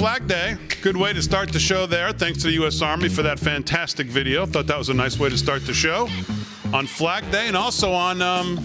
right, 0.00 0.12
happy 0.12 0.20
Flag 0.24 0.28
Day. 0.28 0.56
Good 0.82 0.96
way 0.96 1.12
to 1.12 1.22
start 1.22 1.52
the 1.52 1.58
show 1.58 1.86
there. 1.86 2.12
Thanks 2.12 2.40
to 2.40 2.48
the 2.48 2.54
U.S. 2.54 2.82
Army 2.82 3.08
for 3.08 3.22
that 3.22 3.38
fantastic 3.38 4.06
video. 4.06 4.46
Thought 4.46 4.66
that 4.66 4.78
was 4.78 4.88
a 4.88 4.94
nice 4.94 5.18
way 5.18 5.28
to 5.28 5.38
start 5.38 5.66
the 5.66 5.74
show 5.74 6.08
on 6.72 6.86
Flag 6.86 7.30
Day 7.30 7.48
and 7.48 7.56
also 7.56 7.92
on 7.92 8.22
um, 8.22 8.56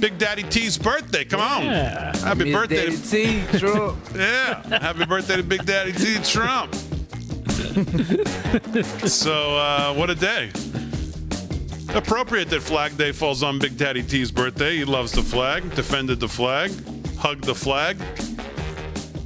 Big 0.00 0.18
Daddy 0.18 0.42
T's 0.44 0.78
birthday. 0.78 1.24
Come 1.24 1.40
on. 1.40 1.64
Yeah. 1.64 2.16
Happy 2.18 2.44
Miss 2.44 2.54
birthday. 2.54 2.90
Daddy 2.90 2.96
To, 2.96 3.52
T, 3.52 3.58
Trump. 3.58 3.98
yeah. 4.14 4.78
Happy 4.78 5.04
birthday 5.04 5.36
to 5.36 5.42
Big 5.42 5.64
Daddy 5.64 5.92
T 5.92 6.16
Trump. 6.22 6.74
so, 9.06 9.56
uh, 9.56 9.94
what 9.94 10.10
a 10.10 10.14
day. 10.14 10.50
Appropriate 11.94 12.50
that 12.50 12.60
Flag 12.62 12.96
Day 12.98 13.12
falls 13.12 13.42
on 13.42 13.58
Big 13.58 13.76
Daddy 13.76 14.02
T's 14.02 14.30
birthday. 14.30 14.76
He 14.76 14.84
loves 14.84 15.12
the 15.12 15.22
flag, 15.22 15.74
defended 15.74 16.20
the 16.20 16.28
flag, 16.28 16.70
hugged 17.16 17.44
the 17.44 17.54
flag, 17.54 17.96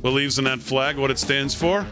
believes 0.03 0.39
in 0.39 0.45
that 0.45 0.61
flag, 0.61 0.97
what 0.97 1.11
it 1.11 1.19
stands 1.19 1.55
for. 1.55 1.87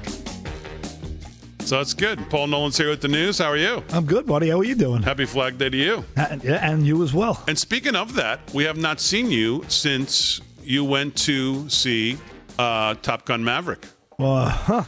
So 1.61 1.81
it's 1.81 1.93
good. 1.93 2.19
Paul 2.31 2.47
Nolan's 2.47 2.79
here 2.79 2.89
with 2.89 3.03
the 3.03 3.09
news. 3.09 3.39
How 3.39 3.47
are 3.47 3.57
you? 3.57 3.85
I'm 3.91 4.07
good, 4.07 4.25
buddy. 4.25 4.49
How 4.49 4.59
are 4.61 4.65
you 4.65 4.75
doing? 4.75 5.03
Happy 5.03 5.27
Flag 5.27 5.59
Day 5.59 5.69
to 5.69 5.77
you. 5.77 6.05
And, 6.17 6.43
yeah, 6.43 6.67
and 6.67 6.87
you 6.87 7.03
as 7.03 7.13
well. 7.13 7.45
And 7.47 7.59
speaking 7.59 7.95
of 7.95 8.15
that, 8.15 8.41
we 8.55 8.65
have 8.65 8.79
not 8.79 9.01
seen 9.01 9.31
you 9.31 9.65
since 9.69 10.41
you 10.63 10.83
went 10.83 11.15
to 11.17 11.69
see 11.69 12.17
uh, 12.59 12.95
Top 13.03 13.27
Gun 13.27 13.45
Maverick. 13.45 13.87
Uh, 14.19 14.49
huh. 14.49 14.85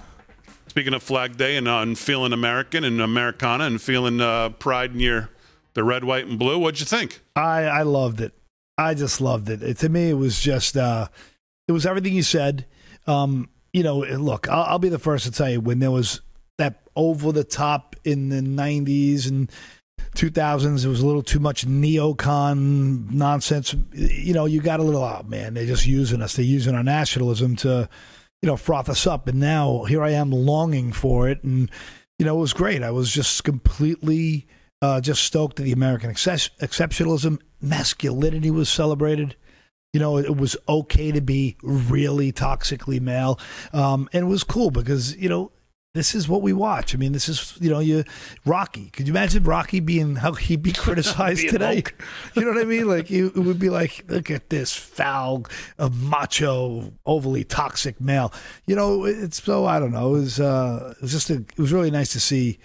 Speaking 0.69 0.95
of 0.95 1.03
Flag 1.03 1.37
Day 1.37 1.57
and, 1.57 1.69
uh, 1.69 1.81
and 1.81 1.99
feeling 1.99 2.33
American 2.33 2.85
and 2.85 3.01
Americana 3.03 3.65
and 3.65 3.81
feeling 3.81 4.21
uh, 4.21 4.49
pride 4.51 4.93
in 4.93 5.01
your 5.01 5.29
the 5.75 5.85
red, 5.85 6.03
white, 6.03 6.27
and 6.27 6.39
blue, 6.39 6.59
what'd 6.59 6.81
you 6.81 6.87
think? 6.87 7.21
I 7.37 7.63
I 7.65 7.83
loved 7.83 8.21
it. 8.21 8.33
I 8.79 8.95
just 8.95 9.21
loved 9.21 9.49
it. 9.51 9.63
it 9.63 9.79
to 9.79 9.89
me, 9.89 10.11
it 10.11 10.15
was 10.15 10.41
just 10.41 10.77
uh, 10.77 11.09
it 11.69 11.73
was 11.73 11.87
everything 11.87 12.15
you 12.15 12.23
said. 12.23 12.67
Um, 13.07 13.49
you 13.73 13.83
know, 13.83 13.99
look, 13.99 14.49
I'll, 14.49 14.65
I'll 14.65 14.79
be 14.79 14.89
the 14.89 14.99
first 14.99 15.25
to 15.25 15.31
tell 15.31 15.51
you 15.51 15.61
when 15.61 15.79
there 15.79 15.91
was 15.91 16.21
that 16.59 16.83
over 16.97 17.33
the 17.33 17.45
top 17.45 17.97
in 18.05 18.29
the 18.29 18.41
'90s 18.41 19.29
and 19.29 19.51
2000s, 20.17 20.85
it 20.85 20.89
was 20.89 21.01
a 21.01 21.07
little 21.07 21.23
too 21.23 21.41
much 21.41 21.67
neocon 21.67 23.11
nonsense. 23.11 23.75
You 23.93 24.35
know, 24.35 24.45
you 24.45 24.61
got 24.61 24.81
a 24.81 24.83
little, 24.83 25.03
oh 25.03 25.23
man, 25.27 25.55
they're 25.55 25.67
just 25.67 25.87
using 25.87 26.21
us. 26.23 26.35
They're 26.35 26.45
using 26.45 26.75
our 26.75 26.83
nationalism 26.83 27.57
to, 27.57 27.89
you 28.43 28.47
know, 28.47 28.57
froth 28.57 28.89
us 28.89 29.07
up. 29.07 29.29
And 29.29 29.39
now 29.39 29.85
here 29.85 30.03
I 30.03 30.11
am 30.11 30.31
longing 30.31 30.93
for 30.93 31.29
it. 31.29 31.43
And, 31.45 31.71
you 32.19 32.27
know, 32.27 32.37
it 32.37 32.41
was 32.41 32.53
great. 32.53 32.83
I 32.83 32.91
was 32.91 33.11
just 33.11 33.45
completely 33.45 34.47
uh, 34.83 35.01
just 35.01 35.23
stoked 35.25 35.57
that 35.57 35.63
the 35.63 35.73
American 35.73 36.11
exceptionalism, 36.11 37.41
masculinity 37.61 38.51
was 38.51 38.69
celebrated. 38.69 39.37
You 39.93 40.01
know, 40.01 40.19
it 40.19 40.37
was 40.37 40.57
okay 40.69 41.11
to 41.11 41.21
be 41.21 41.57
really 41.63 42.33
toxically 42.33 43.01
male. 43.01 43.41
Um, 43.73 44.09
and 44.13 44.25
it 44.25 44.29
was 44.29 44.45
cool 44.45 44.71
because, 44.71 45.17
you 45.17 45.29
know, 45.29 45.51
this 45.95 46.15
is 46.15 46.29
what 46.29 46.43
we 46.43 46.53
watch. 46.53 46.95
I 46.95 46.99
mean, 46.99 47.11
this 47.11 47.29
is, 47.29 47.55
you 47.61 47.69
know, 47.69 47.81
you 47.81 48.05
Rocky. 48.45 48.91
Could 48.91 49.09
you 49.09 49.13
imagine 49.13 49.43
Rocky 49.43 49.81
being 49.81 50.17
how 50.17 50.33
he'd 50.35 50.63
be 50.63 50.73
criticized 50.85 51.49
today? 51.49 51.83
You 52.35 52.43
know 52.43 52.53
what 52.53 52.61
I 52.61 52.65
mean? 52.65 52.87
Like, 52.87 53.11
you, 53.11 53.27
it 53.35 53.41
would 53.41 53.59
be 53.59 53.71
like, 53.71 54.05
look 54.09 54.31
at 54.31 54.51
this 54.51 54.73
foul, 54.75 55.47
uh, 55.79 55.89
macho, 55.89 56.93
overly 57.05 57.43
toxic 57.43 58.01
male. 58.01 58.33
You 58.67 58.77
know, 58.77 59.05
it's 59.05 59.43
so, 59.43 59.67
I 59.67 59.81
don't 59.81 59.91
know. 59.91 60.15
It 60.15 60.21
was, 60.21 60.41
uh, 60.41 60.95
it 60.97 61.03
was 61.03 61.11
just, 61.11 61.31
a, 61.31 61.35
it 61.35 61.59
was 61.59 61.73
really 61.73 61.91
nice 61.91 62.13
to 62.13 62.21
see, 62.21 62.59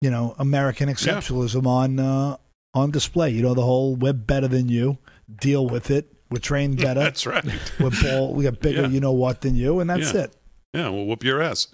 you 0.00 0.10
know, 0.10 0.36
American 0.38 0.88
exceptionalism 0.88 1.66
on, 1.66 1.98
uh, 1.98 2.36
on 2.72 2.92
display. 2.92 3.30
You 3.30 3.42
know, 3.42 3.54
the 3.54 3.62
whole, 3.62 3.96
we're 3.96 4.12
better 4.12 4.46
than 4.46 4.68
you, 4.68 4.98
deal 5.40 5.66
with 5.66 5.90
it. 5.90 6.13
We're 6.30 6.38
trained 6.38 6.78
better. 6.78 7.00
That's 7.04 7.26
right. 7.26 7.44
we're 7.78 7.90
ball, 8.02 8.34
we 8.34 8.44
got 8.44 8.60
bigger, 8.60 8.82
Yeah. 8.82 8.88
you 8.88 9.00
know 9.00 9.12
what, 9.12 9.40
than 9.42 9.54
you. 9.54 9.80
And 9.80 9.88
that's 9.90 10.12
Yeah. 10.14 10.20
it. 10.22 10.36
Yeah, 10.72 10.88
we'll 10.88 11.04
whoop 11.06 11.22
your 11.22 11.40
ass. 11.42 11.68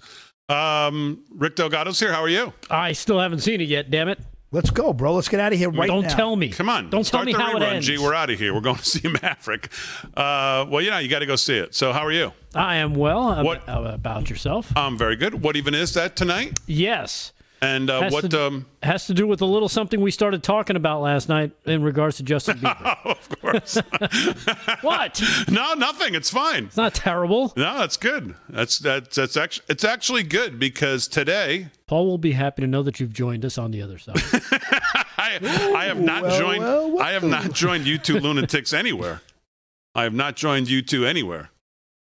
Um, 0.49 1.23
Rick 1.35 1.55
Delgado's 1.55 1.99
here. 1.99 2.11
How 2.13 2.21
are 2.21 2.29
you? 2.29 2.53
I 2.69 2.91
still 2.91 3.19
haven't 3.19 3.39
seen 3.39 3.61
it 3.61 3.67
yet. 3.69 3.89
Damn 3.89 4.09
it! 4.09 4.19
Let's 4.51 4.69
go, 4.69 4.91
bro. 4.91 5.13
Let's 5.13 5.29
get 5.29 5.39
out 5.39 5.53
of 5.53 5.57
here 5.59 5.69
right 5.69 5.87
Don't 5.87 6.03
now. 6.03 6.13
tell 6.15 6.35
me. 6.35 6.49
Come 6.49 6.67
on. 6.67 6.89
Don't 6.89 7.05
start 7.05 7.21
tell 7.21 7.25
me 7.25 7.31
the 7.33 7.39
how 7.39 7.55
it 7.57 7.63
ends. 7.63 7.87
G. 7.87 7.97
We're 7.97 8.13
out 8.13 8.29
of 8.29 8.37
here. 8.37 8.53
We're 8.53 8.59
going 8.59 8.75
to 8.75 8.85
see 8.85 9.07
Maverick. 9.21 9.69
Uh, 10.13 10.65
well, 10.67 10.81
you 10.81 10.89
know, 10.91 10.97
you 10.97 11.07
got 11.07 11.19
to 11.19 11.25
go 11.25 11.37
see 11.37 11.55
it. 11.55 11.73
So, 11.73 11.93
how 11.93 12.05
are 12.05 12.11
you? 12.11 12.33
I 12.53 12.75
am 12.75 12.93
well. 12.93 13.31
Ab- 13.31 13.45
What- 13.45 13.69
ab- 13.69 13.85
about 13.85 14.29
yourself? 14.29 14.73
I'm 14.75 14.97
very 14.97 15.15
good. 15.15 15.41
What 15.41 15.55
even 15.55 15.73
is 15.73 15.93
that 15.93 16.17
tonight? 16.17 16.59
yes. 16.67 17.31
And 17.63 17.91
uh, 17.91 18.01
Has 18.01 18.13
what? 18.13 18.31
to- 18.31 18.47
Um, 18.47 18.65
Has 18.81 19.05
to 19.05 19.13
do 19.13 19.27
with 19.27 19.39
a 19.41 19.45
little 19.45 19.69
something 19.69 20.01
we 20.01 20.09
started 20.09 20.41
talking 20.41 20.75
about 20.75 21.01
last 21.01 21.29
night 21.29 21.51
in 21.65 21.83
regards 21.83 22.17
to 22.17 22.23
Justin 22.23 22.57
Bieber. 22.59 22.97
oh, 23.05 23.11
of 23.11 23.29
course. 23.39 23.75
what? 24.81 25.21
no, 25.49 25.73
nothing. 25.75 26.15
It's 26.15 26.29
fine. 26.31 26.65
It's 26.65 26.77
not 26.77 26.95
terrible. 26.95 27.53
No, 27.55 27.77
that's 27.77 27.97
good. 27.97 28.33
That's 28.49 28.79
that's 28.79 29.15
that's 29.15 29.37
actually 29.37 29.65
it's 29.69 29.83
actually 29.83 30.23
good 30.23 30.57
because 30.59 31.07
today 31.07 31.67
Paul 31.87 32.07
will 32.07 32.17
be 32.17 32.31
happy 32.31 32.61
to 32.63 32.67
know 32.67 32.81
that 32.83 32.99
you've 32.99 33.13
joined 33.13 33.45
us 33.45 33.57
on 33.59 33.69
the 33.71 33.81
other 33.83 33.99
side. 33.99 34.15
I 35.17 35.37
I 35.77 35.85
have 35.85 35.99
not 35.99 36.23
well, 36.23 36.39
joined 36.39 36.63
well, 36.63 36.91
well. 36.93 37.03
I 37.03 37.11
have 37.11 37.23
not 37.23 37.53
joined 37.53 37.85
you 37.85 37.99
two 37.99 38.19
lunatics 38.19 38.73
anywhere. 38.73 39.21
I 39.93 40.03
have 40.03 40.13
not 40.13 40.35
joined 40.35 40.67
you 40.69 40.81
two 40.81 41.05
anywhere. 41.05 41.51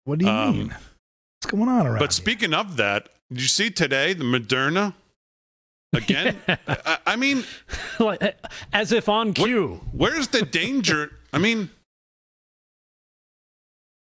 What 0.04 0.18
do 0.18 0.26
you 0.26 0.30
Um, 0.30 0.58
mean? 0.58 0.68
What's 0.68 1.50
going 1.50 1.68
on 1.68 1.86
around 1.86 2.00
But 2.00 2.12
speaking 2.12 2.52
of 2.52 2.76
that, 2.76 3.08
did 3.30 3.40
you 3.40 3.48
see 3.48 3.70
today 3.70 4.12
the 4.12 4.24
Moderna 4.24 4.94
again? 5.92 6.36
I, 6.48 6.98
I 7.06 7.16
mean, 7.16 7.44
like, 7.98 8.38
as 8.72 8.92
if 8.92 9.08
on 9.08 9.32
cue. 9.32 9.80
where's 9.92 10.28
the 10.28 10.42
danger? 10.42 11.12
I 11.32 11.38
mean, 11.38 11.70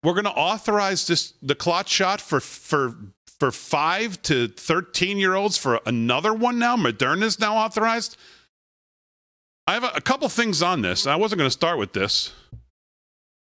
we're 0.02 0.14
going 0.14 0.24
to 0.24 0.30
authorize 0.30 1.06
this 1.06 1.34
the 1.42 1.54
clot 1.54 1.88
shot 1.88 2.20
for 2.20 2.40
for 2.40 2.94
for 3.38 3.50
five 3.50 4.20
to 4.22 4.48
thirteen 4.48 5.18
year 5.18 5.34
olds 5.34 5.56
for 5.58 5.80
another 5.86 6.32
one 6.32 6.58
now. 6.58 6.76
Moderna's 6.76 7.38
now 7.38 7.56
authorized. 7.56 8.16
I 9.66 9.74
have 9.74 9.84
a, 9.84 9.90
a 9.96 10.00
couple 10.00 10.28
things 10.28 10.62
on 10.62 10.80
this. 10.82 11.06
I 11.06 11.16
wasn't 11.16 11.40
going 11.40 11.48
to 11.48 11.52
start 11.52 11.78
with 11.78 11.92
this, 11.92 12.32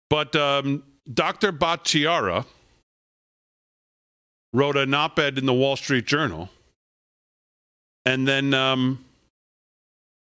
but 0.09 0.37
um, 0.37 0.85
Dr. 1.13 1.53
Bhattacharya 1.53 2.47
wrote 4.53 4.77
an 4.77 4.95
op-ed 4.95 5.37
in 5.37 5.47
the 5.47 5.53
Wall 5.53 5.77
Street 5.77 6.07
Journal, 6.07 6.49
and 8.05 8.27
then 8.29 8.55
um, 8.55 9.05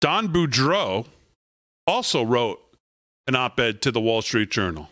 Don 0.01 0.29
Boudreaux 0.29 1.05
also 1.87 2.23
wrote 2.23 2.59
an 3.27 3.35
op-ed 3.35 3.81
to 3.83 3.91
the 3.91 4.01
Wall 4.01 4.21
Street 4.21 4.49
Journal 4.49 4.89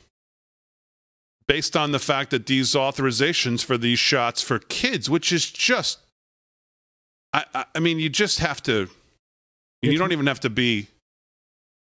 based 1.47 1.77
on 1.77 1.91
the 1.91 1.99
fact 1.99 2.31
that 2.31 2.45
these 2.45 2.73
authorizations 2.73 3.63
for 3.63 3.77
these 3.77 3.99
shots 3.99 4.41
for 4.41 4.59
kids, 4.59 5.09
which 5.09 5.31
is 5.31 5.49
just, 5.49 5.99
I, 7.33 7.65
I, 7.73 7.79
mean, 7.79 7.99
you 7.99 8.09
just 8.09 8.39
have 8.39 8.61
to, 8.63 8.89
you 9.81 9.97
don't 9.97 10.11
even 10.11 10.27
have 10.27 10.41
to 10.41 10.49
be. 10.49 10.87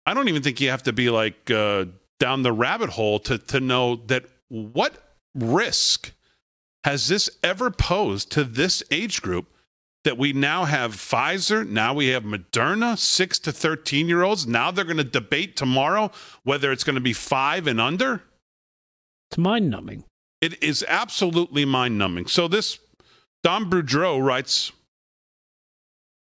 I 0.06 0.14
don't 0.14 0.30
even 0.30 0.42
think 0.42 0.62
you 0.62 0.70
have 0.70 0.84
to 0.84 0.94
be 0.94 1.10
like 1.10 1.52
uh, 1.52 1.86
down 2.20 2.42
the 2.42 2.54
rabbit 2.54 2.90
hole 2.90 3.20
to 3.20 3.38
to 3.38 3.60
know 3.60 3.98
that 4.08 4.26
what 4.48 5.16
risk 5.36 6.12
has 6.86 7.08
this 7.08 7.30
ever 7.44 7.70
posed 7.70 8.32
to 8.32 8.44
this 8.44 8.82
age 8.90 9.22
group 9.22 9.48
that 10.08 10.18
we 10.18 10.32
now 10.32 10.64
have 10.64 10.96
Pfizer, 10.96 11.68
now 11.68 11.94
we 11.94 12.08
have 12.08 12.24
Moderna, 12.24 12.98
six 12.98 13.40
to 13.40 13.52
13 13.52 14.08
year 14.08 14.24
olds. 14.24 14.48
Now 14.48 14.72
they're 14.72 14.86
going 14.86 14.96
to 14.96 15.04
debate 15.04 15.58
tomorrow 15.58 16.12
whether 16.44 16.72
it's 16.72 16.86
going 16.86 16.96
to 16.96 17.02
be 17.02 17.12
five 17.12 17.68
and 17.68 17.82
under. 17.82 18.24
It's 19.30 19.38
mind 19.38 19.70
numbing. 19.70 20.06
It 20.40 20.64
is 20.64 20.86
absolutely 20.88 21.66
mind 21.66 21.98
numbing. 21.98 22.28
So 22.28 22.48
this 22.48 22.80
Don 23.44 23.70
Boudreaux 23.70 24.26
writes 24.26 24.72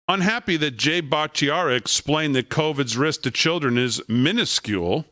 Unhappy 0.06 0.58
that 0.58 0.76
Jay 0.76 1.00
Bhattacharya 1.00 1.74
explained 1.74 2.36
that 2.36 2.50
COVID's 2.50 2.98
risk 2.98 3.22
to 3.22 3.30
children 3.30 3.78
is 3.78 4.02
minuscule. 4.06 5.06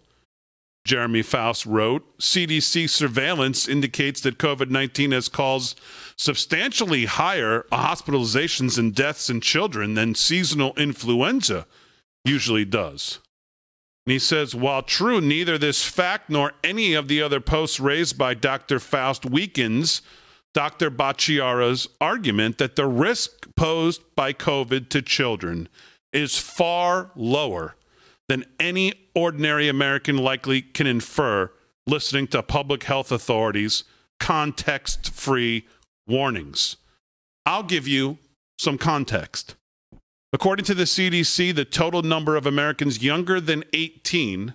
Jeremy 0.85 1.23
Faust 1.23 1.67
wrote 1.67 2.19
CDC 2.19 2.89
surveillance 2.89 3.69
indicates 3.69 4.21
that 4.23 4.39
COVID 4.39 4.71
19 4.71 5.13
has 5.13 5.29
caused 5.29 5.79
substantially 6.17 7.05
higher 7.05 7.67
hospitalizations 7.71 8.79
and 8.79 8.95
deaths 8.95 9.29
in 9.29 9.41
children 9.41 9.95
than 9.95 10.15
seasonal 10.15 10.73
influenza 10.77 11.67
usually 12.25 12.65
does. 12.65 13.19
And 14.07 14.13
he 14.13 14.19
says, 14.19 14.55
while 14.55 14.83
true, 14.83 15.21
neither 15.21 15.59
this 15.59 15.85
fact 15.85 16.31
nor 16.31 16.53
any 16.65 16.95
of 16.95 17.09
the 17.09 17.23
other 17.23 17.41
posts 17.41 17.79
raised 17.79 18.17
by 18.17 18.35
Dr. 18.35 18.79
Faust 18.79 19.27
weakens 19.27 20.03
Dr. 20.53 20.91
Bhattacharya's 20.91 21.89
argument 22.01 22.59
that 22.59 22.77
the 22.77 22.87
risk 22.87 23.55
posed 23.55 24.03
by 24.17 24.33
COVID 24.33 24.89
to 24.89 25.03
children 25.03 25.69
is 26.13 26.39
far 26.39 27.13
lower 27.15 27.77
than 28.31 28.47
any 28.61 28.93
ordinary 29.13 29.69
American 29.69 30.17
likely 30.17 30.63
can 30.63 30.87
infer 30.87 31.51
listening 31.85 32.29
to 32.29 32.41
public 32.41 32.85
health 32.85 33.11
authorities' 33.11 33.83
context 34.21 35.11
free 35.11 35.67
warnings. 36.07 36.77
I'll 37.45 37.65
give 37.65 37.89
you 37.89 38.19
some 38.57 38.79
context. 38.79 39.57
According 40.33 40.65
to 40.67 40.75
the 40.75 40.85
CDC, 40.85 41.53
the 41.53 41.65
total 41.65 42.03
number 42.03 42.37
of 42.37 42.47
Americans 42.47 43.03
younger 43.03 43.41
than 43.41 43.65
18 43.73 44.55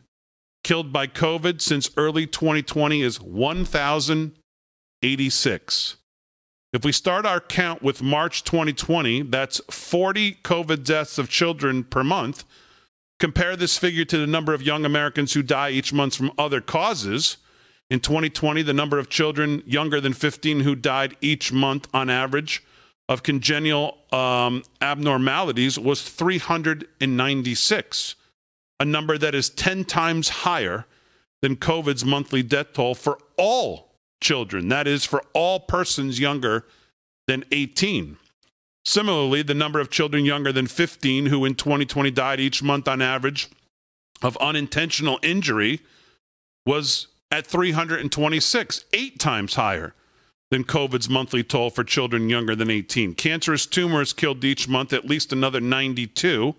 killed 0.64 0.94
by 0.94 1.06
COVID 1.06 1.60
since 1.60 1.90
early 1.98 2.26
2020 2.26 3.02
is 3.02 3.20
1,086. 3.20 5.98
If 6.72 6.86
we 6.86 6.94
start 6.94 7.26
our 7.26 7.42
count 7.42 7.84
with 7.84 8.02
March 8.02 8.46
2020, 8.46 9.24
that's 9.24 9.60
40 9.70 10.36
COVID 10.44 10.86
deaths 10.86 11.18
of 11.18 11.30
children 11.30 11.84
per 11.84 12.06
month. 12.06 12.46
Compare 13.20 13.56
this 13.56 13.78
figure 13.78 14.06
to 14.06 14.18
the 14.18 14.28
number 14.28 14.54
of 14.54 14.62
young 14.62 14.86
Americans 14.86 15.34
who 15.34 15.42
die 15.42 15.70
each 15.70 15.94
month 15.94 16.16
from 16.16 16.32
other 16.38 16.60
causes. 16.60 17.38
In 17.90 18.00
2020, 18.00 18.62
the 18.62 18.74
number 18.74 19.00
of 19.00 19.10
children 19.10 19.64
younger 19.66 20.02
than 20.02 20.14
15 20.14 20.62
who 20.62 20.76
died 20.76 21.16
each 21.22 21.54
month 21.54 21.88
on 21.94 22.10
average 22.10 22.64
of 23.08 23.24
congenital 23.24 23.98
um, 24.12 24.64
abnormalities 24.82 25.78
was 25.78 26.02
396, 26.02 28.16
a 28.80 28.86
number 28.86 29.16
that 29.18 29.36
is 29.36 29.50
10 29.50 29.86
times 29.86 30.30
higher 30.30 30.86
than 31.42 31.56
COVID's 31.56 32.04
monthly 32.04 32.42
death 32.42 32.74
toll 32.74 32.96
for 32.96 33.20
all 33.38 33.94
children, 34.20 34.70
that 34.70 34.88
is, 34.88 35.06
for 35.06 35.22
all 35.34 35.60
persons 35.60 36.20
younger 36.20 36.66
than 37.28 37.46
18. 37.52 38.18
Similarly, 38.86 39.42
the 39.42 39.56
number 39.56 39.80
of 39.80 39.90
children 39.90 40.26
younger 40.26 40.52
than 40.52 40.68
15 40.68 41.26
who 41.28 41.44
in 41.44 41.56
2020 41.56 42.12
died 42.12 42.40
each 42.40 42.62
month 42.62 42.88
on 42.88 43.02
average 43.02 43.50
of 44.22 44.38
unintentional 44.38 45.20
injury 45.24 45.82
was 46.66 47.08
at 47.32 47.48
326, 47.48 48.86
eight 48.94 49.20
times 49.20 49.56
higher 49.56 49.94
than 50.52 50.64
COVID's 50.64 51.10
monthly 51.10 51.44
toll 51.44 51.70
for 51.70 51.84
children 51.84 52.30
younger 52.30 52.56
than 52.56 52.70
18. 52.70 53.16
Cancerous 53.16 53.66
tumors 53.66 54.14
killed 54.14 54.44
each 54.44 54.70
month 54.70 54.94
at 54.94 55.06
least 55.06 55.34
another 55.34 55.60
92. 55.60 56.56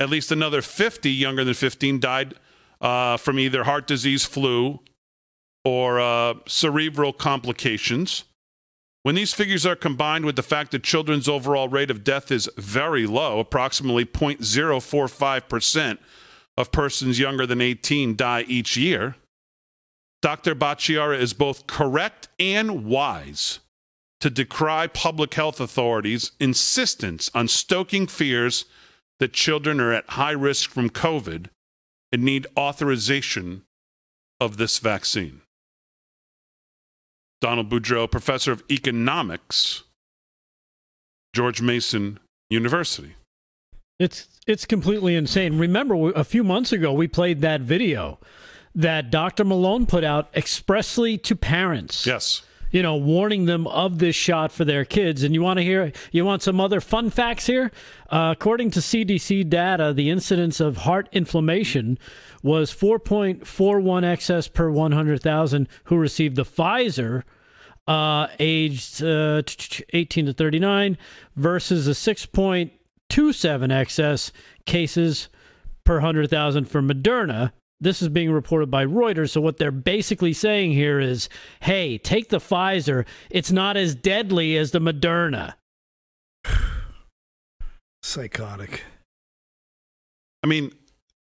At 0.00 0.10
least 0.10 0.32
another 0.32 0.62
50 0.62 1.10
younger 1.10 1.44
than 1.44 1.54
15 1.54 2.00
died 2.00 2.34
uh, 2.80 3.16
from 3.18 3.38
either 3.38 3.64
heart 3.64 3.86
disease, 3.86 4.24
flu, 4.24 4.80
or 5.64 6.00
uh, 6.00 6.34
cerebral 6.46 7.12
complications. 7.12 8.24
When 9.02 9.14
these 9.14 9.32
figures 9.32 9.64
are 9.64 9.76
combined 9.76 10.24
with 10.24 10.36
the 10.36 10.42
fact 10.42 10.72
that 10.72 10.82
children's 10.82 11.28
overall 11.28 11.68
rate 11.68 11.90
of 11.90 12.04
death 12.04 12.30
is 12.30 12.50
very 12.56 13.06
low, 13.06 13.38
approximately 13.38 14.04
0.045% 14.04 15.98
of 16.56 16.72
persons 16.72 17.18
younger 17.18 17.46
than 17.46 17.60
18 17.60 18.16
die 18.16 18.44
each 18.48 18.76
year, 18.76 19.14
Dr. 20.20 20.54
Bhattacharya 20.54 21.18
is 21.18 21.32
both 21.32 21.68
correct 21.68 22.28
and 22.40 22.84
wise 22.84 23.60
to 24.20 24.30
decry 24.30 24.88
public 24.88 25.34
health 25.34 25.60
authorities' 25.60 26.32
insistence 26.40 27.30
on 27.34 27.46
stoking 27.46 28.08
fears 28.08 28.64
that 29.20 29.32
children 29.32 29.80
are 29.80 29.92
at 29.92 30.10
high 30.10 30.32
risk 30.32 30.70
from 30.70 30.90
COVID 30.90 31.46
and 32.12 32.22
need 32.24 32.48
authorization 32.56 33.62
of 34.40 34.56
this 34.56 34.78
vaccine. 34.78 35.42
Donald 37.40 37.68
Boudreaux, 37.70 38.10
professor 38.10 38.52
of 38.52 38.62
economics, 38.70 39.84
George 41.34 41.62
Mason 41.62 42.18
University. 42.50 43.14
It's 43.98 44.28
it's 44.46 44.64
completely 44.64 45.14
insane. 45.14 45.58
Remember, 45.58 46.10
a 46.12 46.24
few 46.24 46.44
months 46.44 46.72
ago 46.72 46.92
we 46.92 47.08
played 47.08 47.40
that 47.42 47.60
video 47.60 48.18
that 48.74 49.10
Dr. 49.10 49.44
Malone 49.44 49.86
put 49.86 50.04
out 50.04 50.30
expressly 50.34 51.18
to 51.18 51.34
parents. 51.34 52.06
Yes. 52.06 52.42
You 52.70 52.82
know, 52.82 52.96
warning 52.96 53.46
them 53.46 53.66
of 53.66 53.98
this 53.98 54.14
shot 54.16 54.52
for 54.52 54.64
their 54.64 54.84
kids. 54.84 55.22
And 55.22 55.34
you 55.34 55.42
want 55.42 55.58
to 55.58 55.64
hear, 55.64 55.92
you 56.12 56.24
want 56.24 56.42
some 56.42 56.60
other 56.60 56.80
fun 56.80 57.10
facts 57.10 57.46
here? 57.46 57.72
Uh, 58.10 58.34
according 58.36 58.70
to 58.72 58.80
CDC 58.80 59.48
data, 59.48 59.92
the 59.92 60.10
incidence 60.10 60.60
of 60.60 60.78
heart 60.78 61.08
inflammation 61.12 61.98
was 62.42 62.72
4.41 62.72 64.04
excess 64.04 64.48
per 64.48 64.70
100,000 64.70 65.68
who 65.84 65.96
received 65.96 66.36
the 66.36 66.44
Pfizer 66.44 67.22
uh, 67.88 68.28
aged 68.38 69.02
uh, 69.02 69.42
18 69.94 70.26
to 70.26 70.32
39 70.32 70.98
versus 71.36 71.88
a 71.88 71.92
6.27 71.92 73.72
excess 73.72 74.32
cases 74.66 75.28
per 75.84 75.94
100,000 75.94 76.66
for 76.66 76.82
Moderna. 76.82 77.52
This 77.80 78.02
is 78.02 78.08
being 78.08 78.32
reported 78.32 78.70
by 78.70 78.84
Reuters. 78.84 79.30
So, 79.30 79.40
what 79.40 79.58
they're 79.58 79.70
basically 79.70 80.32
saying 80.32 80.72
here 80.72 80.98
is 80.98 81.28
hey, 81.60 81.98
take 81.98 82.28
the 82.28 82.38
Pfizer. 82.38 83.06
It's 83.30 83.52
not 83.52 83.76
as 83.76 83.94
deadly 83.94 84.56
as 84.56 84.72
the 84.72 84.80
Moderna. 84.80 85.54
Psychotic. 88.02 88.84
I 90.42 90.46
mean, 90.46 90.72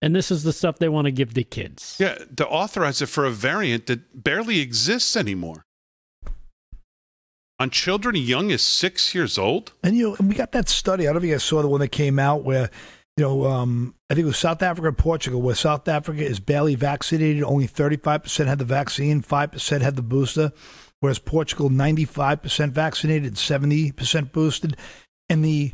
and 0.02 0.16
this 0.16 0.30
is 0.30 0.44
the 0.44 0.54
stuff 0.54 0.78
they 0.78 0.90
want 0.90 1.06
to 1.06 1.12
give 1.12 1.34
the 1.34 1.44
kids. 1.44 1.98
Yeah, 2.00 2.18
to 2.38 2.48
authorize 2.48 3.02
it 3.02 3.08
for 3.08 3.26
a 3.26 3.32
variant 3.32 3.88
that 3.88 4.24
barely 4.24 4.60
exists 4.60 5.18
anymore. 5.18 5.66
On 7.58 7.70
children 7.70 8.16
young 8.16 8.52
as 8.52 8.62
six 8.62 9.16
years 9.16 9.38
old? 9.38 9.72
And 9.82 9.96
you 9.96 10.10
know, 10.10 10.28
we 10.28 10.36
got 10.36 10.52
that 10.52 10.68
study. 10.68 11.06
I 11.06 11.08
don't 11.08 11.16
know 11.16 11.18
if 11.20 11.30
you 11.30 11.32
guys 11.34 11.44
saw 11.44 11.62
the 11.62 11.70
one 11.70 11.80
that 11.80 11.88
came 11.88 12.20
out 12.20 12.44
where, 12.44 12.70
you 13.18 13.24
know, 13.24 13.46
um, 13.46 13.96
I 14.10 14.14
think 14.14 14.26
it 14.26 14.28
was 14.28 14.38
South 14.38 14.62
Africa 14.62 14.90
and 14.90 14.98
Portugal, 14.98 15.42
where 15.42 15.56
South 15.56 15.88
Africa 15.88 16.24
is 16.24 16.40
barely 16.40 16.76
vaccinated. 16.76 17.44
Only 17.44 17.68
35% 17.68 18.48
had 18.48 18.60
the 18.60 18.66
vaccine, 18.66 19.22
5% 19.22 19.82
had 19.82 19.96
the 19.96 20.02
booster, 20.02 20.52
whereas 21.00 21.20
Portugal, 21.20 21.70
95% 21.70 22.72
vaccinated, 22.72 23.36
70% 23.36 24.32
boosted. 24.34 24.76
And 25.30 25.46
the 25.46 25.74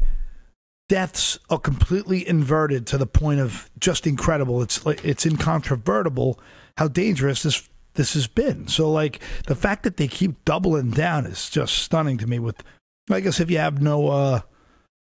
deaths 0.88 1.39
are 1.50 1.57
completely 1.57 2.27
inverted 2.27 2.86
to 2.86 2.98
the 2.98 3.07
point 3.07 3.39
of 3.39 3.71
just 3.79 4.05
incredible. 4.05 4.62
It's 4.62 4.86
it's 4.86 5.25
incontrovertible 5.25 6.39
how 6.77 6.89
dangerous 6.89 7.43
this 7.43 7.69
this 7.93 8.13
has 8.13 8.27
been. 8.27 8.67
So 8.67 8.91
like 8.91 9.19
the 9.48 9.55
fact 9.55 9.83
that 9.83 9.98
they 9.98 10.07
keep 10.07 10.45
doubling 10.45 10.91
down 10.91 11.25
is 11.25 11.50
just 11.50 11.77
stunning 11.77 12.17
to 12.17 12.27
me. 12.27 12.39
With 12.39 12.62
I 13.10 13.19
guess 13.21 13.39
if 13.39 13.50
you 13.50 13.57
have 13.57 13.81
no 13.81 14.10
uh, 14.10 14.41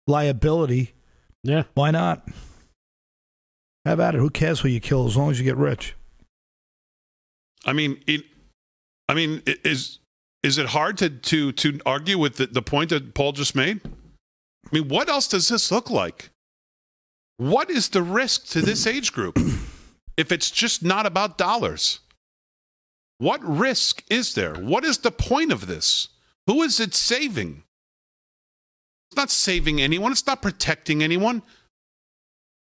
liability, 0.07 0.95
yeah, 1.43 1.65
why 1.75 1.91
not? 1.91 2.29
Have 3.85 4.01
at 4.01 4.15
it. 4.15 4.19
Who 4.19 4.31
cares 4.31 4.61
who 4.61 4.69
you 4.69 4.81
kill 4.81 5.07
as 5.07 5.17
long 5.17 5.31
as 5.31 5.39
you 5.39 5.45
get 5.45 5.57
rich? 5.57 5.95
I 7.65 7.73
mean, 7.73 8.03
it. 8.07 8.25
I 9.09 9.15
mean, 9.15 9.43
is 9.47 9.99
is 10.43 10.59
it 10.59 10.67
hard 10.67 10.99
to 10.99 11.11
to 11.11 11.53
to 11.53 11.81
argue 11.85 12.19
with 12.19 12.37
the, 12.37 12.47
the 12.47 12.63
point 12.63 12.91
that 12.91 13.15
Paul 13.15 13.33
just 13.33 13.55
made? 13.55 13.81
I 13.85 14.69
mean, 14.71 14.89
what 14.89 15.09
else 15.09 15.29
does 15.29 15.49
this 15.49 15.71
look 15.71 15.91
like? 15.91 16.31
What 17.37 17.71
is 17.71 17.89
the 17.89 18.03
risk 18.03 18.47
to 18.49 18.61
this 18.61 18.87
age 18.87 19.13
group 19.13 19.37
if 20.17 20.31
it's 20.31 20.51
just 20.51 20.85
not 20.85 21.07
about 21.07 21.39
dollars? 21.39 22.01
What 23.19 23.43
risk 23.45 24.05
is 24.09 24.35
there? 24.35 24.55
What 24.55 24.85
is 24.85 24.99
the 24.99 25.11
point 25.11 25.53
of 25.53 25.67
this? 25.67 26.09
Who 26.47 26.63
is 26.63 26.81
it 26.81 26.95
saving? 26.95 27.63
It's 29.13 29.17
not 29.19 29.31
saving 29.31 29.79
anyone, 29.79 30.11
it's 30.11 30.27
not 30.27 30.41
protecting 30.41 31.03
anyone. 31.03 31.43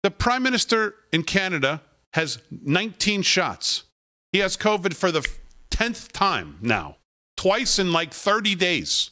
The 0.03 0.11
prime 0.11 0.43
minister 0.43 0.97
in 1.13 1.23
Canada 1.23 1.81
has 2.15 2.43
19 2.51 3.23
shots. 3.23 3.85
He 4.33 4.41
has 4.41 4.57
COVID 4.57 4.95
for 4.95 5.13
the 5.13 5.25
10th 5.71 6.11
time 6.11 6.59
now, 6.61 6.97
twice 7.37 7.79
in 7.79 7.93
like 7.93 8.13
30 8.13 8.57
days. 8.57 9.11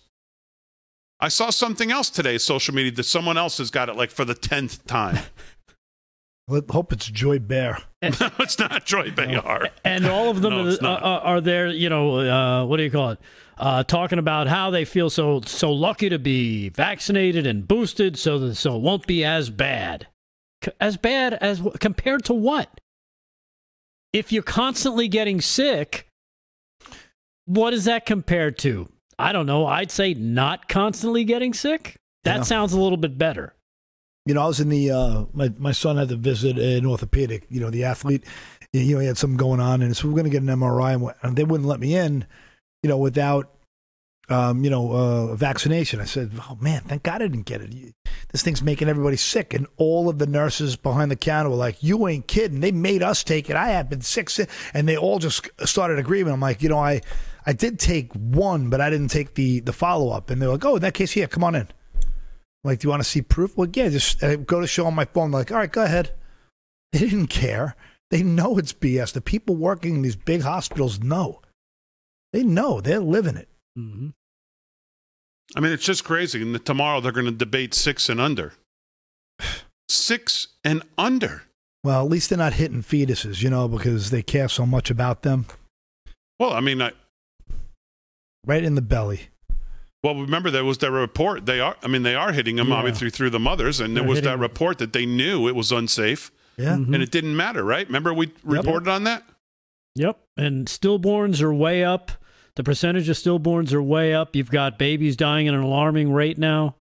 I 1.21 1.29
saw 1.29 1.51
something 1.51 1.93
else 1.93 2.11
today, 2.11 2.39
social 2.39 2.75
media, 2.75 2.91
that 2.91 3.05
someone 3.05 3.39
else 3.39 3.59
has 3.59 3.71
got 3.71 3.89
it 3.89 3.95
like 3.95 4.11
for 4.11 4.25
the 4.25 4.35
10th 4.35 4.85
time. 4.87 5.21
Let 6.49 6.69
hope 6.71 6.93
it's 6.93 7.07
Joy 7.07 7.39
Behar. 7.39 7.85
no, 8.21 8.31
it's 8.41 8.59
not 8.59 8.85
Joy 8.85 9.11
Behar. 9.13 9.69
And 9.85 10.07
all 10.07 10.29
of 10.29 10.43
them 10.43 10.53
No, 10.53 10.77
are, 10.89 10.99
are, 11.03 11.21
are 11.21 11.41
there, 11.41 11.69
you 11.69 11.89
know, 11.89 12.19
uh, 12.19 12.67
what 12.67 12.79
do 12.79 12.83
you 12.83 12.91
call 12.91 13.11
it? 13.11 13.19
Uh, 13.59 13.85
talking 13.85 14.19
about 14.19 14.49
how 14.49 14.71
they 14.71 14.85
feel 14.85 15.09
so 15.09 15.41
so 15.43 15.71
lucky 15.71 16.09
to 16.09 16.19
be 16.19 16.71
vaccinated 16.71 17.47
and 17.47 17.69
boosted, 17.69 18.19
so 18.19 18.39
that 18.41 18.55
so 18.57 18.75
it 18.77 18.83
won't 18.83 19.07
be 19.07 19.25
as 19.25 19.51
bad. 19.51 20.09
As 20.81 20.97
bad 20.97 21.35
as 21.35 21.63
compared 21.79 22.25
to 22.25 22.35
what? 22.35 22.81
If 24.13 24.33
you're 24.33 24.43
constantly 24.43 25.07
getting 25.07 25.41
sick, 25.41 26.09
what 27.45 27.73
is 27.73 27.85
that 27.85 28.05
compared 28.05 28.59
to? 28.59 28.89
I 29.19 29.33
don't 29.33 29.47
know. 29.47 29.67
I'd 29.67 29.91
say 29.91 30.15
not 30.15 30.69
constantly 30.69 31.23
getting 31.25 31.53
sick. 31.55 31.97
That 32.25 32.39
Yeah. 32.39 32.43
sounds 32.43 32.73
a 32.73 32.81
little 32.81 32.97
bit 32.99 33.17
better. 33.19 33.55
You 34.27 34.35
know, 34.35 34.43
I 34.43 34.47
was 34.47 34.61
in 34.61 34.69
the 34.69 34.91
uh, 34.91 35.25
my 35.33 35.53
my 35.59 35.73
son 35.73 35.97
had 35.97 36.09
to 36.11 36.17
visit 36.17 36.59
an 36.59 36.87
orthopedic. 36.87 37.47
You 37.49 37.61
know, 37.61 37.71
the 37.71 37.85
athlete. 37.85 38.25
You 38.73 38.95
know, 38.95 39.01
he 39.01 39.07
had 39.07 39.19
something 39.19 39.37
going 39.37 39.61
on, 39.61 39.83
and 39.83 39.97
so 39.97 40.09
we're 40.09 40.15
going 40.15 40.25
to 40.25 40.31
get 40.31 40.43
an 40.43 40.49
MRI, 40.49 41.15
and, 41.23 41.37
they 41.37 41.45
wouldn't 41.45 41.69
let 41.69 41.81
me 41.81 41.95
in. 41.95 42.27
You 42.83 42.89
know, 42.89 42.97
without 42.97 43.53
um, 44.29 44.65
you 44.65 44.71
know 44.71 44.93
uh, 44.93 45.35
vaccination. 45.35 46.01
I 46.01 46.05
said, 46.05 46.31
"Oh 46.49 46.57
man, 46.61 46.83
thank 46.83 47.03
God 47.03 47.17
I 47.23 47.27
didn't 47.27 47.47
get 47.47 47.61
it. 47.61 47.95
This 48.31 48.43
thing's 48.43 48.63
making 48.63 48.89
everybody 48.89 49.17
sick." 49.17 49.55
And 49.55 49.67
all 49.77 50.09
of 50.09 50.19
the 50.19 50.27
nurses 50.27 50.77
behind 50.77 51.11
the 51.11 51.17
counter 51.17 51.51
were 51.51 51.57
like, 51.57 51.83
"You 51.83 52.07
ain't 52.07 52.29
kidding. 52.29 52.61
They 52.61 52.73
made 52.73 53.03
us 53.03 53.25
take 53.25 53.51
it. 53.51 53.57
I 53.57 53.71
have 53.71 53.91
been 53.91 54.03
sick," 54.03 54.31
and 54.73 54.89
they 54.89 54.97
all 54.97 55.19
just 55.19 55.51
started 55.65 55.99
agreeing. 55.99 56.29
I'm 56.29 56.41
like, 56.41 56.63
you 56.63 56.69
know, 56.69 56.79
I 56.79 57.01
I 57.45 57.53
did 57.53 57.79
take 57.79 58.13
one, 58.13 58.71
but 58.71 58.81
I 58.81 58.89
didn't 58.89 59.09
take 59.09 59.35
the 59.35 59.61
the 59.61 59.73
follow 59.73 60.11
up. 60.11 60.31
And 60.31 60.41
they're 60.41 60.49
like, 60.49 60.65
"Oh, 60.65 60.77
in 60.77 60.83
that 60.83 60.95
case, 60.95 61.17
yeah, 61.17 61.27
come 61.27 61.45
on 61.45 61.55
in." 61.57 61.69
I'm 62.63 62.71
like, 62.71 62.79
do 62.79 62.87
you 62.87 62.91
want 62.91 63.03
to 63.03 63.09
see 63.09 63.23
proof? 63.23 63.57
Well, 63.57 63.69
yeah, 63.73 63.89
just 63.89 64.23
uh, 64.23 64.37
go 64.37 64.61
to 64.61 64.67
show 64.67 64.87
on 64.87 64.95
my 64.95 65.05
phone. 65.05 65.31
like, 65.31 65.51
all 65.51 65.59
right, 65.59 65.71
go 65.71 65.83
ahead. 65.83 66.13
They 66.93 66.99
didn't 67.01 67.29
care. 67.29 67.75
They 68.11 68.23
know 68.23 68.59
it's 68.59 68.75
BS. 68.75 69.15
The 69.15 69.23
people 69.23 69.57
working 69.57 69.95
in 69.97 70.03
these 70.03 70.15
big 70.17 70.43
hospitals 70.43 71.01
know. 71.01 71.41
They 72.35 72.43
know 72.43 72.83
they're 72.83 73.01
living 73.01 73.37
it. 73.37 73.49
hmm 73.75 74.11
I 75.57 75.61
mean, 75.61 75.73
it's 75.73 75.85
just 75.85 76.05
crazy. 76.05 76.41
And 76.43 76.65
tomorrow 76.65 77.01
they're 77.01 77.13
going 77.13 77.25
to 77.27 77.33
debate 77.33 77.73
six 77.73 78.09
and 78.09 78.21
under. 78.21 78.53
Six 79.89 80.49
and 80.63 80.83
under. 80.97 81.45
Well, 81.83 82.05
at 82.05 82.11
least 82.11 82.29
they're 82.29 82.39
not 82.39 82.53
hitting 82.55 82.83
fetuses, 82.83 83.43
you 83.43 83.51
know, 83.51 83.69
because 83.69 84.11
they 84.11 84.23
care 84.23 84.49
so 84.49 84.65
much 84.65 84.91
about 84.91 85.23
them. 85.23 85.47
Well, 86.39 86.53
I 86.53 86.61
mean, 86.61 86.81
I, 86.81 86.93
Right 88.45 88.65
in 88.65 88.75
the 88.75 88.83
belly. 88.83 89.29
Well, 90.03 90.15
remember 90.17 90.51
there 90.51 90.65
was 90.65 90.79
that 90.79 90.91
report. 90.91 91.47
They 91.47 91.61
are. 91.61 91.77
I 91.83 91.89
mean, 91.89 92.03
they 92.03 92.15
are 92.15 92.33
hitting 92.33 92.57
them 92.57 92.69
Yeah. 92.69 92.77
obviously 92.77 93.11
through 93.11 93.31
the 93.31 93.39
mothers, 93.41 93.81
and 93.81 93.97
there 93.97 94.03
They're 94.03 94.09
was 94.09 94.19
hitting- 94.19 94.31
that 94.33 94.39
report 94.39 94.79
that 94.79 94.93
they 94.93 95.07
knew 95.07 95.49
it 95.49 95.55
was 95.55 95.71
unsafe, 95.73 96.31
Yeah. 96.57 96.77
Mhm. 96.77 96.95
and 96.95 97.03
it 97.03 97.11
didn't 97.11 97.37
matter, 97.37 97.65
right? 97.65 97.87
Remember 97.87 98.13
we 98.13 98.31
reported 98.45 98.89
on 98.89 99.05
that. 99.05 99.25
Yep. 99.95 100.19
And 100.37 100.67
stillborns 100.67 101.41
are 101.43 101.53
way 101.55 101.85
up. 101.85 102.13
The 102.57 102.63
percentage 102.65 103.09
of 103.09 103.17
stillborns 103.17 103.73
are 103.73 103.83
way 103.83 104.13
up. 104.15 104.35
You've 104.37 104.51
got 104.51 104.79
babies 104.79 105.17
dying 105.17 105.49
at 105.49 105.55
an 105.55 105.61
alarming 105.61 106.13
rate 106.13 106.39
now. 106.39 106.77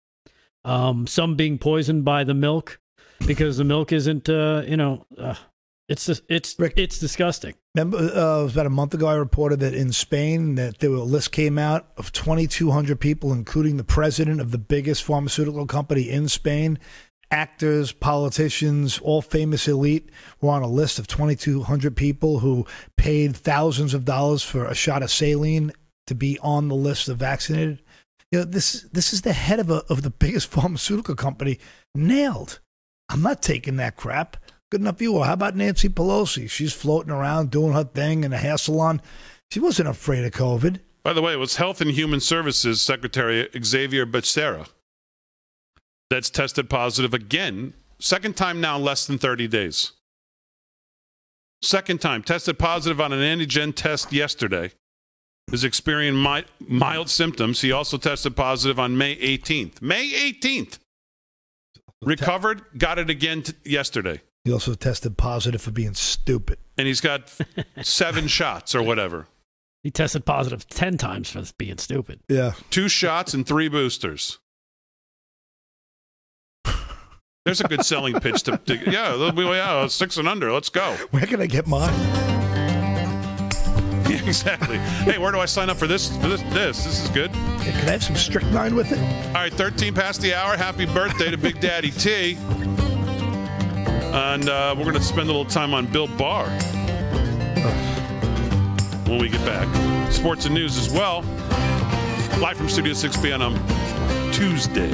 Um, 0.64 1.06
some 1.06 1.36
being 1.36 1.58
poisoned 1.58 2.04
by 2.04 2.24
the 2.24 2.34
milk 2.34 2.78
because 3.26 3.56
the 3.56 3.64
milk 3.64 3.92
isn't, 3.92 4.28
uh, 4.28 4.62
you 4.66 4.76
know, 4.76 5.06
uh, 5.16 5.34
it's 5.88 6.08
it's 6.28 6.58
Rick. 6.58 6.74
it's 6.76 6.98
disgusting. 6.98 7.54
Remember, 7.74 7.98
uh, 7.98 8.40
it 8.40 8.44
was 8.44 8.52
about 8.52 8.66
a 8.66 8.70
month 8.70 8.94
ago. 8.94 9.06
I 9.06 9.14
reported 9.14 9.60
that 9.60 9.74
in 9.74 9.92
Spain 9.92 10.56
that 10.56 10.78
there 10.78 10.90
were 10.90 10.96
a 10.96 11.02
list 11.02 11.30
came 11.30 11.58
out 11.58 11.88
of 11.96 12.10
2,200 12.12 12.98
people, 12.98 13.32
including 13.32 13.76
the 13.76 13.84
president 13.84 14.40
of 14.40 14.50
the 14.50 14.58
biggest 14.58 15.04
pharmaceutical 15.04 15.66
company 15.66 16.10
in 16.10 16.28
Spain, 16.28 16.78
actors, 17.30 17.92
politicians, 17.92 18.98
all 18.98 19.22
famous 19.22 19.68
elite 19.68 20.10
were 20.40 20.50
on 20.50 20.62
a 20.62 20.68
list 20.68 20.98
of 20.98 21.06
2,200 21.06 21.96
people 21.96 22.40
who 22.40 22.66
paid 22.96 23.36
thousands 23.36 23.94
of 23.94 24.04
dollars 24.04 24.42
for 24.42 24.66
a 24.66 24.74
shot 24.74 25.02
of 25.02 25.10
saline 25.10 25.72
to 26.06 26.14
be 26.14 26.38
on 26.40 26.68
the 26.68 26.74
list 26.74 27.08
of 27.08 27.18
vaccinated. 27.18 27.80
You 28.32 28.40
know, 28.40 28.44
this 28.44 28.86
this 28.92 29.12
is 29.12 29.22
the 29.22 29.32
head 29.32 29.60
of 29.60 29.70
a, 29.70 29.84
of 29.88 30.02
the 30.02 30.10
biggest 30.10 30.48
pharmaceutical 30.50 31.14
company 31.14 31.58
nailed. 31.94 32.58
I'm 33.08 33.22
not 33.22 33.40
taking 33.40 33.76
that 33.76 33.96
crap. 33.96 34.36
Good 34.70 34.80
enough 34.80 34.98
for 34.98 35.04
you. 35.04 35.16
Or 35.16 35.24
how 35.24 35.34
about 35.34 35.56
Nancy 35.56 35.88
Pelosi? 35.88 36.50
She's 36.50 36.72
floating 36.72 37.12
around 37.12 37.50
doing 37.50 37.72
her 37.72 37.84
thing 37.84 38.24
in 38.24 38.32
a 38.32 38.38
hair 38.38 38.58
salon. 38.58 39.00
She 39.50 39.60
wasn't 39.60 39.88
afraid 39.88 40.24
of 40.24 40.32
COVID. 40.32 40.80
By 41.04 41.12
the 41.12 41.22
way, 41.22 41.32
it 41.32 41.38
was 41.38 41.56
Health 41.56 41.80
and 41.80 41.92
Human 41.92 42.18
Services 42.20 42.82
Secretary 42.82 43.48
Xavier 43.62 44.06
Becerra 44.06 44.68
that's 46.10 46.30
tested 46.30 46.68
positive 46.68 47.14
again. 47.14 47.74
Second 48.00 48.36
time 48.36 48.60
now, 48.60 48.76
in 48.76 48.82
less 48.82 49.06
than 49.06 49.18
30 49.18 49.48
days. 49.48 49.92
Second 51.62 52.00
time, 52.00 52.22
tested 52.22 52.58
positive 52.58 53.00
on 53.00 53.12
an 53.12 53.20
antigen 53.20 53.74
test 53.74 54.12
yesterday. 54.12 54.72
Is 55.52 55.62
experiencing 55.62 56.20
mi- 56.20 56.44
mild 56.58 57.08
symptoms. 57.08 57.60
He 57.60 57.70
also 57.70 57.98
tested 57.98 58.34
positive 58.34 58.80
on 58.80 58.98
May 58.98 59.14
18th. 59.16 59.80
May 59.80 60.10
18th. 60.10 60.80
Recovered, 62.02 62.62
got 62.76 62.98
it 62.98 63.08
again 63.08 63.42
t- 63.42 63.52
yesterday. 63.64 64.20
He 64.46 64.52
also 64.52 64.74
tested 64.74 65.16
positive 65.16 65.60
for 65.60 65.72
being 65.72 65.94
stupid. 65.94 66.58
And 66.78 66.86
he's 66.86 67.00
got 67.00 67.36
seven 67.82 68.28
shots 68.28 68.76
or 68.76 68.82
whatever. 68.82 69.26
He 69.82 69.90
tested 69.90 70.24
positive 70.24 70.68
10 70.68 70.98
times 70.98 71.28
for 71.28 71.42
being 71.58 71.78
stupid. 71.78 72.20
Yeah. 72.28 72.52
Two 72.70 72.88
shots 72.88 73.34
and 73.34 73.44
three 73.44 73.66
boosters. 73.66 74.38
There's 77.44 77.60
a 77.60 77.66
good 77.66 77.84
selling 77.84 78.20
pitch 78.20 78.44
to, 78.44 78.56
to 78.56 78.88
yeah, 78.88 79.16
they'll 79.16 79.32
be 79.32 79.42
yeah, 79.42 79.88
six 79.88 80.16
and 80.16 80.28
under. 80.28 80.52
Let's 80.52 80.68
go. 80.68 80.94
Where 81.10 81.26
can 81.26 81.40
I 81.40 81.46
get 81.46 81.66
mine? 81.66 81.92
Yeah, 84.08 84.22
exactly. 84.26 84.78
Hey, 84.78 85.18
where 85.18 85.32
do 85.32 85.40
I 85.40 85.46
sign 85.46 85.70
up 85.70 85.76
for 85.76 85.88
this? 85.88 86.16
For 86.18 86.28
this, 86.28 86.42
this, 86.52 86.84
this 86.84 87.02
is 87.02 87.08
good. 87.10 87.32
Can 87.32 87.88
I 87.88 87.90
have 87.90 88.04
some 88.04 88.14
strychnine 88.14 88.76
with 88.76 88.92
it? 88.92 88.98
All 89.28 89.34
right, 89.34 89.52
13 89.52 89.92
past 89.92 90.20
the 90.20 90.34
hour. 90.34 90.56
Happy 90.56 90.86
birthday 90.86 91.32
to 91.32 91.36
Big 91.36 91.58
Daddy 91.58 91.90
T. 91.90 92.38
And 94.16 94.48
uh, 94.48 94.74
we're 94.74 94.84
going 94.84 94.94
to 94.94 95.02
spend 95.02 95.28
a 95.28 95.32
little 95.32 95.44
time 95.44 95.74
on 95.74 95.84
Bill 95.92 96.06
Barr 96.06 96.48
when 99.06 99.18
we 99.18 99.28
get 99.28 99.44
back. 99.44 99.68
Sports 100.10 100.46
and 100.46 100.54
news 100.54 100.78
as 100.78 100.90
well. 100.90 101.20
Live 102.40 102.56
from 102.56 102.70
Studio 102.70 102.94
6B 102.94 103.34
on 103.34 103.42
um, 103.42 104.32
Tuesday. 104.32 104.90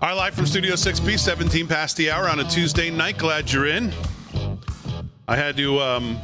All 0.00 0.08
right, 0.08 0.16
live 0.16 0.34
from 0.34 0.46
Studio 0.46 0.72
6B, 0.76 1.18
17 1.18 1.66
past 1.66 1.98
the 1.98 2.10
hour 2.10 2.26
on 2.26 2.40
a 2.40 2.44
Tuesday 2.44 2.88
night. 2.88 3.18
Glad 3.18 3.52
you're 3.52 3.66
in. 3.66 3.92
I 5.26 5.36
had 5.36 5.56
to, 5.56 5.80
um, 5.80 6.18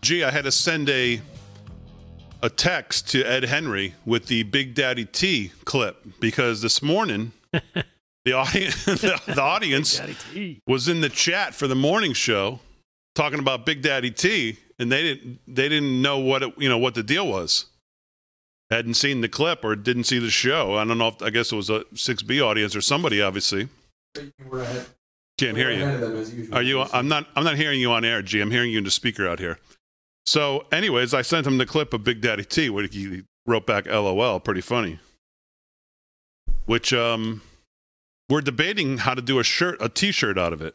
gee, 0.00 0.22
I 0.22 0.30
had 0.30 0.44
to 0.44 0.52
send 0.52 0.88
a 0.88 1.20
a 2.40 2.48
text 2.48 3.08
to 3.10 3.24
Ed 3.24 3.42
Henry 3.44 3.94
with 4.06 4.26
the 4.26 4.44
Big 4.44 4.74
Daddy 4.74 5.04
T 5.04 5.50
clip 5.64 6.00
because 6.20 6.62
this 6.62 6.80
morning 6.82 7.32
the 8.24 8.32
audience 8.32 8.84
the, 8.84 9.20
the 9.26 9.42
audience 9.42 10.00
was 10.66 10.86
in 10.86 11.00
the 11.00 11.08
chat 11.08 11.54
for 11.54 11.66
the 11.66 11.74
morning 11.74 12.12
show 12.12 12.60
talking 13.16 13.40
about 13.40 13.66
Big 13.66 13.82
Daddy 13.82 14.12
T, 14.12 14.56
and 14.78 14.92
they 14.92 15.02
didn't 15.02 15.40
they 15.48 15.68
didn't 15.68 16.00
know 16.00 16.18
what 16.18 16.42
it, 16.44 16.54
you 16.58 16.68
know 16.68 16.78
what 16.78 16.94
the 16.94 17.02
deal 17.02 17.26
was. 17.26 17.66
Hadn't 18.70 18.94
seen 18.94 19.22
the 19.22 19.28
clip 19.28 19.64
or 19.64 19.74
didn't 19.74 20.04
see 20.04 20.18
the 20.18 20.30
show. 20.30 20.76
I 20.76 20.84
don't 20.84 20.98
know 20.98 21.08
if 21.08 21.22
I 21.22 21.30
guess 21.30 21.50
it 21.50 21.56
was 21.56 21.70
a 21.70 21.84
six 21.94 22.22
B 22.22 22.40
audience 22.40 22.76
or 22.76 22.80
somebody 22.80 23.20
obviously. 23.20 23.68
We're 24.48 24.62
ahead. 24.62 24.86
Can't 25.38 25.56
hear 25.56 25.70
you. 25.70 25.84
ahead 25.84 25.94
of 25.94 26.00
them 26.00 26.16
as 26.16 26.34
usual. 26.34 26.56
Are 26.56 26.62
you? 26.62 26.82
I'm 26.92 27.06
not. 27.08 27.28
I'm 27.36 27.44
not 27.44 27.56
hearing 27.56 27.80
you 27.80 27.92
on 27.92 28.04
air, 28.04 28.22
G. 28.22 28.40
I'm 28.40 28.50
hearing 28.50 28.72
you 28.72 28.78
in 28.78 28.84
the 28.84 28.90
speaker 28.90 29.26
out 29.26 29.38
here. 29.38 29.58
So, 30.26 30.66
anyways, 30.72 31.14
I 31.14 31.22
sent 31.22 31.46
him 31.46 31.58
the 31.58 31.64
clip 31.64 31.94
of 31.94 32.04
Big 32.04 32.20
Daddy 32.20 32.44
T, 32.44 32.68
where 32.68 32.86
he 32.86 33.22
wrote 33.46 33.64
back 33.64 33.86
"LOL," 33.86 34.40
pretty 34.40 34.60
funny. 34.60 34.98
Which 36.66 36.92
um, 36.92 37.40
we're 38.28 38.40
debating 38.40 38.98
how 38.98 39.14
to 39.14 39.22
do 39.22 39.38
a 39.38 39.44
shirt, 39.44 39.78
a 39.80 39.88
T-shirt 39.88 40.36
out 40.36 40.52
of 40.52 40.60
it. 40.60 40.74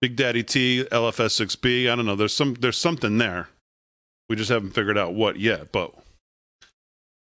Big 0.00 0.16
Daddy 0.16 0.42
T, 0.42 0.84
LFS6B. 0.90 1.90
I 1.90 1.96
don't 1.96 2.06
know. 2.06 2.16
There's 2.16 2.34
some. 2.34 2.54
There's 2.54 2.78
something 2.78 3.18
there. 3.18 3.48
We 4.28 4.36
just 4.36 4.48
haven't 4.48 4.70
figured 4.70 4.96
out 4.96 5.12
what 5.12 5.38
yet, 5.38 5.72
but. 5.72 5.92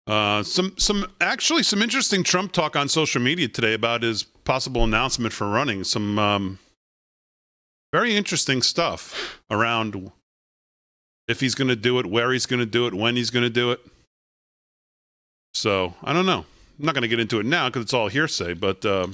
Uh, 0.08 0.42
some 0.42 0.74
some 0.78 1.06
actually 1.20 1.64
some 1.64 1.82
interesting 1.82 2.24
Trump 2.24 2.54
talk 2.54 2.78
on 2.78 2.88
social 2.88 3.22
media 3.22 3.48
today 3.50 3.74
about 3.74 4.04
his 4.04 4.24
possible 4.24 4.86
announcement 4.86 5.34
for 5.34 5.50
running. 5.50 5.84
Some 5.84 6.18
um, 6.18 6.60
very 7.92 8.16
interesting 8.16 8.62
stuff 8.62 9.42
around 9.52 10.12
if 11.28 11.42
he's 11.42 11.56
going 11.56 11.68
to 11.68 11.76
do 11.76 12.00
it, 12.00 12.06
where 12.06 12.32
he's 12.32 12.46
going 12.46 12.62
to 12.62 12.66
do 12.66 12.88
it, 12.88 12.94
when 12.94 13.18
he's 13.18 13.30
going 13.30 13.44
to 13.44 13.50
do 13.50 13.72
it. 13.72 13.82
So 15.54 15.94
I 16.02 16.14
don't 16.14 16.26
know. 16.26 16.46
I'm 16.80 16.86
not 16.86 16.94
going 16.94 17.02
to 17.02 17.08
get 17.10 17.20
into 17.20 17.40
it 17.40 17.46
now 17.46 17.68
because 17.68 17.82
it's 17.84 17.94
all 17.94 18.08
hearsay. 18.08 18.54
But 18.54 18.86
uh, 18.86 19.08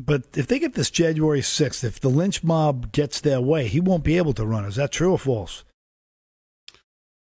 But 0.00 0.24
if 0.34 0.48
they 0.48 0.58
get 0.58 0.74
this 0.74 0.90
January 0.90 1.40
6th, 1.40 1.84
if 1.84 2.00
the 2.00 2.08
lynch 2.08 2.42
mob 2.42 2.90
gets 2.90 3.20
their 3.20 3.40
way, 3.40 3.68
he 3.68 3.78
won't 3.78 4.02
be 4.02 4.16
able 4.16 4.32
to 4.32 4.46
run. 4.46 4.64
Is 4.64 4.76
that 4.76 4.90
true 4.90 5.12
or 5.12 5.18
false? 5.18 5.62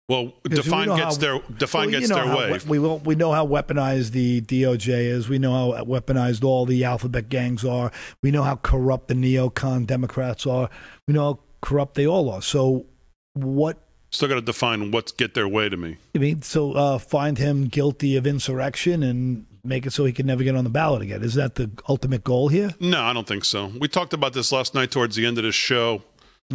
Well, 0.10 0.33
Because 0.43 0.60
we 0.60 0.63
define 0.63 0.88
gets 0.89 1.00
how- 1.01 1.22
their 1.22 1.39
define 1.57 1.81
Well, 1.88 1.91
you 1.91 2.00
gets 2.00 2.10
know 2.10 2.15
their 2.27 2.36
way. 2.51 2.60
we- 2.67 2.79
We, 2.79 2.95
we 2.98 3.15
know 3.15 3.31
how 3.31 3.45
weaponized 3.48 4.12
the 4.12 4.41
DOJ 4.41 5.05
is. 5.07 5.29
We 5.29 5.39
know 5.39 5.53
how 5.74 5.83
weaponized 5.86 6.43
all 6.43 6.65
the 6.65 6.83
alphabet 6.83 7.29
gangs 7.29 7.63
are. 7.63 7.91
We 8.22 8.31
know 8.31 8.43
how 8.43 8.55
corrupt 8.57 9.07
the 9.07 9.13
neocon 9.13 9.88
Democrats 9.88 10.45
are. 10.45 10.69
We 11.07 11.13
know 11.13 11.24
how 11.24 11.39
corrupt 11.62 11.95
they 11.95 12.05
all 12.07 12.29
are. 12.29 12.41
So, 12.41 12.86
what 13.33 13.77
Still 14.12 14.27
got 14.29 14.36
to 14.36 14.41
define 14.41 14.91
what's 14.91 15.12
get 15.12 15.33
their 15.33 15.48
way 15.48 15.69
to 15.69 15.75
me. 15.77 15.98
I 16.13 16.19
mean, 16.19 16.43
so 16.43 16.74
uh, 16.74 16.98
find 17.00 17.39
him 17.39 17.65
guilty 17.67 18.15
of 18.15 18.27
insurrection 18.27 19.01
and 19.01 19.48
make 19.63 19.88
it 19.88 19.93
so 19.93 20.05
he 20.05 20.12
can 20.13 20.27
never 20.27 20.43
get 20.43 20.55
on 20.55 20.63
the 20.65 20.69
ballot 20.69 21.01
again. 21.01 21.24
Is 21.24 21.33
that 21.33 21.55
the 21.55 21.72
ultimate 21.89 22.24
goal 22.24 22.50
here? 22.50 22.75
No, 22.79 23.01
I 23.01 23.12
don't 23.13 23.25
think 23.27 23.43
so. 23.43 23.72
We 23.79 23.88
talked 23.88 24.13
about 24.13 24.33
this 24.33 24.51
last 24.51 24.75
night 24.75 24.91
towards 24.91 25.15
the 25.15 25.25
end 25.25 25.39
of 25.39 25.45
the 25.45 25.51
show. 25.51 26.03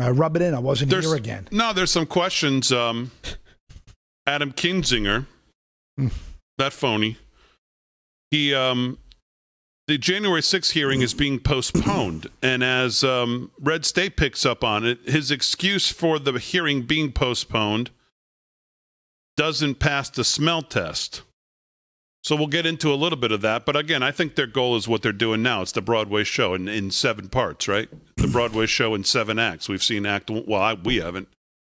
Uh, 0.00 0.12
rub 0.12 0.36
it 0.36 0.42
in. 0.42 0.54
I 0.54 0.58
wasn't 0.58 0.90
There's 0.90 1.06
here 1.06 1.14
again. 1.16 1.48
no, 1.50 1.72
there's 1.72 1.90
some 1.90 2.06
questions. 2.06 2.72
Um, 2.72 3.10
Adam 4.26 4.52
Kinzinger, 4.52 5.26
Mm. 5.98 6.12
that 6.58 6.72
phony. 6.72 7.16
He 8.30 8.54
um, 8.54 8.98
the 9.88 9.96
January 9.98 10.42
6th 10.42 10.72
hearing 10.72 11.00
is 11.02 11.14
being 11.14 11.40
postponed, 11.40 12.26
and 12.42 12.62
as 12.62 13.02
um, 13.02 13.50
Red 13.58 13.84
State 13.86 14.16
picks 14.16 14.44
up 14.44 14.62
on 14.62 14.84
it, 14.86 15.00
his 15.08 15.30
excuse 15.30 15.90
for 15.90 16.18
the 16.18 16.32
hearing 16.38 16.82
being 16.82 17.10
postponed 17.10 17.90
doesn't 19.36 19.76
pass 19.76 20.10
the 20.10 20.24
smell 20.24 20.62
test. 20.62 21.22
So 22.24 22.34
we'll 22.36 22.48
get 22.48 22.66
into 22.66 22.92
a 22.92 22.96
little 22.96 23.18
bit 23.18 23.30
of 23.32 23.40
that, 23.42 23.64
but 23.64 23.76
again, 23.76 24.02
I 24.02 24.10
think 24.10 24.34
their 24.34 24.46
goal 24.48 24.76
is 24.76 24.88
what 24.88 25.02
they're 25.02 25.12
doing 25.12 25.42
now. 25.42 25.62
It's 25.62 25.72
the 25.72 25.80
Broadway 25.80 26.24
show 26.24 26.52
in, 26.52 26.66
in 26.68 26.90
seven 26.90 27.28
parts, 27.28 27.68
right? 27.68 27.88
The 28.16 28.26
Broadway 28.26 28.66
show 28.66 28.94
in 28.94 29.04
seven 29.04 29.38
acts. 29.38 29.68
We've 29.68 29.82
seen 29.82 30.04
act 30.04 30.28
one. 30.28 30.44
well, 30.46 30.60
I, 30.60 30.74
we 30.74 30.96
haven't. 30.96 31.28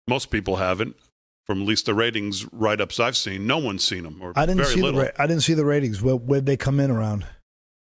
Most 0.08 0.30
people 0.30 0.56
haven't. 0.56 0.96
from 1.46 1.62
at 1.62 1.66
least 1.68 1.86
the 1.86 1.94
ratings 1.94 2.46
write 2.52 2.80
ups 2.80 3.00
I've 3.00 3.16
seen. 3.16 3.46
No 3.46 3.58
one's 3.58 3.84
seen 3.84 4.04
them, 4.04 4.18
or 4.22 4.32
I 4.36 4.46
didn't 4.46 4.64
see 4.66 4.80
little. 4.80 5.00
the 5.00 5.06
ra- 5.06 5.12
I 5.18 5.26
didn't 5.26 5.42
see 5.42 5.54
the 5.54 5.64
ratings. 5.64 6.00
Where 6.00 6.16
where'd 6.16 6.46
they 6.46 6.56
come 6.56 6.78
in 6.80 6.90
around? 6.90 7.26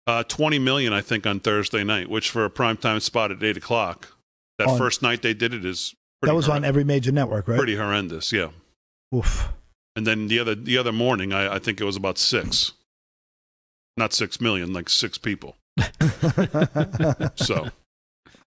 Uh, 0.08 0.22
20 0.24 0.58
million, 0.58 0.92
I 0.92 1.00
think, 1.00 1.26
on 1.26 1.40
Thursday 1.40 1.82
night, 1.82 2.08
which 2.10 2.30
for 2.30 2.44
a 2.44 2.50
primetime 2.50 3.00
spot 3.02 3.32
at 3.32 3.42
8 3.42 3.56
o'clock, 3.56 4.16
that 4.58 4.68
On- 4.68 4.78
first 4.78 5.02
night 5.02 5.22
they 5.22 5.34
did 5.34 5.52
it 5.54 5.64
is 5.64 5.94
That 6.22 6.34
was 6.34 6.48
on 6.48 6.64
every 6.64 6.84
major 6.84 7.10
network, 7.12 7.48
right? 7.48 7.56
pretty 7.56 7.74
horrendous, 7.76 8.32
yeah. 8.32 8.48
Oof. 9.14 9.48
And 9.96 10.06
then 10.06 10.28
the 10.28 10.38
other 10.38 10.54
the 10.54 10.76
other 10.78 10.92
morning, 10.92 11.32
I, 11.32 11.54
I 11.54 11.58
think 11.58 11.80
it 11.80 11.84
was 11.84 11.96
about 11.96 12.18
six. 12.18 12.72
Not 13.96 14.12
six 14.12 14.40
million, 14.40 14.74
like 14.74 14.90
six 14.90 15.16
people. 15.16 15.56
So, 17.36 17.68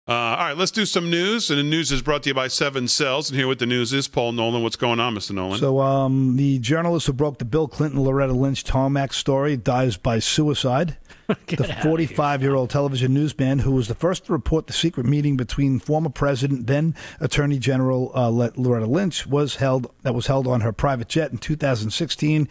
uh, 0.08 0.12
all 0.12 0.38
right, 0.38 0.58
let's 0.58 0.72
do 0.72 0.86
some 0.86 1.10
news. 1.10 1.50
And 1.50 1.60
the 1.60 1.64
news 1.64 1.92
is 1.92 2.02
brought 2.02 2.24
to 2.24 2.30
you 2.30 2.34
by 2.34 2.48
Seven 2.50 2.88
Cells. 2.88 3.30
And 3.30 3.38
here 3.38 3.48
with 3.48 3.60
the 3.60 3.66
news 3.66 3.94
is 3.94 4.08
Paul 4.08 4.34
Nolan. 4.34 4.62
What's 4.62 4.76
going 4.76 5.00
on, 5.00 5.16
Mr. 5.16 5.32
Nolan? 5.32 5.60
So, 5.60 5.80
um, 5.80 6.36
the 6.36 6.60
journalist 6.60 7.08
who 7.08 7.14
broke 7.14 7.40
the 7.40 7.46
Bill 7.46 7.68
Clinton 7.68 8.04
Loretta 8.04 8.34
Lynch 8.34 8.64
tarmac 8.66 9.14
story 9.14 9.56
dies 9.56 9.96
by 9.96 10.20
suicide. 10.20 10.98
The 11.48 11.76
45 11.82 12.42
year 12.42 12.56
old 12.56 12.70
television 12.70 13.14
newsman 13.14 13.60
who 13.60 13.72
was 13.72 13.88
the 13.88 13.96
first 13.96 14.26
to 14.26 14.32
report 14.32 14.68
the 14.68 14.74
secret 14.74 15.06
meeting 15.06 15.36
between 15.36 15.80
former 15.80 16.10
president, 16.10 16.68
then 16.68 16.96
Attorney 17.20 17.60
General 17.60 18.12
uh, 18.16 18.30
Loretta 18.30 18.86
Lynch, 18.86 19.28
was 19.28 19.56
held 19.56 19.92
that 20.04 20.16
was 20.16 20.28
held 20.28 20.48
on 20.48 20.62
her 20.62 20.72
private 20.72 21.10
jet 21.10 21.32
in 21.32 21.38
2016, 21.38 22.48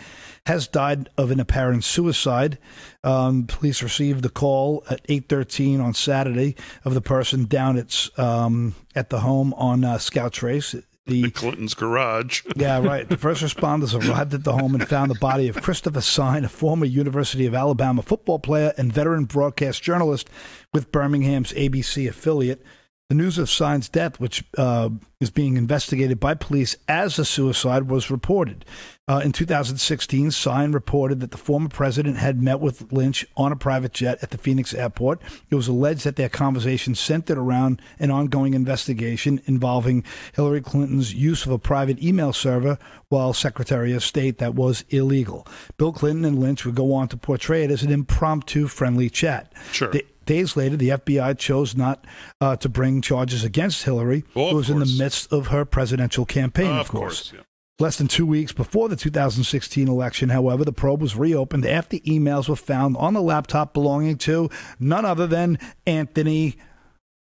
has 0.46 0.68
died 0.68 1.08
of 1.16 1.30
an 1.30 1.40
apparent 1.40 1.84
suicide. 1.84 2.58
Um, 3.02 3.46
police 3.46 3.82
received 3.82 4.22
the 4.22 4.28
call 4.28 4.84
at 4.90 5.02
8:13 5.08 5.82
on 5.82 5.94
Saturday 5.94 6.54
of 6.84 6.92
the 6.92 7.00
person 7.00 7.46
down 7.46 7.78
at 7.78 8.08
um, 8.18 8.74
at 8.94 9.08
the 9.10 9.20
home 9.20 9.54
on 9.54 9.84
uh, 9.84 9.98
Scout 9.98 10.32
Trace. 10.32 10.74
The 11.06 11.30
Clinton's 11.30 11.74
garage. 11.74 12.42
Yeah, 12.56 12.80
right. 12.80 13.08
The 13.08 13.16
first 13.16 13.42
responders 13.42 13.94
arrived 13.94 14.34
at 14.34 14.44
the 14.44 14.52
home 14.52 14.74
and 14.74 14.88
found 14.88 15.10
the 15.10 15.18
body 15.18 15.48
of 15.48 15.62
Christopher 15.62 16.00
Sign, 16.00 16.44
a 16.44 16.48
former 16.48 16.86
University 16.86 17.46
of 17.46 17.54
Alabama 17.54 18.02
football 18.02 18.38
player 18.38 18.72
and 18.76 18.92
veteran 18.92 19.24
broadcast 19.24 19.82
journalist 19.82 20.28
with 20.72 20.90
Birmingham's 20.90 21.52
ABC 21.52 22.08
affiliate. 22.08 22.62
The 23.08 23.14
news 23.14 23.38
of 23.38 23.48
Sign's 23.48 23.88
death, 23.88 24.18
which 24.18 24.42
uh, 24.58 24.90
is 25.20 25.30
being 25.30 25.56
investigated 25.56 26.18
by 26.18 26.34
police 26.34 26.76
as 26.88 27.18
a 27.20 27.24
suicide, 27.24 27.88
was 27.88 28.10
reported. 28.10 28.64
Uh, 29.08 29.20
in 29.24 29.30
2016, 29.30 30.32
Sign 30.32 30.72
reported 30.72 31.20
that 31.20 31.30
the 31.30 31.36
former 31.38 31.68
president 31.68 32.16
had 32.16 32.42
met 32.42 32.58
with 32.58 32.90
Lynch 32.92 33.24
on 33.36 33.52
a 33.52 33.56
private 33.56 33.92
jet 33.92 34.18
at 34.20 34.30
the 34.30 34.38
Phoenix 34.38 34.74
airport. 34.74 35.22
It 35.48 35.54
was 35.54 35.68
alleged 35.68 36.02
that 36.02 36.16
their 36.16 36.28
conversation 36.28 36.96
centered 36.96 37.38
around 37.38 37.80
an 38.00 38.10
ongoing 38.10 38.52
investigation 38.54 39.40
involving 39.44 40.02
Hillary 40.34 40.60
Clinton's 40.60 41.14
use 41.14 41.46
of 41.46 41.52
a 41.52 41.58
private 41.58 42.02
email 42.02 42.32
server 42.32 42.78
while 43.08 43.32
Secretary 43.32 43.92
of 43.92 44.02
State 44.02 44.38
that 44.38 44.56
was 44.56 44.84
illegal. 44.90 45.46
Bill 45.76 45.92
Clinton 45.92 46.24
and 46.24 46.40
Lynch 46.40 46.64
would 46.66 46.74
go 46.74 46.92
on 46.92 47.06
to 47.08 47.16
portray 47.16 47.62
it 47.62 47.70
as 47.70 47.84
an 47.84 47.92
impromptu 47.92 48.66
friendly 48.66 49.08
chat. 49.08 49.52
Sure. 49.70 49.90
Da- 49.92 50.02
Days 50.26 50.56
later, 50.56 50.76
the 50.76 50.88
FBI 50.88 51.38
chose 51.38 51.76
not 51.76 52.04
uh, 52.40 52.56
to 52.56 52.68
bring 52.68 53.00
charges 53.00 53.44
against 53.44 53.84
Hillary, 53.84 54.24
of 54.34 54.50
who 54.50 54.56
was 54.56 54.68
in 54.68 54.80
the 54.80 54.96
midst 54.98 55.32
of 55.32 55.46
her 55.46 55.64
presidential 55.64 56.24
campaign, 56.26 56.66
Uh, 56.72 56.80
of 56.80 56.88
course. 56.88 57.30
yeah. 57.32 57.42
Less 57.78 57.98
than 57.98 58.08
two 58.08 58.24
weeks 58.24 58.52
before 58.52 58.88
the 58.88 58.96
2016 58.96 59.86
election, 59.86 60.30
however, 60.30 60.64
the 60.64 60.72
probe 60.72 61.02
was 61.02 61.14
reopened 61.14 61.66
after 61.66 61.98
emails 61.98 62.48
were 62.48 62.56
found 62.56 62.96
on 62.96 63.12
the 63.12 63.20
laptop 63.20 63.74
belonging 63.74 64.16
to 64.18 64.48
none 64.80 65.04
other 65.04 65.26
than 65.26 65.58
Anthony. 65.86 66.56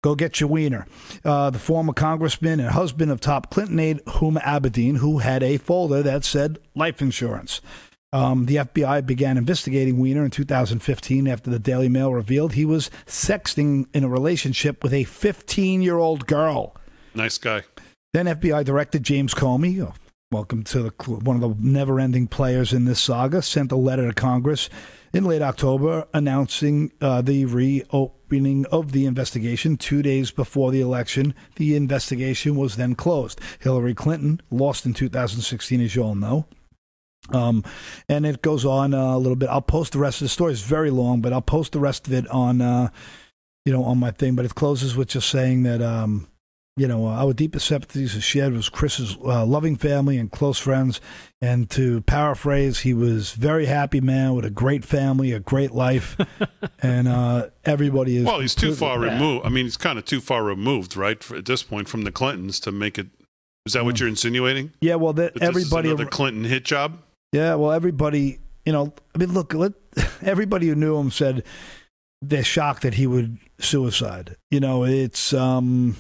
Go 0.03 0.13
get 0.13 0.39
your 0.39 0.49
wiener. 0.49 0.85
Uh, 1.25 1.49
the 1.49 1.57
former 1.57 1.91
congressman 1.91 2.59
and 2.59 2.69
husband 2.69 3.11
of 3.11 3.19
top 3.19 3.49
Clinton 3.49 3.79
aide 3.79 4.05
Huma 4.05 4.39
Abedin, 4.43 4.97
who 4.97 5.17
had 5.17 5.41
a 5.41 5.57
folder 5.57 6.03
that 6.03 6.23
said 6.23 6.59
life 6.75 7.01
insurance. 7.01 7.59
Um, 8.13 8.45
the 8.45 8.57
FBI 8.57 9.07
began 9.07 9.37
investigating 9.37 9.99
Weiner 9.99 10.23
in 10.23 10.29
2015 10.29 11.27
after 11.27 11.49
the 11.49 11.57
Daily 11.57 11.89
Mail 11.89 12.13
revealed 12.13 12.53
he 12.53 12.63
was 12.63 12.91
sexting 13.07 13.87
in 13.91 14.03
a 14.03 14.07
relationship 14.07 14.83
with 14.83 14.93
a 14.93 15.03
15 15.03 15.81
year 15.81 15.97
old 15.97 16.27
girl. 16.27 16.75
Nice 17.15 17.39
guy. 17.39 17.63
Then 18.13 18.27
FBI 18.27 18.63
Director 18.63 18.99
James 18.99 19.33
Comey, 19.33 19.91
welcome 20.29 20.61
to 20.61 20.83
the, 20.83 20.89
one 21.05 21.41
of 21.41 21.41
the 21.41 21.55
never 21.65 22.01
ending 22.01 22.27
players 22.27 22.73
in 22.73 22.83
this 22.83 22.99
saga, 22.99 23.41
sent 23.41 23.71
a 23.71 23.77
letter 23.77 24.07
to 24.07 24.13
Congress 24.13 24.69
in 25.13 25.23
late 25.23 25.41
October 25.41 26.05
announcing 26.13 26.91
uh, 26.99 27.21
the 27.21 27.45
reopening 27.45 28.65
of 28.65 28.91
the 28.91 29.05
investigation 29.05 29.77
two 29.77 30.01
days 30.01 30.29
before 30.31 30.69
the 30.71 30.81
election. 30.81 31.33
The 31.55 31.77
investigation 31.77 32.57
was 32.57 32.75
then 32.75 32.93
closed. 32.93 33.39
Hillary 33.59 33.93
Clinton 33.93 34.41
lost 34.51 34.85
in 34.85 34.93
2016, 34.93 35.79
as 35.79 35.95
you 35.95 36.03
all 36.03 36.15
know. 36.15 36.45
Um, 37.29 37.63
and 38.09 38.25
it 38.25 38.41
goes 38.41 38.65
on 38.65 38.93
uh, 38.93 39.15
a 39.15 39.17
little 39.17 39.37
bit. 39.37 39.47
I'll 39.49 39.61
post 39.61 39.93
the 39.93 39.99
rest 39.99 40.21
of 40.21 40.25
the 40.25 40.29
story. 40.29 40.51
It's 40.51 40.61
very 40.61 40.91
long, 40.91 41.21
but 41.21 41.31
I'll 41.31 41.41
post 41.41 41.71
the 41.71 41.79
rest 41.79 42.05
of 42.05 42.11
it 42.11 42.27
on, 42.27 42.59
uh, 42.59 42.89
you 43.63 43.71
know, 43.71 43.83
on 43.85 43.97
my 43.97 44.11
thing. 44.11 44.35
But 44.35 44.43
it 44.43 44.55
closes 44.55 44.93
with 44.95 45.07
just 45.07 45.29
saying 45.29 45.63
that, 45.63 45.81
um, 45.81 46.27
you 46.77 46.87
know, 46.87 47.07
our 47.07 47.33
deepest 47.33 47.65
sympathies 47.65 48.15
are 48.15 48.21
shared 48.21 48.53
with 48.53 48.71
Chris's 48.71 49.17
uh, 49.25 49.43
loving 49.45 49.75
family 49.75 50.17
and 50.17 50.31
close 50.31 50.59
friends. 50.59 51.01
And 51.41 51.69
to 51.71 52.01
paraphrase, 52.01 52.79
he 52.79 52.93
was 52.93 53.31
very 53.31 53.65
happy 53.65 53.99
man 53.99 54.35
with 54.35 54.45
a 54.45 54.49
great 54.49 54.85
family, 54.85 55.31
a 55.33 55.39
great 55.39 55.71
life, 55.71 56.15
and 56.81 57.07
uh, 57.07 57.47
everybody 57.65 58.17
is. 58.17 58.25
Well, 58.25 58.39
he's 58.39 58.55
too 58.55 58.73
far 58.75 59.03
Yeah. 59.03 59.13
removed. 59.13 59.45
I 59.45 59.49
mean, 59.49 59.65
he's 59.65 59.75
kind 59.77 59.97
of 59.99 60.05
too 60.05 60.21
far 60.21 60.43
removed, 60.43 60.95
right, 60.95 61.21
for, 61.23 61.35
at 61.35 61.45
this 61.45 61.63
point 61.63 61.89
from 61.89 62.03
the 62.03 62.11
Clintons 62.11 62.59
to 62.61 62.71
make 62.71 62.97
it. 62.97 63.07
Is 63.65 63.73
that 63.73 63.83
what 63.83 63.99
you're 63.99 64.07
insinuating? 64.07 64.71
Yeah, 64.79 64.95
well, 64.95 65.13
that 65.13 65.33
That 65.33 65.43
everybody. 65.43 65.89
another 65.89 66.05
Clinton 66.05 66.45
hit 66.45 66.63
job. 66.63 66.99
Yeah, 67.33 67.55
well, 67.55 67.71
everybody, 67.73 68.39
you 68.65 68.71
know, 68.71 68.93
I 69.13 69.17
mean, 69.17 69.33
look, 69.33 69.53
let, 69.53 69.73
everybody 70.21 70.67
who 70.67 70.75
knew 70.75 70.95
him 70.97 71.11
said 71.11 71.43
they're 72.21 72.43
shocked 72.43 72.83
that 72.83 72.93
he 72.93 73.05
would 73.07 73.37
suicide. 73.59 74.37
You 74.51 74.59
know, 74.61 74.85
it's 74.85 75.33
um, 75.33 75.97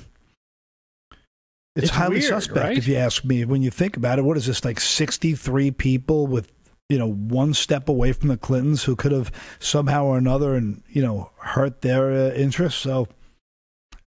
it's, 1.77 1.87
It's 1.87 1.95
highly 1.95 2.15
weird, 2.19 2.25
suspect 2.25 2.57
right? 2.57 2.77
if 2.77 2.87
you 2.87 2.95
ask 2.95 3.23
me. 3.23 3.45
When 3.45 3.61
you 3.61 3.69
think 3.71 3.95
about 3.97 4.19
it, 4.19 4.23
what 4.23 4.37
is 4.37 4.45
this 4.45 4.65
like 4.65 4.79
sixty 4.79 5.33
three 5.35 5.71
people 5.71 6.27
with 6.27 6.51
you 6.89 6.97
know 6.97 7.11
one 7.11 7.53
step 7.53 7.87
away 7.89 8.11
from 8.13 8.29
the 8.29 8.37
Clintons 8.37 8.83
who 8.83 8.95
could 8.95 9.11
have 9.11 9.31
somehow 9.59 10.05
or 10.05 10.17
another 10.17 10.55
and 10.55 10.83
you 10.89 11.01
know 11.01 11.31
hurt 11.39 11.81
their 11.81 12.11
uh, 12.11 12.33
interests? 12.33 12.81
So, 12.81 13.07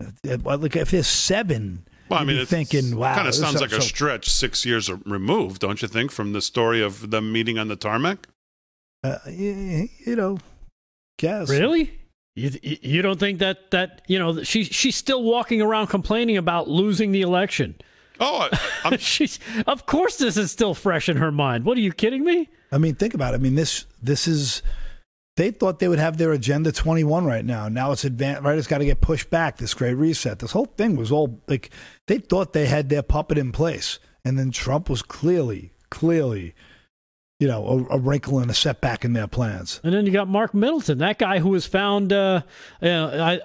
uh, 0.02 0.38
like 0.58 0.76
if 0.76 0.92
there's 0.92 1.08
seven. 1.08 1.86
Well, 2.10 2.20
I 2.20 2.24
mean, 2.24 2.38
it's, 2.38 2.50
thinking, 2.50 2.96
wow, 2.96 3.14
kind 3.14 3.28
of 3.28 3.36
sounds 3.36 3.62
like 3.62 3.72
a 3.72 3.76
so- 3.76 3.82
stretch 3.82 4.30
six 4.32 4.66
years 4.66 4.90
removed, 5.06 5.62
don't 5.62 5.80
you 5.80 5.88
think, 5.88 6.12
from 6.12 6.34
the 6.34 6.42
story 6.42 6.82
of 6.82 7.12
them 7.12 7.32
meeting 7.32 7.60
on 7.60 7.68
the 7.68 7.76
tarmac? 7.76 8.28
Uh, 9.04 9.18
you, 9.30 9.88
you 10.06 10.16
know, 10.16 10.40
guess 11.20 11.48
Really? 11.50 11.99
You, 12.40 12.78
you 12.82 13.02
don't 13.02 13.20
think 13.20 13.40
that 13.40 13.72
that 13.72 14.02
you 14.08 14.18
know 14.18 14.44
she 14.44 14.64
she's 14.64 14.96
still 14.96 15.24
walking 15.24 15.62
around 15.62 15.88
complaining 15.88 16.38
about 16.38 16.70
losing 16.70 17.12
the 17.12 17.22
election? 17.22 17.76
Oh, 18.20 18.48
I, 18.52 18.60
I'm, 18.86 18.98
she's 18.98 19.40
of 19.68 19.86
course 19.86 20.18
this 20.18 20.38
is 20.38 20.52
still 20.52 20.74
fresh 20.74 21.10
in 21.10 21.18
her 21.18 21.32
mind. 21.32 21.66
What 21.66 21.78
are 21.78 21.82
you 21.82 21.92
kidding 21.92 22.24
me? 22.24 22.50
I 22.72 22.78
mean, 22.78 22.96
think 22.96 23.14
about 23.14 23.34
it. 23.34 23.38
I 23.38 23.40
mean, 23.40 23.56
this 23.56 23.86
this 24.02 24.28
is 24.28 24.62
they 25.36 25.52
thought 25.52 25.80
they 25.80 25.88
would 25.88 26.00
have 26.00 26.18
their 26.18 26.34
agenda 26.34 26.72
21 26.72 27.26
right 27.26 27.46
now. 27.46 27.70
Now 27.70 27.92
it's 27.92 28.04
advanced, 28.04 28.44
right? 28.44 28.58
It's 28.58 28.68
got 28.68 28.80
to 28.80 28.86
get 28.86 29.00
pushed 29.00 29.30
back. 29.30 29.58
This 29.58 29.74
great 29.74 29.94
reset. 29.94 30.40
This 30.40 30.52
whole 30.52 30.66
thing 30.66 30.96
was 30.96 31.12
all 31.12 31.42
like 31.48 31.70
they 32.08 32.18
thought 32.18 32.54
they 32.54 32.66
had 32.66 32.90
their 32.90 33.04
puppet 33.04 33.38
in 33.38 33.52
place, 33.52 34.00
and 34.26 34.38
then 34.38 34.52
Trump 34.52 34.90
was 34.90 35.02
clearly, 35.02 35.72
clearly, 35.90 36.54
you 37.40 37.48
know, 37.48 37.88
a, 37.90 37.96
a 37.96 37.98
wrinkle 37.98 38.40
and 38.40 38.52
a 38.52 38.54
setback 38.54 39.06
in 39.06 39.14
their 39.14 39.26
plans. 39.28 39.80
And 39.82 39.94
then 39.94 40.06
you 40.06 40.12
got 40.12 40.28
Mark 40.28 40.54
Middleton, 40.54 40.98
that 40.98 41.18
guy 41.18 41.40
who 41.40 41.48
was 41.50 41.66
found. 41.66 42.12
Uh, 42.12 42.42
uh, 42.84 42.88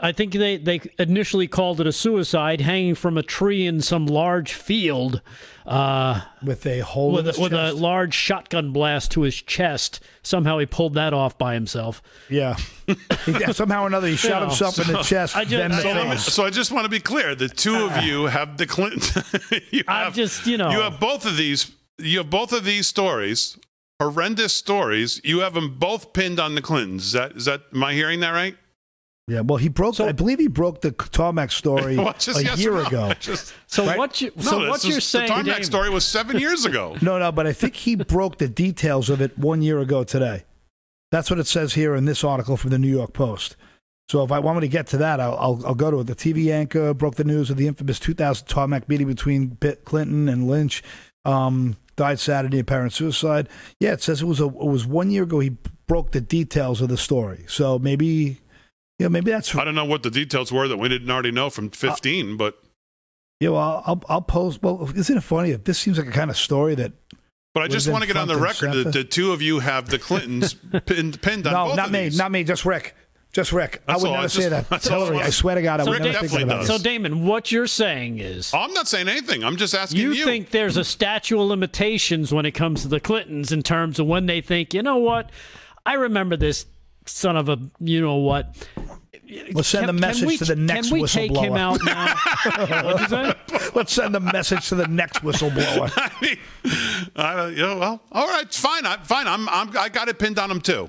I, 0.02 0.08
I 0.08 0.12
think 0.12 0.32
they, 0.32 0.56
they 0.56 0.80
initially 0.98 1.46
called 1.46 1.80
it 1.80 1.86
a 1.86 1.92
suicide, 1.92 2.60
hanging 2.60 2.96
from 2.96 3.16
a 3.16 3.22
tree 3.22 3.64
in 3.64 3.80
some 3.80 4.06
large 4.06 4.52
field, 4.52 5.22
uh, 5.64 6.22
With 6.44 6.66
a 6.66 6.80
hole 6.80 7.10
in 7.10 7.14
with 7.24 7.26
his 7.26 7.38
a, 7.38 7.40
with 7.42 7.52
a 7.52 7.72
large 7.72 8.14
shotgun 8.14 8.72
blast 8.72 9.12
to 9.12 9.20
his 9.20 9.36
chest. 9.40 10.00
Somehow 10.24 10.58
he 10.58 10.66
pulled 10.66 10.94
that 10.94 11.14
off 11.14 11.38
by 11.38 11.54
himself. 11.54 12.02
yeah. 12.28 12.56
He- 12.88 13.52
somehow 13.52 13.84
or 13.84 13.86
another, 13.86 14.08
he 14.08 14.16
shot 14.16 14.40
No. 14.42 14.48
himself 14.48 14.78
in 14.80 14.92
the 14.92 15.02
chest. 15.04 15.36
I 15.36 15.44
just- 15.44 15.52
then 15.52 15.70
the 15.70 15.80
so, 15.80 16.04
me- 16.10 16.16
so 16.16 16.44
I 16.44 16.50
just 16.50 16.72
want 16.72 16.84
to 16.84 16.90
be 16.90 16.98
clear: 17.00 17.36
the 17.36 17.48
two 17.48 17.76
of 17.76 18.02
you 18.02 18.26
have 18.26 18.56
the 18.58 18.66
Clinton. 18.66 19.22
you 19.70 19.84
I'm 19.86 20.12
just, 20.12 20.46
you 20.48 20.58
know. 20.58 20.70
you 20.70 20.80
have 20.80 20.98
both 20.98 21.24
of 21.26 21.36
these. 21.36 21.70
You 21.96 22.18
have 22.18 22.28
both 22.28 22.52
of 22.52 22.64
these 22.64 22.88
stories, 22.88 23.56
horrendous 24.00 24.52
stories. 24.54 25.20
You 25.24 25.40
have 25.40 25.54
them 25.54 25.78
both 25.78 26.12
pinned 26.12 26.40
on 26.40 26.54
the 26.54 26.62
Clintons. 26.62 27.06
Is 27.06 27.12
that 27.12 27.32
is 27.32 27.44
that? 27.46 27.62
Am 27.72 27.82
I 27.84 27.94
hearing 27.94 28.20
that 28.20 28.30
right? 28.30 28.56
Yeah, 29.26 29.40
well, 29.40 29.56
he 29.56 29.70
broke. 29.70 29.98
I 30.00 30.12
believe 30.12 30.38
he 30.38 30.48
broke 30.48 30.82
the 30.82 30.90
tarmac 30.90 31.50
story 31.50 31.96
Well, 31.98 32.12
just 32.18 32.40
a 32.40 32.44
yes 32.44 32.58
year 32.58 32.72
no. 32.72 32.84
ago. 32.86 33.12
Just- 33.20 33.54
So 33.66 33.86
Right? 33.86 33.96
what 33.98 34.20
you 34.20 34.30
no, 34.36 34.42
so 34.42 34.60
this 34.60 34.68
what 34.68 34.84
is- 34.84 34.90
you're 34.90 35.00
saying, 35.00 35.28
The 35.28 35.34
tarmac 35.34 35.56
Dave- 35.56 35.64
story 35.66 35.88
was 35.88 36.04
seven 36.04 36.38
years 36.38 36.66
ago. 36.66 36.94
No, 37.02 37.18
no, 37.18 37.32
but 37.32 37.46
I 37.46 37.54
think 37.54 37.74
he 37.74 37.96
broke 37.96 38.36
the 38.36 38.48
details 38.48 39.08
of 39.08 39.22
it 39.22 39.38
one 39.38 39.62
year 39.62 39.78
ago 39.78 40.04
today. 40.04 40.44
That's 41.10 41.30
what 41.30 41.38
it 41.38 41.46
says 41.46 41.72
here 41.72 41.94
in 41.94 42.04
this 42.04 42.22
article 42.22 42.58
from 42.58 42.68
the 42.70 42.78
New 42.78 42.90
York 42.94 43.14
Post. 43.14 43.56
So 44.10 44.22
if 44.22 44.30
I 44.30 44.40
want 44.40 44.58
me 44.58 44.60
to 44.62 44.68
get 44.68 44.86
to 44.88 44.98
that, 44.98 45.20
I'll, 45.20 45.36
I'll, 45.38 45.66
I'll 45.68 45.74
go 45.74 45.90
to 45.90 46.00
it. 46.00 46.06
The 46.06 46.14
TV 46.14 46.52
anchor 46.52 46.92
broke 46.92 47.14
the 47.14 47.24
news 47.24 47.48
of 47.48 47.56
the 47.56 47.66
infamous 47.66 47.98
2000 47.98 48.46
tarmac 48.46 48.90
meeting 48.90 49.06
between 49.06 49.46
Bill 49.46 49.76
Clinton 49.86 50.28
and 50.28 50.46
Lynch. 50.46 50.82
Um, 51.24 51.76
died 51.96 52.20
Saturday, 52.20 52.58
apparent 52.58 52.92
suicide. 52.92 53.48
Yeah, 53.80 53.92
it 53.92 54.02
says 54.02 54.22
it 54.22 54.26
was 54.26 54.40
a 54.40 54.46
it 54.46 54.54
was 54.54 54.86
one 54.86 55.10
year 55.10 55.22
ago. 55.22 55.40
He 55.40 55.56
broke 55.86 56.12
the 56.12 56.20
details 56.20 56.80
of 56.80 56.88
the 56.88 56.96
story. 56.96 57.44
So 57.48 57.78
maybe, 57.78 58.40
yeah, 58.98 59.08
maybe 59.08 59.30
that's. 59.30 59.54
I 59.54 59.64
don't 59.64 59.74
know 59.74 59.84
what 59.84 60.02
the 60.02 60.10
details 60.10 60.52
were 60.52 60.68
that 60.68 60.76
we 60.76 60.88
didn't 60.88 61.10
already 61.10 61.30
know 61.30 61.50
from 61.50 61.70
15, 61.70 62.36
but 62.36 62.58
Yeah, 63.40 63.50
well, 63.50 63.60
I'll 63.60 63.82
I'll, 63.86 64.02
I'll 64.08 64.22
post. 64.22 64.62
Well, 64.62 64.90
isn't 64.94 65.16
it 65.16 65.22
funny? 65.22 65.50
If 65.50 65.64
this 65.64 65.78
seems 65.78 65.98
like 65.98 66.08
a 66.08 66.12
kind 66.12 66.30
of 66.30 66.36
story 66.36 66.74
that 66.74 66.92
but 67.54 67.62
I 67.62 67.68
just 67.68 67.88
want 67.88 68.02
to 68.02 68.08
get 68.08 68.16
on 68.16 68.26
the 68.26 68.36
record 68.36 68.72
that 68.72 68.92
the 68.92 69.04
two 69.04 69.30
of 69.30 69.40
you 69.40 69.60
have 69.60 69.88
the 69.88 69.98
Clintons 69.98 70.54
pinned, 70.86 71.22
pinned 71.22 71.46
on 71.46 71.52
no, 71.52 71.66
both 71.66 71.76
not 71.76 71.92
me, 71.92 72.10
not 72.12 72.32
me, 72.32 72.42
just 72.42 72.64
Rick, 72.64 72.96
just 73.34 73.52
Rick. 73.52 73.82
I 73.86 73.96
would 73.96 74.06
all, 74.06 74.12
never 74.12 74.24
it's 74.24 74.34
say 74.34 74.40
just- 74.42 74.50
that. 74.50 74.68
that's 74.70 74.88
all 74.88 75.04
Hillary, 75.06 75.22
I 75.22 75.30
swear 75.30 75.56
to 75.56 75.62
God, 75.62 75.80
I 75.80 75.84
So 75.84 75.90
would 75.90 75.98
never 75.98 76.10
Rick 76.12 76.20
think 76.20 76.32
definitely 76.32 76.44
about 76.54 76.66
does. 76.66 76.70
it. 76.70 76.78
So, 76.78 76.82
Damon, 76.82 77.26
what 77.26 77.52
you're 77.52 77.66
saying 77.66 78.18
is 78.20 78.54
I'm 78.54 78.72
not 78.72 78.88
saying 78.88 79.08
anything. 79.08 79.44
I'm 79.44 79.56
just 79.56 79.74
asking 79.74 80.00
you, 80.00 80.12
you. 80.12 80.24
think 80.24 80.50
there's 80.50 80.76
a 80.78 80.84
statute 80.84 81.38
of 81.38 81.46
limitations 81.48 82.32
when 82.32 82.46
it 82.46 82.52
comes 82.52 82.82
to 82.82 82.88
the 82.88 83.00
Clintons 83.00 83.52
in 83.52 83.62
terms 83.62 83.98
of 83.98 84.06
when 84.06 84.26
they 84.26 84.40
think, 84.40 84.72
you 84.72 84.82
know 84.82 84.96
what, 84.96 85.30
I 85.84 85.94
remember 85.94 86.36
this 86.36 86.64
son 87.06 87.36
of 87.36 87.48
a, 87.50 87.58
you 87.80 88.00
know 88.00 88.16
what. 88.16 88.56
Let's 89.52 89.68
send 89.68 89.88
a 89.90 89.92
message 89.92 90.26
we, 90.26 90.36
to 90.36 90.44
the 90.44 90.54
next 90.54 90.88
Can 90.90 91.00
we 91.00 91.06
take 91.08 91.30
him 91.30 91.54
whistleblower. 91.54 91.58
out 91.58 91.84
now? 91.84 92.82
What'd 92.84 93.00
you 93.00 93.08
say? 93.58 93.70
Let's 93.74 93.92
send 93.92 94.14
a 94.14 94.20
message 94.20 94.68
to 94.68 94.74
the 94.76 94.86
next 94.86 95.22
whistleblower. 95.22 95.90
I 95.96 96.12
mean, 96.22 96.38
I 97.16 97.34
don't, 97.34 97.50
you 97.56 97.62
know, 97.62 97.78
well, 97.78 98.02
all 98.12 98.28
right, 98.28 98.44
it's 98.44 98.60
fine. 98.60 98.84
I, 98.86 98.98
fine. 98.98 99.26
I'm, 99.26 99.48
I'm, 99.48 99.76
I 99.76 99.88
got 99.88 100.08
it 100.08 100.18
pinned 100.18 100.38
on 100.38 100.50
him 100.50 100.60
too. 100.60 100.88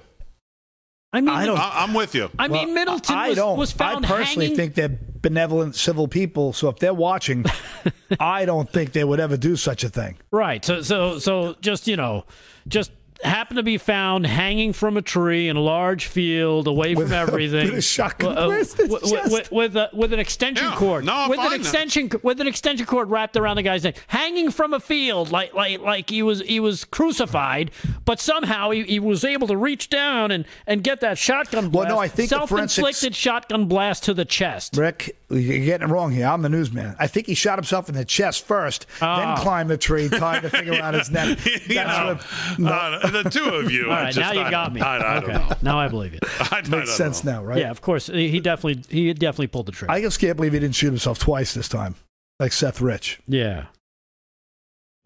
I 1.15 1.21
mean, 1.21 1.30
I 1.30 1.45
don't- 1.45 1.58
I, 1.58 1.71
I'm 1.84 1.93
with 1.93 2.13
you. 2.15 2.30
I 2.38 2.47
mean, 2.47 2.67
Well, 2.67 2.73
Middleton 2.75 3.15
I 3.15 3.28
was, 3.30 3.36
don't. 3.38 3.58
was 3.58 3.71
found 3.71 4.06
I 4.06 4.10
personally 4.10 4.47
hanging. 4.47 4.58
think 4.58 4.75
they're 4.75 4.99
benevolent 5.21 5.75
civil 5.75 6.08
people. 6.08 6.54
So 6.54 6.69
if 6.69 6.78
they're 6.80 6.93
watching, 6.93 7.45
I 8.19 8.45
don't 8.45 8.69
think 8.69 8.91
they 8.91 9.04
would 9.04 9.19
ever 9.19 9.38
do 9.38 9.56
such 9.56 9.84
a 9.84 9.89
thing. 9.89 10.17
Right. 10.32 10.63
So 10.65 10.82
so 10.82 11.17
so 11.19 11.56
just 11.62 11.88
you 11.88 11.95
know, 11.95 12.25
just 12.67 12.91
happened 13.25 13.57
to 13.57 13.63
be 13.63 13.77
found 13.77 14.25
hanging 14.25 14.73
from 14.73 14.97
a 14.97 15.01
tree 15.01 15.49
in 15.49 15.55
a 15.55 15.61
large 15.61 16.05
field 16.05 16.67
away 16.67 16.95
With- 16.95 17.07
from 17.09 17.13
everything. 17.15 17.65
with 17.69 17.77
a 17.79 17.81
shotgun. 17.81 18.38
Uh, 18.38 18.47
Where's 18.47 18.73
the 18.73 18.88
with, 18.88 19.03
with, 19.31 19.51
with, 19.51 19.75
a, 19.75 19.89
with 19.93 20.13
an 20.13 20.19
extension 20.19 20.65
Yeah. 20.67 20.75
cord. 20.75 21.05
No, 21.05 21.13
I'm 21.13 21.29
with 21.29 21.38
fine 21.38 21.47
an 21.47 21.51
now. 21.53 21.57
extension 21.57 22.09
with 22.23 22.39
an 22.41 22.47
extension 22.47 22.85
cord 22.85 23.09
wrapped 23.09 23.35
around 23.38 23.57
the 23.57 23.63
guy's 23.63 23.83
neck, 23.83 23.97
hanging 24.07 24.51
from 24.51 24.73
a 24.73 24.79
field 24.79 25.31
like 25.31 25.53
like 25.53 25.79
like 25.81 26.09
he 26.09 26.21
was 26.23 26.41
he 26.41 26.59
was 26.59 26.83
crucified, 26.85 27.71
but 28.05 28.19
somehow 28.19 28.69
he, 28.71 28.83
he 28.83 28.99
was 28.99 29.23
able 29.23 29.47
to 29.47 29.57
reach 29.57 29.89
down 29.89 30.31
and 30.31 30.45
and 30.67 30.83
get 30.83 31.01
that 31.01 31.17
shotgun 31.17 31.69
blast. 31.69 31.73
Well, 31.73 31.83
blast. 31.85 31.95
no, 31.95 31.99
I 31.99 32.07
think 32.07 32.29
self-inflicted 32.29 32.81
forensics- 32.83 33.17
shotgun 33.17 33.65
blast 33.65 34.03
to 34.05 34.13
the 34.13 34.25
chest. 34.25 34.75
Rick, 34.77 35.17
you're 35.29 35.65
getting 35.65 35.89
it 35.89 35.91
wrong 35.91 36.11
here. 36.11 36.27
I'm 36.27 36.41
the 36.41 36.49
newsman. 36.49 36.95
I 36.99 37.07
think 37.07 37.27
he 37.27 37.33
shot 37.33 37.57
himself 37.57 37.89
in 37.89 37.95
the 37.95 38.05
chest 38.05 38.45
first, 38.45 38.85
Ah. 39.01 39.35
then 39.35 39.43
climbed 39.43 39.69
the 39.69 39.77
tree, 39.77 40.09
tied 40.09 40.43
the 40.43 40.49
thing 40.49 40.69
around 40.69 40.93
his 40.95 41.09
neck. 41.11 41.38
That's 41.43 41.67
You 41.67 41.75
know, 41.75 42.17
what, 42.57 42.59
no, 42.59 42.71
uh, 42.71 43.14
the 43.23 43.30
two 43.30 43.45
of 43.45 43.71
you. 43.71 43.84
All 43.89 43.89
right, 43.91 44.13
just- 44.13 44.17
now 44.19 44.32
you 44.34 44.41
I- 44.45 44.51
got 44.51 44.73
me. 44.73 44.82
I, 44.82 44.97
I 44.97 45.17
okay, 45.17 45.34
don't 45.34 45.49
know. 45.49 45.56
now 45.62 45.80
I 45.80 45.88
believe 45.88 46.13
it. 46.13 46.23
I, 46.39 46.47
I 46.51 46.56
makes 46.62 46.69
don't 46.69 46.88
sense 46.88 47.23
know. 47.23 47.34
now, 47.34 47.43
right? 47.43 47.58
Yeah, 47.60 47.71
of 47.71 47.82
course. 47.82 48.08
He 48.08 48.30
he 48.30 48.39
definitely 48.39 48.84
he 48.89 49.13
definitely 49.13 49.47
pulled 49.47 49.65
the 49.67 49.71
trigger. 49.71 49.91
I 49.91 50.01
just 50.01 50.19
can't 50.19 50.36
believe 50.36 50.54
he 50.54 50.60
didn't 50.60 50.75
shoot 50.75 50.88
himself 50.88 51.19
twice 51.19 51.54
this 51.54 51.67
time, 51.69 51.95
like 52.39 52.51
Seth 52.54 52.82
Rich. 52.82 53.19
yeah. 53.28 53.65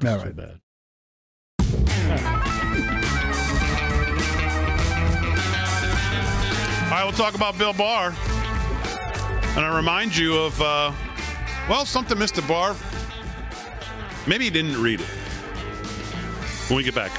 All 0.06 0.22
Too 0.22 0.32
bad. 0.32 0.60
All 6.86 6.96
right, 6.96 7.04
we'll 7.04 7.12
talk 7.14 7.36
about 7.36 7.56
Bill 7.58 7.74
Barr. 7.74 8.08
And 9.56 9.60
I 9.66 9.76
remind 9.76 10.18
you 10.18 10.36
of, 10.40 10.60
uh, 10.60 10.92
well, 11.70 11.86
something 11.86 12.18
Mr. 12.18 12.46
Barr, 12.48 12.76
maybe 14.28 14.46
he 14.46 14.50
didn't 14.50 14.82
read 14.82 15.00
it. 15.02 15.06
When 16.68 16.78
we 16.78 16.84
get 16.84 16.96
back. 16.96 17.12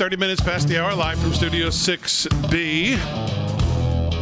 30 0.00 0.16
minutes 0.16 0.40
past 0.40 0.66
the 0.66 0.82
hour, 0.82 0.94
live 0.94 1.18
from 1.18 1.34
Studio 1.34 1.68
6B. 1.68 3.29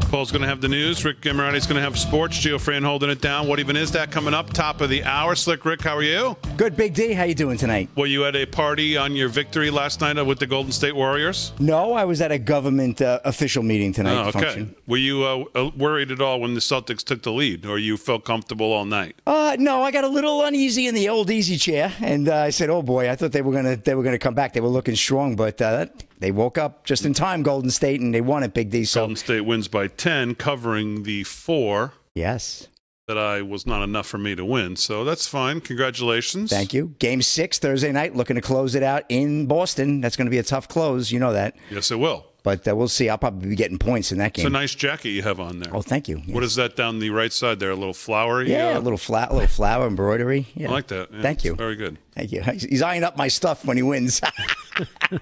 Paul's 0.09 0.33
going 0.33 0.43
to 0.43 0.49
have 0.49 0.61
the 0.61 0.69
news. 0.69 1.05
Rick 1.05 1.21
Emirati's 1.21 1.67
going 1.67 1.77
to 1.77 1.83
have 1.83 1.99
sports. 1.99 2.39
Gio 2.39 2.59
Fran 2.59 2.83
holding 2.83 3.11
it 3.11 3.21
down. 3.21 3.47
What 3.47 3.61
even 3.61 3.77
is 3.77 3.93
that 3.93 4.11
coming 4.11 4.33
up? 4.33 4.51
Top 4.53 4.81
of 4.81 4.89
the 4.89 5.05
hour. 5.05 5.35
Slick 5.35 5.65
Rick, 5.65 5.83
how 5.83 5.97
are 5.97 6.03
you? 6.03 6.37
Good, 6.57 6.77
Big 6.77 6.95
D. 6.95 7.13
How 7.13 7.25
are 7.25 7.27
you 7.27 7.35
doing 7.35 7.59
tonight? 7.59 7.91
Were 7.95 8.07
you 8.07 8.25
at 8.25 8.35
a 8.35 8.47
party 8.47 8.97
on 8.97 9.15
your 9.15 9.29
victory 9.29 9.71
last 9.71 10.01
night 10.01 10.21
with 10.23 10.39
the 10.39 10.47
Golden 10.47 10.73
State 10.73 10.97
Warriors? 10.97 11.53
No, 11.59 11.93
I 11.93 12.05
was 12.05 12.23
at 12.23 12.33
a 12.33 12.39
government 12.39 13.03
uh, 13.03 13.21
official 13.25 13.63
meeting 13.63 13.93
tonight. 13.93 14.15
Oh, 14.15 14.29
okay. 14.29 14.41
Function. 14.41 14.75
Were 14.87 14.97
you 14.97 15.25
uh, 15.25 15.45
uh, 15.55 15.71
worried 15.77 16.11
at 16.11 16.21
all 16.23 16.41
when 16.41 16.55
the 16.55 16.61
Celtics 16.61 17.05
took 17.05 17.23
the 17.23 17.33
lead, 17.33 17.67
or 17.67 17.79
you 17.79 17.97
felt 17.99 18.25
comfortable 18.25 18.73
all 18.73 18.87
night? 18.87 19.17
Uh, 19.27 19.57
no, 19.59 19.83
I 19.83 19.91
got 19.91 20.05
a 20.05 20.09
little 20.09 20.43
uneasy 20.45 20.87
in 20.87 20.95
the 20.95 21.09
old 21.11 21.31
easy 21.31 21.59
chair, 21.59 21.93
and 22.01 22.29
uh, 22.29 22.37
I 22.37 22.51
said, 22.51 22.71
"Oh 22.71 22.81
boy, 22.83 23.11
I 23.11 23.17
thought 23.17 23.33
they 23.33 23.43
were 23.43 23.53
gonna 23.53 23.77
they 23.77 23.95
were 23.95 24.03
gonna 24.03 24.19
come 24.19 24.35
back. 24.35 24.55
They 24.55 24.61
were 24.61 24.69
looking 24.69 24.97
strong, 24.97 25.37
but 25.37 25.61
uh, 25.61 25.87
they 26.19 26.31
woke 26.31 26.59
up 26.59 26.85
just 26.85 27.05
in 27.05 27.15
time, 27.15 27.43
Golden 27.43 27.71
State, 27.71 28.01
and 28.01 28.15
they 28.15 28.21
won 28.21 28.43
it, 28.43 28.55
Big 28.55 28.71
D. 28.71 28.85
So 28.85 29.01
Golden 29.03 29.17
State 29.17 29.43
wins 29.43 29.69
by 29.69 29.87
10, 29.89 30.35
covering 30.35 31.05
the 31.05 31.25
four 31.25 31.95
yes, 32.15 32.69
that 33.07 33.17
I 33.19 33.43
was 33.43 33.67
not 33.67 33.83
enough 33.83 34.07
for 34.07 34.19
me 34.19 34.35
to 34.35 34.45
win. 34.45 34.77
So 34.77 35.05
that's 35.05 35.27
fine. 35.27 35.61
Congratulations. 35.61 36.51
thank 36.51 36.75
you. 36.75 36.95
Game 36.99 37.23
six 37.23 37.59
Thursday 37.59 37.91
night, 37.93 38.15
looking 38.15 38.37
to 38.37 38.43
close 38.43 38.75
it 38.75 38.83
out 38.83 39.05
in 39.09 39.47
Boston. 39.47 40.01
That's 40.01 40.17
going 40.17 40.27
to 40.27 40.31
be 40.31 40.39
a 40.39 40.43
tough 40.43 40.69
close, 40.69 41.11
you 41.11 41.19
know 41.19 41.33
that. 41.33 41.57
Yes, 41.71 41.91
it 41.91 41.99
will. 41.99 42.27
But 42.45 42.67
uh, 42.69 42.75
we'll 42.77 42.89
see. 42.89 43.09
I'll 43.09 43.19
probably 43.19 43.49
be 43.51 43.57
getting 43.57 43.79
points 43.79 44.13
in 44.13 44.19
that 44.19 44.33
game. 44.33 44.47
It's 44.47 44.51
a 44.51 44.53
nice 44.53 44.75
jacket 44.75 45.11
you 45.11 45.23
have 45.23 45.41
on 45.41 45.59
there. 45.59 45.75
oh, 45.75 45.83
thank 45.83 46.09
you. 46.09 46.19
What 46.19 46.45
is 46.45 46.55
that 46.55 46.77
down 46.77 47.01
the 47.01 47.11
right 47.11 47.33
side 47.33 47.59
there? 47.59 47.71
A 47.71 47.75
little 47.75 47.93
flowery? 47.93 48.51
Yeah, 48.51 48.77
uh, 48.77 48.79
a 48.79 48.81
little 48.81 48.97
flat, 48.99 49.33
little 49.33 49.49
flower 49.49 49.87
embroidery. 49.87 50.47
Yeah. 50.55 50.69
I 50.69 50.73
like 50.73 50.87
that. 50.89 51.13
Yeah, 51.13 51.23
Thank 51.23 51.39
it's 51.39 51.45
you. 51.47 51.57
Very 51.57 51.75
good. 51.77 51.99
Thank 52.13 52.31
you. 52.33 52.43
He's 52.43 52.81
eyeing 52.81 53.03
up 53.05 53.17
my 53.17 53.29
stuff 53.29 53.65
when 53.65 53.77
he 53.77 53.83
wins. 53.83 54.21
no, 55.11 55.19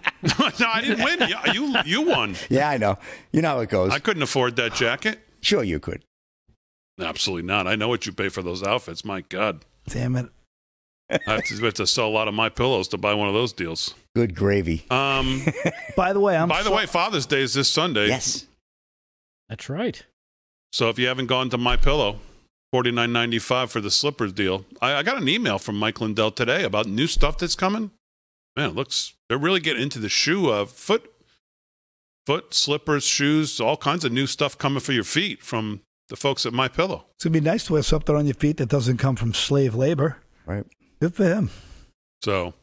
I 0.68 0.82
didn't 0.82 1.02
win. 1.02 1.28
You, 1.28 1.52
you, 1.52 1.76
you 1.86 2.02
won. 2.02 2.36
yeah, 2.50 2.68
I 2.68 2.76
know. 2.76 2.98
You 3.32 3.40
know 3.42 3.48
how 3.48 3.60
it 3.60 3.70
goes. 3.70 3.92
I 3.92 3.98
couldn't 3.98 4.22
afford 4.22 4.56
that 4.56 4.74
jacket. 4.74 5.20
Sure, 5.40 5.62
you 5.64 5.80
could. 5.80 6.04
Absolutely 7.00 7.46
not. 7.46 7.66
I 7.66 7.76
know 7.76 7.88
what 7.88 8.04
you 8.06 8.12
pay 8.12 8.28
for 8.28 8.42
those 8.42 8.62
outfits. 8.62 9.04
My 9.04 9.22
God. 9.22 9.64
Damn 9.88 10.16
it. 10.16 10.28
I 11.10 11.18
have 11.26 11.44
to, 11.44 11.64
have 11.64 11.74
to 11.74 11.86
sell 11.86 12.08
a 12.08 12.10
lot 12.10 12.26
of 12.28 12.34
my 12.34 12.48
pillows 12.48 12.88
to 12.88 12.98
buy 12.98 13.14
one 13.14 13.28
of 13.28 13.34
those 13.34 13.52
deals. 13.52 13.94
Good 14.14 14.34
gravy. 14.34 14.84
Um, 14.90 15.42
By 15.96 16.12
the 16.12 16.20
way, 16.20 16.36
I'm 16.36 16.48
by 16.48 16.62
the 16.62 16.70
so- 16.70 16.76
way, 16.76 16.86
Father's 16.86 17.26
Day 17.26 17.42
is 17.42 17.54
this 17.54 17.68
Sunday. 17.68 18.08
Yes. 18.08 18.46
That's 19.48 19.68
right. 19.68 20.04
So 20.72 20.88
if 20.88 20.98
you 20.98 21.06
haven't 21.06 21.26
gone 21.26 21.48
to 21.50 21.58
My 21.58 21.76
Pillow, 21.76 22.18
forty 22.72 22.90
nine 22.90 23.12
ninety 23.12 23.38
five 23.38 23.70
for 23.70 23.80
the 23.80 23.90
slippers 23.90 24.32
deal. 24.32 24.64
I, 24.82 24.94
I 24.96 25.02
got 25.04 25.16
an 25.22 25.28
email 25.28 25.58
from 25.58 25.78
Mike 25.78 26.00
Lindell 26.00 26.32
today 26.32 26.64
about 26.64 26.86
new 26.86 27.06
stuff 27.06 27.38
that's 27.38 27.54
coming. 27.54 27.92
Man, 28.56 28.70
it 28.70 28.74
looks 28.74 29.14
they're 29.28 29.38
really 29.38 29.60
getting 29.60 29.82
into 29.82 29.98
the 30.00 30.08
shoe 30.08 30.50
of 30.50 30.70
foot, 30.70 31.08
foot 32.26 32.52
slippers, 32.52 33.04
shoes, 33.04 33.60
all 33.60 33.76
kinds 33.76 34.04
of 34.04 34.12
new 34.12 34.26
stuff 34.26 34.58
coming 34.58 34.80
for 34.80 34.92
your 34.92 35.04
feet 35.04 35.42
from 35.42 35.80
the 36.08 36.16
folks 36.16 36.44
at 36.44 36.52
My 36.52 36.66
Pillow. 36.68 37.04
It's 37.14 37.24
gonna 37.24 37.32
be 37.34 37.40
nice 37.40 37.64
to 37.66 37.74
wear 37.74 37.82
something 37.82 38.14
on 38.16 38.26
your 38.26 38.34
feet 38.34 38.56
that 38.56 38.68
doesn't 38.68 38.96
come 38.98 39.14
from 39.16 39.32
slave 39.32 39.74
labor. 39.74 40.18
Right. 40.44 40.64
Good 41.00 41.14
for 41.14 41.24
him. 41.24 41.50
So, 42.22 42.54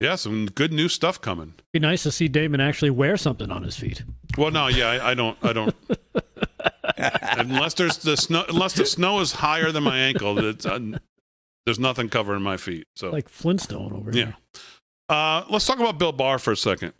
yeah, 0.00 0.14
some 0.14 0.46
good 0.46 0.72
new 0.72 0.88
stuff 0.88 1.20
coming. 1.20 1.54
Be 1.72 1.78
nice 1.80 2.02
to 2.04 2.10
see 2.10 2.28
Damon 2.28 2.60
actually 2.60 2.90
wear 2.90 3.16
something 3.16 3.50
on 3.50 3.62
his 3.62 3.76
feet. 3.76 4.02
Well, 4.38 4.50
no, 4.50 4.68
yeah, 4.68 4.88
I, 4.88 5.10
I 5.10 5.14
don't, 5.14 5.36
I 5.42 5.52
don't. 5.52 5.74
unless 7.38 7.74
there's 7.74 7.98
the 7.98 8.16
snow, 8.16 8.44
unless 8.48 8.74
the 8.74 8.86
snow 8.86 9.20
is 9.20 9.32
higher 9.32 9.72
than 9.72 9.82
my 9.82 9.98
ankle, 9.98 10.38
it's, 10.44 10.66
uh, 10.66 10.78
there's 11.64 11.78
nothing 11.78 12.08
covering 12.08 12.42
my 12.42 12.56
feet. 12.56 12.86
So 12.94 13.10
Like 13.10 13.28
Flintstone 13.28 13.92
over 13.92 14.10
Yeah. 14.12 14.24
here. 14.26 14.36
Uh, 15.08 15.44
let's 15.50 15.66
talk 15.66 15.78
about 15.78 15.98
Bill 15.98 16.12
Barr 16.12 16.38
for 16.38 16.52
a 16.52 16.56
second, 16.56 16.92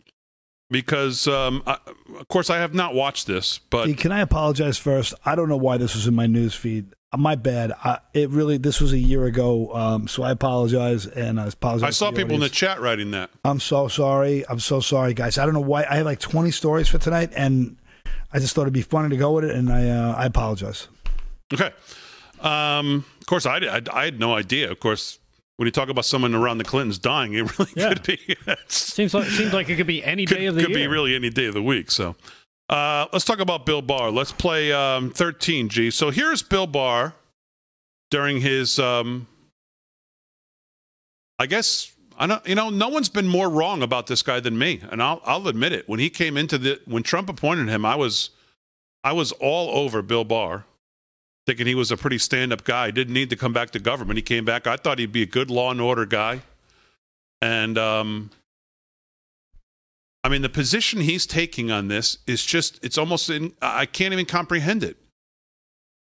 because 0.69 1.27
um, 1.27 1.61
I, 1.67 1.77
of 2.19 2.27
course 2.29 2.49
I 2.49 2.57
have 2.57 2.73
not 2.73 2.93
watched 2.93 3.27
this, 3.27 3.57
but 3.59 3.87
Hey, 3.87 3.93
Can 3.93 4.11
I 4.11 4.21
apologize 4.21 4.77
first? 4.77 5.13
I 5.25 5.35
don't 5.35 5.49
know 5.49 5.57
why 5.57 5.77
this 5.77 5.93
was 5.95 6.07
in 6.07 6.15
my 6.15 6.25
news 6.27 6.55
feed. 6.55 6.93
Uh, 7.13 7.17
My 7.17 7.35
bad. 7.35 7.71
I, 7.71 7.99
it 8.13 8.29
really 8.29 8.57
this 8.57 8.81
was 8.81 8.91
a 8.93 8.97
year 8.97 9.25
ago, 9.25 9.73
um, 9.73 10.07
so 10.07 10.23
I 10.23 10.31
apologize 10.31 11.05
and 11.05 11.39
I 11.39 11.47
apologize. 11.47 11.87
I 11.87 11.89
saw 11.91 12.09
to 12.09 12.15
the 12.15 12.21
people 12.21 12.35
in 12.35 12.41
the 12.41 12.49
chat 12.49 12.81
writing 12.81 13.11
that. 13.11 13.29
I'm 13.45 13.59
so 13.59 13.87
sorry. 13.87 14.43
I'm 14.49 14.59
so 14.59 14.79
sorry, 14.81 15.13
guys. 15.13 15.37
I 15.37 15.45
don't 15.45 15.53
know 15.53 15.61
why. 15.61 15.85
I 15.89 15.97
had 15.97 16.05
like 16.05 16.19
20 16.19 16.51
stories 16.51 16.87
for 16.89 16.97
tonight, 16.97 17.31
and 17.35 17.77
I 18.33 18.39
just 18.39 18.53
thought 18.55 18.63
it'd 18.63 18.73
be 18.73 18.81
funny 18.81 19.09
to 19.09 19.17
go 19.17 19.31
with 19.31 19.45
it, 19.45 19.55
and 19.55 19.71
I 19.71 19.89
uh, 19.89 20.15
I 20.15 20.25
apologize. 20.25 20.87
Okay. 21.53 21.71
Um, 22.41 23.05
of 23.21 23.25
course, 23.25 23.45
I, 23.45 23.57
I, 23.57 23.81
I 23.93 24.05
had 24.05 24.19
no 24.19 24.33
idea. 24.35 24.69
Of 24.69 24.79
course, 24.81 25.17
when 25.55 25.65
you 25.65 25.71
talk 25.71 25.89
about 25.89 26.05
someone 26.05 26.35
around 26.35 26.57
the 26.59 26.63
Clintons 26.65 26.99
dying, 26.99 27.33
it 27.33 27.41
really 27.59 27.71
Yeah. 27.75 27.93
could 27.93 28.03
be. 28.03 28.19
it's- 28.29 28.65
Seems 28.67 29.13
like 29.13 29.27
seems 29.29 29.53
like 29.53 29.69
it 29.69 29.77
could 29.77 29.87
be 29.87 30.03
any 30.03 30.25
could, 30.25 30.37
day 30.39 30.45
of 30.47 30.55
the 30.55 30.61
could 30.61 30.69
year. 30.71 30.77
Could 30.79 30.83
be 30.83 30.87
really 30.87 31.15
any 31.15 31.29
day 31.29 31.45
of 31.45 31.53
the 31.53 31.63
week. 31.63 31.89
So, 31.89 32.15
uh, 32.69 33.07
let's 33.13 33.25
talk 33.25 33.39
about 33.39 33.65
Bill 33.65 33.81
Barr. 33.81 34.11
Let's 34.11 34.31
play 34.31 34.71
um, 34.73 35.11
13 35.11 35.69
G. 35.69 35.91
So 35.91 36.09
here's 36.09 36.43
Bill 36.43 36.67
Barr 36.67 37.13
during 38.11 38.41
his. 38.41 38.77
Um, 38.77 39.27
I 41.39 41.45
guess 41.45 41.93
I 42.17 42.27
don't. 42.27 42.45
You 42.45 42.55
know, 42.55 42.69
no 42.69 42.89
one's 42.89 43.09
been 43.09 43.27
more 43.27 43.49
wrong 43.49 43.81
about 43.81 44.07
this 44.07 44.21
guy 44.21 44.39
than 44.39 44.57
me, 44.57 44.81
and 44.91 45.01
I'll 45.01 45.21
I'll 45.23 45.47
admit 45.47 45.71
it. 45.71 45.87
When 45.87 45.99
he 45.99 46.09
came 46.09 46.35
into 46.35 46.57
the 46.57 46.81
when 46.85 47.03
Trump 47.03 47.29
appointed 47.29 47.69
him, 47.69 47.85
I 47.85 47.95
was 47.95 48.31
I 49.03 49.13
was 49.13 49.31
all 49.33 49.69
over 49.77 50.01
Bill 50.01 50.25
Barr. 50.25 50.65
Thinking 51.45 51.65
he 51.65 51.75
was 51.75 51.91
a 51.91 51.95
pretty 51.95 52.17
stand-up 52.17 52.65
guy, 52.65 52.91
didn't 52.91 53.13
need 53.13 53.29
to 53.29 53.37
come 53.37 53.53
back 53.53 53.69
to 53.69 53.79
government. 53.79 54.17
He 54.17 54.21
came 54.21 54.43
back. 54.43 54.67
I 54.67 54.75
thought 54.75 54.99
he'd 54.99 55.13
be 55.13 55.21
a 55.21 55.27
good 55.27 55.49
law 55.49 55.71
and 55.71 55.79
order 55.79 56.05
guy, 56.05 56.41
and 57.41 57.77
um, 57.77 58.31
I 60.27 60.29
mean, 60.29 60.41
the 60.41 60.49
position 60.49 60.99
he's 60.99 61.25
taking 61.25 61.71
on 61.71 61.87
this 61.87 62.17
is 62.27 62.43
just, 62.43 62.83
it's 62.83 62.97
almost, 62.97 63.29
in, 63.29 63.53
I 63.61 63.85
can't 63.85 64.11
even 64.11 64.25
comprehend 64.25 64.83
it. 64.83 64.97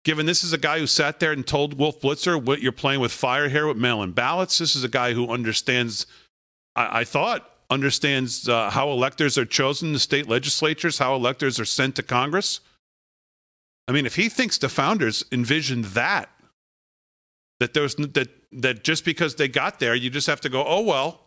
Given 0.06 0.24
this 0.24 0.42
is 0.42 0.54
a 0.54 0.58
guy 0.58 0.78
who 0.78 0.86
sat 0.86 1.20
there 1.20 1.32
and 1.32 1.46
told 1.46 1.78
Wolf 1.78 2.00
Blitzer, 2.00 2.42
what 2.42 2.62
you're 2.62 2.72
playing 2.72 3.00
with 3.00 3.12
fire 3.12 3.50
here 3.50 3.66
with 3.66 3.76
mail 3.76 4.02
in 4.02 4.12
ballots. 4.12 4.56
This 4.56 4.74
is 4.74 4.82
a 4.84 4.88
guy 4.88 5.12
who 5.12 5.28
understands, 5.28 6.06
I, 6.74 7.00
I 7.00 7.04
thought, 7.04 7.46
understands 7.68 8.48
uh, 8.48 8.70
how 8.70 8.88
electors 8.88 9.36
are 9.36 9.44
chosen 9.44 9.92
the 9.92 9.98
state 9.98 10.26
legislatures, 10.26 10.96
how 10.96 11.14
electors 11.14 11.60
are 11.60 11.66
sent 11.66 11.94
to 11.96 12.02
Congress. 12.02 12.60
I 13.86 13.92
mean, 13.92 14.06
if 14.06 14.16
he 14.16 14.30
thinks 14.30 14.56
the 14.56 14.70
founders 14.70 15.26
envisioned 15.30 15.84
that, 15.84 16.30
that 17.60 17.74
there's 17.74 17.96
that 17.96 18.30
that 18.50 18.82
just 18.82 19.04
because 19.04 19.34
they 19.34 19.48
got 19.48 19.78
there, 19.78 19.94
you 19.94 20.08
just 20.08 20.26
have 20.26 20.40
to 20.40 20.48
go, 20.48 20.64
oh 20.66 20.80
well, 20.80 21.25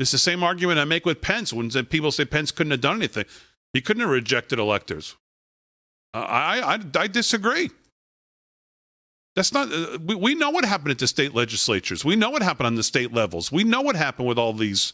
it's 0.00 0.12
the 0.12 0.18
same 0.18 0.42
argument 0.42 0.78
I 0.78 0.84
make 0.84 1.04
with 1.04 1.20
Pence 1.20 1.52
when 1.52 1.70
people 1.86 2.10
say 2.10 2.24
Pence 2.24 2.50
couldn't 2.50 2.70
have 2.70 2.80
done 2.80 2.96
anything. 2.96 3.26
He 3.72 3.80
couldn't 3.80 4.00
have 4.00 4.10
rejected 4.10 4.58
electors. 4.58 5.14
I, 6.14 6.60
I, 6.60 7.00
I 7.00 7.06
disagree. 7.06 7.70
That's 9.36 9.52
not, 9.52 9.72
uh, 9.72 9.98
we, 10.04 10.14
we 10.14 10.34
know 10.34 10.50
what 10.50 10.64
happened 10.64 10.90
at 10.90 10.98
the 10.98 11.06
state 11.06 11.34
legislatures. 11.34 12.04
We 12.04 12.16
know 12.16 12.30
what 12.30 12.42
happened 12.42 12.66
on 12.66 12.74
the 12.74 12.82
state 12.82 13.12
levels. 13.12 13.52
We 13.52 13.62
know 13.62 13.80
what 13.80 13.94
happened 13.94 14.26
with 14.26 14.38
all 14.38 14.52
these 14.52 14.92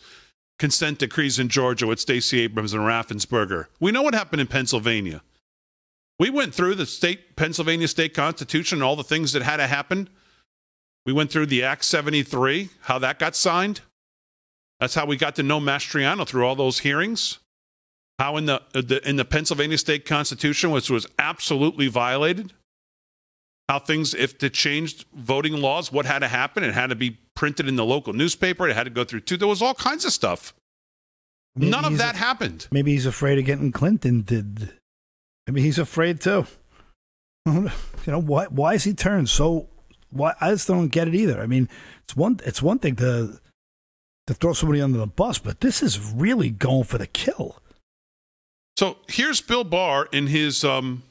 consent 0.59 0.99
decrees 0.99 1.38
in 1.38 1.49
Georgia 1.49 1.87
with 1.87 2.01
Stacey 2.01 2.40
Abrams 2.40 2.75
and 2.75 2.83
Raffensperger. 2.83 3.66
We 3.81 3.92
know 3.92 4.03
what 4.03 4.14
happened 4.14 4.40
in 4.40 4.47
Pennsylvania. 4.47 5.23
We 6.19 6.31
went 6.31 6.55
through 6.55 6.75
the 6.77 6.87
state, 6.87 7.37
Pennsylvania 7.37 7.88
state 7.88 8.14
constitution, 8.14 8.79
and 8.79 8.83
all 8.83 8.97
the 8.97 9.05
things 9.05 9.33
that 9.33 9.42
had 9.42 9.59
to 9.59 9.66
happen. 9.66 10.09
We 11.05 11.12
went 11.12 11.31
through 11.31 11.47
the 11.47 11.62
Act 11.62 11.85
73, 11.85 12.71
how 12.83 12.99
that 12.99 13.19
got 13.19 13.37
signed. 13.37 13.83
That's 14.81 14.95
how 14.95 15.07
we 15.07 15.17
got 15.17 15.37
to 15.37 15.43
know 15.43 15.59
Mastriano 15.61 16.27
through 16.27 16.47
all 16.47 16.55
those 16.57 16.81
hearings. 16.81 17.39
How 18.19 18.37
in 18.37 18.47
the, 18.47 18.62
uh, 18.75 18.81
the 18.83 19.07
in 19.09 19.17
the 19.17 19.25
Pennsylvania 19.25 19.79
state 19.79 20.05
constitution, 20.07 20.71
which 20.71 20.89
was 20.91 21.07
absolutely 21.19 21.89
violated. 21.89 22.53
How 23.69 23.79
things, 23.81 24.15
if 24.15 24.39
they 24.39 24.49
changed 24.49 25.05
voting 25.15 25.55
laws, 25.55 25.91
what 25.91 26.07
had 26.07 26.21
to 26.21 26.29
happen? 26.29 26.62
It 26.62 26.73
had 26.73 26.87
to 26.91 26.95
be 26.95 27.19
printed 27.35 27.69
in 27.69 27.77
the 27.77 27.85
local 27.85 28.12
newspaper. 28.12 28.69
It 28.69 28.75
had 28.77 28.85
to 28.85 28.91
go 28.91 29.03
through 29.05 29.21
two. 29.21 29.37
There 29.37 29.49
was 29.49 29.61
all 29.61 29.75
kinds 29.75 30.05
of 30.05 30.12
stuff. 30.12 30.55
Maybe 31.57 31.71
None 31.71 31.85
of 31.85 31.99
that 31.99 32.15
a- 32.15 32.19
happened. 32.19 32.69
Maybe 32.71 32.93
he's 32.93 33.07
afraid 33.07 33.39
of 33.39 33.45
getting 33.45 33.73
Clinton. 33.73 34.23
Did 34.23 34.73
maybe 35.47 35.62
he's 35.62 35.79
afraid 35.79 36.21
too? 36.21 36.47
You 37.47 38.12
know 38.12 38.21
why? 38.21 38.47
Why 38.47 38.75
is 38.75 38.85
he 38.85 38.95
turned 38.95 39.29
so? 39.29 39.69
Why 40.11 40.35
I 40.41 40.51
just 40.53 40.69
don't 40.69 40.89
get 40.89 41.09
it 41.09 41.15
either. 41.17 41.41
I 41.41 41.47
mean, 41.47 41.69
it's 42.05 42.15
one. 42.17 42.39
It's 42.45 42.62
one 42.62 42.79
thing 42.79 42.95
to 42.97 43.41
to 44.27 44.35
throw 44.35 44.53
somebody 44.53 44.81
under 44.81 44.99
the 44.99 45.07
bus, 45.07 45.39
but 45.39 45.61
this 45.61 45.83
is 45.83 46.12
really 46.12 46.51
going 46.51 46.85
for 46.85 46.99
the 46.99 47.07
kill. 47.07 47.61
So 48.77 48.99
here's 49.09 49.41
Bill 49.41 49.65
Barr 49.65 50.09
in 50.12 50.27
his 50.27 50.65
um, 50.65 51.03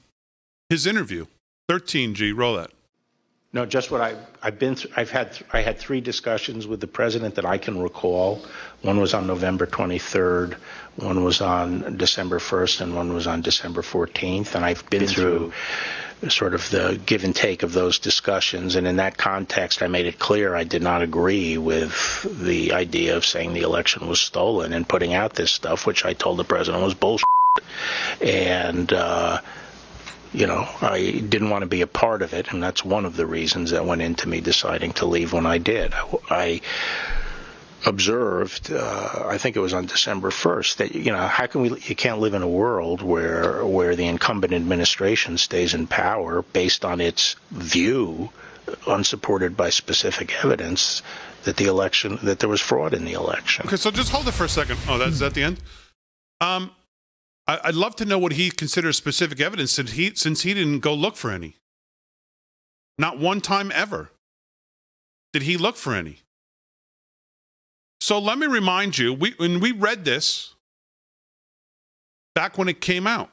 his 0.70 0.86
interview. 0.86 1.26
13G, 1.70 2.36
roll 2.36 2.58
that. 2.58 2.72
No, 3.56 3.66
just 3.66 3.90
what 3.90 4.02
I, 4.02 4.18
I've 4.44 4.60
been, 4.60 4.76
through, 4.76 4.92
I've 4.98 5.10
had, 5.10 5.40
I 5.54 5.62
had 5.62 5.80
three 5.80 6.02
discussions 6.02 6.68
with 6.68 6.82
the 6.82 6.88
president 6.88 7.36
that 7.36 7.46
I 7.46 7.58
can 7.58 7.82
recall. 7.82 8.44
One 8.82 9.00
was 9.00 9.14
on 9.14 9.28
November 9.28 9.66
23rd, 9.66 10.56
one 10.98 11.24
was 11.24 11.40
on 11.40 11.96
December 11.96 12.40
1st, 12.40 12.82
and 12.82 12.96
one 12.96 13.14
was 13.14 13.28
on 13.28 13.42
December 13.42 13.82
14th. 13.82 14.56
And 14.56 14.66
I've 14.66 14.88
been 14.90 15.08
through 15.08 15.54
sort 16.30 16.54
of 16.54 16.70
the 16.70 17.00
give 17.06 17.24
and 17.24 17.36
take 17.36 17.64
of 17.64 17.74
those 17.74 18.00
discussions. 18.00 18.76
And 18.76 18.88
in 18.88 18.98
that 18.98 19.18
context, 19.18 19.82
I 19.82 19.88
made 19.88 20.06
it 20.06 20.20
clear 20.20 20.56
I 20.56 20.64
did 20.64 20.82
not 20.82 21.02
agree 21.02 21.58
with 21.58 22.24
the 22.24 22.74
idea 22.74 23.18
of 23.18 23.26
saying 23.26 23.54
the 23.54 23.62
election 23.62 24.08
was 24.08 24.20
stolen 24.20 24.74
and 24.74 24.88
putting 24.88 25.14
out 25.14 25.34
this 25.34 25.52
stuff, 25.52 25.86
which 25.86 26.06
I 26.06 26.14
told 26.14 26.38
the 26.38 26.44
president 26.44 26.84
was 26.84 26.94
bullshit. 26.94 27.26
And, 28.22 28.92
uh, 28.92 29.42
you 30.34 30.48
know, 30.48 30.68
I 30.82 31.24
didn't 31.28 31.50
want 31.50 31.62
to 31.62 31.68
be 31.68 31.82
a 31.82 31.88
part 31.88 32.22
of 32.22 32.34
it, 32.34 32.52
and 32.52 32.62
that's 32.62 32.84
one 32.84 33.06
of 33.06 33.16
the 33.16 33.26
reasons 33.26 33.72
that 33.72 33.86
went 33.86 34.02
into 34.02 34.28
me 34.28 34.42
deciding 34.42 34.94
to 34.94 35.06
leave 35.06 35.32
when 35.32 35.46
I 35.46 35.58
did. 35.60 35.94
I 36.30 36.62
observed, 37.86 38.72
uh, 38.72 39.26
I 39.28 39.38
think 39.38 39.56
it 39.56 39.60
was 39.60 39.74
on 39.74 39.86
December 39.86 40.30
1st, 40.30 40.78
that 40.78 40.96
you 40.96 41.12
know, 41.12 41.28
how 41.28 41.46
can 41.48 41.62
we? 41.62 41.70
You 41.82 41.96
can't 41.96 42.20
live 42.20 42.34
in 42.34 42.42
a 42.42 42.48
world 42.48 43.02
where 43.02 43.66
where 43.66 43.96
the 43.96 44.08
incumbent 44.08 44.54
administration 44.54 45.38
stays 45.38 45.74
in 45.74 45.88
power 45.88 46.42
based 46.42 46.84
on 46.84 47.02
its 47.02 47.36
view, 47.52 48.30
unsupported 48.88 49.56
by 49.56 49.70
specific 49.70 50.44
evidence, 50.44 51.02
that 51.44 51.58
the 51.58 51.66
election 51.66 52.20
that 52.24 52.40
there 52.40 52.50
was 52.50 52.62
fraud 52.62 52.94
in 52.94 53.06
the 53.06 53.14
election. 53.14 53.66
Okay, 53.68 53.78
so 53.78 53.92
just 53.92 54.12
hold 54.12 54.28
it 54.28 54.34
for 54.34 54.46
a 54.46 54.50
second. 54.50 54.78
Oh, 54.88 54.98
that's 54.98 55.22
at 55.22 55.34
the 55.34 55.44
end. 55.44 55.60
Um, 56.42 56.72
I, 57.48 57.60
I'd 57.66 57.76
love 57.76 57.96
to 57.98 58.06
know 58.06 58.18
what 58.18 58.34
he 58.34 58.52
considers 58.52 58.98
specific 58.98 59.40
evidence 59.40 59.72
since 59.72 59.92
he 59.92 60.14
since 60.16 60.42
he 60.42 60.54
didn't 60.54 60.80
go 60.80 60.94
look 60.94 61.16
for 61.16 61.32
any. 61.32 61.58
Not 62.98 63.20
one 63.20 63.42
time 63.42 63.72
ever 63.74 64.12
did 65.34 65.44
he 65.44 65.58
look 65.58 65.76
for 65.76 65.94
any. 65.94 66.20
So 68.06 68.20
let 68.20 68.38
me 68.38 68.46
remind 68.46 69.00
you, 69.00 69.12
we 69.16 69.32
when 69.38 69.60
we 69.60 69.72
read 69.72 70.06
this 70.06 70.54
back 72.36 72.56
when 72.56 72.70
it 72.70 72.80
came 72.80 73.08
out, 73.08 73.32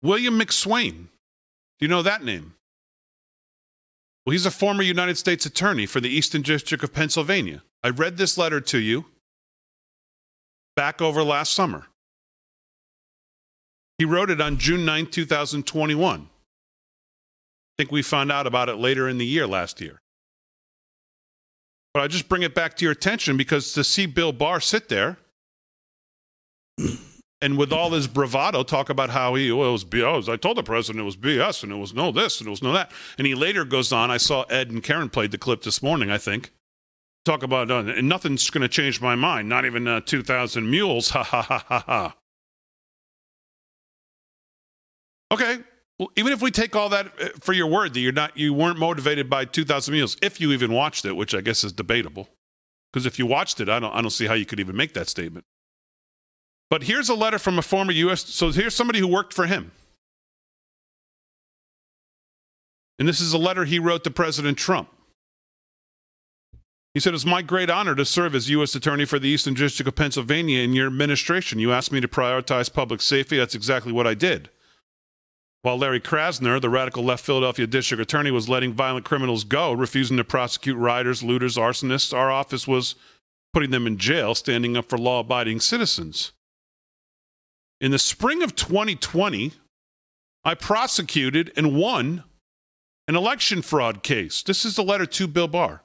William 0.00 0.40
McSwain. 0.40 0.92
Do 0.92 1.80
you 1.80 1.88
know 1.88 2.00
that 2.00 2.24
name? 2.24 2.54
Well, 4.24 4.32
he's 4.32 4.46
a 4.46 4.50
former 4.50 4.82
United 4.82 5.18
States 5.18 5.44
attorney 5.44 5.84
for 5.84 6.00
the 6.00 6.08
Eastern 6.08 6.40
District 6.40 6.82
of 6.82 6.94
Pennsylvania. 6.94 7.62
I 7.84 7.90
read 7.90 8.16
this 8.16 8.38
letter 8.38 8.62
to 8.62 8.78
you 8.78 9.04
back 10.74 11.02
over 11.02 11.22
last 11.22 11.52
summer. 11.52 11.88
He 13.98 14.06
wrote 14.06 14.30
it 14.30 14.40
on 14.40 14.56
June 14.56 14.86
9, 14.86 15.08
2021. 15.08 16.20
I 16.20 16.26
think 17.76 17.92
we 17.92 18.00
found 18.00 18.32
out 18.32 18.46
about 18.46 18.70
it 18.70 18.76
later 18.76 19.06
in 19.06 19.18
the 19.18 19.26
year 19.26 19.46
last 19.46 19.82
year. 19.82 20.00
But 21.98 22.04
I 22.04 22.06
just 22.06 22.28
bring 22.28 22.42
it 22.42 22.54
back 22.54 22.76
to 22.76 22.84
your 22.84 22.92
attention 22.92 23.36
because 23.36 23.72
to 23.72 23.82
see 23.82 24.06
Bill 24.06 24.30
Barr 24.30 24.60
sit 24.60 24.88
there 24.88 25.16
and 27.40 27.58
with 27.58 27.72
all 27.72 27.90
his 27.90 28.06
bravado 28.06 28.62
talk 28.62 28.88
about 28.88 29.10
how 29.10 29.34
he 29.34 29.50
well, 29.50 29.70
it 29.70 29.72
was 29.72 29.84
BS. 29.84 30.28
I 30.28 30.36
told 30.36 30.58
the 30.58 30.62
president 30.62 31.02
it 31.02 31.04
was 31.04 31.16
BS 31.16 31.64
and 31.64 31.72
it 31.72 31.74
was 31.74 31.92
no 31.92 32.12
this 32.12 32.38
and 32.38 32.46
it 32.46 32.50
was 32.50 32.62
no 32.62 32.72
that. 32.72 32.92
And 33.18 33.26
he 33.26 33.34
later 33.34 33.64
goes 33.64 33.90
on. 33.90 34.12
I 34.12 34.16
saw 34.16 34.42
Ed 34.42 34.70
and 34.70 34.80
Karen 34.80 35.08
played 35.10 35.32
the 35.32 35.38
clip 35.38 35.62
this 35.62 35.82
morning, 35.82 36.08
I 36.08 36.18
think. 36.18 36.52
Talk 37.24 37.42
about, 37.42 37.68
uh, 37.68 37.78
and 37.78 38.08
nothing's 38.08 38.48
going 38.48 38.62
to 38.62 38.68
change 38.68 39.00
my 39.00 39.16
mind, 39.16 39.48
not 39.48 39.64
even 39.64 39.88
uh, 39.88 40.00
2,000 40.02 40.70
mules. 40.70 41.10
Ha 41.10 41.24
ha 41.24 41.42
ha 41.42 41.64
ha 41.66 41.82
ha. 41.84 42.16
Okay. 45.32 45.58
Well, 45.98 46.10
even 46.16 46.32
if 46.32 46.40
we 46.40 46.50
take 46.50 46.76
all 46.76 46.88
that 46.90 47.06
uh, 47.20 47.28
for 47.40 47.52
your 47.52 47.66
word 47.66 47.94
that 47.94 48.00
you're 48.00 48.12
not, 48.12 48.36
you 48.36 48.54
weren't 48.54 48.78
motivated 48.78 49.28
by 49.28 49.44
2,000 49.44 49.92
Mules, 49.92 50.16
if 50.22 50.40
you 50.40 50.52
even 50.52 50.72
watched 50.72 51.04
it, 51.04 51.16
which 51.16 51.34
I 51.34 51.40
guess 51.40 51.64
is 51.64 51.72
debatable, 51.72 52.28
because 52.92 53.04
if 53.04 53.18
you 53.18 53.26
watched 53.26 53.60
it, 53.60 53.68
I 53.68 53.80
don't, 53.80 53.92
I 53.92 54.00
don't 54.00 54.10
see 54.10 54.26
how 54.26 54.34
you 54.34 54.46
could 54.46 54.60
even 54.60 54.76
make 54.76 54.94
that 54.94 55.08
statement. 55.08 55.44
But 56.70 56.84
here's 56.84 57.08
a 57.08 57.14
letter 57.14 57.38
from 57.38 57.58
a 57.58 57.62
former 57.62 57.92
U.S. 57.92 58.26
So 58.26 58.50
here's 58.50 58.76
somebody 58.76 59.00
who 59.00 59.08
worked 59.08 59.32
for 59.32 59.46
him. 59.46 59.72
And 62.98 63.08
this 63.08 63.20
is 63.20 63.32
a 63.32 63.38
letter 63.38 63.64
he 63.64 63.78
wrote 63.78 64.04
to 64.04 64.10
President 64.10 64.58
Trump. 64.58 64.88
He 66.94 67.00
said, 67.00 67.14
It's 67.14 67.24
my 67.24 67.42
great 67.42 67.70
honor 67.70 67.94
to 67.94 68.04
serve 68.04 68.34
as 68.34 68.50
U.S. 68.50 68.74
Attorney 68.74 69.04
for 69.04 69.18
the 69.18 69.28
Eastern 69.28 69.54
District 69.54 69.88
of 69.88 69.94
Pennsylvania 69.94 70.60
in 70.60 70.74
your 70.74 70.88
administration. 70.88 71.58
You 71.58 71.72
asked 71.72 71.92
me 71.92 72.00
to 72.00 72.08
prioritize 72.08 72.72
public 72.72 73.00
safety. 73.00 73.38
That's 73.38 73.54
exactly 73.54 73.92
what 73.92 74.06
I 74.06 74.14
did. 74.14 74.50
While 75.62 75.78
Larry 75.78 76.00
Krasner, 76.00 76.60
the 76.60 76.70
radical 76.70 77.02
left 77.02 77.24
Philadelphia 77.24 77.66
district 77.66 78.00
attorney, 78.00 78.30
was 78.30 78.48
letting 78.48 78.72
violent 78.72 79.04
criminals 79.04 79.44
go, 79.44 79.72
refusing 79.72 80.16
to 80.16 80.24
prosecute 80.24 80.76
rioters, 80.76 81.22
looters, 81.22 81.56
arsonists, 81.56 82.16
our 82.16 82.30
office 82.30 82.68
was 82.68 82.94
putting 83.52 83.70
them 83.70 83.86
in 83.86 83.98
jail, 83.98 84.34
standing 84.34 84.76
up 84.76 84.88
for 84.88 84.98
law 84.98 85.20
abiding 85.20 85.58
citizens. 85.60 86.32
In 87.80 87.90
the 87.90 87.98
spring 87.98 88.42
of 88.42 88.54
2020, 88.54 89.52
I 90.44 90.54
prosecuted 90.54 91.52
and 91.56 91.76
won 91.76 92.24
an 93.08 93.16
election 93.16 93.62
fraud 93.62 94.02
case. 94.02 94.42
This 94.42 94.64
is 94.64 94.76
the 94.76 94.84
letter 94.84 95.06
to 95.06 95.26
Bill 95.26 95.48
Barr. 95.48 95.82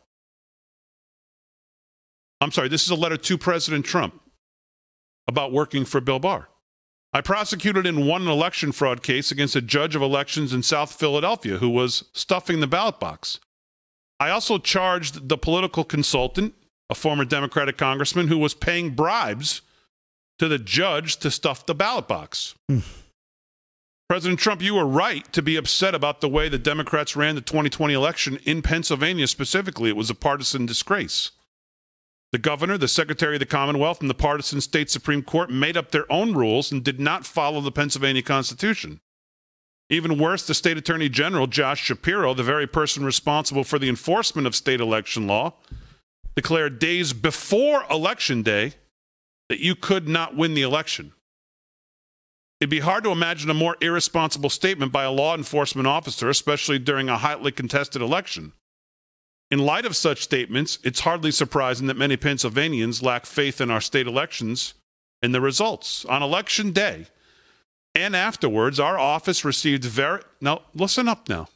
I'm 2.42 2.52
sorry, 2.52 2.68
this 2.68 2.84
is 2.84 2.90
a 2.90 2.96
letter 2.96 3.18
to 3.18 3.38
President 3.38 3.86
Trump 3.86 4.22
about 5.28 5.52
working 5.52 5.86
for 5.86 6.02
Bill 6.02 6.20
Barr. 6.20 6.50
I 7.14 7.22
prosecuted 7.22 7.86
and 7.86 8.08
won 8.08 8.24
an 8.24 8.28
election 8.28 8.72
fraud 8.72 9.04
case 9.04 9.32
against 9.32 9.56
a 9.56 9.62
judge 9.62 9.96
of 9.96 10.02
elections 10.02 10.52
in 10.52 10.64
South 10.64 10.94
Philadelphia 10.94 11.58
who 11.58 11.70
was 11.70 12.06
stuffing 12.14 12.60
the 12.60 12.68
ballot 12.68 13.00
box. 13.00 13.40
I 14.20 14.32
also 14.32 14.58
charged 14.58 15.30
the 15.30 15.38
political 15.38 15.84
consultant, 15.84 16.56
a 16.90 16.96
former 16.96 17.26
Democratic 17.26 17.78
congressman, 17.78 18.30
who 18.30 18.38
was 18.38 18.56
paying 18.56 18.92
bribes 18.92 19.62
to 20.40 20.48
the 20.48 20.58
judge 20.58 21.18
to 21.18 21.30
stuff 21.30 21.66
the 21.66 21.76
ballot 21.76 22.08
box. 22.08 22.56
Hmm. 22.68 22.80
President 24.10 24.40
Trump, 24.40 24.62
you 24.62 24.76
were 24.76 24.86
right 24.86 25.32
to 25.34 25.42
be 25.42 25.56
upset 25.56 25.96
about 25.96 26.22
the 26.22 26.30
way 26.30 26.50
the 26.50 26.58
Democrats 26.58 27.16
ran 27.16 27.36
the 27.36 27.42
2020 27.42 27.94
election 27.94 28.40
in 28.44 28.62
Pennsylvania 28.62 29.28
specifically. 29.28 29.90
It 29.90 29.96
was 29.96 30.10
a 30.10 30.16
partisan 30.16 30.66
disgrace. 30.66 31.32
The 32.34 32.40
governor, 32.40 32.80
the 32.80 32.88
secretary 32.88 33.36
of 33.36 33.40
the 33.42 33.46
Commonwealth, 33.46 34.02
and 34.02 34.10
the 34.10 34.16
partisan 34.16 34.60
state 34.60 34.90
Supreme 34.90 35.22
Court 35.22 35.52
made 35.52 35.78
up 35.78 35.92
their 35.92 36.12
own 36.12 36.34
rules 36.34 36.72
and 36.72 36.84
did 36.84 37.00
not 37.00 37.28
follow 37.28 37.62
the 37.62 37.72
Pennsylvania 37.72 38.24
Constitution. 38.24 39.00
Even 39.88 40.18
worse, 40.18 40.48
the 40.48 40.56
state 40.56 40.76
attorney 40.76 41.10
general, 41.10 41.46
Josh 41.46 41.84
Shapiro, 41.84 42.34
the 42.34 42.42
very 42.42 42.66
person 42.66 43.06
responsible 43.06 43.64
for 43.64 43.78
the 43.78 43.88
enforcement 43.88 44.48
of 44.48 44.56
state 44.56 44.82
election 44.82 45.28
law, 45.28 45.54
declared 46.36 46.80
days 46.80 47.14
before 47.14 47.86
election 47.92 48.42
day 48.42 48.74
that 49.48 49.60
you 49.60 49.76
could 49.76 50.08
not 50.08 50.36
win 50.36 50.56
the 50.56 50.64
election. 50.64 51.14
It'd 52.60 52.72
be 52.72 52.80
hard 52.80 53.04
to 53.04 53.12
imagine 53.12 53.52
a 53.52 53.54
more 53.54 53.78
irresponsible 53.80 54.50
statement 54.50 54.92
by 54.92 55.04
a 55.04 55.12
law 55.12 55.36
enforcement 55.36 55.86
officer, 55.88 56.30
especially 56.30 56.80
during 56.80 57.10
a 57.10 57.18
hotly 57.20 57.52
contested 57.52 58.02
election. 58.02 58.54
In 59.54 59.60
light 59.60 59.86
of 59.86 59.96
such 59.96 60.24
statements, 60.24 60.80
it's 60.84 61.02
hardly 61.02 61.30
surprising 61.30 61.86
that 61.86 61.96
many 61.96 62.18
Pennsylvanians 62.18 63.04
lack 63.04 63.28
faith 63.28 63.62
in 63.62 63.70
our 63.70 63.82
state 63.82 64.08
elections 64.08 64.74
and 65.22 65.32
the 65.32 65.42
results. 65.42 66.06
On 66.06 66.24
election 66.24 66.72
day 66.72 67.06
and 67.94 68.16
afterwards, 68.16 68.80
our 68.80 68.98
office 68.98 69.46
received 69.46 69.86
very. 69.86 70.22
Now, 70.42 70.64
listen 70.74 71.08
up 71.08 71.30
now. 71.30 71.50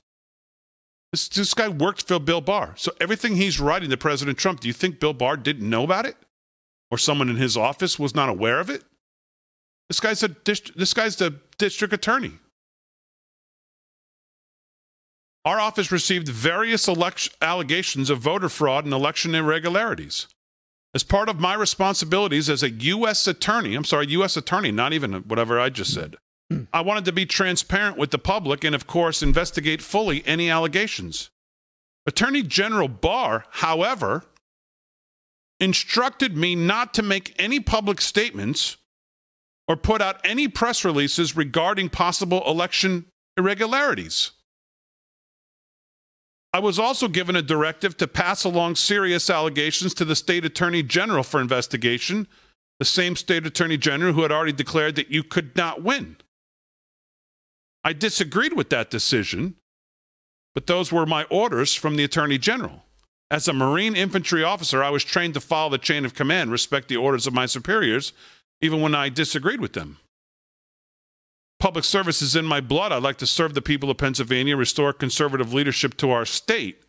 This, 1.11 1.27
this 1.27 1.55
guy 1.55 1.69
worked 1.69 2.07
for 2.07 2.19
Bill 2.19 2.39
Barr. 2.39 2.75
So 2.77 2.91
everything 3.01 3.35
he's 3.35 3.59
writing 3.59 3.89
to 3.89 3.97
President 3.97 4.37
Trump, 4.37 4.59
do 4.59 4.67
you 4.67 4.75
think 4.75 4.99
Bill 4.99 5.13
Barr 5.13 5.35
didn't 5.35 5.67
know 5.67 5.83
about 5.83 6.05
it? 6.05 6.17
Or 6.91 6.99
someone 6.99 7.29
in 7.29 7.37
his 7.37 7.57
office 7.57 7.97
was 7.97 8.13
not 8.13 8.29
aware 8.29 8.59
of 8.59 8.69
it? 8.69 8.83
This 9.89 9.99
guy's, 9.99 10.21
a, 10.21 10.35
this 10.45 10.93
guy's 10.93 11.15
the 11.15 11.39
district 11.57 11.95
attorney. 11.95 12.33
Our 15.47 15.61
office 15.61 15.93
received 15.93 16.27
various 16.27 16.89
allegations 17.41 18.09
of 18.09 18.19
voter 18.19 18.49
fraud 18.49 18.83
and 18.83 18.93
election 18.93 19.33
irregularities. 19.33 20.27
As 20.93 21.05
part 21.05 21.29
of 21.29 21.39
my 21.39 21.53
responsibilities 21.53 22.49
as 22.49 22.63
a 22.63 22.69
U.S. 22.69 23.25
attorney, 23.27 23.73
I'm 23.73 23.85
sorry, 23.85 24.07
U.S. 24.09 24.35
attorney, 24.35 24.73
not 24.73 24.91
even 24.91 25.13
whatever 25.13 25.57
I 25.57 25.69
just 25.69 25.93
said, 25.93 26.17
I 26.73 26.81
wanted 26.81 27.05
to 27.05 27.13
be 27.13 27.25
transparent 27.25 27.97
with 27.97 28.11
the 28.11 28.17
public 28.17 28.65
and, 28.65 28.75
of 28.75 28.87
course, 28.87 29.23
investigate 29.23 29.81
fully 29.81 30.21
any 30.27 30.49
allegations. 30.49 31.29
Attorney 32.05 32.43
General 32.43 32.89
Barr, 32.89 33.45
however, 33.51 34.25
instructed 35.61 36.35
me 36.35 36.55
not 36.55 36.93
to 36.95 37.01
make 37.01 37.33
any 37.39 37.61
public 37.61 38.01
statements 38.01 38.75
or 39.65 39.77
put 39.77 40.01
out 40.01 40.19
any 40.25 40.49
press 40.49 40.83
releases 40.83 41.37
regarding 41.37 41.87
possible 41.87 42.43
election 42.45 43.05
irregularities. 43.37 44.31
I 46.57 46.59
was 46.59 46.79
also 46.79 47.07
given 47.07 47.35
a 47.35 47.43
directive 47.43 47.97
to 47.97 48.07
pass 48.07 48.43
along 48.43 48.77
serious 48.77 49.29
allegations 49.29 49.93
to 49.93 50.03
the 50.03 50.15
state 50.15 50.43
attorney 50.43 50.81
general 50.81 51.21
for 51.21 51.39
investigation, 51.39 52.27
the 52.79 52.85
same 52.85 53.15
state 53.15 53.45
attorney 53.45 53.77
general 53.77 54.13
who 54.13 54.23
had 54.23 54.31
already 54.31 54.53
declared 54.53 54.95
that 54.95 55.11
you 55.11 55.21
could 55.21 55.55
not 55.55 55.83
win. 55.83 56.17
I 57.83 57.93
disagreed 57.93 58.53
with 58.53 58.71
that 58.71 58.89
decision, 58.89 59.57
but 60.55 60.65
those 60.65 60.91
were 60.91 61.05
my 61.05 61.25
orders 61.25 61.75
from 61.75 61.95
the 61.95 62.03
attorney 62.03 62.39
general. 62.39 62.85
As 63.29 63.47
a 63.47 63.53
Marine 63.53 63.95
infantry 63.95 64.43
officer, 64.43 64.83
I 64.83 64.89
was 64.89 65.03
trained 65.03 65.35
to 65.35 65.39
follow 65.39 65.69
the 65.69 65.77
chain 65.77 66.05
of 66.05 66.15
command, 66.15 66.51
respect 66.51 66.87
the 66.87 66.97
orders 66.97 67.27
of 67.27 67.35
my 67.35 67.45
superiors, 67.45 68.13
even 68.61 68.81
when 68.81 68.95
I 68.95 69.09
disagreed 69.09 69.61
with 69.61 69.73
them. 69.73 69.99
Public 71.59 71.85
service 71.85 72.21
is 72.21 72.35
in 72.35 72.45
my 72.45 72.61
blood. 72.61 72.91
I'd 72.91 73.01
like 73.01 73.17
to 73.17 73.27
serve 73.27 73.53
the 73.53 73.61
people 73.61 73.89
of 73.89 73.97
Pennsylvania, 73.97 74.55
restore 74.55 74.93
conservative 74.93 75.53
leadership 75.53 75.97
to 75.97 76.11
our 76.11 76.25
state. 76.25 76.83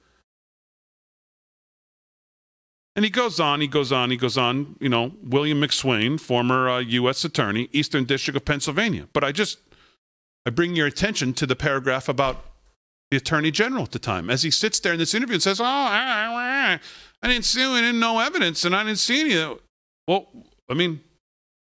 And 2.94 3.04
he 3.04 3.10
goes 3.10 3.38
on, 3.38 3.60
he 3.60 3.68
goes 3.68 3.92
on, 3.92 4.10
he 4.10 4.16
goes 4.16 4.36
on. 4.36 4.76
You 4.80 4.88
know, 4.88 5.12
William 5.22 5.60
McSwain, 5.60 6.20
former 6.20 6.68
uh, 6.68 6.78
U.S. 6.80 7.24
Attorney, 7.24 7.68
Eastern 7.72 8.04
District 8.04 8.36
of 8.36 8.44
Pennsylvania. 8.44 9.08
But 9.12 9.24
I 9.24 9.32
just, 9.32 9.58
I 10.44 10.50
bring 10.50 10.74
your 10.74 10.86
attention 10.86 11.32
to 11.34 11.46
the 11.46 11.56
paragraph 11.56 12.08
about 12.08 12.44
the 13.10 13.16
Attorney 13.16 13.50
General 13.50 13.84
at 13.84 13.92
the 13.92 13.98
time, 13.98 14.28
as 14.28 14.42
he 14.42 14.50
sits 14.50 14.80
there 14.80 14.92
in 14.92 14.98
this 14.98 15.14
interview 15.14 15.34
and 15.34 15.42
says, 15.42 15.60
"Oh, 15.60 15.64
ah, 15.64 15.88
ah, 15.90 16.34
ah, 16.34 16.80
I, 17.22 17.28
didn't 17.28 17.44
see, 17.44 17.64
I 17.64 17.80
didn't 17.80 18.00
know 18.00 18.18
evidence, 18.18 18.64
and 18.64 18.76
I 18.76 18.84
didn't 18.84 18.98
see 18.98 19.20
any." 19.20 19.58
Well, 20.06 20.28
I 20.68 20.74
mean, 20.74 21.00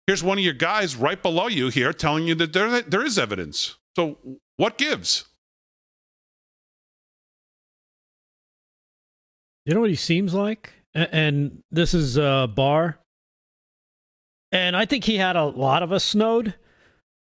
Here's 0.07 0.23
one 0.23 0.37
of 0.37 0.43
your 0.43 0.53
guys 0.53 0.95
right 0.95 1.21
below 1.21 1.47
you 1.47 1.67
here 1.67 1.91
telling 1.91 2.25
you 2.25 2.35
that 2.35 2.53
there, 2.53 2.81
there 2.81 3.05
is 3.05 3.19
evidence. 3.19 3.75
So 3.97 4.17
what 4.55 4.77
gives? 4.77 5.25
You 9.65 9.73
know 9.73 9.81
what 9.81 9.89
he 9.89 9.97
seems 9.97 10.33
like? 10.33 10.71
And 10.93 11.61
this 11.69 11.93
is 11.93 12.17
uh, 12.17 12.47
Barr. 12.47 12.99
And 14.53 14.77
I 14.77 14.85
think 14.85 15.03
he 15.03 15.17
had 15.17 15.35
a 15.35 15.43
lot 15.43 15.83
of 15.83 15.91
us 15.91 16.05
snowed, 16.05 16.55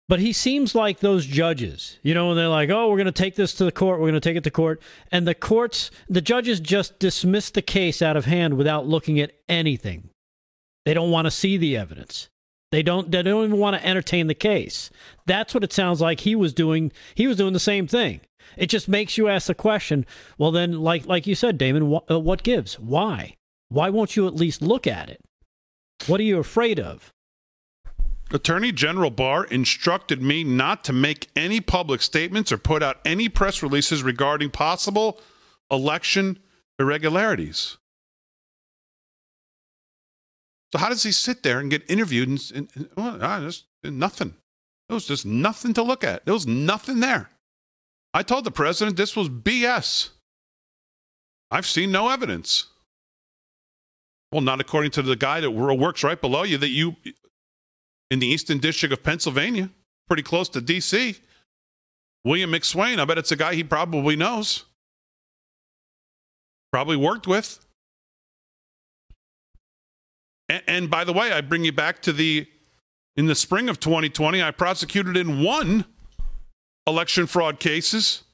but 0.08 0.18
he 0.18 0.32
seems 0.32 0.74
like 0.74 0.98
those 0.98 1.24
judges, 1.24 2.00
you 2.02 2.14
know, 2.14 2.26
when 2.26 2.36
they're 2.36 2.48
like, 2.48 2.68
oh, 2.68 2.90
we're 2.90 2.96
going 2.96 3.06
to 3.06 3.12
take 3.12 3.36
this 3.36 3.54
to 3.54 3.64
the 3.64 3.70
court, 3.70 4.00
we're 4.00 4.08
going 4.08 4.14
to 4.14 4.28
take 4.28 4.36
it 4.36 4.42
to 4.42 4.50
court. 4.50 4.82
And 5.12 5.24
the 5.24 5.36
courts, 5.36 5.92
the 6.08 6.20
judges 6.20 6.58
just 6.58 6.98
dismiss 6.98 7.48
the 7.50 7.62
case 7.62 8.02
out 8.02 8.16
of 8.16 8.24
hand 8.24 8.54
without 8.54 8.88
looking 8.88 9.20
at 9.20 9.34
anything. 9.48 10.10
They 10.84 10.94
don't 10.94 11.12
want 11.12 11.26
to 11.26 11.30
see 11.30 11.56
the 11.56 11.76
evidence. 11.76 12.28
They 12.72 12.82
don't 12.82 13.12
they 13.12 13.22
don't 13.22 13.44
even 13.44 13.58
want 13.58 13.76
to 13.76 13.86
entertain 13.86 14.26
the 14.26 14.34
case. 14.34 14.90
That's 15.26 15.52
what 15.52 15.62
it 15.62 15.74
sounds 15.74 16.00
like 16.00 16.20
he 16.20 16.34
was 16.34 16.54
doing. 16.54 16.90
He 17.14 17.26
was 17.26 17.36
doing 17.36 17.52
the 17.52 17.60
same 17.60 17.86
thing. 17.86 18.22
It 18.56 18.66
just 18.66 18.88
makes 18.88 19.18
you 19.18 19.28
ask 19.28 19.46
the 19.46 19.54
question, 19.54 20.06
well 20.38 20.50
then 20.50 20.80
like 20.80 21.06
like 21.06 21.26
you 21.26 21.34
said 21.34 21.58
Damon, 21.58 21.88
what, 21.88 22.10
uh, 22.10 22.18
what 22.18 22.42
gives? 22.42 22.80
Why? 22.80 23.36
Why 23.68 23.90
won't 23.90 24.16
you 24.16 24.26
at 24.26 24.34
least 24.34 24.62
look 24.62 24.86
at 24.86 25.10
it? 25.10 25.20
What 26.06 26.18
are 26.18 26.24
you 26.24 26.38
afraid 26.38 26.80
of? 26.80 27.12
Attorney 28.32 28.72
General 28.72 29.10
Barr 29.10 29.44
instructed 29.44 30.22
me 30.22 30.42
not 30.42 30.82
to 30.84 30.94
make 30.94 31.28
any 31.36 31.60
public 31.60 32.00
statements 32.00 32.50
or 32.50 32.56
put 32.56 32.82
out 32.82 33.00
any 33.04 33.28
press 33.28 33.62
releases 33.62 34.02
regarding 34.02 34.48
possible 34.48 35.20
election 35.70 36.38
irregularities. 36.78 37.76
So 40.72 40.78
how 40.78 40.88
does 40.88 41.02
he 41.02 41.12
sit 41.12 41.42
there 41.42 41.58
and 41.58 41.70
get 41.70 41.88
interviewed 41.90 42.28
and, 42.28 42.52
and, 42.54 42.68
and 42.74 42.88
well, 42.96 43.18
ah, 43.20 43.40
just 43.40 43.66
nothing? 43.84 44.34
There 44.88 44.94
was 44.94 45.06
just 45.06 45.26
nothing 45.26 45.74
to 45.74 45.82
look 45.82 46.02
at. 46.02 46.24
There 46.24 46.34
was 46.34 46.46
nothing 46.46 47.00
there. 47.00 47.30
I 48.14 48.22
told 48.22 48.44
the 48.44 48.50
president 48.50 48.96
this 48.96 49.16
was 49.16 49.28
BS. 49.28 50.10
I've 51.50 51.66
seen 51.66 51.92
no 51.92 52.08
evidence. 52.08 52.66
Well, 54.32 54.40
not 54.40 54.60
according 54.60 54.92
to 54.92 55.02
the 55.02 55.16
guy 55.16 55.40
that 55.40 55.50
works 55.50 56.02
right 56.02 56.20
below 56.20 56.42
you 56.42 56.56
that 56.58 56.70
you 56.70 56.96
in 58.10 58.18
the 58.18 58.26
Eastern 58.26 58.58
District 58.58 58.92
of 58.92 59.02
Pennsylvania, 59.02 59.70
pretty 60.06 60.22
close 60.22 60.48
to 60.50 60.60
D.C. 60.60 61.16
William 62.24 62.52
McSwain, 62.52 62.98
I 62.98 63.04
bet 63.04 63.18
it's 63.18 63.32
a 63.32 63.36
guy 63.36 63.54
he 63.54 63.64
probably 63.64 64.16
knows, 64.16 64.64
probably 66.72 66.96
worked 66.96 67.26
with. 67.26 67.58
And, 70.52 70.62
and 70.66 70.90
by 70.90 71.04
the 71.04 71.14
way, 71.14 71.32
I 71.32 71.40
bring 71.40 71.64
you 71.64 71.72
back 71.72 72.02
to 72.02 72.12
the 72.12 72.46
in 73.16 73.26
the 73.26 73.34
spring 73.34 73.68
of 73.68 73.80
2020, 73.80 74.42
I 74.42 74.50
prosecuted 74.50 75.16
in 75.16 75.42
one 75.42 75.84
election 76.86 77.26
fraud 77.26 77.60
cases 77.60 78.24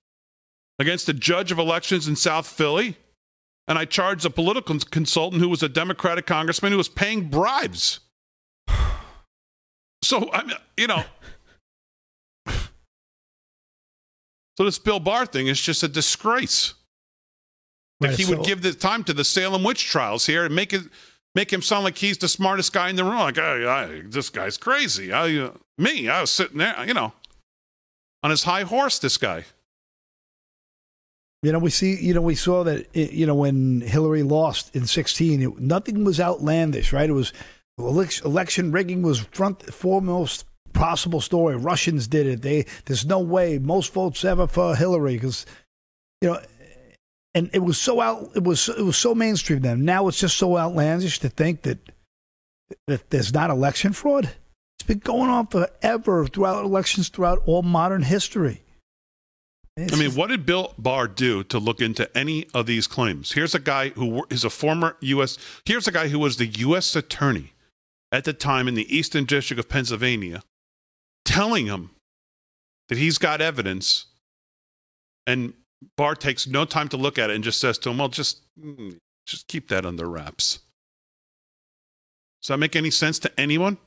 against 0.79 1.09
a 1.09 1.13
judge 1.13 1.53
of 1.53 1.59
elections 1.59 2.07
in 2.09 2.17
South 2.17 2.47
Philly. 2.47 2.97
And 3.67 3.79
I 3.79 3.85
charged 3.85 4.25
a 4.25 4.31
political 4.31 4.79
consultant 4.79 5.43
who 5.43 5.49
was 5.49 5.63
a 5.63 5.69
Democratic 5.69 6.27
congressman 6.27 6.73
who 6.73 6.79
was 6.79 6.89
paying 6.89 7.29
bribes. 7.29 8.01
So, 10.03 10.31
I 10.33 10.45
mean, 10.45 10.57
you 10.77 10.87
know. 10.87 11.05
So 14.57 14.65
this 14.65 14.79
Bill 14.79 14.99
Barr 15.01 15.27
thing 15.27 15.49
is 15.49 15.61
just 15.61 15.83
a 15.83 15.89
disgrace. 15.89 16.75
Right, 18.01 18.15
he 18.15 18.25
so, 18.25 18.37
would 18.37 18.47
give 18.47 18.63
the 18.63 18.73
time 18.73 19.05
to 19.05 19.13
the 19.13 19.25
Salem 19.25 19.63
witch 19.63 19.87
trials 19.87 20.27
here 20.27 20.45
and 20.45 20.55
make 20.55 20.73
it 20.73 20.83
make 21.39 21.53
him 21.53 21.63
sound 21.63 21.85
like 21.85 21.97
he's 21.97 22.19
the 22.19 22.27
smartest 22.27 22.73
guy 22.73 22.91
in 22.91 22.97
the 22.97 23.05
room. 23.05 23.21
Like, 23.21 23.39
I, 23.39 23.85
I, 23.85 24.03
this 24.05 24.29
guy's 24.29 24.57
crazy. 24.57 25.13
I, 25.13 25.37
uh, 25.37 25.53
me, 25.77 26.09
I 26.09 26.21
was 26.23 26.33
sitting 26.33 26.59
there, 26.59 26.75
you 26.85 26.95
know. 26.95 27.13
on 28.23 28.31
his 28.31 28.45
high 28.45 28.63
horse. 28.63 28.99
This 28.99 29.17
guy. 29.17 29.45
You 31.43 31.53
know, 31.53 31.59
we 31.59 31.71
see. 31.71 31.97
You 31.97 32.15
know, 32.15 32.21
we 32.21 32.35
saw 32.35 32.65
that. 32.65 32.87
It, 32.93 33.13
you 33.13 33.27
know, 33.27 33.35
when 33.35 33.81
Hillary 33.81 34.23
lost 34.23 34.75
in 34.75 34.87
sixteen, 34.87 35.43
it, 35.43 35.59
nothing 35.59 36.05
was 36.05 36.21
outlandish, 36.21 36.93
right? 36.93 37.09
It 37.09 37.13
was 37.13 37.33
election 37.79 38.73
rigging 38.73 39.03
was 39.03 39.21
front 39.21 39.63
foremost 39.73 40.45
possible 40.73 41.21
story. 41.21 41.57
Russians 41.57 42.09
did 42.09 42.27
it. 42.27 42.43
They 42.43 42.67
there's 42.87 43.07
no 43.07 43.21
way 43.21 43.59
most 43.59 43.93
votes 43.93 44.25
ever 44.25 44.49
for 44.49 44.75
Hillary 44.75 45.15
because 45.15 45.47
you 46.21 46.31
know, 46.31 46.41
and 47.35 47.51
it 47.53 47.61
was 47.61 47.79
so 47.79 48.01
out. 48.01 48.31
It 48.35 48.45
was 48.45 48.69
it 48.69 48.83
was 48.83 48.97
so 48.97 49.15
mainstream 49.15 49.61
then. 49.61 49.85
Now 49.85 50.09
it's 50.09 50.19
just 50.19 50.37
so 50.37 50.57
outlandish 50.57 51.19
to 51.21 51.29
think 51.29 51.63
that 51.63 51.79
that 52.87 53.11
there's 53.11 53.33
not 53.33 53.51
election 53.51 53.93
fraud. 53.93 54.31
It's 54.79 54.87
been 54.87 54.99
going 54.99 55.31
on 55.31 55.47
forever 55.49 56.27
throughout 56.27 56.65
elections 56.65 57.09
throughout 57.09 57.43
all 57.47 57.63
modern 57.63 58.03
history. 58.03 58.63
I 59.79 59.95
mean, 59.95 60.17
what 60.17 60.29
did 60.29 60.45
Bill 60.45 60.75
Barr 60.77 61.07
do 61.07 61.45
to 61.45 61.59
look 61.59 61.81
into 61.81 62.17
any 62.17 62.47
of 62.53 62.67
these 62.67 62.89
claims? 62.89 63.33
Here's 63.33 63.55
a 63.55 63.61
guy 63.61 63.91
who 63.91 64.27
is 64.29 64.45
a 64.45 64.51
former 64.51 64.97
U.S. 65.01 65.39
Here's 65.65 65.87
a 65.87 65.93
guy 65.93 66.09
who 66.09 66.19
was 66.19 66.37
the 66.37 66.47
U.S. 66.47 66.97
attorney 66.97 67.53
at 68.11 68.25
the 68.25 68.33
time 68.33 68.67
in 68.67 68.75
the 68.75 68.95
Eastern 68.95 69.25
District 69.25 69.61
of 69.61 69.69
Pennsylvania, 69.69 70.43
telling 71.25 71.67
him 71.67 71.91
that 72.89 72.99
he's 72.99 73.19
got 73.19 73.41
evidence, 73.41 74.07
and 75.27 75.53
Barr 75.97 76.15
takes 76.15 76.47
no 76.47 76.65
time 76.65 76.89
to 76.89 76.97
look 76.97 77.19
at 77.19 77.31
it 77.31 77.37
and 77.37 77.45
just 77.45 77.61
says 77.61 77.79
to 77.79 77.91
him, 77.91 77.99
"Well, 77.99 78.09
just 78.09 78.43
mm, 78.59 78.97
just 79.27 79.47
keep 79.49 79.69
that 79.69 79.85
under 79.87 80.09
wraps." 80.09 80.61
Does 82.43 82.49
that 82.49 82.59
make 82.59 82.77
any 82.77 82.91
sense 82.91 83.19
to 83.21 83.41
anyone? 83.41 83.79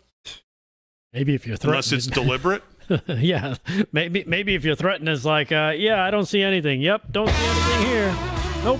Maybe 1.14 1.34
if 1.36 1.46
you're 1.46 1.58
unless 1.64 1.92
it's 1.92 2.08
deliberate. 2.22 2.64
yeah, 3.08 3.56
maybe 3.92 4.24
maybe 4.28 4.56
if 4.56 4.64
you're 4.66 4.76
threatened, 4.76 5.08
it's 5.10 5.26
like, 5.26 5.52
uh, 5.52 5.74
yeah, 5.76 6.04
I 6.04 6.12
don't 6.12 6.26
see 6.26 6.42
anything. 6.42 6.82
Yep, 6.82 7.12
don't 7.12 7.30
see 7.30 7.46
anything 7.46 7.88
here. 7.88 8.16
Nope. 8.64 8.80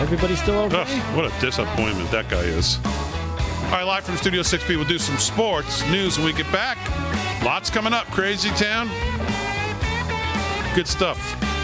Everybody's 0.00 0.40
still 0.40 0.60
okay. 0.62 0.82
Ugh, 0.86 1.16
what 1.16 1.24
a 1.26 1.40
disappointment 1.40 2.10
that 2.12 2.28
guy 2.28 2.42
is. 2.42 2.78
All 2.84 3.72
right, 3.74 3.82
live 3.82 4.04
from 4.04 4.16
Studio 4.16 4.42
6B, 4.42 4.76
we'll 4.76 4.84
do 4.84 4.98
some 4.98 5.18
sports 5.18 5.86
news 5.90 6.16
when 6.16 6.24
we 6.26 6.32
get 6.32 6.50
back. 6.52 6.78
Lots 7.44 7.68
coming 7.68 7.92
up, 7.92 8.06
Crazy 8.06 8.50
Town. 8.50 8.88
Good 10.74 10.86
stuff. 10.86 11.57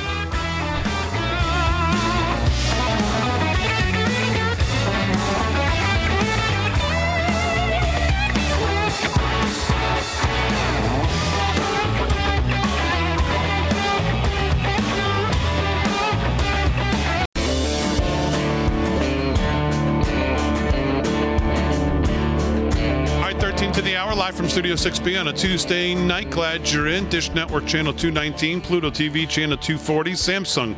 Live 23.94 24.34
from 24.34 24.48
Studio 24.48 24.74
6B 24.74 25.20
on 25.20 25.28
a 25.28 25.32
Tuesday 25.32 25.94
night. 25.94 26.28
Glad 26.30 26.68
you're 26.70 26.88
in. 26.88 27.08
Dish 27.08 27.30
Network 27.30 27.64
Channel 27.64 27.92
219, 27.92 28.60
Pluto 28.60 28.90
TV 28.90 29.28
Channel 29.28 29.56
240, 29.56 30.12
Samsung 30.12 30.76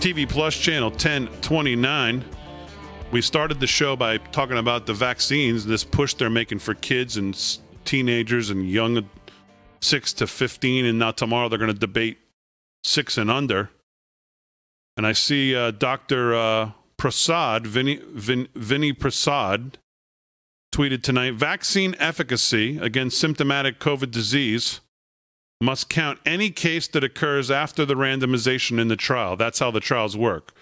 TV 0.00 0.28
Plus 0.28 0.54
Channel 0.54 0.90
1029. 0.90 2.24
We 3.10 3.22
started 3.22 3.58
the 3.58 3.66
show 3.66 3.96
by 3.96 4.18
talking 4.18 4.58
about 4.58 4.84
the 4.84 4.92
vaccines, 4.92 5.64
this 5.64 5.82
push 5.82 6.12
they're 6.14 6.28
making 6.28 6.58
for 6.58 6.74
kids 6.74 7.16
and 7.16 7.58
teenagers 7.84 8.50
and 8.50 8.70
young 8.70 9.08
6 9.80 10.12
to 10.14 10.26
15. 10.26 10.84
And 10.84 10.98
now 10.98 11.10
tomorrow 11.10 11.48
they're 11.48 11.58
going 11.58 11.72
to 11.72 11.78
debate 11.78 12.18
6 12.84 13.16
and 13.16 13.30
under. 13.30 13.70
And 14.96 15.06
I 15.06 15.12
see 15.12 15.56
uh, 15.56 15.70
Dr. 15.70 16.34
Uh, 16.34 16.70
Prasad, 16.98 17.66
Vinny, 17.66 18.00
Vin, 18.12 18.48
Vinny 18.54 18.92
Prasad, 18.92 19.78
tweeted 20.72 21.02
tonight 21.02 21.34
vaccine 21.34 21.94
efficacy 21.98 22.78
against 22.78 23.18
symptomatic 23.18 23.78
COVID 23.80 24.10
disease 24.10 24.80
must 25.60 25.88
count 25.88 26.20
any 26.24 26.50
case 26.50 26.86
that 26.88 27.02
occurs 27.02 27.50
after 27.50 27.84
the 27.84 27.94
randomization 27.94 28.78
in 28.78 28.88
the 28.88 28.96
trial. 28.96 29.36
That's 29.36 29.58
how 29.58 29.70
the 29.70 29.80
trials 29.80 30.16
work. 30.16 30.52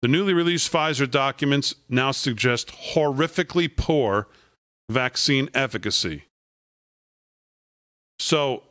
The 0.00 0.08
newly 0.08 0.34
released 0.34 0.72
Pfizer 0.72 1.08
documents 1.08 1.76
now 1.88 2.10
suggest 2.10 2.68
horrifically 2.68 3.74
poor 3.74 4.26
vaccine 4.90 5.48
efficacy. 5.54 6.24
So, 8.18 8.64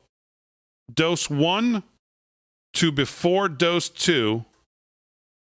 dose 0.93 1.29
one 1.29 1.83
to 2.73 2.91
before 2.91 3.47
dose 3.47 3.87
two, 3.87 4.45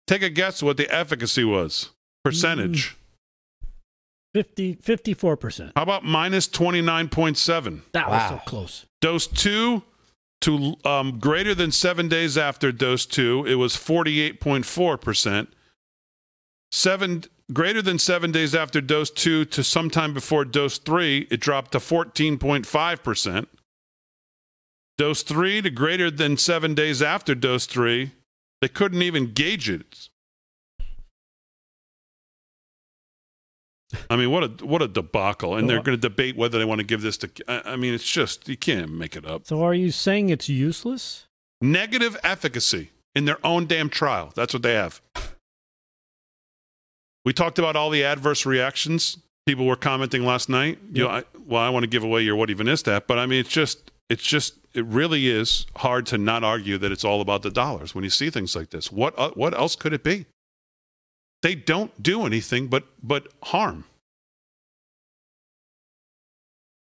take 0.07 0.21
a 0.21 0.29
guess 0.29 0.63
what 0.63 0.77
the 0.77 0.89
efficacy 0.93 1.43
was. 1.43 1.89
Percentage. 2.23 2.91
Mm. 2.91 2.95
50, 4.35 4.75
54%. 4.75 5.71
How 5.77 5.83
about 5.83 6.03
minus 6.03 6.49
29.7? 6.49 7.81
That 7.93 8.09
wow. 8.09 8.13
was 8.13 8.29
so 8.29 8.45
close. 8.45 8.85
Dose 8.99 9.27
two 9.27 9.83
to 10.41 10.75
um, 10.83 11.19
greater 11.19 11.55
than 11.55 11.71
seven 11.71 12.09
days 12.09 12.37
after 12.37 12.73
dose 12.73 13.05
two, 13.05 13.45
it 13.47 13.55
was 13.55 13.77
48.4%. 13.77 15.47
Seven, 16.69 17.23
greater 17.53 17.81
than 17.81 17.97
seven 17.97 18.33
days 18.33 18.53
after 18.53 18.81
dose 18.81 19.09
two 19.09 19.45
to 19.45 19.63
sometime 19.63 20.13
before 20.13 20.43
dose 20.43 20.79
three, 20.79 21.29
it 21.31 21.39
dropped 21.39 21.71
to 21.71 21.77
14.5%. 21.77 23.47
Dose 24.97 25.23
three 25.23 25.61
to 25.61 25.69
greater 25.69 26.11
than 26.11 26.35
seven 26.35 26.73
days 26.73 27.01
after 27.01 27.35
dose 27.35 27.67
three, 27.67 28.11
they 28.59 28.67
couldn't 28.67 29.01
even 29.01 29.31
gauge 29.31 29.69
it. 29.69 30.09
I 34.09 34.15
mean, 34.15 34.31
what 34.31 34.43
a 34.43 34.65
what 34.65 34.81
a 34.81 34.87
debacle! 34.87 35.55
And 35.55 35.69
they're 35.69 35.81
going 35.81 35.97
to 35.97 36.01
debate 36.09 36.35
whether 36.35 36.57
they 36.57 36.65
want 36.65 36.79
to 36.79 36.85
give 36.85 37.01
this 37.01 37.17
to. 37.17 37.29
I 37.47 37.75
mean, 37.75 37.93
it's 37.93 38.09
just 38.09 38.47
you 38.49 38.57
can't 38.57 38.91
make 38.91 39.15
it 39.15 39.25
up. 39.25 39.45
So, 39.47 39.63
are 39.63 39.73
you 39.73 39.91
saying 39.91 40.29
it's 40.29 40.49
useless? 40.49 41.27
Negative 41.61 42.17
efficacy 42.23 42.91
in 43.15 43.25
their 43.25 43.43
own 43.45 43.65
damn 43.65 43.89
trial. 43.89 44.31
That's 44.35 44.53
what 44.53 44.61
they 44.61 44.73
have. 44.73 45.01
We 47.25 47.33
talked 47.33 47.57
about 47.57 47.75
all 47.75 47.89
the 47.89 48.03
adverse 48.03 48.45
reactions. 48.45 49.17
People 49.45 49.65
were 49.65 49.75
commenting 49.75 50.23
last 50.25 50.47
night. 50.47 50.77
You 50.93 51.03
know, 51.03 51.09
I, 51.09 51.23
well, 51.47 51.61
I 51.61 51.69
want 51.69 51.83
to 51.83 51.89
give 51.89 52.03
away 52.03 52.21
your 52.21 52.35
what 52.35 52.49
even 52.49 52.67
is 52.67 52.83
that, 52.83 53.07
but 53.07 53.17
I 53.17 53.25
mean, 53.25 53.39
it's 53.39 53.49
just, 53.49 53.91
it's 54.09 54.23
just, 54.23 54.55
it 54.73 54.85
really 54.85 55.27
is 55.27 55.65
hard 55.77 56.05
to 56.07 56.17
not 56.17 56.43
argue 56.43 56.77
that 56.77 56.91
it's 56.91 57.03
all 57.03 57.21
about 57.21 57.41
the 57.41 57.49
dollars 57.49 57.95
when 57.95 58.03
you 58.03 58.09
see 58.09 58.29
things 58.29 58.55
like 58.55 58.69
this. 58.69 58.91
What, 58.91 59.17
uh, 59.17 59.31
what 59.31 59.53
else 59.55 59.75
could 59.75 59.93
it 59.93 60.03
be? 60.03 60.25
They 61.41 61.55
don't 61.55 62.01
do 62.01 62.25
anything 62.25 62.67
but 62.67 62.85
but 63.01 63.27
harm. 63.43 63.85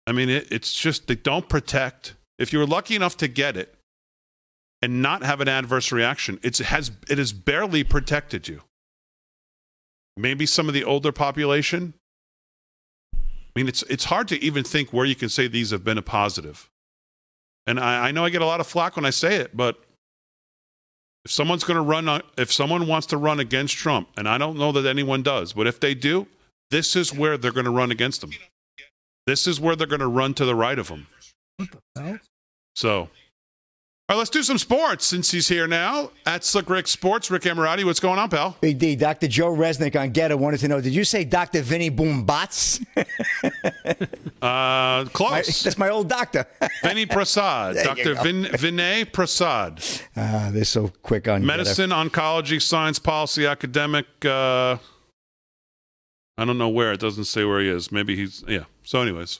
I 0.05 0.11
mean, 0.11 0.29
it, 0.29 0.51
it's 0.51 0.73
just 0.73 1.07
they 1.07 1.15
don't 1.15 1.47
protect. 1.47 2.15
If 2.37 2.51
you're 2.51 2.65
lucky 2.65 2.95
enough 2.95 3.15
to 3.17 3.27
get 3.27 3.55
it 3.55 3.75
and 4.81 5.01
not 5.01 5.23
have 5.23 5.39
an 5.39 5.47
adverse 5.47 5.91
reaction, 5.91 6.39
it 6.43 6.57
has 6.57 6.91
it 7.09 7.17
has 7.17 7.33
barely 7.33 7.83
protected 7.83 8.47
you. 8.47 8.61
Maybe 10.17 10.45
some 10.45 10.67
of 10.67 10.73
the 10.73 10.83
older 10.83 11.11
population. 11.11 11.93
I 13.15 13.19
mean, 13.55 13.67
it's 13.67 13.83
it's 13.83 14.05
hard 14.05 14.27
to 14.29 14.43
even 14.43 14.63
think 14.63 14.91
where 14.91 15.05
you 15.05 15.15
can 15.15 15.29
say 15.29 15.47
these 15.47 15.71
have 15.71 15.83
been 15.83 15.97
a 15.97 16.03
positive. 16.03 16.69
And 17.65 17.79
I, 17.79 18.09
I 18.09 18.11
know 18.11 18.25
I 18.25 18.29
get 18.29 18.41
a 18.41 18.45
lot 18.45 18.59
of 18.59 18.67
flack 18.67 18.95
when 18.95 19.05
I 19.05 19.09
say 19.09 19.35
it, 19.35 19.55
but 19.55 19.81
if 21.25 21.31
someone's 21.31 21.63
going 21.63 21.77
to 21.77 21.81
run, 21.81 22.21
if 22.37 22.51
someone 22.51 22.87
wants 22.87 23.07
to 23.07 23.17
run 23.17 23.39
against 23.39 23.75
Trump, 23.75 24.09
and 24.17 24.27
I 24.27 24.37
don't 24.37 24.57
know 24.57 24.71
that 24.73 24.85
anyone 24.85 25.23
does, 25.23 25.53
but 25.53 25.67
if 25.67 25.79
they 25.79 25.95
do, 25.95 26.27
this 26.69 26.95
is 26.95 27.13
where 27.13 27.37
they're 27.37 27.51
going 27.51 27.65
to 27.65 27.71
run 27.71 27.91
against 27.91 28.23
him. 28.23 28.31
This 29.25 29.47
is 29.47 29.59
where 29.59 29.75
they're 29.75 29.87
going 29.87 30.01
to 30.01 30.07
run 30.07 30.33
to 30.35 30.45
the 30.45 30.55
right 30.55 30.77
of 30.77 30.89
him. 30.89 31.07
So 32.75 33.09
all 34.09 34.15
right, 34.15 34.19
let's 34.19 34.29
do 34.29 34.43
some 34.43 34.57
sports 34.57 35.05
since 35.05 35.31
he's 35.31 35.47
here 35.47 35.65
now 35.65 36.11
at 36.25 36.43
Slick 36.43 36.69
Rick 36.69 36.89
Sports. 36.89 37.31
Rick 37.31 37.43
Emirati, 37.43 37.85
what's 37.85 38.01
going 38.01 38.19
on, 38.19 38.29
pal? 38.29 38.57
Big 38.59 38.77
D, 38.77 38.97
Dr. 38.97 39.29
Joe 39.29 39.55
Resnick 39.55 39.97
on 39.97 40.11
GETTR 40.11 40.37
wanted 40.37 40.59
to 40.59 40.67
know, 40.67 40.81
did 40.81 40.93
you 40.93 41.05
say 41.05 41.23
Dr. 41.23 41.61
Vinny 41.61 41.87
Boom 41.87 42.25
Bots? 42.25 42.81
uh, 44.41 45.05
close. 45.05 45.31
My, 45.31 45.41
that's 45.41 45.77
my 45.77 45.87
old 45.87 46.09
doctor. 46.09 46.45
Vinny 46.83 47.05
Prasad. 47.05 47.77
Dr. 47.81 48.15
Vin, 48.15 48.43
Vinay 48.43 49.09
Prasad. 49.09 49.81
Uh, 50.17 50.51
they're 50.51 50.65
so 50.65 50.91
quick 51.01 51.29
on 51.29 51.45
Medicine, 51.45 51.91
oncology, 51.91 52.61
science, 52.61 52.99
policy, 52.99 53.45
academic. 53.45 54.05
Uh, 54.25 54.79
I 56.37 56.43
don't 56.43 56.57
know 56.57 56.67
where. 56.67 56.91
It 56.91 56.99
doesn't 56.99 57.23
say 57.23 57.45
where 57.45 57.61
he 57.61 57.69
is. 57.69 57.89
Maybe 57.89 58.17
he's, 58.17 58.43
yeah. 58.49 58.65
So, 58.83 59.01
anyways. 59.01 59.39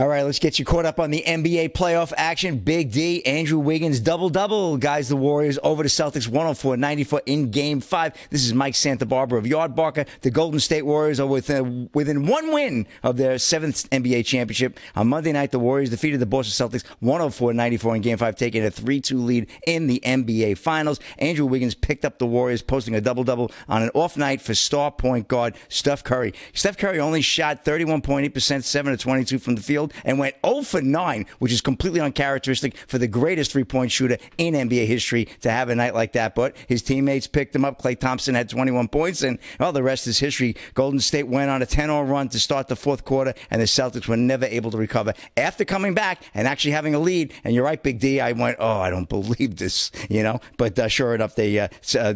All 0.00 0.08
right, 0.08 0.22
let's 0.22 0.38
get 0.38 0.58
you 0.58 0.64
caught 0.64 0.86
up 0.86 0.98
on 0.98 1.10
the 1.10 1.22
NBA 1.26 1.74
playoff 1.74 2.14
action. 2.16 2.56
Big 2.56 2.90
D, 2.90 3.22
Andrew 3.26 3.58
Wiggins, 3.58 4.00
double 4.00 4.30
double. 4.30 4.78
Guys, 4.78 5.10
the 5.10 5.16
Warriors 5.16 5.58
over 5.62 5.82
the 5.82 5.90
Celtics 5.90 6.26
104 6.26 6.78
94 6.78 7.20
in 7.26 7.50
game 7.50 7.82
five. 7.82 8.14
This 8.30 8.46
is 8.46 8.54
Mike 8.54 8.74
Santa 8.74 9.04
Barbara 9.04 9.38
of 9.38 9.44
Yardbarker. 9.44 10.06
The 10.22 10.30
Golden 10.30 10.58
State 10.58 10.86
Warriors 10.86 11.20
are 11.20 11.26
within, 11.26 11.84
uh, 11.84 11.88
within 11.92 12.24
one 12.24 12.50
win 12.50 12.86
of 13.02 13.18
their 13.18 13.36
seventh 13.36 13.90
NBA 13.90 14.24
championship. 14.24 14.80
On 14.96 15.06
Monday 15.06 15.32
night, 15.32 15.50
the 15.50 15.58
Warriors 15.58 15.90
defeated 15.90 16.18
the 16.18 16.24
Boston 16.24 16.70
Celtics 16.70 16.86
104 17.00 17.52
94 17.52 17.96
in 17.96 18.00
game 18.00 18.16
five, 18.16 18.36
taking 18.36 18.64
a 18.64 18.70
3 18.70 19.02
2 19.02 19.18
lead 19.18 19.48
in 19.66 19.86
the 19.86 20.00
NBA 20.02 20.56
Finals. 20.56 20.98
Andrew 21.18 21.44
Wiggins 21.44 21.74
picked 21.74 22.06
up 22.06 22.18
the 22.18 22.26
Warriors, 22.26 22.62
posting 22.62 22.94
a 22.94 23.02
double 23.02 23.22
double 23.22 23.52
on 23.68 23.82
an 23.82 23.90
off 23.92 24.16
night 24.16 24.40
for 24.40 24.54
star 24.54 24.90
point 24.90 25.28
guard 25.28 25.56
Steph 25.68 26.02
Curry. 26.02 26.32
Steph 26.54 26.78
Curry 26.78 26.98
only 26.98 27.20
shot 27.20 27.66
31.8%, 27.66 28.64
7 28.64 28.96
to 28.96 28.96
22 28.96 29.38
from 29.38 29.56
the 29.56 29.62
field 29.62 29.89
and 30.04 30.18
went 30.18 30.36
0 30.44 30.62
for 30.62 30.80
9, 30.80 31.26
which 31.38 31.52
is 31.52 31.60
completely 31.60 32.00
uncharacteristic 32.00 32.76
for 32.86 32.98
the 32.98 33.08
greatest 33.08 33.52
three 33.52 33.64
point 33.64 33.92
shooter 33.92 34.18
in 34.38 34.54
NBA 34.54 34.86
history 34.86 35.26
to 35.40 35.50
have 35.50 35.68
a 35.68 35.74
night 35.74 35.94
like 35.94 36.12
that. 36.12 36.34
But 36.34 36.56
his 36.66 36.82
teammates 36.82 37.26
picked 37.26 37.54
him 37.54 37.64
up. 37.64 37.80
Klay 37.80 37.98
Thompson 37.98 38.34
had 38.34 38.48
21 38.48 38.88
points, 38.88 39.22
and 39.22 39.38
well, 39.58 39.72
the 39.72 39.82
rest 39.82 40.06
is 40.06 40.18
history. 40.18 40.56
Golden 40.74 41.00
State 41.00 41.28
went 41.28 41.50
on 41.50 41.62
a 41.62 41.66
10 41.66 41.88
0 41.88 42.02
run 42.02 42.28
to 42.30 42.40
start 42.40 42.68
the 42.68 42.76
fourth 42.76 43.04
quarter, 43.04 43.34
and 43.50 43.60
the 43.60 43.66
Celtics 43.66 44.06
were 44.06 44.16
never 44.16 44.46
able 44.46 44.70
to 44.70 44.78
recover. 44.78 45.14
After 45.36 45.64
coming 45.64 45.94
back 45.94 46.22
and 46.34 46.46
actually 46.46 46.72
having 46.72 46.94
a 46.94 46.98
lead, 46.98 47.32
and 47.44 47.54
you're 47.54 47.64
right, 47.64 47.82
Big 47.82 47.98
D, 47.98 48.20
I 48.20 48.32
went, 48.32 48.56
oh, 48.58 48.80
I 48.80 48.90
don't 48.90 49.08
believe 49.08 49.56
this, 49.56 49.90
you 50.08 50.22
know. 50.22 50.40
But 50.56 50.78
uh, 50.78 50.88
sure 50.88 51.14
enough, 51.14 51.34
they 51.34 51.58
uh, 51.58 51.68
uh, 51.98 52.14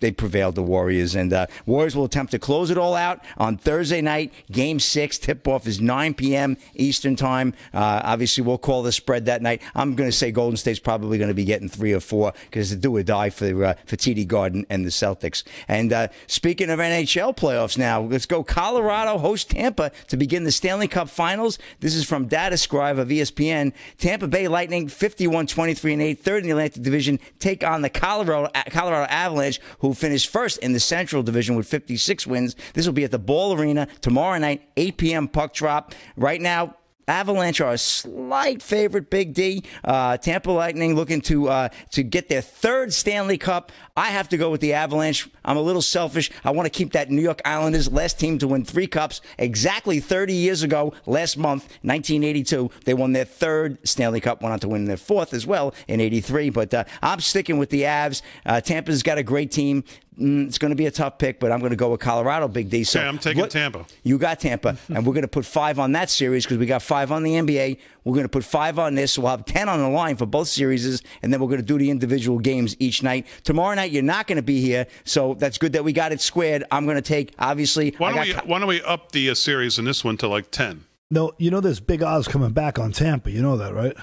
they 0.00 0.12
prevailed 0.12 0.54
the 0.54 0.62
Warriors, 0.62 1.14
and 1.14 1.32
uh, 1.32 1.46
Warriors 1.66 1.96
will 1.96 2.04
attempt 2.04 2.32
to 2.32 2.38
close 2.38 2.70
it 2.70 2.78
all 2.78 2.94
out 2.94 3.20
on 3.36 3.56
Thursday 3.56 4.00
night. 4.00 4.32
Game 4.50 4.80
six 4.80 5.18
tip 5.18 5.46
off 5.46 5.66
is 5.66 5.80
9 5.80 6.14
p.m. 6.14 6.56
Eastern 6.74 6.91
time. 7.00 7.54
Uh, 7.72 8.00
obviously, 8.04 8.42
we'll 8.42 8.58
call 8.58 8.82
the 8.82 8.92
spread 8.92 9.26
that 9.26 9.42
night. 9.42 9.62
I'm 9.74 9.94
going 9.94 10.08
to 10.08 10.16
say 10.16 10.30
Golden 10.30 10.56
State's 10.56 10.80
probably 10.80 11.18
going 11.18 11.28
to 11.28 11.34
be 11.34 11.44
getting 11.44 11.68
three 11.68 11.92
or 11.92 12.00
four 12.00 12.32
because 12.44 12.72
it's 12.72 12.78
a 12.78 12.82
do 12.82 12.96
or 12.96 13.02
die 13.02 13.30
for 13.30 13.64
uh, 13.64 13.74
for 13.86 13.96
TD 13.96 14.26
Garden 14.26 14.66
and 14.68 14.84
the 14.84 14.90
Celtics. 14.90 15.42
And 15.68 15.92
uh, 15.92 16.08
speaking 16.26 16.70
of 16.70 16.78
NHL 16.78 17.36
playoffs, 17.36 17.78
now 17.78 18.02
let's 18.02 18.26
go. 18.26 18.42
Colorado 18.42 19.18
host 19.18 19.50
Tampa 19.50 19.92
to 20.08 20.16
begin 20.16 20.44
the 20.44 20.52
Stanley 20.52 20.88
Cup 20.88 21.08
Finals. 21.08 21.58
This 21.80 21.94
is 21.94 22.04
from 22.04 22.26
Data 22.26 22.56
Skrive 22.56 22.98
of 22.98 23.08
ESPN. 23.08 23.72
Tampa 23.98 24.28
Bay 24.28 24.48
Lightning 24.48 24.88
51 24.88 25.46
23 25.46 25.92
and 25.92 26.02
8, 26.02 26.18
third 26.20 26.36
in 26.38 26.44
the 26.44 26.50
Atlantic 26.50 26.82
Division, 26.82 27.18
take 27.38 27.64
on 27.64 27.82
the 27.82 27.90
Colorado 27.90 28.50
Colorado 28.70 29.06
Avalanche, 29.10 29.60
who 29.80 29.94
finished 29.94 30.28
first 30.28 30.58
in 30.58 30.72
the 30.72 30.80
Central 30.80 31.22
Division 31.22 31.56
with 31.56 31.66
56 31.66 32.26
wins. 32.26 32.56
This 32.74 32.86
will 32.86 32.92
be 32.92 33.04
at 33.04 33.10
the 33.10 33.18
Ball 33.18 33.58
Arena 33.58 33.86
tomorrow 34.00 34.38
night, 34.38 34.68
8 34.76 34.96
p.m. 34.96 35.28
puck 35.28 35.54
drop. 35.54 35.94
Right 36.16 36.40
now, 36.40 36.76
Avalanche 37.08 37.60
are 37.60 37.72
a 37.72 37.78
slight 37.78 38.62
favorite, 38.62 39.10
Big 39.10 39.34
D. 39.34 39.64
Uh, 39.84 40.16
Tampa 40.16 40.50
Lightning 40.50 40.94
looking 40.94 41.20
to 41.22 41.48
uh, 41.48 41.68
to 41.90 42.02
get 42.02 42.28
their 42.28 42.40
third 42.40 42.92
Stanley 42.92 43.38
Cup. 43.38 43.72
I 43.96 44.06
have 44.06 44.28
to 44.30 44.36
go 44.36 44.50
with 44.50 44.60
the 44.60 44.72
Avalanche. 44.72 45.28
I'm 45.44 45.56
a 45.56 45.62
little 45.62 45.82
selfish. 45.82 46.30
I 46.44 46.50
want 46.52 46.66
to 46.66 46.70
keep 46.70 46.92
that 46.92 47.10
New 47.10 47.20
York 47.20 47.40
Islanders 47.44 47.92
last 47.92 48.18
team 48.18 48.38
to 48.38 48.48
win 48.48 48.64
three 48.64 48.86
cups. 48.86 49.20
Exactly 49.38 50.00
30 50.00 50.32
years 50.32 50.62
ago, 50.62 50.94
last 51.04 51.36
month, 51.36 51.64
1982, 51.82 52.70
they 52.84 52.94
won 52.94 53.12
their 53.12 53.24
third 53.24 53.78
Stanley 53.86 54.20
Cup. 54.20 54.40
Went 54.40 54.52
on 54.52 54.60
to 54.60 54.68
win 54.68 54.84
their 54.86 54.96
fourth 54.96 55.34
as 55.34 55.46
well 55.46 55.74
in 55.88 56.00
'83. 56.00 56.50
But 56.50 56.72
uh, 56.72 56.84
I'm 57.02 57.20
sticking 57.20 57.58
with 57.58 57.70
the 57.70 57.82
Avs. 57.82 58.22
Uh, 58.46 58.60
Tampa's 58.60 59.02
got 59.02 59.18
a 59.18 59.22
great 59.22 59.50
team. 59.50 59.84
Mm, 60.18 60.46
it's 60.46 60.58
going 60.58 60.70
to 60.70 60.76
be 60.76 60.84
a 60.84 60.90
tough 60.90 61.16
pick, 61.16 61.40
but 61.40 61.50
I'm 61.50 61.60
going 61.60 61.70
to 61.70 61.76
go 61.76 61.90
with 61.90 62.00
Colorado, 62.00 62.46
Big 62.46 62.68
D. 62.68 62.84
So 62.84 63.00
okay, 63.00 63.08
I'm 63.08 63.18
taking 63.18 63.40
what, 63.40 63.50
Tampa. 63.50 63.86
You 64.02 64.18
got 64.18 64.40
Tampa, 64.40 64.76
and 64.88 65.06
we're 65.06 65.14
going 65.14 65.22
to 65.22 65.28
put 65.28 65.46
five 65.46 65.78
on 65.78 65.92
that 65.92 66.10
series 66.10 66.44
because 66.44 66.58
we 66.58 66.66
got 66.66 66.82
five 66.82 67.10
on 67.10 67.22
the 67.22 67.32
NBA. 67.32 67.78
We're 68.04 68.14
going 68.14 68.24
to 68.24 68.28
put 68.28 68.44
five 68.44 68.78
on 68.78 68.94
this. 68.94 69.12
So 69.12 69.22
we'll 69.22 69.30
have 69.30 69.46
10 69.46 69.68
on 69.68 69.80
the 69.80 69.88
line 69.88 70.16
for 70.16 70.26
both 70.26 70.48
series, 70.48 71.02
and 71.22 71.32
then 71.32 71.40
we're 71.40 71.48
going 71.48 71.60
to 71.60 71.66
do 71.66 71.78
the 71.78 71.90
individual 71.90 72.38
games 72.38 72.76
each 72.78 73.02
night. 73.02 73.26
Tomorrow 73.44 73.74
night, 73.74 73.90
you're 73.90 74.02
not 74.02 74.26
going 74.26 74.36
to 74.36 74.42
be 74.42 74.60
here, 74.60 74.86
so 75.04 75.34
that's 75.34 75.56
good 75.56 75.72
that 75.72 75.84
we 75.84 75.92
got 75.92 76.12
it 76.12 76.20
squared. 76.20 76.64
I'm 76.70 76.84
going 76.84 76.96
to 76.96 77.02
take, 77.02 77.34
obviously. 77.38 77.94
Why 77.96 78.12
don't, 78.12 78.26
we, 78.26 78.32
why 78.50 78.58
don't 78.58 78.68
we 78.68 78.82
up 78.82 79.12
the 79.12 79.30
uh, 79.30 79.34
series 79.34 79.78
in 79.78 79.86
this 79.86 80.04
one 80.04 80.18
to 80.18 80.28
like 80.28 80.50
10? 80.50 80.84
No, 81.10 81.32
you 81.38 81.50
know 81.50 81.60
there's 81.60 81.80
big 81.80 82.02
odds 82.02 82.26
coming 82.26 82.52
back 82.52 82.78
on 82.78 82.92
Tampa. 82.92 83.30
You 83.30 83.42
know 83.42 83.56
that, 83.58 83.74
right? 83.74 83.96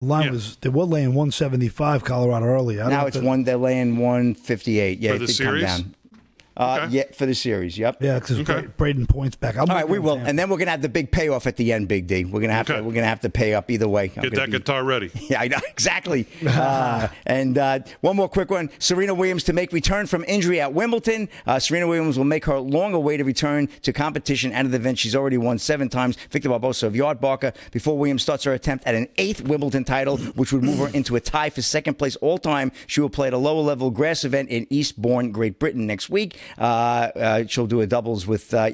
Line 0.00 0.26
yeah. 0.26 0.30
was 0.30 0.56
they 0.56 0.68
were 0.68 0.84
laying 0.84 1.08
175 1.08 2.04
Colorado 2.04 2.46
earlier. 2.46 2.88
Now 2.88 3.06
it's 3.06 3.16
to, 3.16 3.24
one 3.24 3.44
they're 3.44 3.56
laying 3.56 3.98
158. 3.98 4.98
Yeah, 4.98 5.12
for 5.12 5.18
the 5.18 5.28
series. 5.28 5.64
Come 5.64 5.82
down. 5.82 5.94
Uh, 6.58 6.80
okay. 6.82 6.96
Yeah, 6.96 7.04
for 7.12 7.24
the 7.24 7.34
series. 7.34 7.78
Yep. 7.78 7.98
Yeah, 8.00 8.18
because 8.18 8.40
okay. 8.40 8.66
Brayden 8.76 9.08
Point's 9.08 9.36
back. 9.36 9.56
I'll 9.56 9.70
All 9.70 9.76
right, 9.76 9.88
we 9.88 10.00
will, 10.00 10.18
and 10.18 10.36
then 10.36 10.50
we're 10.50 10.58
gonna 10.58 10.72
have 10.72 10.82
the 10.82 10.88
big 10.88 11.12
payoff 11.12 11.46
at 11.46 11.56
the 11.56 11.72
end, 11.72 11.86
Big 11.86 12.08
D. 12.08 12.24
We're 12.24 12.40
gonna 12.40 12.52
have 12.52 12.68
okay. 12.68 12.80
to. 12.80 12.84
We're 12.84 12.94
gonna 12.94 13.06
have 13.06 13.20
to 13.20 13.30
pay 13.30 13.54
up 13.54 13.70
either 13.70 13.86
way. 13.86 14.10
I'm 14.16 14.24
Get 14.24 14.34
that 14.34 14.46
be, 14.46 14.52
guitar 14.52 14.82
ready. 14.82 15.10
Yeah, 15.28 15.40
I 15.40 15.48
know 15.48 15.58
exactly. 15.70 16.26
uh, 16.46 17.08
and 17.26 17.58
uh, 17.58 17.80
one 18.00 18.16
more 18.16 18.28
quick 18.28 18.50
one: 18.50 18.70
Serena 18.78 19.14
Williams 19.14 19.44
to 19.44 19.52
make 19.52 19.72
return 19.72 20.06
from 20.06 20.24
injury 20.24 20.60
at 20.60 20.72
Wimbledon. 20.72 21.28
Uh, 21.46 21.58
Serena 21.58 21.86
Williams 21.86 22.16
will 22.16 22.24
make 22.24 22.46
her 22.46 22.58
long-awaited 22.58 23.26
return 23.26 23.68
to 23.82 23.92
competition 23.92 24.52
and 24.52 24.70
the 24.70 24.76
event. 24.76 24.98
She's 24.98 25.14
already 25.14 25.38
won 25.38 25.58
seven 25.58 25.88
times. 25.88 26.16
Victor 26.30 26.48
Barbosa 26.48 26.84
of 26.84 26.94
Yardbarker 26.94 27.54
before 27.72 27.98
Williams 27.98 28.22
starts 28.22 28.44
her 28.44 28.52
attempt 28.52 28.86
at 28.86 28.94
an 28.94 29.06
eighth 29.18 29.42
Wimbledon 29.42 29.84
title, 29.84 30.16
which 30.16 30.52
would 30.52 30.62
move 30.62 30.78
her 30.78 30.88
into 30.88 31.14
a 31.14 31.20
tie 31.20 31.50
for 31.50 31.62
second 31.62 31.98
place 31.98 32.16
all 32.16 32.38
time. 32.38 32.72
She 32.86 33.00
will 33.00 33.10
play 33.10 33.28
at 33.28 33.34
a 33.34 33.38
lower-level 33.38 33.90
grass 33.90 34.24
event 34.24 34.48
in 34.48 34.66
Eastbourne, 34.70 35.30
Great 35.30 35.58
Britain 35.58 35.86
next 35.86 36.08
week. 36.08 36.38
Uh, 36.56 36.62
uh, 36.62 37.46
she'll 37.46 37.66
do 37.66 37.80
a 37.80 37.86
doubles 37.86 38.26
with 38.26 38.52
uh, 38.54 38.70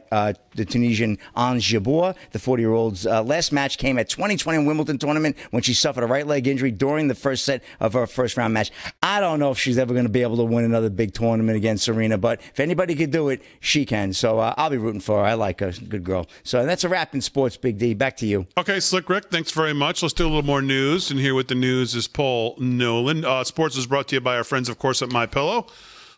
the 0.55 0.65
Tunisian 0.65 1.19
Ons 1.35 1.65
Jabeur. 1.65 2.15
The 2.33 2.39
40 2.39 2.63
year 2.63 2.73
old's 2.73 3.05
last 3.05 3.53
match 3.53 3.79
came 3.79 3.99
at 3.99 4.09
2020 4.09 4.67
Wimbledon 4.67 4.99
tournament 4.99 5.37
when 5.51 5.63
she 5.63 5.75
suffered 5.75 6.05
a 6.05 6.07
right 6.07 6.27
leg 6.27 6.47
injury 6.47 6.71
during 6.71 7.09
the 7.09 7.15
first 7.15 7.45
set 7.45 7.63
of 7.81 7.95
her 7.95 8.07
first 8.07 8.37
round 8.37 8.55
match. 8.55 8.71
I 9.03 9.21
don't 9.21 9.39
know 9.39 9.51
if 9.51 9.59
she's 9.59 9.79
ever 9.79 9.93
going 9.93 10.07
to 10.07 10.13
be 10.13 10.23
able 10.23 10.37
to 10.37 10.45
win 10.45 10.65
another 10.65 10.91
big 10.91 11.15
tournament 11.15 11.57
against 11.57 11.85
Serena, 11.85 12.19
but 12.19 12.41
if 12.41 12.61
anybody 12.61 12.95
could 12.95 13.11
do 13.11 13.29
it, 13.29 13.43
she 13.61 13.85
can. 13.85 14.13
So 14.13 14.39
uh, 14.39 14.55
I'll 14.57 14.71
be 14.71 14.77
rooting 14.77 15.01
for 15.01 15.19
her. 15.19 15.25
I 15.25 15.35
like 15.35 15.61
her. 15.61 15.73
Good 15.73 16.05
girl. 16.05 16.27
So 16.43 16.65
that's 16.67 16.85
a 16.85 16.89
wrap 16.89 17.15
in 17.15 17.21
sports, 17.21 17.57
Big 17.57 17.79
D. 17.79 17.95
Back 17.95 18.17
to 18.19 18.27
you. 18.27 18.47
Okay, 18.57 18.81
Slick 18.81 19.09
Rick, 19.09 19.27
thanks 19.31 19.51
very 19.51 19.75
much. 19.75 20.03
Let's 20.03 20.15
do 20.15 20.25
a 20.25 20.29
little 20.29 20.43
more 20.43 20.63
news. 20.63 21.11
And 21.11 21.21
here 21.21 21.35
with 21.35 21.49
the 21.49 21.55
news 21.55 21.95
is 21.95 22.07
Paul 22.07 22.57
Nolan. 22.59 23.25
Uh, 23.25 23.45
sports 23.45 23.77
is 23.77 23.87
brought 23.87 24.09
to 24.09 24.17
you 24.17 24.21
by 24.21 24.37
our 24.37 24.45
friends, 24.45 24.69
of 24.69 24.79
course, 24.79 25.03
at 25.03 25.11
My 25.11 25.27
Pillow 25.27 25.67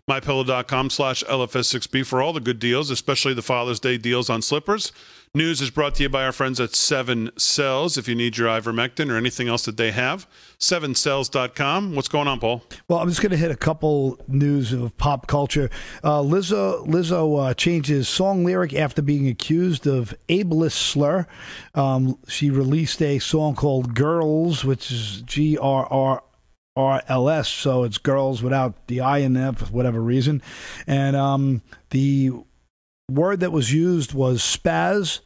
mypillow.com 0.09 0.89
slash 0.89 1.25
LFS6B 1.25 2.07
for 2.07 2.23
all 2.23 2.33
the 2.33 2.41
good 2.41 2.61
deals, 2.61 2.91
especially 2.91 3.35
the 3.35 3.43
Father's 3.43 3.81
Day 3.81 3.99
deals 3.99 4.31
on 4.31 4.41
slippers. 4.41 4.93
News 5.35 5.61
is 5.61 5.69
brought 5.69 5.97
to 5.97 6.05
you 6.05 6.09
by 6.09 6.25
our 6.25 6.33
friends 6.33 6.61
at 6.61 6.75
Seven 6.75 7.31
Cells. 7.37 7.99
If 7.99 8.09
you 8.09 8.15
need 8.15 8.39
your 8.39 8.49
ivermectin 8.49 9.11
or 9.11 9.17
anything 9.17 9.49
else 9.49 9.65
that 9.65 9.77
they 9.77 9.91
have, 9.91 10.27
sevencells.com. 10.59 11.95
What's 11.95 12.09
going 12.09 12.29
on, 12.29 12.39
Paul? 12.39 12.63
Well, 12.89 13.01
I'm 13.01 13.09
just 13.09 13.21
going 13.21 13.33
to 13.33 13.37
hit 13.37 13.51
a 13.51 13.57
couple 13.57 14.19
news 14.29 14.73
of 14.73 14.97
pop 14.97 15.27
culture. 15.27 15.69
Uh, 16.03 16.21
Lizzo, 16.21 16.87
Lizzo 16.87 17.51
uh, 17.51 17.55
changes 17.55 18.09
song 18.09 18.45
lyric 18.45 18.75
after 18.75 19.03
being 19.03 19.29
accused 19.29 19.87
of 19.87 20.15
ableist 20.29 20.73
slur. 20.73 21.27
Um, 21.75 22.17
she 22.29 22.49
released 22.49 23.03
a 23.03 23.19
song 23.19 23.57
called 23.57 23.95
Girls, 23.95 24.65
which 24.65 24.91
is 24.91 25.21
G 25.23 25.59
R 25.59 25.87
R 25.91 26.23
RLS, 26.77 27.47
so 27.47 27.85
it's 27.85 27.99
girls 27.99 28.43
without 28.43 28.87
the 28.87 29.01
I 29.01 29.19
in 29.19 29.33
there 29.33 29.53
for 29.53 29.67
whatever 29.67 30.01
reason. 30.01 30.43
And 30.87 31.17
um, 31.17 31.63
the 31.91 32.33
word 33.11 33.41
that 33.41 33.53
was 33.53 33.73
used 33.73 34.13
was 34.13 34.43
spaz, 34.43 35.21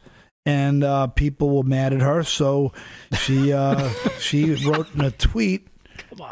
and 0.45 0.83
uh, 0.83 1.07
people 1.07 1.55
were 1.55 1.63
mad 1.63 1.93
at 1.93 2.01
her. 2.01 2.23
So 2.23 2.71
she 3.13 3.51
uh, 3.51 3.89
she 4.19 4.53
wrote 4.65 4.93
in 4.95 5.01
a 5.01 5.11
tweet. 5.11 5.67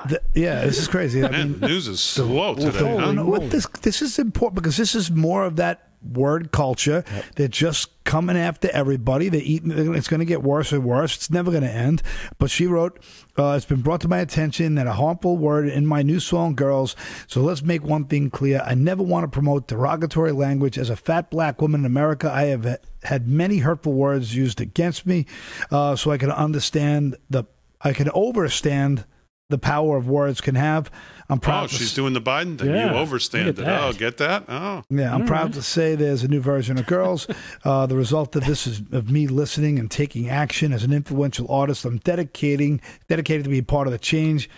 The, 0.08 0.22
yeah, 0.34 0.66
this 0.66 0.80
is 0.80 0.88
crazy. 0.88 1.24
I 1.24 1.30
mean, 1.30 1.60
news 1.60 1.88
is 1.88 2.00
slow 2.00 2.56
today. 2.56 2.72
The, 2.72 3.00
huh? 3.00 3.26
what 3.26 3.50
this 3.50 3.68
this 3.82 4.02
is 4.02 4.20
important 4.20 4.56
because 4.56 4.78
this 4.78 4.96
is 4.96 5.12
more 5.12 5.44
of 5.44 5.58
that 5.58 5.89
word 6.02 6.52
culture. 6.52 7.04
Yep. 7.12 7.26
They're 7.36 7.48
just 7.48 8.04
coming 8.04 8.38
after 8.38 8.70
everybody. 8.72 9.30
They 9.30 9.40
eat. 9.40 9.64
It's 9.66 10.08
going 10.08 10.20
to 10.20 10.26
get 10.26 10.42
worse 10.42 10.72
and 10.72 10.84
worse. 10.84 11.16
It's 11.16 11.30
never 11.30 11.52
going 11.52 11.64
to 11.64 11.70
end. 11.70 12.02
But 12.38 12.50
she 12.50 12.68
wrote, 12.68 13.00
uh, 13.38 13.52
"It's 13.52 13.66
been 13.66 13.82
brought 13.82 14.02
to 14.02 14.08
my 14.08 14.20
attention 14.20 14.76
that 14.76 14.88
a 14.88 14.94
harmful 14.94 15.38
word 15.38 15.68
in 15.68 15.86
my 15.86 16.02
new 16.02 16.20
song, 16.20 16.56
"Girls." 16.56 16.96
So 17.28 17.42
let's 17.42 17.62
make 17.62 17.84
one 17.84 18.06
thing 18.06 18.30
clear: 18.30 18.62
I 18.66 18.74
never 18.74 19.04
want 19.04 19.24
to 19.24 19.28
promote 19.28 19.68
derogatory 19.68 20.32
language. 20.32 20.78
As 20.78 20.90
a 20.90 20.96
fat 20.96 21.30
black 21.30 21.62
woman 21.62 21.82
in 21.82 21.86
America, 21.86 22.32
I 22.32 22.46
have 22.46 22.80
had 23.04 23.28
many 23.28 23.60
hurtful 23.60 23.94
words 23.94 24.36
used 24.36 24.62
against 24.62 25.06
me, 25.06 25.26
uh, 25.72 25.96
so 25.96 26.12
I 26.12 26.18
can 26.18 26.32
understand 26.32 27.16
the. 27.30 27.46
I 27.82 27.94
can 27.94 28.10
overstand 28.10 29.06
the 29.50 29.58
power 29.58 29.98
of 29.98 30.08
words 30.08 30.42
can 30.42 30.56
have. 30.56 30.92
I'm 31.28 31.40
proud. 31.40 31.66
Oh, 31.66 31.68
she's 31.68 31.94
doing 31.94 32.14
the 32.14 32.22
Biden 32.22 32.58
thing. 32.58 32.70
Yeah, 32.70 32.92
you 32.92 32.98
overstand 32.98 33.48
it. 33.48 33.60
Oh, 33.60 33.94
get 33.94 34.18
that? 34.18 34.46
Oh, 34.48 34.84
yeah. 34.90 35.14
I'm 35.14 35.22
All 35.22 35.28
proud 35.28 35.46
right. 35.46 35.54
to 35.54 35.62
say 35.62 35.96
there's 35.96 36.24
a 36.24 36.28
new 36.28 36.40
version 36.40 36.78
of 36.80 36.86
Girls. 36.86 37.28
uh, 37.64 37.86
the 37.86 37.96
result 37.96 38.36
of 38.36 38.46
this 38.46 38.66
is 38.66 38.82
of 38.92 39.12
me 39.12 39.28
listening 39.28 39.78
and 39.78 39.90
taking 39.90 40.30
action 40.30 40.72
as 40.72 40.84
an 40.84 40.94
influential 40.94 41.52
artist. 41.52 41.86
I'm 41.86 41.98
dedicating 41.98 42.80
dedicated 43.08 43.44
to 43.44 43.50
be 43.50 43.62
part 43.62 43.88
of 43.88 43.92
the 43.92 44.00
change. 44.00 44.50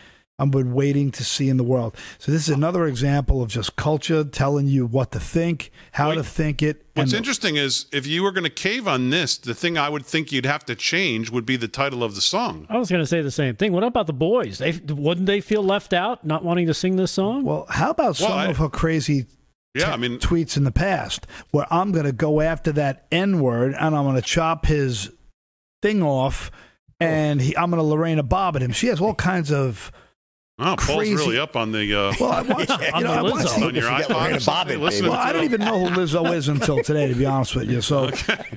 I've 0.42 0.52
been 0.52 0.74
waiting 0.74 1.12
to 1.12 1.24
see 1.24 1.50
in 1.50 1.58
the 1.58 1.64
world. 1.64 1.96
So 2.18 2.32
this 2.32 2.50
is 2.50 2.54
another 2.56 2.88
example 2.88 3.42
of 3.44 3.50
just 3.50 3.76
culture 3.76 4.24
telling 4.24 4.66
you 4.68 4.88
what 4.88 5.12
to 5.12 5.20
think, 5.20 5.72
how 5.92 6.10
Wait, 6.10 6.16
to 6.16 6.24
think 6.24 6.64
it. 6.64 6.86
What's 6.96 7.12
and- 7.14 7.20
interesting 7.20 7.58
is 7.58 7.86
if 7.94 8.08
you 8.08 8.24
were 8.24 8.32
going 8.32 8.44
to 8.46 8.50
cave 8.50 8.88
on 8.88 9.12
this, 9.12 9.38
the 9.38 9.54
thing 9.54 9.78
I 9.78 9.88
would 9.88 10.06
think 10.06 10.32
you'd 10.32 10.46
have 10.48 10.66
to 10.66 10.76
change 10.76 11.30
would 11.30 11.46
be 11.46 11.56
the 11.58 11.68
title 11.68 12.04
of 12.04 12.16
the 12.16 12.22
song. 12.22 12.66
I 12.70 12.78
was 12.78 12.89
going 12.89 13.02
to 13.04 13.06
say 13.08 13.22
the 13.22 13.30
same 13.32 13.56
thing. 13.56 13.72
What 13.72 13.84
about 13.84 14.08
the 14.08 14.14
boys? 14.14 14.58
They 14.58 14.72
wouldn't 14.89 15.28
they 15.28 15.42
feel 15.42 15.64
left 15.64 15.94
out, 15.94 16.26
not 16.26 16.44
wanting 16.44 16.66
to 16.68 16.74
sing 16.74 16.96
this 16.96 17.12
song? 17.12 17.44
Well, 17.44 17.66
how 17.70 17.92
about 17.92 18.20
Well, 18.20 18.30
some 18.30 18.32
I- 18.32 18.48
of 18.48 18.58
her 18.58 18.68
crazy 18.70 19.28
Yeah, 19.76 19.94
I 19.94 19.98
mean, 19.98 20.18
tweets 20.20 20.58
in 20.58 20.64
the 20.66 20.72
past 20.72 21.28
where 21.52 21.66
I'm 21.72 21.92
going 21.94 22.06
to 22.06 22.12
go 22.12 22.42
after 22.42 22.72
that 22.74 23.06
N 23.12 23.39
word 23.39 23.74
and 23.74 23.96
I'm 23.96 24.04
going 24.04 24.16
to 24.18 24.22
chop 24.22 24.66
his 24.66 25.10
thing 25.82 26.02
off 26.04 26.52
and 27.00 27.39
he, 27.42 27.56
I'm 27.56 27.70
going 27.72 27.82
to 27.82 27.88
Lorena 27.88 28.24
Bobbitt 28.24 28.62
him. 28.62 28.72
She 28.74 28.88
has 28.88 29.00
all 29.00 29.16
kinds 29.16 29.52
of. 29.52 29.92
Oh, 30.62 30.76
Paul's 30.78 30.97
crazy- 30.99 31.16
really 31.16 31.38
up 31.39 31.55
on 31.55 31.72
the. 31.72 31.93
Uh, 31.93 32.14
Well, 32.20 32.32
I 32.32 32.41
watched, 32.41 32.70
Yeah, 32.82 32.82
you 32.88 32.91
on 32.93 33.03
know, 33.03 33.12
the 33.12 33.18
I 33.18 33.22
watched 33.24 33.47
Lizzo. 33.47 33.59
the- 33.59 33.66
on 33.66 33.76
your 33.76 33.84
forget 33.84 34.09
iPod 34.09 34.14
Lorena 34.22 34.38
Bobbitt. 34.38 35.01
Well, 35.01 35.12
I 35.14 35.34
don't 35.34 35.43
even 35.43 35.62
know 35.62 35.86
who 35.86 35.95
Lizzo 36.01 36.34
is 36.34 36.47
until 36.47 36.82
today, 36.84 37.07
to 37.07 37.16
be 37.16 37.26
honest 37.26 37.55
with 37.55 37.70
you. 37.70 37.82
So, 37.82 38.09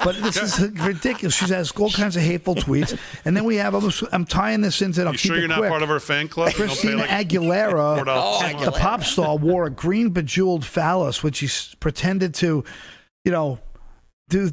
but 0.05 0.17
this 0.23 0.37
is 0.37 0.61
ridiculous. 0.81 1.35
She's 1.35 1.49
has 1.51 1.71
all 1.73 1.91
kinds 1.91 2.17
of 2.17 2.23
hateful 2.23 2.55
tweets, 2.55 2.99
and 3.25 3.37
then 3.37 3.45
we 3.45 3.57
have. 3.57 3.75
I'm, 3.75 3.91
I'm 4.13 4.25
tying 4.25 4.61
this 4.61 4.83
into. 4.83 5.03
I'll 5.05 5.13
You 5.13 5.19
sure 5.19 5.39
you're 5.39 5.49
not 5.49 5.59
quick. 5.59 5.71
part 5.71 5.83
of 5.83 5.91
our 5.91 6.01
fan 6.01 6.29
club? 6.29 6.53
You 6.53 6.59
don't 6.59 6.69
pay 6.69 6.75
Christina 6.75 6.97
like 6.99 7.11
Aguilera, 7.11 7.99
$4 8.01 8.03
a 8.03 8.53
month? 8.53 8.65
the 8.65 8.73
pop 8.73 9.03
star, 9.05 9.37
wore 9.37 9.67
a 9.67 9.71
green 9.71 10.11
bejeweled 10.11 10.65
phallus, 10.65 11.23
which 11.23 11.37
she 11.37 11.49
pretended 11.81 12.35
to, 12.35 12.65
you 13.25 13.33
know, 13.33 13.59
do 14.29 14.51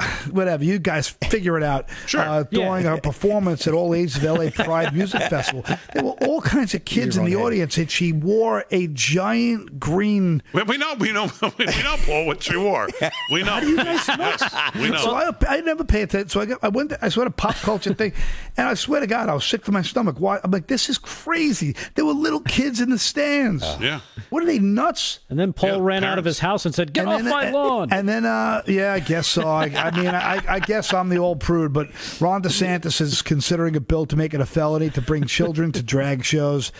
whatever. 0.30 0.64
You 0.64 0.78
guys 0.78 1.08
figure 1.08 1.56
it 1.56 1.62
out. 1.62 1.88
Sure. 2.06 2.20
Uh, 2.20 2.42
during 2.44 2.84
Yeah. 2.84 2.90
her 2.96 3.00
performance 3.00 3.66
at 3.66 3.74
All 3.74 3.94
Ages 3.94 4.16
of 4.16 4.22
LA 4.24 4.50
Pride 4.50 4.94
Music 4.94 5.20
Festival, 5.30 5.64
there 5.94 6.04
were 6.04 6.16
all 6.26 6.40
kinds 6.40 6.74
of 6.74 6.84
kids 6.84 7.16
in 7.16 7.24
the 7.24 7.34
wrong 7.34 7.40
head. 7.42 7.46
audience, 7.46 7.78
and 7.78 7.90
she 7.90 8.12
wore 8.12 8.64
a 8.70 8.86
giant 8.88 9.78
green. 9.80 10.42
We, 10.52 10.62
we 10.64 10.76
know, 10.78 10.94
we 10.98 11.12
know, 11.12 11.30
we 11.58 11.64
know, 11.66 11.96
Paul, 12.06 12.26
what 12.26 12.42
she 12.42 12.56
wore. 12.56 12.88
We 13.32 13.42
know. 13.42 13.60
Do 13.60 13.68
you 13.68 13.76
guys 13.76 14.06
Yes, 14.08 14.74
we 14.74 14.90
know. 14.90 14.96
So 14.98 15.14
I, 15.14 15.30
I 15.48 15.60
never 15.60 15.84
pay 15.84 16.02
attention. 16.02 16.28
So 16.28 16.40
I, 16.40 16.46
got, 16.46 16.58
I 16.62 16.68
went. 16.68 16.92
I 17.00 17.08
saw 17.08 17.22
a 17.22 17.30
pop 17.30 17.54
culture 17.56 17.94
thing, 17.94 18.12
and 18.56 18.66
I 18.68 18.74
swear 18.74 19.00
to 19.00 19.06
God, 19.06 19.28
I 19.28 19.34
was 19.34 19.44
sick 19.44 19.64
to 19.64 19.72
my 19.72 19.82
stomach. 19.82 20.16
Why? 20.18 20.40
I'm 20.42 20.50
like, 20.50 20.66
this 20.66 20.88
is 20.88 20.98
crazy. 20.98 21.74
There 21.94 22.04
were 22.04 22.12
little 22.12 22.40
kids 22.40 22.80
in 22.80 22.90
the 22.90 22.98
stands. 22.98 23.64
yeah. 23.80 24.00
What 24.30 24.42
are 24.42 24.46
they 24.46 24.58
nuts? 24.58 25.20
and 25.30 25.38
then 25.38 25.52
Paul 25.52 25.70
Yeah, 25.70 25.76
ran 25.80 26.04
out 26.04 26.18
of 26.18 26.24
his 26.24 26.38
house 26.38 26.66
and 26.66 26.74
said, 26.74 26.92
"Get 26.92 27.02
and 27.06 27.10
off 27.10 27.22
then, 27.22 27.30
my 27.30 27.50
lawn." 27.50 27.92
And 27.92 28.08
then, 28.08 28.24
uh, 28.26 28.62
yeah, 28.66 28.92
I 28.92 29.00
guess 29.00 29.26
so. 29.26 29.46
I, 29.48 29.68
I 29.78 29.90
mean, 29.96 30.08
I, 30.08 30.42
I 30.48 30.60
guess 30.60 30.92
I'm 30.92 31.08
the 31.08 31.18
old 31.18 31.40
prude, 31.40 31.72
but 31.72 31.88
Ron 32.20 32.42
DeSantis 32.42 33.00
is 33.00 33.22
considering 33.22 33.76
a 33.76 33.80
bill 33.80 34.06
to 34.06 34.16
make 34.16 34.34
it 34.34 34.40
a 34.40 34.46
felony 34.46 34.90
to 34.90 35.00
bring 35.00 35.24
children 35.24 35.72
to 35.72 35.82
drag 35.82 36.24
shows. 36.24 36.72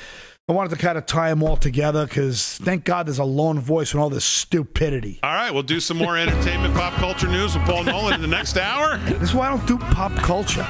I 0.51 0.55
wanted 0.55 0.71
to 0.71 0.77
kind 0.77 0.97
of 0.97 1.05
tie 1.05 1.29
them 1.29 1.43
all 1.43 1.59
together 1.59 2.07
because 2.07 2.57
thank 2.63 2.85
God 2.85 3.07
there's 3.07 3.19
a 3.19 3.25
lone 3.25 3.61
voice 3.61 3.93
in 3.93 4.01
all 4.01 4.09
this 4.09 4.25
stupidity. 4.25 5.21
All 5.23 5.35
right, 5.35 5.53
we'll 5.53 5.63
do 5.63 5.79
some 5.79 5.99
more 5.99 6.17
entertainment 6.17 6.73
pop 6.73 6.95
culture 6.95 7.29
news 7.29 7.55
with 7.55 7.65
Paul 7.65 7.85
Nolan 7.85 8.15
in 8.15 8.23
the 8.23 8.29
next 8.29 8.57
hour. 8.57 8.97
This 8.97 9.25
is 9.31 9.35
why 9.35 9.49
I 9.49 9.51
don't 9.55 9.67
do 9.67 9.77
pop 9.77 10.15
culture. 10.17 10.67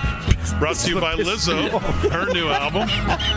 Brought 0.58 0.76
to 0.76 0.90
you 0.90 1.00
by 1.00 1.14
Lizzo, 1.14 1.68
her 2.10 2.26
new 2.32 2.48
album, 2.48 2.88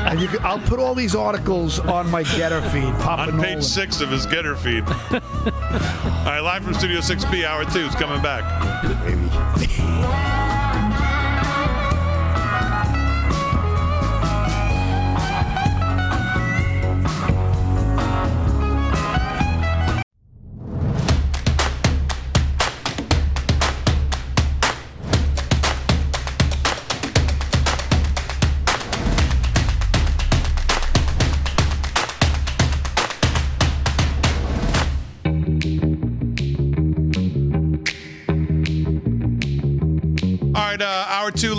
And 0.07 0.19
you 0.19 0.27
can, 0.29 0.39
I'll 0.43 0.57
put 0.59 0.79
all 0.79 0.95
these 0.95 1.13
articles 1.15 1.77
on 1.79 2.09
my 2.09 2.23
GETTR 2.23 2.71
feed. 2.71 2.91
Papa 3.03 3.21
on 3.23 3.37
Nolan. 3.37 3.43
page 3.55 3.63
six 3.63 4.01
of 4.01 4.09
his 4.09 4.25
GETTR 4.25 4.57
feed. 4.57 4.83
All 4.87 6.25
right, 6.25 6.39
live 6.39 6.63
from 6.63 6.73
Studio 6.73 7.01
6B, 7.01 7.45
hour 7.45 7.65
two 7.65 7.81
is 7.81 7.93
coming 7.93 8.21
back. 8.23 8.41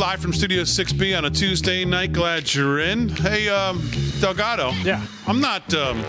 Live 0.03 0.21
from 0.21 0.33
Studio 0.33 0.63
6B 0.63 1.17
on 1.17 1.27
a 1.27 1.31
Tuesday 1.31 1.85
night. 1.85 2.13
Glad 2.13 2.53
you're 2.53 2.81
in. 2.81 3.09
Hey, 3.09 3.49
um, 3.49 3.89
Delgado. 4.19 4.73
Yeah. 4.83 5.01
I'm 5.29 5.41
not. 5.41 5.73
Um, 5.75 6.05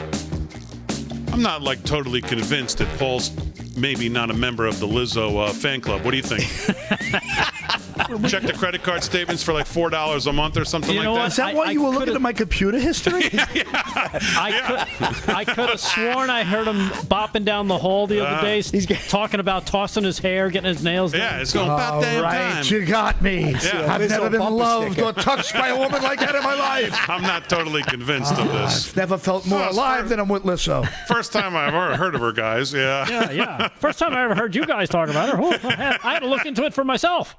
I'm 1.32 1.44
not 1.44 1.62
like 1.62 1.84
totally 1.84 2.20
convinced 2.20 2.80
that 2.80 2.88
Paul's 2.98 3.30
maybe 3.78 4.10
not 4.10 4.32
a 4.32 4.34
member 4.34 4.66
of 4.66 4.80
the 4.80 4.88
Lizzo 4.88 5.48
uh, 5.48 5.54
fan 5.54 5.80
club. 5.80 6.04
What 6.04 6.10
do 6.10 6.18
you 6.18 6.24
think? 6.24 6.42
Check 8.28 8.44
the 8.44 8.54
credit 8.58 8.84
card 8.84 9.04
statements 9.04 9.44
for 9.44 9.54
like 9.54 9.66
four 9.66 9.90
dollars 9.90 10.28
a 10.28 10.34
month 10.34 10.58
or 10.58 10.66
something 10.66 10.92
You 10.94 11.00
like 11.00 11.06
know 11.06 11.14
that. 11.16 11.20
what? 11.22 11.28
Is 11.32 11.36
that 11.38 11.48
I- 11.50 11.54
why 11.54 11.66
I 11.68 11.72
you 11.72 11.84
were 11.84 11.90
looking 11.90 12.16
at 12.16 12.22
my 12.22 12.34
computer 12.34 12.80
history? 12.80 13.24
I 13.34 14.86
could, 15.26 15.30
I 15.36 15.46
could 15.46 15.70
have 15.70 15.80
sworn 15.80 16.30
I 16.30 16.44
heard 16.44 16.68
him 16.68 16.90
bopping 17.08 17.46
down 17.46 17.68
the 17.68 17.78
hall 17.78 18.08
the 18.08 18.26
other 18.26 18.38
Uh, 18.38 18.42
day, 18.42 18.62
talking 19.10 19.40
about 19.40 19.66
tossing 19.66 20.04
his 20.04 20.20
hair, 20.20 20.50
getting 20.50 20.68
his 20.74 20.84
nails 20.84 21.12
done. 21.12 21.22
Yeah, 21.22 21.40
it's 21.40 21.54
going 21.54 21.70
All 21.70 21.76
about 21.76 22.02
damn 22.02 22.24
right, 22.24 22.64
time. 22.64 22.66
you 22.66 22.86
got 22.86 23.22
me. 23.22 23.52
Yeah. 23.52 23.94
I've 23.94 24.10
never 24.10 24.30
been 24.30 24.40
loved 24.42 24.94
sticker. 24.94 25.08
or 25.10 25.14
touched 25.14 25.54
by 25.54 25.70
a 25.70 25.78
woman 25.78 26.02
like 26.02 26.20
that 26.20 26.36
in 26.36 26.44
my 26.44 26.56
life. 26.56 26.98
I'm 27.10 27.22
not 27.22 27.50
totally 27.50 27.84
convinced 27.84 28.34
of 28.34 28.48
this. 28.52 28.90
I've 28.90 28.96
never 28.98 29.18
felt 29.18 29.46
more 29.48 29.64
it's 29.66 29.76
alive 29.76 30.00
fair. 30.02 30.10
than 30.10 30.20
I'm 30.20 30.30
with 30.30 30.44
Lizzo. 30.44 30.88
First 31.08 31.32
time 31.34 31.56
I've 31.56 31.74
ever 31.74 31.96
heard 31.96 32.16
of 32.16 32.22
her, 32.22 32.32
guys. 32.32 32.74
Yeah. 32.74 33.08
Yeah, 33.10 33.32
yeah. 33.32 33.68
First 33.80 34.00
time 34.00 34.14
I 34.14 34.24
ever 34.24 34.36
heard 34.36 34.56
you 34.56 34.66
guys 34.66 34.90
talk 34.90 35.10
about 35.10 35.30
her. 35.30 35.44
I 36.04 36.14
had 36.14 36.20
to 36.20 36.28
look 36.28 36.46
into 36.46 36.64
it 36.66 36.74
for 36.74 36.84
myself. 36.84 37.36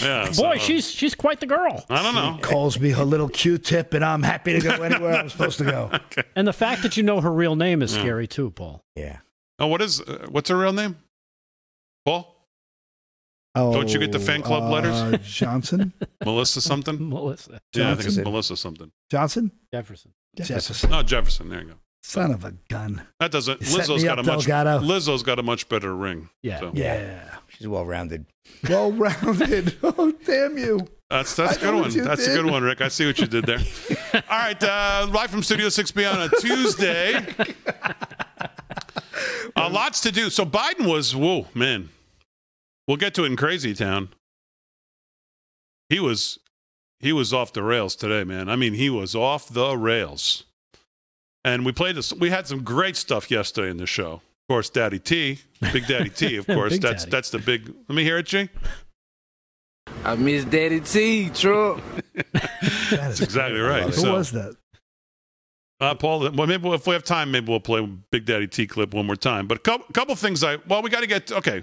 Yeah. 0.00 0.26
Boy, 0.26 0.32
so- 0.32 0.54
she's 0.58 0.90
she's 0.90 1.14
quite 1.14 1.40
the 1.40 1.46
girl. 1.46 1.84
I 1.88 2.02
don't 2.02 2.14
know. 2.14 2.38
Calls 2.42 2.78
me 2.78 2.90
her 2.90 3.04
little 3.04 3.28
Q-tip, 3.28 3.94
and 3.94 4.04
I'm 4.04 4.22
happy 4.22 4.52
to 4.52 4.60
go 4.60 4.82
anywhere 4.82 5.14
I'm 5.14 5.28
supposed 5.28 5.58
to 5.58 5.64
go. 5.64 5.90
And 6.36 6.46
the 6.46 6.52
fact 6.52 6.82
that 6.82 6.96
you 6.96 7.02
know 7.02 7.20
her 7.20 7.32
real 7.32 7.56
name 7.56 7.82
is 7.82 7.92
scary 7.92 8.26
too, 8.28 8.50
Paul. 8.50 8.82
Yeah. 8.94 9.18
Oh, 9.58 9.66
what 9.66 9.82
is? 9.82 10.00
Uh, 10.00 10.26
what's 10.30 10.48
her 10.50 10.56
real 10.56 10.72
name? 10.72 10.96
Paul? 12.04 12.34
Oh, 13.54 13.72
Don't 13.72 13.92
you 13.92 13.98
get 13.98 14.12
the 14.12 14.20
fan 14.20 14.42
club 14.42 14.64
uh, 14.64 14.68
letters? 14.70 15.26
Johnson? 15.26 15.92
Melissa 16.24 16.60
something? 16.60 16.96
Melissa 17.08 17.60
Yeah, 17.74 17.90
I 17.90 17.94
think 17.96 18.06
it's 18.08 18.16
Melissa 18.18 18.56
something. 18.56 18.92
Johnson? 19.10 19.50
Jefferson. 19.72 20.12
Jefferson. 20.36 20.90
No, 20.90 21.02
Jefferson. 21.02 21.48
There 21.48 21.62
you 21.62 21.68
go. 21.70 21.74
Son 22.04 22.30
of 22.30 22.44
a 22.44 22.52
gun. 22.68 23.02
That 23.18 23.32
doesn't. 23.32 23.60
You 23.60 23.66
set 23.66 23.86
Lizzo's 23.88 24.02
me 24.02 24.08
got 24.08 24.18
a 24.18 24.20
up, 24.20 24.26
much. 24.26 24.46
Delgado. 24.46 24.78
Lizzo's 24.86 25.24
got 25.24 25.40
a 25.40 25.42
much 25.42 25.68
better 25.68 25.94
ring. 25.96 26.28
Yeah. 26.42 26.60
So. 26.60 26.70
Yeah. 26.72 27.36
She's 27.58 27.66
well 27.66 27.84
rounded. 27.84 28.26
Well 28.68 28.92
rounded. 28.92 29.76
Oh, 29.82 30.12
damn 30.24 30.56
you. 30.56 30.86
That's 31.10 31.34
that's 31.34 31.56
a 31.56 31.60
I 31.60 31.64
know 31.64 31.72
good 31.72 31.80
one. 31.80 31.92
you 31.92 32.04
That's 32.04 32.26
a 32.26 32.30
good 32.34 32.46
one, 32.46 32.62
Rick. 32.62 32.80
I 32.82 32.88
see 32.88 33.04
what 33.06 33.18
you 33.18 33.26
did 33.26 33.46
there. 33.46 33.58
All 34.14 34.20
right, 34.38 34.62
uh, 34.62 35.08
live 35.10 35.30
from 35.30 35.42
Studio 35.42 35.66
6B 35.66 36.12
on 36.12 36.20
a 36.22 36.28
Tuesday. 36.40 37.16
uh, 39.56 39.68
lots 39.70 40.00
to 40.02 40.12
do. 40.12 40.30
So 40.30 40.44
Biden 40.44 40.86
was, 40.88 41.16
whoa, 41.16 41.46
man. 41.54 41.88
We'll 42.86 42.96
get 42.96 43.14
to 43.14 43.24
it 43.24 43.26
in 43.26 43.36
Crazy 43.36 43.74
Town. 43.74 44.10
He 45.88 45.98
was, 45.98 46.38
he 47.00 47.12
was 47.12 47.32
off 47.32 47.52
the 47.52 47.62
rails 47.62 47.96
today, 47.96 48.22
man. 48.24 48.48
I 48.48 48.56
mean, 48.56 48.74
he 48.74 48.88
was 48.90 49.14
off 49.14 49.48
the 49.48 49.76
rails. 49.76 50.44
And 51.44 51.64
we 51.64 51.72
played 51.72 51.96
this. 51.96 52.12
We 52.12 52.30
had 52.30 52.46
some 52.46 52.62
great 52.62 52.96
stuff 52.96 53.30
yesterday 53.30 53.70
in 53.70 53.78
the 53.78 53.86
show. 53.86 54.20
Of 54.48 54.54
course, 54.54 54.70
Daddy 54.70 54.98
T, 54.98 55.38
Big 55.72 55.86
Daddy 55.86 56.08
T. 56.08 56.36
Of 56.36 56.46
course, 56.46 56.78
that's 56.78 57.02
Daddy. 57.04 57.10
that's 57.10 57.30
the 57.30 57.38
big. 57.38 57.68
Let 57.88 57.94
me 57.94 58.02
hear 58.02 58.16
it, 58.16 58.24
G. 58.26 58.48
I 60.04 60.14
miss 60.16 60.44
Daddy 60.46 60.80
T, 60.80 61.28
Trump. 61.30 61.82
That 62.90 63.10
is 63.10 63.20
Exactly 63.20 63.60
right. 63.60 63.82
Who 63.84 63.92
So- 63.92 64.14
was 64.14 64.30
that? 64.32 64.56
Uh, 65.80 65.94
Paul, 65.94 66.30
well, 66.32 66.46
maybe 66.48 66.68
if 66.70 66.86
we 66.86 66.94
have 66.94 67.04
time, 67.04 67.30
maybe 67.30 67.50
we'll 67.50 67.60
play 67.60 67.86
Big 68.10 68.24
Daddy 68.24 68.46
T 68.48 68.66
clip 68.66 68.94
one 68.94 69.06
more 69.06 69.14
time. 69.16 69.46
But 69.46 69.58
a 69.58 69.60
couple, 69.60 69.86
couple 69.92 70.14
things 70.16 70.42
I, 70.42 70.56
well, 70.66 70.82
we 70.82 70.88
got 70.90 71.00
to 71.00 71.06
get, 71.06 71.30
okay. 71.30 71.62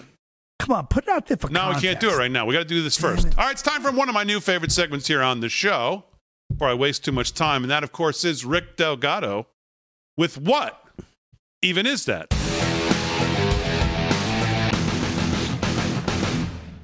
Come 0.59 0.71
on, 0.75 0.88
put 0.88 1.03
it 1.05 1.09
out 1.09 1.25
there 1.27 1.36
for 1.38 1.49
No, 1.49 1.69
we 1.75 1.81
can't 1.81 1.99
do 1.99 2.09
it 2.11 2.15
right 2.17 2.31
now. 2.31 2.45
We 2.45 2.53
got 2.53 2.59
to 2.59 2.65
do 2.65 2.81
this 2.83 2.95
first. 2.97 3.27
it. 3.27 3.38
All 3.38 3.43
right, 3.45 3.51
it's 3.51 3.61
time 3.63 3.81
for 3.81 3.91
one 3.91 4.07
of 4.07 4.13
my 4.13 4.23
new 4.23 4.39
favorite 4.39 4.71
segments 4.71 5.05
here 5.07 5.21
on 5.23 5.39
the 5.41 5.49
show 5.49 6.05
before 6.49 6.69
I 6.69 6.73
waste 6.75 7.03
too 7.03 7.11
much 7.11 7.33
time. 7.33 7.63
And 7.63 7.71
that, 7.71 7.83
of 7.83 7.91
course, 7.91 8.23
is 8.23 8.45
Rick 8.45 8.77
Delgado 8.77 9.47
with 10.15 10.38
what 10.38 10.81
even 11.61 11.86
is 11.86 12.05
that? 12.05 12.33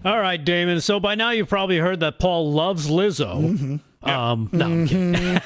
All 0.04 0.20
right, 0.20 0.44
Damon. 0.44 0.82
So 0.82 1.00
by 1.00 1.16
now 1.16 1.30
you've 1.32 1.50
probably 1.50 1.78
heard 1.78 2.00
that 2.00 2.18
Paul 2.20 2.52
loves 2.52 2.90
Lizzo. 2.90 3.42
Mm-hmm. 3.42 3.76
Um, 4.04 4.50
no, 4.52 4.66
I'm 4.66 4.88
kidding. 4.88 5.42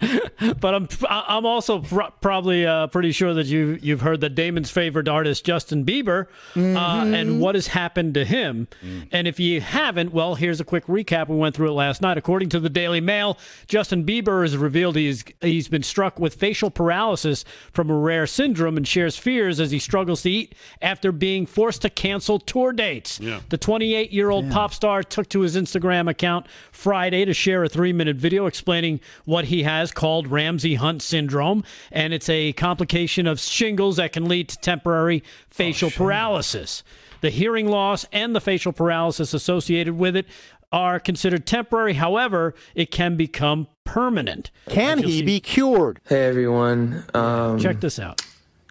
but 0.60 0.74
I'm 0.74 0.88
I'm 1.08 1.46
also 1.46 1.80
pr- 1.80 2.10
probably 2.20 2.66
uh, 2.66 2.88
pretty 2.88 3.12
sure 3.12 3.34
that 3.34 3.46
you 3.46 3.78
you've 3.80 4.00
heard 4.00 4.20
that 4.22 4.34
Damon's 4.34 4.70
favorite 4.70 5.08
artist 5.08 5.44
Justin 5.44 5.84
Bieber 5.84 6.26
uh, 6.56 6.58
and 6.58 7.40
what 7.40 7.54
has 7.54 7.68
happened 7.68 8.14
to 8.14 8.24
him. 8.24 8.66
And 9.12 9.28
if 9.28 9.38
you 9.38 9.60
haven't, 9.60 10.12
well, 10.12 10.34
here's 10.34 10.60
a 10.60 10.64
quick 10.64 10.86
recap. 10.86 11.28
We 11.28 11.36
went 11.36 11.54
through 11.54 11.68
it 11.68 11.74
last 11.74 12.02
night. 12.02 12.18
According 12.18 12.48
to 12.50 12.60
the 12.60 12.68
Daily 12.68 13.00
Mail, 13.00 13.38
Justin 13.68 14.04
Bieber 14.04 14.42
has 14.42 14.56
revealed 14.56 14.96
he's 14.96 15.24
he's 15.40 15.68
been 15.68 15.82
struck 15.82 16.18
with 16.18 16.34
facial 16.34 16.70
paralysis 16.70 17.44
from 17.72 17.90
a 17.90 17.94
rare 17.96 18.26
syndrome 18.26 18.76
and 18.76 18.86
shares 18.86 19.16
fears 19.16 19.60
as 19.60 19.70
he 19.70 19.78
struggles 19.78 20.22
to 20.22 20.30
eat 20.30 20.54
after 20.80 21.12
being 21.12 21.46
forced 21.46 21.82
to 21.82 21.90
cancel 21.90 22.38
tour 22.40 22.72
dates. 22.72 23.20
Yeah. 23.20 23.40
The 23.48 23.58
28 23.58 24.10
year 24.12 24.30
old 24.30 24.50
pop 24.50 24.74
star 24.74 25.02
took 25.02 25.28
to 25.30 25.40
his 25.40 25.56
Instagram 25.56 26.10
account 26.10 26.46
Friday 26.72 27.24
to 27.24 27.32
share 27.32 27.62
a 27.62 27.68
three 27.68 27.91
minute 27.92 28.16
video 28.16 28.46
explaining 28.46 29.00
what 29.24 29.46
he 29.46 29.62
has 29.62 29.92
called 29.92 30.26
Ramsay 30.28 30.74
Hunt 30.74 31.02
syndrome. 31.02 31.64
And 31.90 32.12
it's 32.12 32.28
a 32.28 32.52
complication 32.54 33.26
of 33.26 33.40
shingles 33.40 33.96
that 33.96 34.12
can 34.12 34.26
lead 34.26 34.48
to 34.50 34.58
temporary 34.58 35.22
facial 35.50 35.90
paralysis. 35.90 36.82
The 37.20 37.30
hearing 37.30 37.68
loss 37.68 38.06
and 38.12 38.34
the 38.34 38.40
facial 38.40 38.72
paralysis 38.72 39.32
associated 39.32 39.96
with 39.96 40.16
it 40.16 40.26
are 40.72 40.98
considered 40.98 41.46
temporary. 41.46 41.94
However, 41.94 42.54
it 42.74 42.90
can 42.90 43.16
become 43.16 43.68
permanent. 43.84 44.50
Can 44.68 44.98
he 44.98 45.18
see- 45.18 45.22
be 45.22 45.40
cured? 45.40 46.00
Hey 46.08 46.26
everyone, 46.26 47.04
um, 47.14 47.58
Check 47.58 47.80
this 47.80 47.98
out. 47.98 48.22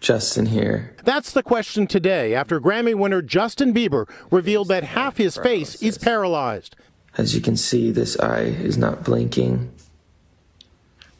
Justin 0.01 0.47
here. 0.47 0.95
That's 1.03 1.31
the 1.31 1.43
question 1.43 1.85
today 1.85 2.33
after 2.33 2.59
Grammy 2.59 2.95
winner 2.95 3.21
Justin 3.21 3.71
Bieber 3.71 4.09
revealed 4.31 4.67
that 4.69 4.83
half 4.83 5.17
his 5.17 5.37
face 5.37 5.79
is 5.81 5.99
paralyzed. 5.99 6.75
As 7.17 7.35
you 7.35 7.41
can 7.41 7.57
see, 7.57 7.91
this 7.91 8.19
eye 8.19 8.43
is 8.43 8.77
not 8.77 9.03
blinking. 9.03 9.71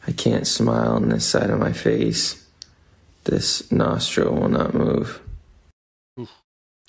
I 0.06 0.12
can't 0.12 0.46
smile 0.46 0.92
on 0.92 1.10
this 1.10 1.24
side 1.24 1.50
of 1.50 1.58
my 1.58 1.72
face. 1.72 2.46
This 3.24 3.70
nostril 3.70 4.34
will 4.34 4.48
not 4.48 4.74
move. 4.74 5.20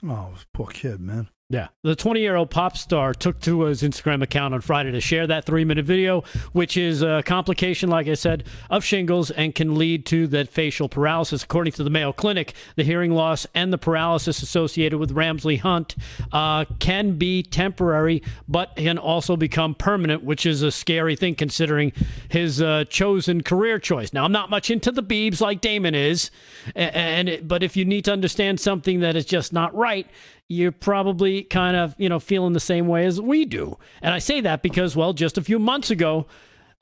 Oh, 0.05 0.33
poor 0.53 0.67
kid, 0.67 0.99
man. 0.99 1.29
Yeah. 1.49 1.67
The 1.83 1.95
20 1.95 2.21
year 2.21 2.35
old 2.35 2.49
pop 2.49 2.77
star 2.77 3.13
took 3.13 3.39
to 3.41 3.61
his 3.63 3.83
Instagram 3.83 4.23
account 4.23 4.53
on 4.55 4.61
Friday 4.61 4.91
to 4.91 5.01
share 5.01 5.27
that 5.27 5.45
three 5.45 5.65
minute 5.65 5.85
video, 5.85 6.23
which 6.53 6.77
is 6.77 7.03
a 7.03 7.21
complication, 7.25 7.89
like 7.89 8.07
I 8.07 8.13
said, 8.15 8.45
of 8.71 8.83
shingles 8.83 9.29
and 9.29 9.53
can 9.53 9.75
lead 9.75 10.05
to 10.07 10.25
that 10.27 10.47
facial 10.49 10.87
paralysis. 10.89 11.43
According 11.43 11.73
to 11.73 11.83
the 11.83 11.89
Mayo 11.91 12.11
Clinic, 12.11 12.53
the 12.75 12.83
hearing 12.83 13.11
loss 13.11 13.45
and 13.53 13.71
the 13.71 13.77
paralysis 13.77 14.41
associated 14.41 14.97
with 14.97 15.11
Ramsay 15.11 15.57
Hunt 15.57 15.95
uh, 16.31 16.65
can 16.79 17.17
be 17.17 17.43
temporary, 17.43 18.23
but 18.47 18.75
can 18.77 18.97
also 18.97 19.35
become 19.35 19.75
permanent, 19.75 20.23
which 20.23 20.45
is 20.47 20.63
a 20.63 20.71
scary 20.71 21.15
thing 21.15 21.35
considering 21.35 21.91
his 22.29 22.61
uh, 22.63 22.85
chosen 22.85 23.43
career 23.43 23.77
choice. 23.77 24.11
Now, 24.13 24.23
I'm 24.23 24.31
not 24.31 24.49
much 24.49 24.71
into 24.71 24.91
the 24.91 25.03
Beebs 25.03 25.39
like 25.41 25.61
Damon 25.61 25.93
is, 25.93 26.31
a- 26.75 26.97
and 26.97 27.29
it, 27.29 27.47
but 27.47 27.61
if 27.61 27.75
you 27.75 27.83
need 27.85 28.05
to 28.05 28.13
understand 28.13 28.59
something 28.59 29.01
that 29.01 29.15
is 29.15 29.25
just 29.25 29.53
not 29.53 29.75
right, 29.75 30.07
you're 30.49 30.71
probably 30.71 31.43
kind 31.43 31.75
of, 31.75 31.95
you 31.97 32.09
know, 32.09 32.19
feeling 32.19 32.53
the 32.53 32.59
same 32.59 32.87
way 32.87 33.05
as 33.05 33.19
we 33.19 33.45
do. 33.45 33.77
And 34.01 34.13
I 34.13 34.19
say 34.19 34.41
that 34.41 34.61
because, 34.61 34.95
well, 34.95 35.13
just 35.13 35.37
a 35.37 35.41
few 35.41 35.59
months 35.59 35.89
ago, 35.89 36.27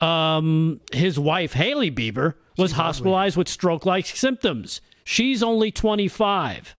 um, 0.00 0.80
his 0.92 1.18
wife, 1.18 1.52
Hailey 1.54 1.90
Bieber, 1.90 2.34
was 2.58 2.72
hospitalized 2.72 3.36
with 3.36 3.48
stroke 3.48 3.86
like 3.86 4.06
symptoms. 4.06 4.80
She's 5.04 5.42
only 5.42 5.70
25. 5.70 6.76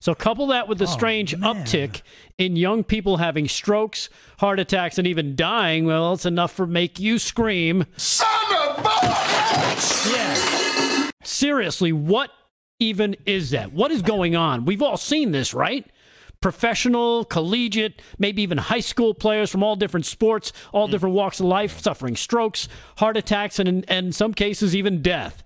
So 0.00 0.14
couple 0.14 0.46
that 0.48 0.68
with 0.68 0.78
the 0.78 0.86
strange 0.86 1.36
man. 1.36 1.64
uptick 1.64 2.02
in 2.38 2.54
young 2.54 2.84
people 2.84 3.16
having 3.16 3.48
strokes, 3.48 4.08
heart 4.38 4.60
attacks, 4.60 4.98
and 4.98 5.06
even 5.06 5.34
dying. 5.34 5.84
Well, 5.84 6.12
it's 6.12 6.26
enough 6.26 6.52
for 6.52 6.66
make 6.66 7.00
you 7.00 7.18
scream. 7.18 7.86
Yeah. 10.14 11.10
Seriously, 11.24 11.92
what 11.92 12.30
even 12.78 13.16
is 13.24 13.50
that? 13.50 13.72
What 13.72 13.90
is 13.90 14.02
going 14.02 14.36
on? 14.36 14.64
We've 14.64 14.82
all 14.82 14.96
seen 14.96 15.32
this, 15.32 15.54
right? 15.54 15.86
Professional, 16.40 17.24
collegiate, 17.24 18.02
maybe 18.18 18.42
even 18.42 18.58
high 18.58 18.80
school 18.80 19.14
players 19.14 19.50
from 19.50 19.62
all 19.62 19.76
different 19.76 20.06
sports, 20.06 20.52
all 20.72 20.88
mm. 20.88 20.90
different 20.90 21.14
walks 21.14 21.40
of 21.40 21.46
life, 21.46 21.80
suffering 21.80 22.16
strokes, 22.16 22.68
heart 22.98 23.16
attacks, 23.16 23.58
and, 23.58 23.68
and 23.68 24.06
in 24.06 24.12
some 24.12 24.34
cases, 24.34 24.76
even 24.76 25.02
death. 25.02 25.42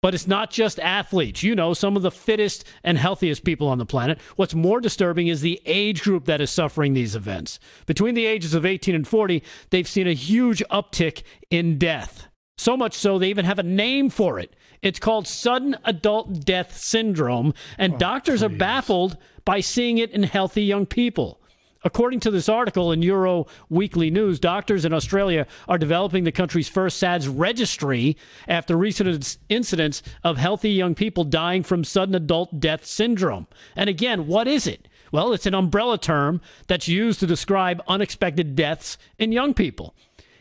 But 0.00 0.14
it's 0.14 0.26
not 0.26 0.50
just 0.50 0.78
athletes. 0.80 1.42
You 1.42 1.54
know, 1.54 1.72
some 1.72 1.96
of 1.96 2.02
the 2.02 2.10
fittest 2.10 2.64
and 2.82 2.98
healthiest 2.98 3.42
people 3.42 3.68
on 3.68 3.78
the 3.78 3.86
planet. 3.86 4.20
What's 4.36 4.54
more 4.54 4.78
disturbing 4.78 5.28
is 5.28 5.40
the 5.40 5.62
age 5.64 6.02
group 6.02 6.26
that 6.26 6.42
is 6.42 6.50
suffering 6.50 6.92
these 6.92 7.16
events. 7.16 7.58
Between 7.86 8.14
the 8.14 8.26
ages 8.26 8.52
of 8.52 8.66
18 8.66 8.94
and 8.94 9.08
40, 9.08 9.42
they've 9.70 9.88
seen 9.88 10.06
a 10.06 10.12
huge 10.12 10.62
uptick 10.70 11.22
in 11.50 11.78
death. 11.78 12.26
So 12.58 12.76
much 12.76 12.94
so, 12.94 13.18
they 13.18 13.30
even 13.30 13.46
have 13.46 13.58
a 13.58 13.64
name 13.64 14.10
for 14.10 14.38
it. 14.38 14.54
It's 14.82 14.98
called 14.98 15.26
sudden 15.26 15.76
adult 15.84 16.44
death 16.44 16.76
syndrome, 16.76 17.54
and 17.78 17.94
oh, 17.94 17.98
doctors 17.98 18.42
are 18.42 18.50
baffled 18.50 19.16
by 19.44 19.60
seeing 19.60 19.98
it 19.98 20.10
in 20.10 20.22
healthy 20.24 20.62
young 20.62 20.86
people. 20.86 21.40
According 21.86 22.20
to 22.20 22.30
this 22.30 22.48
article 22.48 22.92
in 22.92 23.02
Euro 23.02 23.46
Weekly 23.68 24.10
News, 24.10 24.40
doctors 24.40 24.86
in 24.86 24.94
Australia 24.94 25.46
are 25.68 25.76
developing 25.76 26.24
the 26.24 26.32
country's 26.32 26.68
first 26.68 26.96
SADS 26.96 27.28
registry 27.28 28.16
after 28.48 28.74
recent 28.74 29.36
incidents 29.50 30.02
of 30.22 30.38
healthy 30.38 30.70
young 30.70 30.94
people 30.94 31.24
dying 31.24 31.62
from 31.62 31.84
sudden 31.84 32.14
adult 32.14 32.58
death 32.58 32.86
syndrome. 32.86 33.46
And 33.76 33.90
again, 33.90 34.26
what 34.26 34.48
is 34.48 34.66
it? 34.66 34.88
Well, 35.12 35.34
it's 35.34 35.46
an 35.46 35.54
umbrella 35.54 35.98
term 35.98 36.40
that's 36.68 36.88
used 36.88 37.20
to 37.20 37.26
describe 37.26 37.82
unexpected 37.86 38.56
deaths 38.56 38.96
in 39.18 39.30
young 39.30 39.52
people. 39.52 39.94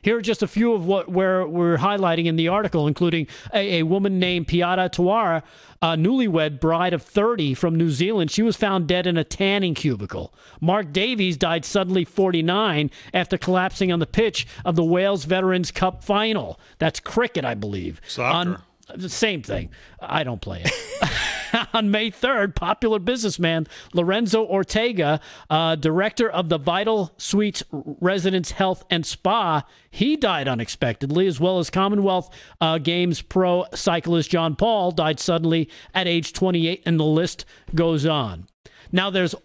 Here 0.04 0.18
are 0.18 0.22
just 0.22 0.44
a 0.44 0.48
few 0.48 0.74
of 0.74 0.86
what 0.86 1.10
we're, 1.10 1.48
we're 1.48 1.78
highlighting 1.78 2.26
in 2.26 2.36
the 2.36 2.50
article, 2.50 2.88
including 2.88 3.28
a, 3.54 3.80
a 3.80 3.84
woman 3.84 4.20
named 4.20 4.48
Piata 4.48 4.90
Tuara, 4.92 5.42
a 5.82 5.96
newlywed 5.98 6.60
bride 6.60 6.94
of 6.94 7.02
30 7.02 7.54
from 7.56 7.76
New 7.76 7.90
Zealand. 7.90 8.30
She 8.30 8.44
was 8.44 8.56
found 8.56 8.88
dead 8.88 9.08
in 9.08 9.18
a 9.18 9.24
tanning 9.24 9.74
cubicle. 9.74 10.34
Mark 10.62 10.94
Davies 10.94 11.38
died 11.38 11.66
suddenly 11.66 12.06
49 12.06 12.92
after 13.14 13.38
collapsing 13.38 13.92
on 13.92 14.00
the 14.00 14.06
pitch 14.06 14.46
of 14.64 14.76
the 14.76 14.84
Wales 14.84 15.26
Veterans 15.26 15.72
Cup 15.72 16.04
final. 16.04 16.60
That's 16.80 17.00
cricket, 17.00 17.46
I 17.46 17.56
believe. 17.56 18.00
Soccer. 18.08 18.38
On- 18.38 18.62
the 18.96 19.10
same 19.10 19.42
thing. 19.42 19.70
I 20.02 20.24
don't 20.24 20.42
play 20.42 20.64
it. 20.66 20.72
On 21.74 21.92
May 21.92 22.12
3rd, 22.12 22.56
popular 22.56 23.00
businessman 23.00 23.68
Lorenzo 23.94 24.46
Ortega, 24.46 25.20
uh, 25.50 25.76
director 25.76 26.30
of 26.30 26.50
the 26.50 26.58
Vital 26.58 27.12
Suites 27.18 27.64
Residence 27.72 28.52
Health 28.52 28.84
and 28.90 29.06
Spa, 29.06 29.64
he 29.90 30.16
died 30.16 30.48
unexpectedly, 30.48 31.28
as 31.28 31.40
well 31.40 31.60
as 31.60 31.70
Commonwealth 31.70 32.30
uh, 32.60 32.78
Games 32.78 33.22
pro 33.22 33.66
cyclist 33.74 34.32
John 34.32 34.56
Paul 34.56 34.92
died 34.92 35.20
suddenly 35.20 35.70
at 35.94 36.08
age 36.08 36.34
28, 36.34 36.84
and 36.86 37.00
the 37.00 37.06
list 37.06 37.46
goes 37.76 38.06
on. 38.06 38.48
Now, 38.92 39.10
there's 39.10 39.36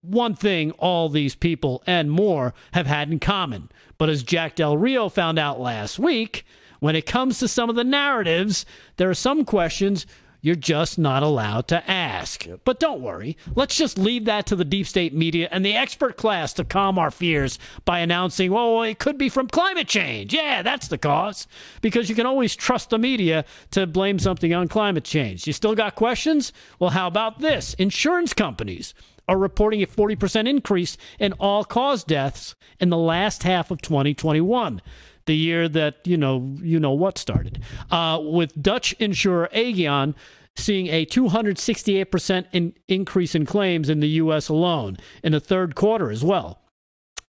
one 0.00 0.34
thing 0.34 0.72
all 0.72 1.08
these 1.08 1.34
people 1.34 1.82
and 1.86 2.10
more 2.10 2.54
have 2.72 2.86
had 2.86 3.10
in 3.10 3.20
common. 3.20 3.70
But 3.98 4.08
as 4.08 4.24
Jack 4.24 4.56
Del 4.56 4.76
Rio 4.76 5.08
found 5.08 5.38
out 5.38 5.60
last 5.60 5.98
week, 5.98 6.44
when 6.80 6.96
it 6.96 7.06
comes 7.06 7.38
to 7.38 7.46
some 7.46 7.70
of 7.70 7.76
the 7.76 7.84
narratives, 7.84 8.66
there 8.96 9.08
are 9.08 9.14
some 9.14 9.44
questions 9.44 10.04
you're 10.42 10.56
just 10.56 10.98
not 10.98 11.22
allowed 11.22 11.68
to 11.68 11.90
ask. 11.90 12.46
But 12.64 12.80
don't 12.80 13.00
worry, 13.00 13.36
let's 13.54 13.76
just 13.76 13.96
leave 13.96 14.26
that 14.26 14.44
to 14.46 14.56
the 14.56 14.64
deep 14.64 14.86
state 14.86 15.14
media 15.14 15.48
and 15.50 15.64
the 15.64 15.74
expert 15.74 16.16
class 16.16 16.52
to 16.54 16.64
calm 16.64 16.98
our 16.98 17.12
fears 17.12 17.58
by 17.84 18.00
announcing, 18.00 18.52
oh, 18.52 18.82
it 18.82 18.98
could 18.98 19.16
be 19.16 19.28
from 19.28 19.46
climate 19.46 19.88
change. 19.88 20.34
Yeah, 20.34 20.60
that's 20.62 20.88
the 20.88 20.98
cause. 20.98 21.46
Because 21.80 22.08
you 22.08 22.16
can 22.16 22.26
always 22.26 22.56
trust 22.56 22.90
the 22.90 22.98
media 22.98 23.44
to 23.70 23.86
blame 23.86 24.18
something 24.18 24.52
on 24.52 24.68
climate 24.68 25.04
change. 25.04 25.46
You 25.46 25.52
still 25.52 25.76
got 25.76 25.94
questions? 25.94 26.52
Well, 26.78 26.90
how 26.90 27.06
about 27.06 27.38
this? 27.38 27.74
Insurance 27.74 28.34
companies 28.34 28.94
are 29.28 29.38
reporting 29.38 29.82
a 29.82 29.86
40% 29.86 30.48
increase 30.48 30.96
in 31.20 31.32
all 31.34 31.64
cause 31.64 32.02
deaths 32.02 32.56
in 32.80 32.90
the 32.90 32.98
last 32.98 33.44
half 33.44 33.70
of 33.70 33.80
2021 33.80 34.82
the 35.26 35.36
year 35.36 35.68
that 35.68 35.96
you 36.04 36.16
know 36.16 36.56
you 36.62 36.78
know 36.78 36.92
what 36.92 37.18
started. 37.18 37.62
Uh, 37.90 38.20
with 38.22 38.60
dutch 38.60 38.92
insurer 38.94 39.48
aegon 39.54 40.14
seeing 40.54 40.88
a 40.88 41.06
268% 41.06 42.44
in, 42.52 42.74
increase 42.86 43.34
in 43.34 43.46
claims 43.46 43.88
in 43.88 44.00
the 44.00 44.08
us 44.08 44.48
alone 44.48 44.98
in 45.24 45.32
the 45.32 45.40
third 45.40 45.74
quarter 45.74 46.10
as 46.10 46.22
well 46.22 46.61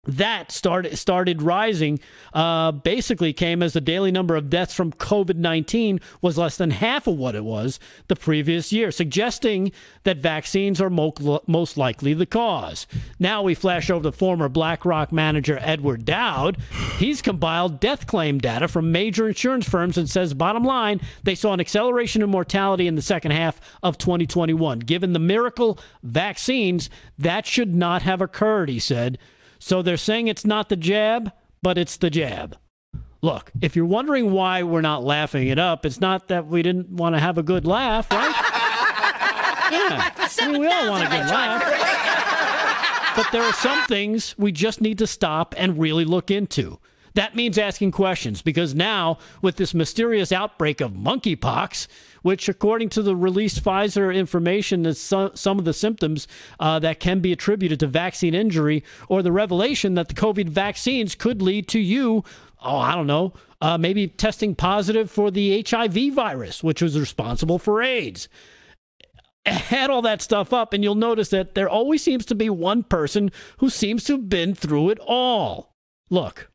that 0.06 0.52
started 0.52 0.98
started 0.98 1.42
rising. 1.42 2.00
Uh, 2.34 2.72
basically, 2.72 3.32
came 3.32 3.64
as 3.64 3.74
the 3.74 3.82
daily 3.82 4.12
number 4.12 4.36
of 4.36 4.50
deaths 4.50 4.74
from 4.74 4.92
COVID 4.92 5.36
nineteen 5.36 6.00
was 6.22 6.38
less 6.38 6.58
than 6.58 6.72
half 6.72 7.08
of 7.08 7.16
what 7.16 7.36
it 7.36 7.46
was 7.46 7.80
the 8.08 8.16
previous 8.16 8.74
year, 8.74 8.92
suggesting 8.92 9.72
that 10.04 10.18
vaccines 10.18 10.82
are 10.82 10.90
mo- 10.90 11.42
most 11.48 11.78
likely 11.78 12.14
the 12.14 12.26
cause. 12.26 12.86
Now 13.18 13.42
we 13.44 13.56
flash 13.56 13.90
over 13.90 14.04
to 14.04 14.12
former 14.12 14.50
BlackRock 14.50 15.12
manager 15.12 15.58
Edward 15.62 16.06
Dowd. 16.06 16.58
He's 16.98 17.22
compiled 17.22 17.80
death 17.80 18.06
claim 18.06 18.40
data 18.40 18.68
from 18.68 18.92
major 18.92 19.28
insurance 19.28 19.68
firms 19.68 19.98
and 19.98 20.10
says, 20.10 20.34
bottom 20.34 20.64
line, 20.64 21.00
they 21.24 21.36
saw 21.36 21.54
an 21.54 21.60
acceleration 21.60 22.22
in 22.22 22.30
mortality 22.30 22.88
in 22.88 22.96
the 22.96 23.02
second 23.02 23.32
half 23.32 23.60
of 23.82 23.98
2021. 23.98 24.80
Given 24.80 25.14
the 25.14 25.20
miracle 25.20 25.80
vaccines, 26.02 26.90
that 27.18 27.46
should 27.46 27.74
not 27.74 28.02
have 28.02 28.22
occurred, 28.22 28.70
he 28.70 28.80
said. 28.80 29.18
So 29.64 29.82
they're 29.82 29.96
saying 29.96 30.28
it's 30.28 30.44
not 30.44 30.68
the 30.68 30.76
jab, 30.76 31.32
but 31.62 31.78
it's 31.78 31.96
the 31.96 32.10
jab. 32.10 32.58
look, 33.22 33.50
if 33.62 33.78
you're 33.78 33.86
wondering 33.86 34.34
why 34.34 34.62
we're 34.62 34.82
not 34.82 35.06
laughing 35.06 35.48
it 35.48 35.58
up, 35.58 35.86
it's 35.86 36.02
not 36.02 36.28
that 36.28 36.48
we 36.48 36.62
didn't 36.62 36.90
want 36.90 37.16
to 37.16 37.20
have 37.22 37.38
a 37.38 37.44
good 37.44 37.66
laugh, 37.66 38.12
right? 38.12 38.28
yeah. 39.72 40.12
I 40.18 40.52
mean, 40.52 40.60
we 40.60 40.68
all 40.68 40.90
want 40.90 41.06
a 41.06 41.08
good 41.08 41.30
laugh. 41.30 41.64
But 43.16 43.28
there 43.32 43.42
are 43.42 43.54
some 43.54 43.86
things 43.86 44.36
we 44.38 44.52
just 44.52 44.82
need 44.82 44.98
to 44.98 45.08
stop 45.08 45.56
and 45.58 45.80
really 45.80 46.04
look 46.04 46.30
into. 46.30 46.80
That 47.16 47.36
means 47.36 47.58
asking 47.58 47.92
questions 47.92 48.42
because 48.42 48.74
now, 48.74 49.20
with 49.42 49.58
this 49.58 49.74
mysterious 49.74 50.32
outbreak 50.32 50.82
of 50.82 50.94
monkeypox, 50.94 51.88
which, 52.24 52.50
according 52.50 52.90
to 52.90 53.04
the 53.04 53.16
released 53.16 53.64
Pfizer 53.64 54.14
information, 54.14 54.86
is 54.86 55.00
some, 55.00 55.32
some 55.36 55.60
of 55.60 55.66
the 55.66 55.74
symptoms 55.74 56.28
uh, 56.60 56.80
that 56.80 57.00
can 57.00 57.20
be 57.20 57.32
attributed 57.32 57.80
to 57.82 57.88
vaccine 57.88 58.34
injury, 58.34 58.84
or 59.10 59.22
the 59.22 59.32
revelation 59.32 59.94
that 59.94 60.08
the 60.08 60.16
COVID 60.16 60.50
vaccines 60.50 61.14
could 61.14 61.42
lead 61.42 61.68
to 61.68 61.80
you, 61.80 62.24
oh, 62.64 62.78
I 62.78 62.96
don't 62.96 63.08
know, 63.08 63.34
uh, 63.62 63.78
maybe 63.78 64.08
testing 64.08 64.56
positive 64.56 65.12
for 65.12 65.30
the 65.30 65.64
HIV 65.68 66.14
virus, 66.14 66.64
which 66.64 66.82
was 66.82 67.00
responsible 67.00 67.60
for 67.60 67.82
AIDS 67.82 68.28
add 69.46 69.90
all 69.90 70.02
that 70.02 70.22
stuff 70.22 70.54
up, 70.54 70.72
and 70.72 70.84
you'll 70.84 70.96
notice 70.96 71.30
that 71.30 71.54
there 71.54 71.68
always 71.68 72.02
seems 72.02 72.26
to 72.26 72.34
be 72.36 72.50
one 72.50 72.82
person 72.82 73.30
who 73.58 73.70
seems 73.70 74.06
to 74.06 74.14
have 74.14 74.30
been 74.30 74.56
through 74.56 74.90
it 74.90 75.00
all. 75.06 75.76
Look, 76.10 76.50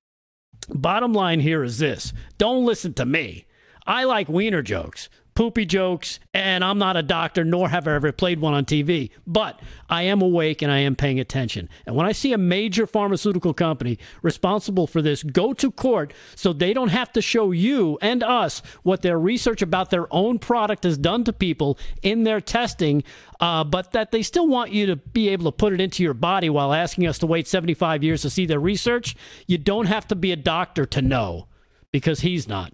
bottom 0.69 1.13
line 1.13 1.41
here 1.41 1.63
is 1.65 1.79
this 1.79 2.13
don't 2.39 2.65
listen 2.65 2.95
to 2.95 3.07
me. 3.07 3.47
I 3.87 4.05
like 4.05 4.29
wiener 4.29 4.63
jokes 4.63 5.09
poopy 5.39 5.65
jokes, 5.65 6.19
and 6.35 6.65
I'm 6.65 6.79
not 6.79 6.97
a 6.97 7.03
doctor, 7.03 7.45
nor 7.45 7.69
have 7.69 7.87
I 7.87 7.95
ever 7.95 8.11
played 8.11 8.41
one 8.41 8.55
on 8.55 8.65
TV. 8.65 9.11
But 9.25 9.61
I 9.89 10.03
am 10.03 10.21
awake 10.21 10.63
and 10.63 10.73
I 10.73 10.79
am 10.79 10.97
paying 10.97 11.21
attention. 11.21 11.69
And 11.87 11.95
when 11.95 12.07
I 12.07 12.11
see 12.11 12.33
a 12.33 12.39
major 12.39 12.89
pharmaceutical 12.89 13.55
company 13.55 14.01
responsible 14.21 14.89
for 14.89 15.01
this 15.01 15.23
go 15.23 15.53
to 15.53 15.71
court 15.71 16.13
so 16.35 16.53
they 16.53 16.73
don't 16.73 16.89
have 16.89 17.13
to 17.13 17.23
show 17.23 17.53
you 17.53 17.99
and 18.03 18.25
us 18.25 18.63
what 18.83 19.03
their 19.03 19.17
research 19.17 19.63
about 19.63 19.91
their 19.91 20.13
own 20.13 20.41
product 20.41 20.83
has 20.83 20.99
done 20.99 21.23
to 21.23 21.33
people 21.33 21.79
in 22.03 22.25
their 22.25 22.41
testing, 22.41 23.05
uh, 23.39 23.63
but 23.63 23.93
that 23.93 24.11
they 24.11 24.25
still 24.25 24.49
want 24.49 24.73
you 24.73 24.87
to 24.87 24.97
be 24.97 25.29
able 25.29 25.45
to 25.45 25.57
put 25.57 25.73
it 25.73 25.81
into 25.81 26.03
your 26.03 26.15
body 26.15 26.51
while 26.51 26.73
asking 26.73 27.07
us 27.07 27.17
to 27.21 27.29
wait 27.29 27.47
75 27.47 28.03
years 28.03 28.23
to 28.23 28.31
see 28.31 28.45
their 28.45 28.59
research, 28.59 29.15
you 29.47 29.57
don't 29.57 29.87
have 29.87 30.09
to 30.09 30.17
be 30.17 30.33
a 30.33 30.37
doctor 30.37 30.85
to 30.87 31.01
know 31.01 31.47
because 31.93 32.23
he's 32.23 32.49
not. 32.49 32.73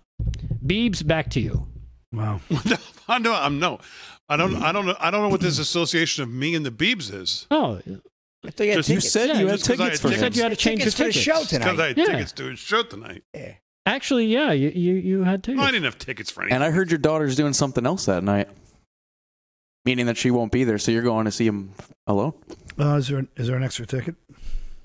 Beebs, 0.64 1.06
back 1.06 1.28
to 1.28 1.40
you. 1.40 1.68
Wow. 2.14 2.40
I 3.08 3.18
know. 3.18 3.34
I'm 3.34 3.58
no. 3.58 3.78
I 4.28 4.36
don't. 4.36 4.56
I 4.62 4.72
don't 4.72 4.86
know. 4.86 4.96
I 5.00 5.10
don't 5.10 5.22
know 5.22 5.28
what 5.28 5.40
this 5.40 5.58
association 5.58 6.22
of 6.22 6.30
me 6.30 6.54
and 6.54 6.64
the 6.64 6.70
Beebs 6.70 7.12
is. 7.12 7.46
Oh, 7.50 7.80
I 8.46 8.50
thought 8.50 8.64
you 8.64 8.70
had 8.70 8.76
Just- 8.76 8.88
You 8.88 8.94
tickets. 8.96 9.10
said 9.12 9.28
Yeah, 9.28 9.40
you 9.40 9.46
had 9.48 9.56
just 9.58 9.68
'cause 9.68 9.80
I 9.80 9.84
tickets 9.84 10.00
had 10.02 10.08
for 10.08 10.14
you 10.14 10.20
said 10.20 10.36
you 10.36 10.42
had 10.42 10.48
to 10.50 10.56
change 10.56 10.80
tickets 10.80 10.98
your 10.98 11.06
for 11.06 11.12
the 11.12 11.12
tickets. 11.12 11.24
show 11.24 11.40
Because 11.58 11.64
I 11.64 11.70
tonight. 11.70 11.86
had 11.88 11.98
Yeah. 11.98 12.04
tickets 12.06 12.32
to 12.32 12.44
his 12.44 12.58
show 12.58 12.82
tonight. 12.82 13.22
Yeah. 13.34 13.52
Actually, 13.86 14.26
yeah, 14.26 14.52
you 14.52 14.70
you, 14.70 14.94
you 14.94 15.22
had 15.24 15.42
tickets. 15.44 15.58
No, 15.60 15.66
I 15.66 15.70
didn't 15.70 15.84
have 15.84 15.98
tickets 15.98 16.30
for 16.30 16.40
anything. 16.42 16.54
And 16.54 16.64
I 16.64 16.70
heard 16.70 16.90
your 16.90 16.98
daughter's 16.98 17.36
doing 17.36 17.52
something 17.52 17.84
else 17.84 18.06
that 18.06 18.22
night, 18.24 18.48
meaning 19.84 20.06
that 20.06 20.16
she 20.16 20.30
won't 20.30 20.52
be 20.52 20.64
there. 20.64 20.78
So 20.78 20.90
you're 20.90 21.02
going 21.02 21.26
to 21.26 21.30
see 21.30 21.46
him 21.46 21.72
alone. 22.06 22.32
Uh, 22.78 22.96
is 22.96 23.08
there 23.08 23.26
is 23.36 23.46
there 23.48 23.56
an 23.56 23.62
extra 23.64 23.84
ticket? 23.86 24.14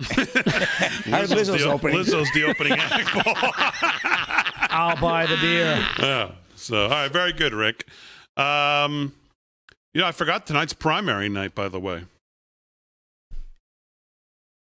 How 0.00 0.16
did 0.24 1.30
Lizzo's 1.30 1.62
the, 1.62 1.70
opening? 1.70 1.96
Lizzo's 1.98 2.30
the 2.32 2.44
opening 2.44 2.72
act. 2.78 3.10
I'll 4.72 4.96
buy 5.00 5.26
the 5.26 5.36
beer. 5.36 5.86
yeah. 5.98 6.30
So, 6.60 6.84
all 6.84 6.90
right, 6.90 7.10
very 7.10 7.32
good, 7.32 7.54
Rick. 7.54 7.86
Um, 8.36 9.14
you 9.94 10.02
know, 10.02 10.06
I 10.06 10.12
forgot 10.12 10.46
tonight's 10.46 10.74
primary 10.74 11.28
night, 11.28 11.54
by 11.54 11.68
the 11.68 11.80
way. 11.80 12.04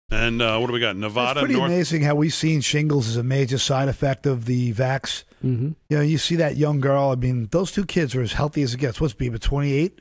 And 0.10 0.41
uh, 0.41 0.58
what 0.60 0.68
do 0.68 0.74
we 0.74 0.80
got? 0.80 0.95
Nevada. 0.95 1.32
It's 1.32 1.36
Nevada, 1.36 1.39
pretty 1.41 1.54
North. 1.56 1.72
amazing 1.72 2.02
how 2.04 2.16
we've 2.16 2.34
seen 2.34 2.62
shingles 2.62 3.10
as 3.10 3.18
a 3.18 3.24
major 3.24 3.58
side 3.58 3.89
effect 3.89 4.26
of 4.26 4.45
the 4.45 4.74
vax. 4.74 5.24
Mm-hmm. 5.43 5.72
You 5.89 5.98
know, 5.98 6.02
you 6.02 6.18
see 6.18 6.38
that 6.38 6.56
young 6.56 6.80
girl. 6.80 7.10
I 7.10 7.16
mean, 7.16 7.48
those 7.52 7.72
two 7.72 7.86
kids 7.86 8.16
are 8.16 8.22
as 8.22 8.34
healthy 8.34 8.62
as 8.62 8.74
it 8.74 8.78
gets. 8.78 9.02
What's 9.02 9.14
Bieber, 9.14 9.39
28? 9.39 10.00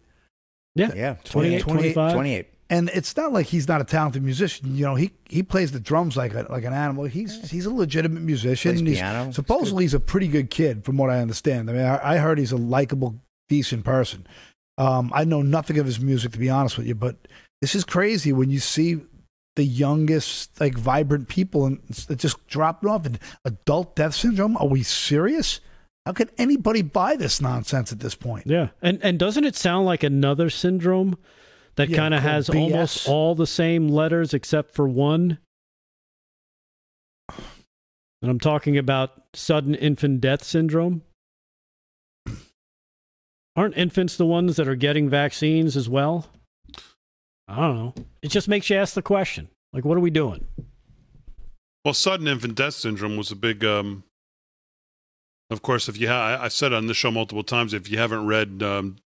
Yeah, 0.76 1.16
28, 1.24 1.60
25. 1.62 2.12
28. 2.12 2.46
And 2.68 2.90
it's 2.92 3.16
not 3.16 3.32
like 3.32 3.46
he's 3.46 3.68
not 3.68 3.80
a 3.80 3.84
talented 3.84 4.24
musician. 4.24 4.74
You 4.74 4.84
know, 4.84 4.94
he 4.96 5.12
he 5.28 5.42
plays 5.42 5.70
the 5.72 5.78
drums 5.80 6.16
like 6.16 6.34
a, 6.34 6.46
like 6.50 6.64
an 6.64 6.72
animal. 6.72 7.04
He's 7.04 7.50
he's 7.50 7.64
a 7.66 7.72
legitimate 7.72 8.22
musician. 8.22 8.72
Plays 8.72 8.80
and 8.80 8.88
he's- 8.88 9.00
piano. 9.00 9.32
Supposedly, 9.32 9.84
he's 9.84 9.94
a 9.94 10.00
pretty 10.00 10.28
good 10.28 10.50
kid, 10.50 10.84
from 10.84 10.96
what 10.96 11.10
I 11.10 11.20
understand. 11.20 11.70
I 11.70 11.72
mean, 11.72 11.82
I, 11.82 12.14
I 12.14 12.16
heard 12.16 12.38
he's 12.38 12.52
a 12.52 12.56
likable, 12.56 13.16
decent 13.48 13.84
person. 13.84 14.26
Um, 14.78 15.10
I 15.14 15.24
know 15.24 15.42
nothing 15.42 15.78
of 15.78 15.86
his 15.86 16.00
music, 16.00 16.32
to 16.32 16.38
be 16.38 16.50
honest 16.50 16.76
with 16.76 16.86
you, 16.86 16.94
but 16.94 17.16
this 17.62 17.74
is 17.74 17.84
crazy 17.84 18.32
when 18.32 18.50
you 18.50 18.58
see 18.58 19.00
the 19.54 19.64
youngest, 19.64 20.60
like, 20.60 20.76
vibrant 20.76 21.28
people 21.28 21.64
and 21.64 21.80
it's 21.88 22.10
it's 22.10 22.20
just 22.20 22.46
dropping 22.46 22.90
off. 22.90 23.06
And 23.06 23.18
adult 23.44 23.96
death 23.96 24.14
syndrome? 24.14 24.56
Are 24.56 24.66
we 24.66 24.82
serious? 24.82 25.60
How 26.04 26.12
can 26.12 26.30
anybody 26.36 26.82
buy 26.82 27.16
this 27.16 27.40
nonsense 27.40 27.90
at 27.90 28.00
this 28.00 28.14
point? 28.14 28.46
Yeah, 28.46 28.68
and 28.82 28.98
and 29.02 29.18
doesn't 29.18 29.44
it 29.44 29.56
sound 29.56 29.86
like 29.86 30.02
another 30.02 30.50
syndrome 30.50 31.16
that 31.76 31.88
Yeah, 31.90 31.96
kind 31.96 32.14
of 32.14 32.22
has 32.22 32.48
BS. 32.48 32.54
almost 32.72 33.08
all 33.08 33.34
the 33.34 33.46
same 33.46 33.88
letters 33.88 34.34
except 34.34 34.74
for 34.74 34.88
one? 34.88 35.38
And 37.28 38.30
I'm 38.30 38.40
talking 38.40 38.76
about 38.78 39.12
sudden 39.34 39.74
infant 39.74 40.20
death 40.20 40.42
syndrome. 40.42 41.02
Aren't 43.54 43.76
infants 43.76 44.16
the 44.16 44.26
ones 44.26 44.56
that 44.56 44.68
are 44.68 44.74
getting 44.74 45.08
vaccines 45.08 45.76
as 45.76 45.88
well? 45.88 46.26
I 47.48 47.56
don't 47.56 47.76
know. 47.76 47.94
It 48.22 48.28
just 48.28 48.48
makes 48.48 48.68
you 48.68 48.76
ask 48.76 48.94
the 48.94 49.02
question. 49.02 49.48
Like, 49.72 49.84
what 49.84 49.96
are 49.96 50.00
we 50.00 50.10
doing? 50.10 50.44
Well, 51.84 51.94
sudden 51.94 52.26
infant 52.26 52.54
death 52.56 52.74
syndrome 52.74 53.16
was 53.16 53.30
a 53.30 53.36
big. 53.36 53.64
Um, 53.64 54.02
of 55.50 55.62
course, 55.62 55.88
if 55.88 55.98
you 55.98 56.08
ha- 56.08 56.38
I've 56.40 56.52
said 56.52 56.72
on 56.72 56.86
the 56.86 56.94
show 56.94 57.10
multiple 57.10 57.44
times, 57.44 57.72
if 57.72 57.88
you 57.90 57.98
haven't 57.98 58.26
read 58.26 58.62
um, 58.62 58.96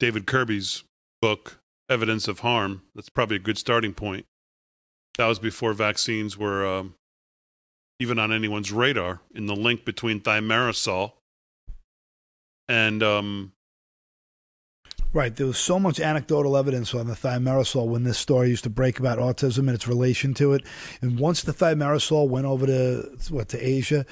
David 0.00 0.26
Kirby's 0.26 0.82
book, 1.22 1.58
Evidence 1.88 2.28
of 2.28 2.40
Harm, 2.40 2.82
that's 2.94 3.08
probably 3.08 3.36
a 3.36 3.40
good 3.40 3.58
starting 3.58 3.92
point. 3.92 4.26
That 5.18 5.26
was 5.26 5.38
before 5.38 5.74
vaccines 5.74 6.36
were 6.36 6.66
um, 6.66 6.94
even 8.00 8.18
on 8.18 8.32
anyone's 8.32 8.72
radar. 8.72 9.20
In 9.34 9.46
the 9.46 9.54
link 9.54 9.84
between 9.84 10.20
thimerosal 10.20 11.12
and 12.68 13.02
um, 13.02 13.52
Right. 15.14 15.34
There 15.36 15.46
was 15.46 15.58
so 15.58 15.78
much 15.78 16.00
anecdotal 16.00 16.56
evidence 16.56 16.92
on 16.92 17.06
the 17.06 17.14
thimerosal 17.14 17.86
when 17.86 18.02
this 18.02 18.18
story 18.18 18.48
used 18.48 18.64
to 18.64 18.70
break 18.70 18.98
about 18.98 19.18
autism 19.18 19.58
and 19.58 19.70
its 19.70 19.86
relation 19.86 20.34
to 20.34 20.54
it. 20.54 20.66
And 21.02 21.20
once 21.20 21.42
the 21.42 21.52
thimerosal 21.52 22.28
went 22.28 22.46
over 22.46 22.66
to 22.66 23.16
what 23.30 23.48
to 23.50 23.64
Asia, 23.64 24.06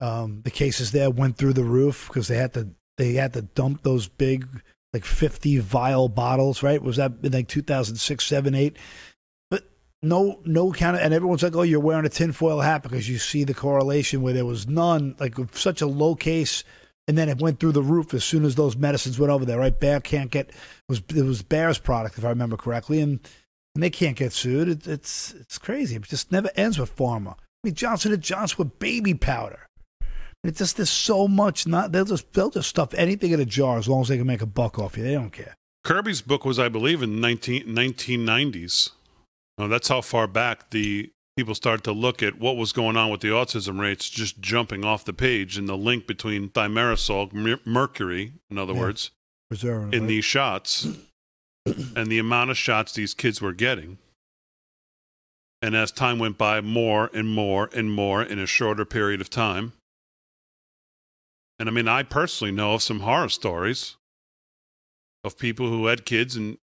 um, 0.00 0.42
the 0.42 0.50
cases 0.50 0.90
there 0.90 1.10
went 1.10 1.36
through 1.36 1.52
the 1.52 1.62
roof 1.62 2.08
because 2.08 2.26
they 2.26 2.36
had 2.36 2.54
to 2.54 2.70
they 2.96 3.12
had 3.12 3.34
to 3.34 3.42
dump 3.42 3.84
those 3.84 4.08
big 4.08 4.48
like 4.92 5.04
fifty 5.04 5.58
vial 5.58 6.08
bottles. 6.08 6.62
Right? 6.62 6.82
Was 6.82 6.96
that 6.96 7.12
in 7.22 7.32
like 7.32 7.48
two 7.48 7.62
thousand 7.62 7.96
six, 7.96 8.26
seven, 8.26 8.54
eight? 8.54 8.76
But 9.50 9.64
no, 10.02 10.40
no 10.44 10.72
kind 10.72 10.96
of, 10.96 11.02
and 11.02 11.14
everyone's 11.14 11.42
like, 11.42 11.56
"Oh, 11.56 11.62
you're 11.62 11.80
wearing 11.80 12.06
a 12.06 12.10
tinfoil 12.10 12.60
hat 12.60 12.82
because 12.82 13.08
you 13.08 13.18
see 13.18 13.44
the 13.44 13.54
correlation 13.54 14.22
where 14.22 14.34
there 14.34 14.46
was 14.46 14.66
none, 14.66 15.16
like 15.18 15.36
such 15.54 15.80
a 15.80 15.86
low 15.86 16.14
case." 16.14 16.64
and 17.08 17.16
then 17.16 17.30
it 17.30 17.40
went 17.40 17.58
through 17.58 17.72
the 17.72 17.82
roof 17.82 18.12
as 18.12 18.22
soon 18.22 18.44
as 18.44 18.54
those 18.54 18.76
medicines 18.76 19.18
went 19.18 19.32
over 19.32 19.46
there. 19.46 19.58
Right, 19.58 19.80
Bear 19.80 19.98
can't 19.98 20.30
get 20.30 20.50
it 20.50 20.54
was 20.88 21.02
it 21.16 21.24
was 21.24 21.42
Bayer's 21.42 21.78
product 21.78 22.18
if 22.18 22.24
I 22.24 22.28
remember 22.28 22.56
correctly, 22.56 23.00
and 23.00 23.18
and 23.74 23.82
they 23.82 23.90
can't 23.90 24.16
get 24.16 24.32
sued. 24.32 24.68
It, 24.68 24.86
it's 24.86 25.32
it's 25.32 25.58
crazy. 25.58 25.96
It 25.96 26.02
just 26.02 26.30
never 26.30 26.50
ends 26.54 26.78
with 26.78 26.94
pharma. 26.94 27.32
I 27.32 27.36
mean 27.64 27.74
Johnson 27.74 28.20
Johnson 28.20 28.56
with 28.58 28.78
baby 28.78 29.14
powder. 29.14 29.67
It's 30.44 30.58
just 30.58 30.76
there's 30.76 30.90
so 30.90 31.26
much. 31.28 31.66
Not 31.66 31.92
they'll 31.92 32.04
just 32.04 32.32
they'll 32.32 32.50
just 32.50 32.68
stuff 32.68 32.94
anything 32.94 33.32
in 33.32 33.40
a 33.40 33.44
jar 33.44 33.78
as 33.78 33.88
long 33.88 34.02
as 34.02 34.08
they 34.08 34.16
can 34.16 34.26
make 34.26 34.42
a 34.42 34.46
buck 34.46 34.78
off 34.78 34.96
you. 34.96 35.02
They 35.04 35.14
don't 35.14 35.30
care. 35.30 35.54
Kirby's 35.84 36.20
book 36.22 36.44
was, 36.44 36.58
I 36.58 36.68
believe, 36.68 37.02
in 37.02 37.20
19, 37.20 37.64
1990s. 37.64 38.90
Uh, 39.56 39.66
that's 39.68 39.88
how 39.88 40.00
far 40.00 40.26
back 40.26 40.70
the 40.70 41.10
people 41.36 41.54
started 41.54 41.82
to 41.84 41.92
look 41.92 42.22
at 42.22 42.38
what 42.38 42.56
was 42.56 42.72
going 42.72 42.96
on 42.96 43.10
with 43.10 43.20
the 43.20 43.28
autism 43.28 43.80
rates 43.80 44.10
just 44.10 44.40
jumping 44.40 44.84
off 44.84 45.04
the 45.04 45.12
page 45.12 45.56
and 45.56 45.68
the 45.68 45.76
link 45.76 46.06
between 46.06 46.50
thimerosal, 46.50 47.32
mer- 47.32 47.60
mercury, 47.64 48.32
in 48.50 48.58
other 48.58 48.74
Yeah. 48.74 48.80
words, 48.80 49.10
Preserving 49.48 49.92
in 49.94 50.00
right? 50.02 50.08
these 50.08 50.24
shots 50.24 50.86
and 51.64 52.06
the 52.08 52.18
amount 52.18 52.50
of 52.50 52.58
shots 52.58 52.92
these 52.92 53.14
kids 53.14 53.40
were 53.40 53.52
getting. 53.54 53.98
And 55.62 55.74
as 55.74 55.90
time 55.90 56.18
went 56.18 56.38
by, 56.38 56.60
more 56.60 57.10
and 57.14 57.28
more 57.28 57.70
and 57.72 57.90
more 57.90 58.22
in 58.22 58.38
a 58.38 58.46
shorter 58.46 58.84
period 58.84 59.20
of 59.20 59.30
time. 59.30 59.72
And 61.58 61.68
I 61.68 61.72
mean, 61.72 61.88
I 61.88 62.02
personally 62.02 62.52
know 62.52 62.74
of 62.74 62.82
some 62.82 63.00
horror 63.00 63.28
stories 63.28 63.96
of 65.24 65.38
people 65.38 65.68
who 65.68 65.86
had 65.86 66.04
kids 66.04 66.36
and, 66.36 66.58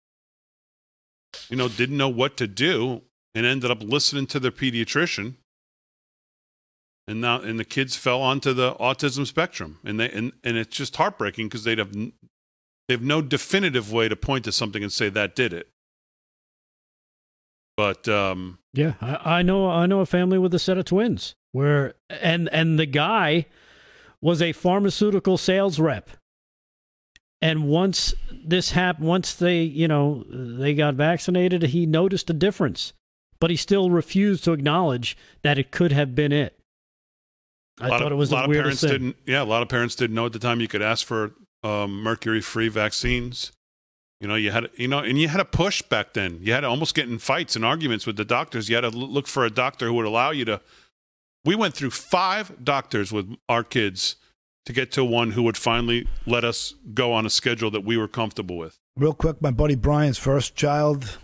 you 1.50 1.58
know, 1.58 1.68
didn't 1.68 1.98
know 1.98 2.10
what 2.10 2.38
to 2.38 2.48
do 2.48 3.02
and 3.34 3.46
ended 3.46 3.70
up 3.70 3.84
listening 3.84 4.26
to 4.28 4.39
their 4.39 4.52
pediatrician. 4.52 5.36
And 7.08 7.22
now, 7.22 7.41
and 7.41 7.60
the 7.60 7.66
kids 7.66 7.96
fell 7.96 8.22
onto 8.22 8.54
the 8.54 8.74
autism 8.76 9.28
spectrum, 9.28 9.78
and 9.84 10.00
they 10.00 10.10
and, 10.10 10.32
and 10.43 10.58
it's 10.58 10.76
just 10.76 10.96
heartbreaking 10.96 11.48
because 11.48 11.64
they'd 11.64 11.78
have 11.78 11.93
they 11.93 12.10
have 12.89 13.04
no 13.04 13.22
definitive 13.22 13.91
way 13.91 14.10
to 14.10 14.16
point 14.16 14.46
to 14.46 14.52
something 14.52 14.82
and 14.82 14.91
say 14.91 15.10
that 15.10 15.36
did 15.36 15.54
it. 15.54 15.70
But 17.78 18.08
um, 18.08 18.58
Yeah, 18.74 18.93
I, 19.02 19.38
I 19.38 19.41
know. 19.43 19.70
I 19.70 19.86
know 19.86 20.00
a 20.00 20.06
family 20.08 20.39
with 20.39 20.54
a 20.56 20.60
set 20.60 20.80
of 20.80 20.86
twins 20.86 21.36
where, 21.52 21.93
and 22.10 22.50
and 22.50 22.80
the 22.80 22.88
guy 22.88 23.46
was 24.22 24.41
a 24.41 24.53
pharmaceutical 24.53 25.38
sales 25.38 25.80
rep. 25.80 26.09
And 27.41 27.68
once 27.68 28.13
this 28.32 28.72
happened, 28.72 29.07
once 29.07 29.34
they, 29.34 29.61
you 29.61 29.88
know, 29.88 30.24
they 30.30 30.74
got 30.74 30.95
vaccinated, 30.95 31.63
he 31.63 31.86
noticed 31.86 32.30
a 32.30 32.34
difference, 32.34 32.93
but 33.39 33.49
he 33.49 33.55
still 33.55 33.89
refused 33.89 34.43
to 34.45 34.53
acknowledge 34.53 35.16
that 35.43 35.59
it 35.59 35.72
could 35.72 35.91
have 35.91 36.16
been 36.16 36.32
it. 36.32 36.57
I 37.80 37.88
a 37.88 37.89
lot 37.89 37.99
thought 37.99 38.07
of, 38.07 38.13
it 38.13 38.16
was 38.16 38.32
a 38.32 38.36
lot 38.36 38.45
of 38.45 38.51
parents 38.51 38.82
thing. 38.82 38.89
didn't. 38.89 39.16
Yeah, 39.26 39.43
a 39.43 39.45
lot 39.45 39.61
of 39.61 39.70
parents 39.70 39.95
didn't 39.95 40.16
know 40.16 40.26
at 40.26 40.34
the 40.34 40.39
time 40.39 40.61
you 40.61 40.68
could 40.68 40.82
ask 40.82 41.05
for 41.05 41.34
um, 41.63 42.01
mercury-free 42.01 42.70
vaccines. 42.70 43.51
You 44.22 44.30
know, 44.30 44.36
you 44.36 44.51
had 44.51 44.70
you 44.76 44.88
know, 44.88 44.99
and 44.99 45.20
you 45.20 45.28
had 45.28 45.41
a 45.41 45.45
push 45.45 45.82
back 45.82 46.13
then. 46.13 46.39
You 46.41 46.53
had 46.53 46.61
to 46.61 46.68
almost 46.68 46.95
get 46.95 47.09
in 47.09 47.20
fights 47.20 47.55
and 47.57 47.66
arguments 47.66 48.07
with 48.07 48.16
the 48.16 48.24
doctors. 48.24 48.70
You 48.70 48.76
had 48.76 48.82
to 48.82 48.89
look 48.89 49.28
for 49.28 49.45
a 49.45 49.49
doctor 49.49 49.88
who 49.88 49.93
would 49.95 50.05
allow 50.05 50.32
you 50.32 50.45
to. 50.45 50.61
We 51.46 51.56
went 51.56 51.76
through 51.76 51.91
five 51.91 52.64
doctors 52.64 53.12
with 53.12 53.36
our 53.48 53.64
kids 53.64 54.16
to 54.66 54.74
get 54.74 54.91
to 54.93 55.06
one 55.06 55.32
who 55.32 55.43
would 55.43 55.58
finally 55.58 56.08
let 56.26 56.43
us 56.43 56.74
go 56.96 57.14
on 57.14 57.26
a 57.28 57.30
schedule 57.30 57.70
that 57.70 57.86
we 57.86 57.98
were 57.98 58.08
comfortable 58.08 58.58
with. 58.58 58.80
Real 58.98 59.14
quick, 59.14 59.39
my 59.43 59.52
buddy 59.52 59.76
Brian's 59.76 60.18
first 60.18 60.56
child 60.56 61.20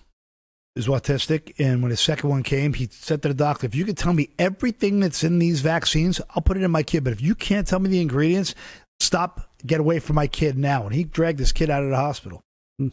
is 0.76 0.88
autistic, 0.88 1.53
and 1.57 1.82
when 1.82 1.89
his 1.89 1.99
second 1.99 2.30
one 2.30 2.43
came, 2.43 2.74
he 2.74 2.88
said 2.91 3.24
to 3.24 3.30
the 3.30 3.34
doctor, 3.34 3.65
"If 3.65 3.74
you 3.74 3.84
could 3.84 3.97
tell 3.97 4.13
me 4.13 4.30
everything 4.38 4.99
that's 4.99 5.24
in 5.24 5.39
these 5.39 5.61
vaccines, 5.61 6.22
I'll 6.30 6.43
put 6.43 6.55
it 6.55 6.63
in 6.63 6.69
my 6.69 6.84
kid. 6.84 7.03
But 7.03 7.13
if 7.13 7.22
you 7.22 7.34
can't 7.34 7.67
tell 7.67 7.80
me 7.80 7.89
the 7.89 7.99
ingredients, 7.99 8.53
stop. 8.99 9.49
Get 9.65 9.80
away 9.80 9.99
from 9.99 10.15
my 10.17 10.28
kid 10.28 10.55
now." 10.55 10.86
And 10.86 10.93
he 10.93 11.03
dragged 11.03 11.39
his 11.39 11.51
kid 11.51 11.72
out 11.72 11.84
of 11.84 11.89
the 11.89 11.95
hospital. 11.95 12.43
Hmm. 12.78 12.89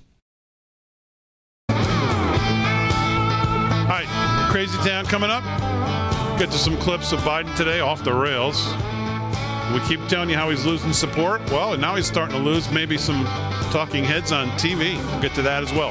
All 1.68 1.76
right, 3.86 4.48
Crazy 4.50 4.78
Town 4.78 5.04
coming 5.04 5.30
up. 5.30 5.44
Get 6.38 6.52
to 6.52 6.58
some 6.58 6.76
clips 6.76 7.10
of 7.10 7.18
Biden 7.22 7.52
today 7.56 7.80
off 7.80 8.04
the 8.04 8.14
rails. 8.14 8.64
We 9.74 9.80
keep 9.88 10.06
telling 10.08 10.30
you 10.30 10.36
how 10.36 10.50
he's 10.50 10.64
losing 10.64 10.92
support. 10.92 11.40
Well, 11.50 11.72
and 11.72 11.82
now 11.82 11.96
he's 11.96 12.06
starting 12.06 12.36
to 12.36 12.40
lose 12.40 12.70
maybe 12.70 12.96
some 12.96 13.24
talking 13.72 14.04
heads 14.04 14.30
on 14.30 14.48
TV. 14.50 14.94
We'll 15.10 15.20
get 15.20 15.34
to 15.34 15.42
that 15.42 15.64
as 15.64 15.72
well. 15.72 15.90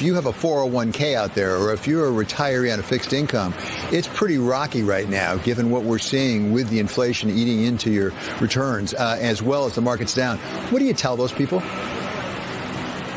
If 0.00 0.06
you 0.06 0.14
have 0.14 0.24
a 0.24 0.32
401k 0.32 1.14
out 1.14 1.34
there 1.34 1.58
or 1.58 1.74
if 1.74 1.86
you're 1.86 2.08
a 2.08 2.24
retiree 2.24 2.72
on 2.72 2.80
a 2.80 2.82
fixed 2.82 3.12
income, 3.12 3.52
it's 3.92 4.08
pretty 4.08 4.38
rocky 4.38 4.82
right 4.82 5.06
now 5.06 5.36
given 5.36 5.68
what 5.68 5.82
we're 5.82 5.98
seeing 5.98 6.52
with 6.52 6.70
the 6.70 6.78
inflation 6.78 7.28
eating 7.28 7.64
into 7.64 7.90
your 7.90 8.14
returns 8.40 8.94
uh, 8.94 9.18
as 9.20 9.42
well 9.42 9.66
as 9.66 9.74
the 9.74 9.82
market's 9.82 10.14
down. 10.14 10.38
What 10.38 10.78
do 10.78 10.86
you 10.86 10.94
tell 10.94 11.18
those 11.18 11.32
people? 11.32 11.62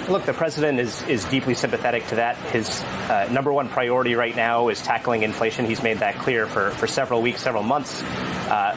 Look, 0.10 0.26
the 0.26 0.34
president 0.34 0.82
is, 0.82 1.02
is 1.04 1.24
deeply 1.24 1.54
sympathetic 1.54 2.06
to 2.08 2.16
that. 2.16 2.36
His 2.52 2.82
uh, 2.82 3.30
number 3.32 3.54
one 3.54 3.70
priority 3.70 4.16
right 4.16 4.36
now 4.36 4.68
is 4.68 4.82
tackling 4.82 5.24
inflation. 5.24 5.66
He's 5.66 5.82
made 5.82 6.00
that 6.00 6.16
clear 6.16 6.48
for, 6.48 6.72
for 6.72 6.88
several 6.88 7.22
weeks, 7.22 7.42
several 7.42 7.64
months 7.64 8.04
uh, 8.04 8.76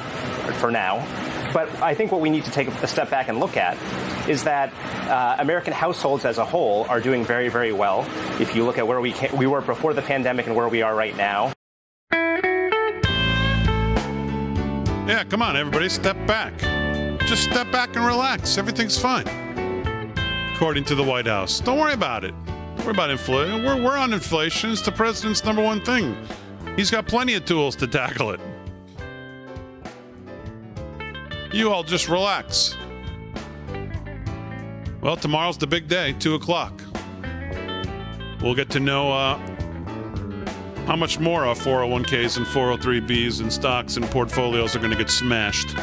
for 0.61 0.71
now. 0.71 1.05
But 1.53 1.69
I 1.83 1.95
think 1.95 2.13
what 2.13 2.21
we 2.21 2.31
need 2.31 2.45
to 2.45 2.51
take 2.51 2.69
a 2.69 2.87
step 2.87 3.11
back 3.11 3.29
and 3.29 3.41
look 3.41 3.57
at 3.57 3.77
is 4.29 4.45
that 4.45 4.73
uh, 5.09 5.37
American 5.39 5.73
households 5.73 6.25
as 6.25 6.39
a 6.39 6.45
whole 6.45 6.85
are 6.89 7.01
doing 7.01 7.25
very, 7.25 7.49
very 7.49 7.73
well. 7.73 8.07
If 8.41 8.55
you 8.55 8.65
look 8.65 8.79
at 8.79 8.87
where 8.87 9.01
we, 9.01 9.13
ca- 9.13 9.35
we 9.37 9.47
were 9.47 9.61
before 9.61 9.95
the 9.95 10.03
pandemic 10.03 10.47
and 10.47 10.57
where 10.57 10.69
we 10.69 10.83
are 10.83 10.95
right 10.95 11.17
now, 11.17 11.53
Yeah, 15.07 15.23
come 15.23 15.41
on, 15.41 15.57
everybody, 15.57 15.89
step 15.89 16.17
back. 16.27 16.59
Just 17.27 17.45
step 17.45 17.71
back 17.71 17.95
and 17.95 18.05
relax. 18.05 18.59
Everything's 18.59 18.99
fine. 18.99 19.25
According 20.53 20.83
to 20.87 20.97
the 20.97 21.03
White 21.05 21.29
House. 21.29 21.61
Don't 21.61 21.79
worry 21.79 21.93
about 21.93 22.25
it. 22.25 22.35
Don't 22.49 22.87
worry 22.87 22.91
about 22.91 23.11
inflation. 23.11 23.65
We're, 23.65 23.81
we're 23.81 23.97
on 23.97 24.13
inflation. 24.13 24.73
It's 24.73 24.83
the 24.83 24.91
president's 24.91 25.45
number 25.45 25.63
one 25.63 25.81
thing. 25.85 26.17
He's 26.75 26.91
got 26.91 27.07
plenty 27.07 27.35
of 27.35 27.45
tools 27.45 27.77
to 27.77 27.87
tackle 27.87 28.31
it. 28.31 28.41
You 31.57 31.73
all 31.73 31.83
just 31.83 32.11
relax. 32.11 32.77
Well, 35.01 35.17
tomorrow's 35.17 35.57
the 35.57 35.67
big 35.67 35.89
day, 35.89 36.13
2 36.19 36.35
o'clock. 36.35 36.83
We'll 38.43 38.55
get 38.55 38.69
to 38.73 38.79
know 38.79 39.11
uh, 39.11 39.39
how 40.85 40.97
much 40.97 41.19
more 41.19 41.47
our 41.47 41.55
401ks 41.55 42.37
and 42.37 42.45
403bs 42.45 43.41
and 43.41 43.51
stocks 43.51 43.97
and 43.97 44.05
portfolios 44.11 44.77
are 44.77 44.81
going 44.81 44.91
to 44.91 44.99
get 44.99 45.09
smashed. 45.09 45.75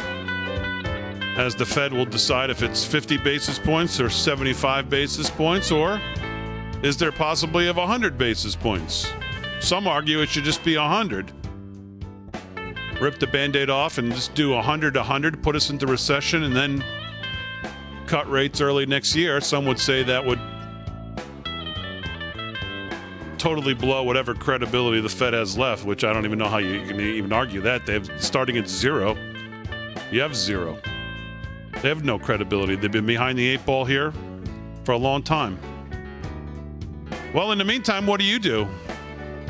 As 1.36 1.56
the 1.56 1.66
Fed 1.66 1.92
will 1.92 2.04
decide 2.04 2.50
if 2.50 2.62
it's 2.62 2.84
50 2.84 3.16
basis 3.16 3.58
points 3.58 3.98
or 3.98 4.08
75 4.08 4.88
basis 4.88 5.28
points, 5.28 5.72
or 5.72 6.00
is 6.84 6.96
there 6.98 7.10
possibly 7.10 7.66
of 7.66 7.78
100 7.78 8.16
basis 8.16 8.54
points? 8.54 9.12
Some 9.58 9.88
argue 9.88 10.20
it 10.20 10.28
should 10.28 10.44
just 10.44 10.62
be 10.62 10.76
100. 10.76 11.32
Rip 13.04 13.18
the 13.18 13.26
band 13.26 13.54
aid 13.54 13.68
off 13.68 13.98
and 13.98 14.10
just 14.14 14.32
do 14.32 14.52
100 14.52 14.96
100, 14.96 15.42
put 15.42 15.54
us 15.54 15.68
into 15.68 15.86
recession, 15.86 16.44
and 16.44 16.56
then 16.56 16.82
cut 18.06 18.26
rates 18.30 18.62
early 18.62 18.86
next 18.86 19.14
year. 19.14 19.42
Some 19.42 19.66
would 19.66 19.78
say 19.78 20.02
that 20.04 20.24
would 20.24 20.40
totally 23.36 23.74
blow 23.74 24.04
whatever 24.04 24.32
credibility 24.32 25.02
the 25.02 25.10
Fed 25.10 25.34
has 25.34 25.58
left, 25.58 25.84
which 25.84 26.02
I 26.02 26.14
don't 26.14 26.24
even 26.24 26.38
know 26.38 26.48
how 26.48 26.56
you 26.56 26.80
can 26.86 26.98
even 26.98 27.30
argue 27.30 27.60
that. 27.60 27.84
They've 27.84 28.10
starting 28.16 28.56
at 28.56 28.70
zero. 28.70 29.18
You 30.10 30.22
have 30.22 30.34
zero. 30.34 30.78
They 31.82 31.90
have 31.90 32.04
no 32.04 32.18
credibility. 32.18 32.74
They've 32.74 32.90
been 32.90 33.04
behind 33.04 33.38
the 33.38 33.46
eight 33.46 33.66
ball 33.66 33.84
here 33.84 34.14
for 34.84 34.92
a 34.92 34.98
long 34.98 35.22
time. 35.22 35.58
Well, 37.34 37.52
in 37.52 37.58
the 37.58 37.66
meantime, 37.66 38.06
what 38.06 38.18
do 38.18 38.24
you 38.24 38.38
do? 38.38 38.66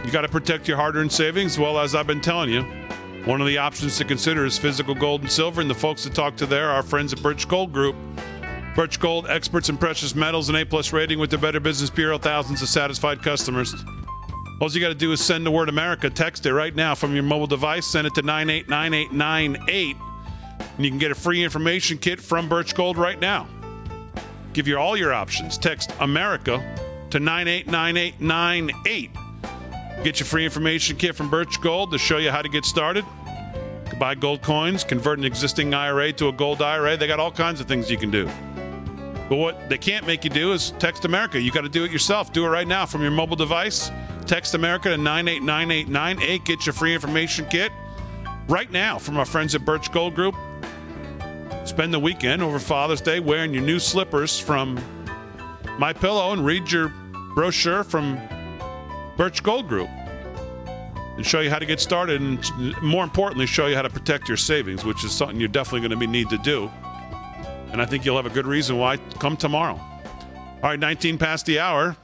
You 0.04 0.10
got 0.10 0.22
to 0.22 0.28
protect 0.28 0.66
your 0.66 0.76
hard 0.76 0.96
earned 0.96 1.12
savings. 1.12 1.56
Well, 1.56 1.78
as 1.78 1.94
I've 1.94 2.08
been 2.08 2.20
telling 2.20 2.50
you, 2.50 2.83
one 3.24 3.40
of 3.40 3.46
the 3.46 3.58
options 3.58 3.96
to 3.98 4.04
consider 4.04 4.44
is 4.44 4.58
physical 4.58 4.94
gold 4.94 5.22
and 5.22 5.30
silver. 5.30 5.60
And 5.60 5.70
the 5.70 5.74
folks 5.74 6.04
that 6.04 6.14
talk 6.14 6.36
to 6.36 6.46
there 6.46 6.70
are 6.70 6.82
friends 6.82 7.12
at 7.12 7.22
Birch 7.22 7.48
Gold 7.48 7.72
Group. 7.72 7.96
Birch 8.76 9.00
Gold, 9.00 9.26
experts 9.28 9.68
in 9.68 9.78
precious 9.78 10.14
metals, 10.14 10.48
and 10.48 10.58
A 10.58 10.66
plus 10.66 10.92
rating 10.92 11.18
with 11.18 11.30
the 11.30 11.38
Better 11.38 11.60
Business 11.60 11.90
Bureau, 11.90 12.18
thousands 12.18 12.60
of 12.60 12.68
satisfied 12.68 13.22
customers. 13.22 13.74
All 14.60 14.70
you 14.70 14.80
got 14.80 14.88
to 14.88 14.94
do 14.94 15.12
is 15.12 15.20
send 15.20 15.46
the 15.46 15.50
word 15.50 15.68
America. 15.68 16.10
Text 16.10 16.46
it 16.46 16.52
right 16.52 16.74
now 16.74 16.94
from 16.94 17.14
your 17.14 17.22
mobile 17.22 17.46
device. 17.46 17.86
Send 17.86 18.06
it 18.06 18.14
to 18.14 18.22
989898. 18.22 19.96
And 20.76 20.84
you 20.84 20.90
can 20.90 20.98
get 20.98 21.10
a 21.10 21.14
free 21.14 21.42
information 21.42 21.98
kit 21.98 22.20
from 22.20 22.48
Birch 22.48 22.74
Gold 22.74 22.96
right 22.96 23.18
now. 23.18 23.46
Give 24.52 24.68
you 24.68 24.78
all 24.78 24.96
your 24.96 25.12
options. 25.12 25.58
Text 25.58 25.92
America 26.00 26.62
to 27.10 27.20
989898. 27.20 29.23
Get 30.02 30.20
your 30.20 30.26
free 30.26 30.44
information 30.44 30.96
kit 30.96 31.14
from 31.14 31.30
Birch 31.30 31.60
Gold 31.60 31.92
to 31.92 31.98
show 31.98 32.18
you 32.18 32.30
how 32.30 32.42
to 32.42 32.48
get 32.48 32.64
started. 32.64 33.04
Buy 33.98 34.14
gold 34.14 34.42
coins, 34.42 34.82
convert 34.84 35.18
an 35.18 35.24
existing 35.24 35.72
IRA 35.72 36.12
to 36.14 36.28
a 36.28 36.32
gold 36.32 36.60
IRA. 36.60 36.96
They 36.96 37.06
got 37.06 37.20
all 37.20 37.30
kinds 37.30 37.60
of 37.60 37.68
things 37.68 37.90
you 37.90 37.96
can 37.96 38.10
do. 38.10 38.26
But 39.28 39.36
what 39.36 39.68
they 39.68 39.78
can't 39.78 40.06
make 40.06 40.24
you 40.24 40.30
do 40.30 40.52
is 40.52 40.72
text 40.78 41.04
America. 41.04 41.40
You 41.40 41.50
got 41.50 41.62
to 41.62 41.68
do 41.68 41.84
it 41.84 41.90
yourself. 41.90 42.32
Do 42.32 42.44
it 42.44 42.48
right 42.48 42.66
now 42.66 42.84
from 42.84 43.02
your 43.02 43.10
mobile 43.10 43.36
device. 43.36 43.90
Text 44.26 44.54
America 44.54 44.90
to 44.90 44.98
989898. 44.98 46.44
Get 46.44 46.66
your 46.66 46.72
free 46.72 46.92
information 46.92 47.46
kit 47.46 47.72
right 48.48 48.70
now 48.70 48.98
from 48.98 49.16
our 49.16 49.24
friends 49.24 49.54
at 49.54 49.64
Birch 49.64 49.90
Gold 49.92 50.14
Group. 50.14 50.34
Spend 51.64 51.94
the 51.94 51.98
weekend 51.98 52.42
over 52.42 52.58
Father's 52.58 53.00
Day 53.00 53.20
wearing 53.20 53.54
your 53.54 53.62
new 53.62 53.78
slippers 53.78 54.38
from 54.38 54.78
My 55.78 55.94
Pillow 55.94 56.32
and 56.32 56.44
read 56.44 56.70
your 56.70 56.92
brochure 57.34 57.84
from 57.84 58.20
Birch 59.16 59.42
Gold 59.42 59.68
Group 59.68 59.88
and 61.16 61.24
show 61.24 61.40
you 61.40 61.50
how 61.50 61.58
to 61.58 61.66
get 61.66 61.80
started 61.80 62.20
and 62.20 62.82
more 62.82 63.04
importantly 63.04 63.46
show 63.46 63.66
you 63.66 63.76
how 63.76 63.82
to 63.82 63.90
protect 63.90 64.28
your 64.28 64.36
savings, 64.36 64.84
which 64.84 65.04
is 65.04 65.12
something 65.12 65.38
you're 65.38 65.48
definitely 65.48 65.80
going 65.80 65.90
to 65.90 65.96
be 65.96 66.06
need 66.06 66.28
to 66.30 66.38
do. 66.38 66.70
And 67.70 67.80
I 67.80 67.86
think 67.86 68.04
you'll 68.04 68.16
have 68.16 68.26
a 68.26 68.30
good 68.30 68.46
reason 68.46 68.78
why 68.78 68.96
come 69.18 69.36
tomorrow. 69.36 69.74
All 69.76 70.70
right, 70.70 70.78
19 70.78 71.18
past 71.18 71.46
the 71.46 71.58
hour. 71.58 71.96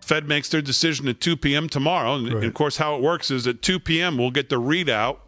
Fed 0.00 0.26
makes 0.26 0.48
their 0.48 0.62
decision 0.62 1.06
at 1.08 1.20
2 1.20 1.36
p.m. 1.36 1.68
tomorrow. 1.68 2.14
And, 2.14 2.28
and 2.28 2.44
of 2.44 2.54
course, 2.54 2.78
how 2.78 2.96
it 2.96 3.02
works 3.02 3.30
is 3.30 3.46
at 3.46 3.60
2 3.60 3.80
p.m. 3.80 4.16
we'll 4.16 4.30
get 4.30 4.48
the 4.48 4.60
readout 4.60 5.18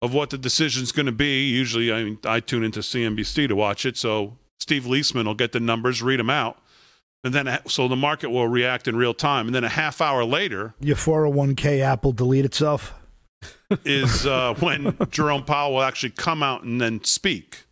of 0.00 0.14
what 0.14 0.30
the 0.30 0.38
decision's 0.38 0.92
going 0.92 1.06
to 1.06 1.12
be. 1.12 1.48
Usually, 1.48 1.92
I, 1.92 2.04
mean, 2.04 2.18
I 2.24 2.40
tune 2.40 2.62
into 2.62 2.80
CNBC 2.80 3.48
to 3.48 3.56
watch 3.56 3.84
it, 3.84 3.96
so 3.96 4.36
Steve 4.58 4.84
Liesman 4.84 5.24
will 5.24 5.34
get 5.34 5.52
the 5.52 5.60
numbers, 5.60 6.02
read 6.02 6.20
them 6.20 6.30
out, 6.30 6.59
and 7.24 7.34
then 7.34 7.58
so 7.66 7.88
the 7.88 7.96
market 7.96 8.30
will 8.30 8.48
react 8.48 8.88
in 8.88 8.96
real 8.96 9.14
time. 9.14 9.46
And 9.46 9.54
then 9.54 9.64
a 9.64 9.68
half 9.68 10.00
hour 10.00 10.24
later 10.24 10.74
Your 10.80 10.96
401k 10.96 11.80
app 11.80 12.04
will 12.04 12.12
delete 12.12 12.44
itself. 12.44 12.94
is 13.84 14.26
uh, 14.26 14.54
when 14.60 14.96
Jerome 15.10 15.44
Powell 15.44 15.74
will 15.74 15.82
actually 15.82 16.10
come 16.10 16.42
out 16.42 16.62
and 16.62 16.80
then 16.80 17.04
speak. 17.04 17.64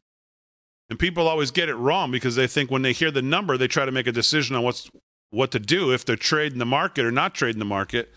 And 0.91 0.99
people 0.99 1.29
always 1.29 1.51
get 1.51 1.69
it 1.69 1.75
wrong 1.75 2.11
because 2.11 2.35
they 2.35 2.47
think 2.47 2.71
when 2.71 2.83
they 2.83 2.93
hear 2.93 3.11
the 3.11 3.21
number, 3.23 3.59
they 3.59 3.69
try 3.69 3.85
to 3.85 3.93
make 3.93 4.07
a 4.07 4.13
decision 4.13 4.57
on 4.57 4.63
what's 4.63 4.91
what 5.31 5.51
to 5.51 5.59
do 5.59 5.93
if 5.93 6.07
they're 6.07 6.17
trading 6.17 6.59
the 6.59 6.65
market 6.65 7.05
or 7.05 7.11
not 7.11 7.35
trading 7.35 7.59
the 7.59 7.65
market. 7.65 8.11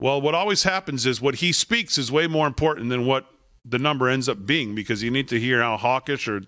Well, 0.00 0.20
what 0.20 0.34
always 0.34 0.62
happens 0.62 1.04
is 1.04 1.20
what 1.20 1.36
he 1.36 1.52
speaks 1.52 1.98
is 1.98 2.10
way 2.10 2.26
more 2.26 2.46
important 2.46 2.88
than 2.88 3.06
what 3.06 3.26
the 3.64 3.78
number 3.78 4.08
ends 4.08 4.28
up 4.28 4.46
being 4.46 4.74
because 4.74 5.02
you 5.02 5.10
need 5.10 5.28
to 5.28 5.40
hear 5.40 5.60
how 5.60 5.76
hawkish 5.76 6.28
or 6.28 6.42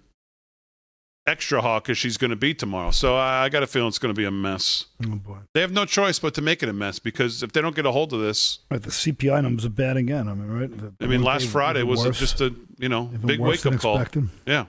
extra 1.29 1.61
hawkish 1.61 2.03
he's 2.03 2.17
going 2.17 2.31
to 2.31 2.37
be 2.37 2.55
tomorrow. 2.55 2.91
So 2.91 3.17
I, 3.17 3.45
I 3.45 3.49
got 3.49 3.63
a 3.63 3.67
feeling 3.67 3.89
it's 3.89 3.99
going 3.99 4.15
to 4.15 4.19
be 4.19 4.25
a 4.25 4.31
mess. 4.31 4.87
Oh 5.07 5.11
boy. 5.17 5.39
They 5.55 5.61
have 5.61 5.73
no 5.73 5.85
choice 5.85 6.19
but 6.19 6.35
to 6.35 6.43
make 6.43 6.63
it 6.63 6.69
a 6.69 6.73
mess 6.73 6.99
because 6.99 7.43
if 7.43 7.53
they 7.53 7.61
don't 7.61 7.77
get 7.77 7.87
a 7.87 7.93
hold 7.93 8.13
of 8.13 8.21
this, 8.21 8.59
Right, 8.71 8.83
the 8.83 8.91
CPI 8.91 9.43
numbers 9.43 9.65
are 9.67 9.71
bad 9.71 9.97
again. 9.97 10.29
I 10.29 10.35
mean, 10.35 10.49
right? 10.49 10.77
The- 10.99 11.05
I 11.05 11.07
mean, 11.09 11.23
last 11.23 11.47
Friday 11.49 11.83
was 11.83 12.05
worse. 12.05 12.19
just 12.19 12.41
a 12.41 12.55
you 12.79 12.89
know 12.89 13.05
big 13.25 13.39
wake 13.41 13.65
up 13.65 13.79
call. 13.79 14.05
Yeah. 14.47 14.67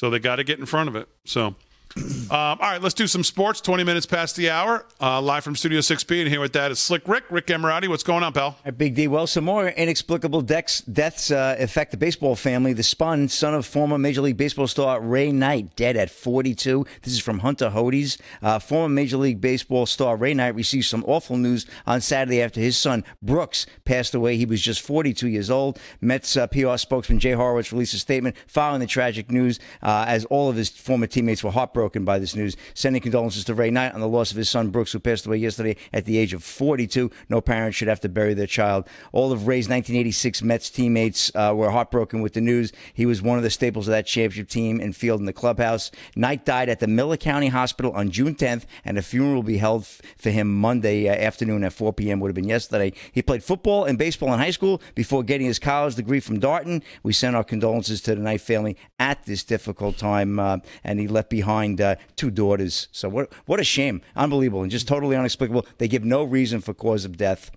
So 0.00 0.10
they 0.10 0.18
got 0.18 0.36
to 0.36 0.44
get 0.44 0.58
in 0.58 0.66
front 0.66 0.88
of 0.88 0.96
it. 0.96 1.08
So, 1.24 1.54
um, 1.96 2.26
all 2.30 2.56
right, 2.58 2.82
let's 2.82 2.94
do 2.94 3.06
some 3.06 3.22
sports. 3.22 3.60
20 3.60 3.84
minutes 3.84 4.04
past 4.04 4.34
the 4.34 4.50
hour. 4.50 4.84
Uh, 5.00 5.20
live 5.20 5.44
from 5.44 5.54
Studio 5.54 5.78
6B. 5.78 6.22
And 6.22 6.28
here 6.28 6.40
with 6.40 6.52
that 6.54 6.72
is 6.72 6.80
Slick 6.80 7.06
Rick. 7.06 7.24
Rick 7.30 7.46
Emirati. 7.46 7.86
What's 7.86 8.02
going 8.02 8.24
on, 8.24 8.32
pal? 8.32 8.58
Right, 8.64 8.76
Big 8.76 8.94
D. 8.96 9.06
Well, 9.06 9.28
some 9.28 9.44
more 9.44 9.68
inexplicable 9.68 10.42
deaths, 10.42 10.80
deaths 10.82 11.30
uh, 11.30 11.54
affect 11.58 11.92
the 11.92 11.96
baseball 11.96 12.34
family. 12.34 12.72
The 12.72 12.82
Spun, 12.82 13.28
son 13.28 13.54
of 13.54 13.64
former 13.64 13.96
Major 13.96 14.22
League 14.22 14.36
Baseball 14.36 14.66
star 14.66 15.00
Ray 15.00 15.30
Knight, 15.30 15.76
dead 15.76 15.96
at 15.96 16.10
42. 16.10 16.84
This 17.02 17.12
is 17.12 17.20
from 17.20 17.40
Hunter 17.40 17.70
Hodes. 17.70 18.18
Uh, 18.42 18.58
former 18.58 18.88
Major 18.88 19.16
League 19.16 19.40
Baseball 19.40 19.86
star 19.86 20.16
Ray 20.16 20.34
Knight 20.34 20.56
received 20.56 20.86
some 20.86 21.04
awful 21.06 21.36
news 21.36 21.64
on 21.86 22.00
Saturday 22.00 22.42
after 22.42 22.60
his 22.60 22.76
son 22.76 23.04
Brooks 23.22 23.66
passed 23.84 24.14
away. 24.14 24.36
He 24.36 24.46
was 24.46 24.60
just 24.60 24.80
42 24.80 25.28
years 25.28 25.48
old. 25.48 25.78
Mets 26.00 26.36
uh, 26.36 26.48
PR 26.48 26.76
spokesman 26.76 27.20
Jay 27.20 27.32
Horowitz 27.32 27.70
released 27.70 27.94
a 27.94 27.98
statement 27.98 28.36
following 28.48 28.80
the 28.80 28.86
tragic 28.86 29.30
news, 29.30 29.60
uh, 29.82 30.04
as 30.08 30.24
all 30.24 30.50
of 30.50 30.56
his 30.56 30.70
former 30.70 31.06
teammates 31.06 31.44
were 31.44 31.52
heartbroken 31.52 31.83
by 31.84 32.18
this 32.18 32.34
news, 32.34 32.56
sending 32.72 33.02
condolences 33.02 33.44
to 33.44 33.54
Ray 33.54 33.70
Knight 33.70 33.92
on 33.92 34.00
the 34.00 34.08
loss 34.08 34.30
of 34.30 34.36
his 34.36 34.48
son 34.48 34.70
Brooks, 34.70 34.92
who 34.92 34.98
passed 34.98 35.26
away 35.26 35.36
yesterday 35.36 35.76
at 35.92 36.04
the 36.04 36.18
age 36.18 36.32
of 36.32 36.42
42. 36.42 37.10
No 37.28 37.40
parent 37.40 37.74
should 37.74 37.88
have 37.88 38.00
to 38.00 38.08
bury 38.08 38.34
their 38.34 38.46
child. 38.46 38.88
All 39.12 39.32
of 39.32 39.46
Ray's 39.46 39.68
1986 39.68 40.42
Mets 40.42 40.70
teammates 40.70 41.30
uh, 41.34 41.52
were 41.54 41.70
heartbroken 41.70 42.22
with 42.22 42.32
the 42.32 42.40
news. 42.40 42.72
He 42.92 43.06
was 43.06 43.20
one 43.20 43.36
of 43.36 43.44
the 43.44 43.50
staples 43.50 43.88
of 43.88 43.92
that 43.92 44.06
championship 44.06 44.48
team 44.48 44.80
and 44.80 44.96
field 44.96 45.20
in 45.20 45.26
the 45.26 45.32
clubhouse. 45.32 45.90
Knight 46.16 46.44
died 46.44 46.68
at 46.68 46.80
the 46.80 46.86
Miller 46.86 47.16
County 47.16 47.48
Hospital 47.48 47.92
on 47.92 48.10
June 48.10 48.34
10th, 48.34 48.64
and 48.84 48.98
a 48.98 49.02
funeral 49.02 49.36
will 49.36 49.42
be 49.42 49.58
held 49.58 49.82
f- 49.82 50.00
for 50.16 50.30
him 50.30 50.52
Monday 50.52 51.08
uh, 51.08 51.14
afternoon 51.14 51.64
at 51.64 51.72
4 51.72 51.92
p.m. 51.92 52.20
Would 52.20 52.28
have 52.28 52.34
been 52.34 52.48
yesterday. 52.48 52.92
He 53.12 53.22
played 53.22 53.44
football 53.44 53.84
and 53.84 53.98
baseball 53.98 54.32
in 54.32 54.38
high 54.38 54.50
school 54.50 54.80
before 54.94 55.22
getting 55.22 55.46
his 55.46 55.58
college 55.58 55.94
degree 55.94 56.20
from 56.20 56.40
Darton. 56.40 56.82
We 57.02 57.12
send 57.12 57.36
our 57.36 57.44
condolences 57.44 58.00
to 58.02 58.14
the 58.14 58.20
Knight 58.20 58.40
family 58.40 58.76
at 58.98 59.24
this 59.24 59.44
difficult 59.44 59.98
time, 59.98 60.38
uh, 60.38 60.58
and 60.82 61.00
he 61.00 61.08
left 61.08 61.30
behind 61.30 61.73
uh, 61.80 61.96
two 62.16 62.30
daughters. 62.30 62.88
So 62.92 63.08
what 63.08 63.32
what 63.46 63.60
a 63.60 63.64
shame, 63.64 64.02
unbelievable, 64.16 64.62
and 64.62 64.70
just 64.70 64.88
totally 64.88 65.16
inexplicable. 65.16 65.66
They 65.78 65.88
give 65.88 66.04
no 66.04 66.24
reason 66.24 66.60
for 66.60 66.74
cause 66.74 67.04
of 67.04 67.16
death. 67.16 67.50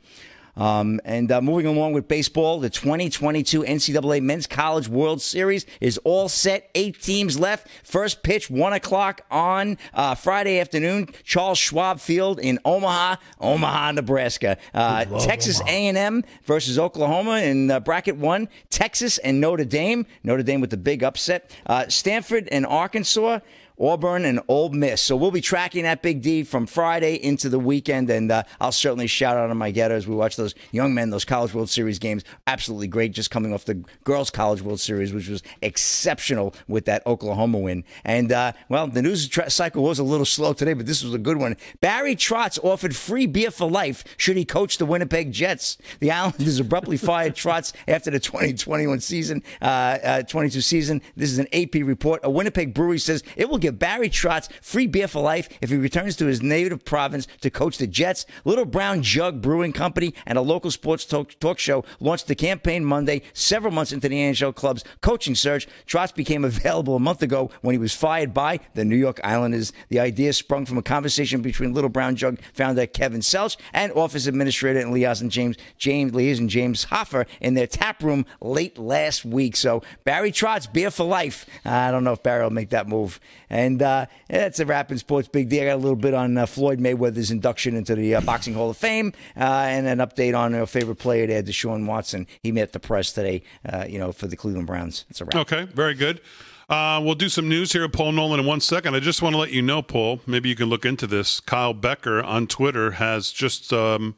Um, 0.57 0.99
and 1.05 1.31
uh, 1.31 1.39
moving 1.39 1.67
along 1.67 1.93
with 1.93 2.07
baseball, 2.07 2.59
the 2.59 2.69
2022 2.69 3.61
NCAA 3.61 4.21
Men's 4.21 4.47
College 4.47 4.89
World 4.89 5.21
Series 5.21 5.65
is 5.79 5.99
all 5.99 6.27
set. 6.27 6.69
Eight 6.73 6.99
teams 7.01 7.39
left. 7.39 7.67
First 7.83 8.23
pitch, 8.23 8.49
1 8.49 8.73
o'clock 8.73 9.21
on 9.29 9.77
uh, 9.93 10.15
Friday 10.15 10.59
afternoon. 10.59 11.09
Charles 11.23 11.59
Schwab 11.59 11.99
Field 11.99 12.39
in 12.39 12.59
Omaha, 12.65 13.17
Omaha, 13.39 13.91
Nebraska. 13.91 14.57
Uh, 14.73 15.05
Texas 15.19 15.61
A&M 15.61 16.23
versus 16.43 16.79
Oklahoma 16.79 17.37
in 17.41 17.69
uh, 17.69 17.79
bracket 17.79 18.17
one. 18.17 18.49
Texas 18.71 19.19
and 19.19 19.39
Notre 19.39 19.65
Dame. 19.65 20.07
Notre 20.23 20.43
Dame 20.43 20.59
with 20.59 20.71
the 20.71 20.77
big 20.77 21.03
upset. 21.03 21.51
Uh, 21.67 21.87
Stanford 21.87 22.47
and 22.51 22.65
Arkansas. 22.65 23.39
Auburn 23.79 24.25
and 24.25 24.39
Ole 24.47 24.69
Miss. 24.69 25.01
So 25.01 25.15
we'll 25.15 25.31
be 25.31 25.41
tracking 25.41 25.83
that 25.83 26.01
Big 26.01 26.21
D 26.21 26.43
from 26.43 26.65
Friday 26.65 27.15
into 27.15 27.49
the 27.49 27.59
weekend, 27.59 28.09
and 28.09 28.31
uh, 28.31 28.43
I'll 28.59 28.71
certainly 28.71 29.07
shout 29.07 29.37
out 29.37 29.49
on 29.49 29.57
my 29.57 29.71
GETTR 29.71 29.91
as 29.91 30.07
we 30.07 30.15
watch 30.15 30.35
those 30.35 30.55
young 30.71 30.93
men, 30.93 31.09
those 31.09 31.25
College 31.25 31.53
World 31.53 31.69
Series 31.69 31.99
games. 31.99 32.23
Absolutely 32.47 32.87
great, 32.87 33.11
just 33.11 33.29
coming 33.29 33.53
off 33.53 33.65
the 33.65 33.83
Girls 34.03 34.29
College 34.29 34.61
World 34.61 34.79
Series, 34.79 35.13
which 35.13 35.27
was 35.27 35.43
exceptional 35.61 36.55
with 36.67 36.85
that 36.85 37.05
Oklahoma 37.05 37.59
win. 37.59 37.83
And 38.03 38.31
uh, 38.31 38.53
well, 38.69 38.87
the 38.87 39.01
news 39.01 39.27
tra- 39.27 39.49
cycle 39.49 39.83
was 39.83 39.99
a 39.99 40.03
little 40.03 40.25
slow 40.25 40.53
today, 40.53 40.73
but 40.73 40.85
this 40.85 41.03
was 41.03 41.13
a 41.13 41.19
good 41.19 41.37
one. 41.37 41.55
Barry 41.79 42.15
Trotz 42.15 42.57
offered 42.63 42.95
free 42.95 43.27
beer 43.27 43.51
for 43.51 43.69
life 43.69 44.03
should 44.17 44.37
he 44.37 44.45
coach 44.45 44.77
the 44.77 44.85
Winnipeg 44.85 45.31
Jets. 45.31 45.77
The 45.99 46.11
Islanders 46.11 46.59
abruptly 46.59 46.97
fired 46.97 47.35
Trotz 47.35 47.73
after 47.87 48.09
the 48.09 48.19
2021 48.19 48.99
season, 49.01 49.43
uh, 49.61 49.65
uh, 50.03 50.23
22 50.23 50.61
season. 50.61 51.01
This 51.15 51.31
is 51.31 51.39
an 51.39 51.47
AP 51.53 51.75
report. 51.85 52.21
A 52.23 52.29
Winnipeg 52.29 52.73
brewery 52.73 52.99
says 52.99 53.23
it 53.35 53.49
will 53.49 53.57
Barry 53.71 54.09
Trotz 54.09 54.49
free 54.61 54.87
beer 54.87 55.07
for 55.07 55.21
life 55.21 55.49
if 55.61 55.69
he 55.69 55.77
returns 55.77 56.15
to 56.17 56.25
his 56.25 56.41
native 56.41 56.85
province 56.85 57.27
to 57.41 57.49
coach 57.49 57.77
the 57.77 57.87
Jets. 57.87 58.25
Little 58.45 58.65
Brown 58.65 59.01
Jug 59.01 59.41
Brewing 59.41 59.73
Company 59.73 60.13
and 60.25 60.37
a 60.37 60.41
local 60.41 60.71
sports 60.71 61.05
talk, 61.05 61.37
talk 61.39 61.59
show 61.59 61.83
launched 61.99 62.27
the 62.27 62.35
campaign 62.35 62.85
Monday, 62.85 63.21
several 63.33 63.73
months 63.73 63.91
into 63.91 64.09
the 64.09 64.15
NHL 64.15 64.55
club's 64.55 64.83
coaching 65.01 65.35
search. 65.35 65.67
Trotz 65.85 66.13
became 66.13 66.45
available 66.67 66.95
a 66.95 66.99
month 66.99 67.21
ago 67.21 67.49
when 67.61 67.73
he 67.73 67.79
was 67.79 67.93
fired 67.93 68.33
by 68.33 68.59
the 68.73 68.85
New 68.85 68.95
York 68.95 69.19
Islanders. 69.23 69.73
The 69.89 69.99
idea 69.99 70.33
sprung 70.33 70.65
from 70.65 70.77
a 70.77 70.83
conversation 70.83 71.41
between 71.41 71.73
Little 71.73 71.89
Brown 71.89 72.15
Jug 72.15 72.39
founder 72.53 72.85
Kevin 72.87 73.21
Selch 73.21 73.57
and 73.73 73.91
office 73.93 74.27
administrator 74.27 74.79
and 74.79 74.91
liaison 74.91 75.29
James 75.29 75.57
James 75.77 76.13
liaison 76.13 76.47
James 76.47 76.85
Hoffer 76.85 77.25
in 77.41 77.53
their 77.53 77.67
tap 77.67 78.03
room 78.03 78.25
late 78.41 78.77
last 78.77 79.25
week. 79.25 79.55
So 79.55 79.83
Barry 80.03 80.31
Trotz, 80.31 80.71
beer 80.71 80.91
for 80.91 81.05
life. 81.05 81.45
I 81.65 81.91
don't 81.91 82.03
know 82.03 82.13
if 82.13 82.23
Barry 82.23 82.43
will 82.43 82.49
make 82.49 82.69
that 82.69 82.87
move. 82.87 83.19
And 83.57 83.81
uh, 83.81 84.05
that's 84.29 84.59
a 84.59 84.67
wrap 84.67 84.91
in 84.91 84.99
sports 84.99 85.27
big 85.27 85.49
D. 85.49 85.59
I 85.59 85.65
got 85.65 85.73
a 85.73 85.77
little 85.77 85.95
bit 85.95 86.13
on 86.13 86.37
uh, 86.37 86.45
Floyd 86.45 86.77
Mayweather's 86.77 87.31
induction 87.31 87.75
into 87.75 87.95
the 87.95 88.13
uh, 88.13 88.21
Boxing 88.21 88.53
Hall 88.53 88.69
of 88.69 88.77
Fame 88.77 89.13
uh, 89.35 89.65
and 89.67 89.87
an 89.87 89.97
update 89.97 90.37
on 90.37 90.53
our 90.53 90.67
favorite 90.67 90.97
player 90.97 91.25
there, 91.25 91.41
Deshaun 91.41 91.87
Watson. 91.87 92.27
He 92.43 92.51
met 92.51 92.73
the 92.73 92.79
press 92.79 93.11
today, 93.11 93.41
uh, 93.67 93.85
you 93.89 93.97
know, 93.97 94.11
for 94.11 94.27
the 94.27 94.37
Cleveland 94.37 94.67
Browns. 94.67 95.05
It's 95.09 95.21
a 95.21 95.25
wrap. 95.25 95.35
Okay, 95.35 95.63
very 95.73 95.95
good. 95.95 96.21
Uh, 96.69 97.01
we'll 97.03 97.15
do 97.15 97.29
some 97.29 97.49
news 97.49 97.73
here 97.73 97.89
Paul 97.89 98.11
Nolan 98.11 98.41
in 98.41 98.45
one 98.45 98.61
second. 98.61 98.93
I 98.93 98.99
just 98.99 99.23
want 99.23 99.33
to 99.33 99.39
let 99.39 99.51
you 99.51 99.63
know, 99.63 99.81
Paul, 99.81 100.19
maybe 100.27 100.49
you 100.49 100.55
can 100.55 100.69
look 100.69 100.85
into 100.85 101.07
this. 101.07 101.39
Kyle 101.39 101.73
Becker 101.73 102.21
on 102.21 102.45
Twitter 102.45 102.91
has 102.91 103.31
just, 103.31 103.73
um, 103.73 104.15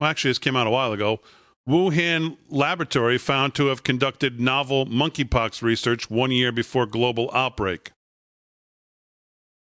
well, 0.00 0.10
actually, 0.10 0.30
this 0.30 0.40
came 0.40 0.56
out 0.56 0.66
a 0.66 0.70
while 0.70 0.92
ago. 0.92 1.20
Wuhan 1.68 2.38
Laboratory 2.50 3.18
found 3.18 3.54
to 3.54 3.66
have 3.66 3.84
conducted 3.84 4.40
novel 4.40 4.84
monkeypox 4.86 5.62
research 5.62 6.10
one 6.10 6.32
year 6.32 6.50
before 6.50 6.86
global 6.86 7.30
outbreak. 7.32 7.92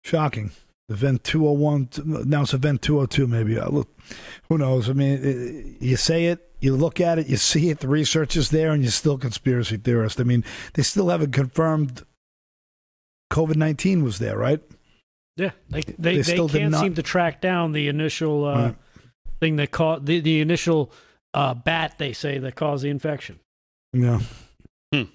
Shocking. 0.05 0.51
The 0.89 0.95
Event 0.95 1.23
201, 1.23 2.27
now 2.29 2.43
it's 2.43 2.53
event 2.53 2.83
202, 2.83 3.27
maybe. 3.29 3.57
Uh, 3.59 3.69
look, 3.69 3.89
who 4.49 4.59
knows? 4.59 4.91
I 4.91 4.93
mean, 4.93 5.21
it, 5.23 5.83
you 5.83 5.97
say 5.97 6.27
it, 6.27 6.51
you 6.59 6.75
look 6.75 7.01
at 7.01 7.19
it, 7.21 7.29
you 7.29 7.37
see 7.37 7.71
it, 7.71 7.79
the 7.79 7.87
research 7.87 8.37
is 8.37 8.51
there, 8.51 8.73
and 8.73 8.83
you're 8.83 8.91
still 8.91 9.17
conspiracy 9.17 9.77
theorist. 9.77 10.19
I 10.21 10.25
mean, 10.25 10.45
they 10.75 10.83
still 10.83 11.09
haven't 11.09 11.31
confirmed 11.31 12.03
COVID 13.33 13.55
19 13.55 14.03
was 14.03 14.19
there, 14.19 14.37
right? 14.37 14.61
Yeah, 15.37 15.53
they 15.69 15.83
they, 15.83 15.95
They 15.97 16.17
they, 16.17 16.23
still 16.25 16.49
can't 16.49 16.73
not- 16.73 16.81
seem 16.81 16.95
to 16.97 17.03
track 17.05 17.41
down 17.41 17.71
the 17.71 17.87
initial 17.87 18.45
uh, 18.45 18.55
Right. 18.63 18.77
thing 19.39 19.57
that 19.57 19.71
caused 19.71 20.07
the, 20.07 20.19
the 20.19 20.41
initial 20.41 20.93
uh, 21.35 21.55
bat. 21.55 21.99
They 21.99 22.13
say 22.13 22.39
that 22.39 22.57
caused 22.57 22.83
the 22.83 22.91
infection. 22.91 23.39
Yeah. 23.93 24.21
We're 24.93 25.07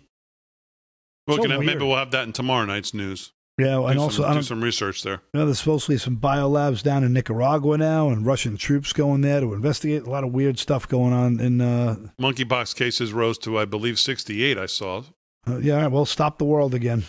So 1.37 1.41
gonna, 1.41 1.59
maybe 1.61 1.79
we'll 1.83 1.97
have 1.97 2.11
that 2.11 2.23
in 2.27 2.33
tomorrow 2.33 2.65
night's 2.65 2.93
news. 2.93 3.33
Yeah, 3.57 3.75
Do 3.75 3.85
and 3.85 3.93
some, 3.95 4.03
also, 4.03 4.23
I 4.25 4.33
do 4.33 4.41
some 4.41 4.61
research 4.61 5.03
there. 5.03 5.21
you 5.33 5.39
know, 5.39 5.45
there's 5.45 5.59
supposed 5.59 5.85
to 5.85 5.93
be 5.93 5.97
some 5.97 6.17
biolabs 6.17 6.83
down 6.83 7.05
in 7.05 7.13
Nicaragua 7.13 7.77
now, 7.77 8.09
and 8.09 8.25
Russian 8.25 8.57
troops 8.57 8.91
going 8.91 9.21
there 9.21 9.39
to 9.39 9.53
investigate. 9.53 10.03
A 10.03 10.09
lot 10.09 10.25
of 10.25 10.33
weird 10.33 10.59
stuff 10.59 10.87
going 10.87 11.13
on 11.13 11.39
in. 11.39 11.61
Uh, 11.61 11.95
Monkeypox 12.19 12.75
cases 12.75 13.13
rose 13.13 13.37
to, 13.39 13.57
I 13.57 13.63
believe, 13.65 13.97
68. 13.97 14.57
I 14.57 14.65
saw. 14.65 15.03
uh, 15.47 15.57
yeah, 15.59 15.81
right, 15.81 15.91
well, 15.91 16.05
stop 16.05 16.37
the 16.37 16.43
world 16.45 16.73
again. 16.73 17.05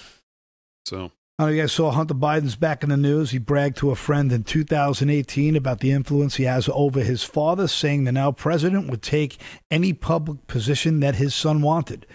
So 0.85 0.97
I 0.97 1.01
don't 1.01 1.10
know 1.39 1.47
if 1.48 1.56
you 1.56 1.62
guys 1.62 1.73
saw 1.73 1.90
Hunter 1.90 2.14
Biden's 2.14 2.55
back 2.55 2.85
in 2.85 2.90
the 2.90 2.97
news. 2.97 3.32
He 3.32 3.39
bragged 3.39 3.77
to 3.78 3.90
a 3.90 3.97
friend 3.97 4.31
in 4.31 4.44
2018 4.44 5.56
about 5.56 5.81
the 5.81 5.90
influence 5.90 6.36
he 6.36 6.44
has 6.44 6.70
over 6.73 7.01
his 7.01 7.24
father, 7.24 7.66
saying 7.66 8.05
the 8.05 8.12
now 8.12 8.31
president 8.31 8.89
would 8.89 9.02
take 9.02 9.36
any 9.68 9.93
public 9.93 10.47
position 10.47 11.01
that 11.01 11.16
his 11.16 11.35
son 11.35 11.60
wanted. 11.60 12.06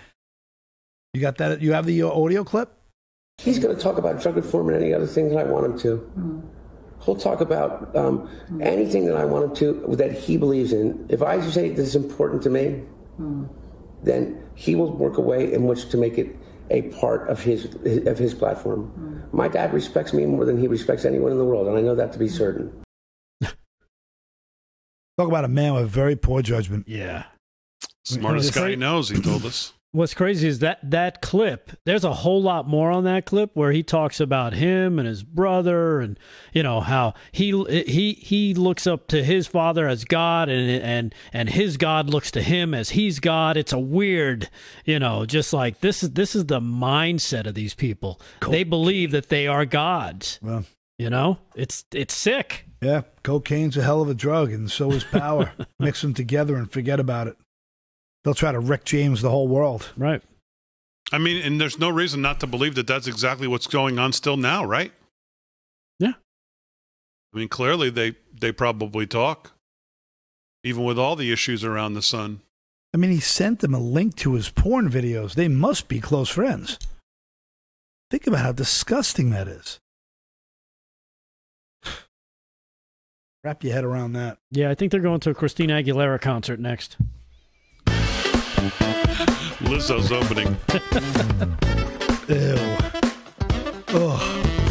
You 1.13 1.19
got 1.19 1.37
that? 1.39 1.61
You 1.61 1.73
have 1.73 1.85
the 1.85 2.01
uh, 2.01 2.09
audio 2.09 2.45
clip? 2.45 2.77
He's 3.43 3.57
going 3.57 3.75
to 3.75 3.81
talk 3.81 3.97
about 3.97 4.21
drug 4.21 4.35
reform 4.35 4.69
and 4.69 4.77
any 4.77 4.93
other 4.93 5.07
thing 5.07 5.29
that 5.29 5.37
I 5.37 5.43
want 5.43 5.65
him 5.65 5.79
to. 5.79 6.11
Mm. 6.17 6.41
He'll 7.03 7.15
talk 7.15 7.41
about 7.41 7.95
um, 7.95 8.29
mm. 8.51 8.63
anything 8.63 9.05
that 9.07 9.17
I 9.17 9.25
want 9.25 9.45
him 9.45 9.55
to 9.55 9.95
that 9.95 10.11
he 10.11 10.37
believes 10.37 10.73
in. 10.73 11.07
If 11.09 11.23
I 11.23 11.41
say 11.41 11.69
this 11.69 11.87
is 11.87 11.95
important 11.95 12.43
to 12.43 12.51
me, 12.51 12.83
mm. 13.19 13.49
then 14.03 14.43
he 14.53 14.75
will 14.75 14.91
work 14.91 15.17
a 15.17 15.21
way 15.21 15.51
in 15.51 15.65
which 15.65 15.89
to 15.89 15.97
make 15.97 16.19
it 16.19 16.35
a 16.69 16.83
part 16.99 17.27
of 17.29 17.41
his 17.41 17.65
of 18.05 18.17
his 18.19 18.33
platform. 18.33 19.27
My 19.31 19.47
dad 19.47 19.73
respects 19.73 20.13
me 20.13 20.25
more 20.25 20.45
than 20.45 20.59
he 20.59 20.67
respects 20.67 21.03
anyone 21.03 21.31
in 21.31 21.39
the 21.39 21.45
world, 21.45 21.67
and 21.67 21.77
I 21.77 21.81
know 21.81 21.95
that 21.95 22.13
to 22.13 22.19
be 22.19 22.27
certain. 22.27 22.71
Talk 23.41 23.55
about 25.17 25.45
a 25.45 25.49
man 25.49 25.73
with 25.73 25.89
very 25.89 26.15
poor 26.15 26.43
judgment. 26.43 26.87
Yeah. 26.87 27.23
smartest 28.03 28.53
guy 28.53 28.69
he 28.71 28.75
knows. 28.75 29.09
He 29.09 29.19
told 29.19 29.45
us. 29.45 29.73
What's 29.93 30.13
crazy 30.13 30.47
is 30.47 30.59
that 30.59 30.79
that 30.89 31.21
clip. 31.21 31.71
There's 31.85 32.05
a 32.05 32.13
whole 32.13 32.41
lot 32.41 32.65
more 32.65 32.91
on 32.91 33.03
that 33.03 33.25
clip 33.25 33.51
where 33.55 33.73
he 33.73 33.83
talks 33.83 34.21
about 34.21 34.53
him 34.53 34.97
and 34.97 35.05
his 35.05 35.21
brother, 35.21 35.99
and 35.99 36.17
you 36.53 36.63
know 36.63 36.79
how 36.79 37.13
he 37.33 37.51
he 37.85 38.13
he 38.13 38.53
looks 38.53 38.87
up 38.87 39.07
to 39.07 39.21
his 39.21 39.47
father 39.47 39.87
as 39.89 40.05
God, 40.05 40.47
and 40.47 40.81
and 40.81 41.15
and 41.33 41.49
his 41.49 41.75
God 41.75 42.09
looks 42.09 42.31
to 42.31 42.41
him 42.41 42.73
as 42.73 42.91
he's 42.91 43.19
God. 43.19 43.57
It's 43.57 43.73
a 43.73 43.79
weird, 43.79 44.49
you 44.85 44.97
know, 44.97 45.25
just 45.25 45.51
like 45.51 45.81
this 45.81 46.03
is 46.03 46.11
this 46.11 46.35
is 46.35 46.45
the 46.45 46.61
mindset 46.61 47.45
of 47.45 47.53
these 47.53 47.73
people. 47.73 48.21
They 48.47 48.63
believe 48.63 49.11
that 49.11 49.27
they 49.27 49.45
are 49.45 49.65
gods. 49.65 50.39
Well, 50.41 50.63
You 50.97 51.09
know, 51.09 51.39
it's 51.53 51.83
it's 51.93 52.13
sick. 52.15 52.65
yeah, 52.81 53.01
cocaine's 53.23 53.75
a 53.75 53.83
hell 53.83 54.01
of 54.01 54.07
a 54.07 54.13
drug, 54.13 54.53
and 54.53 54.71
so 54.71 54.91
is 54.91 55.03
power. 55.03 55.51
Mix 55.79 56.01
them 56.01 56.13
together 56.13 56.55
and 56.55 56.71
forget 56.71 56.99
about 57.01 57.27
it. 57.27 57.35
They'll 58.23 58.33
try 58.33 58.51
to 58.51 58.59
Rick 58.59 58.85
James 58.85 59.21
the 59.21 59.29
whole 59.29 59.47
world. 59.47 59.91
Right. 59.97 60.21
I 61.11 61.17
mean, 61.17 61.41
and 61.43 61.59
there's 61.59 61.79
no 61.79 61.89
reason 61.89 62.21
not 62.21 62.39
to 62.39 62.47
believe 62.47 62.75
that 62.75 62.87
that's 62.87 63.07
exactly 63.07 63.47
what's 63.47 63.67
going 63.67 63.99
on 63.99 64.13
still 64.13 64.37
now, 64.37 64.63
right? 64.63 64.93
Yeah. 65.99 66.13
I 67.33 67.37
mean, 67.37 67.49
clearly 67.49 67.89
they 67.89 68.15
they 68.39 68.51
probably 68.51 69.07
talk, 69.07 69.51
even 70.63 70.83
with 70.83 70.97
all 70.97 71.15
the 71.15 71.31
issues 71.31 71.63
around 71.63 71.95
the 71.95 72.01
son. 72.01 72.41
I 72.93 72.97
mean, 72.97 73.11
he 73.11 73.19
sent 73.19 73.59
them 73.59 73.73
a 73.73 73.79
link 73.79 74.15
to 74.17 74.33
his 74.33 74.49
porn 74.49 74.89
videos. 74.89 75.33
They 75.33 75.47
must 75.47 75.87
be 75.87 75.99
close 75.99 76.29
friends. 76.29 76.77
Think 78.09 78.27
about 78.27 78.41
how 78.41 78.51
disgusting 78.51 79.29
that 79.29 79.47
is. 79.47 79.79
Wrap 83.43 83.63
your 83.63 83.73
head 83.73 83.85
around 83.85 84.13
that. 84.13 84.37
Yeah, 84.51 84.69
I 84.69 84.75
think 84.75 84.91
they're 84.91 84.99
going 84.99 85.21
to 85.21 85.29
a 85.29 85.33
Christina 85.33 85.81
Aguilera 85.81 86.19
concert 86.19 86.59
next. 86.59 86.97
Lizzo's 89.61 90.11
opening. 90.11 90.47
Ew. 92.27 92.55
Oh, 93.93 94.17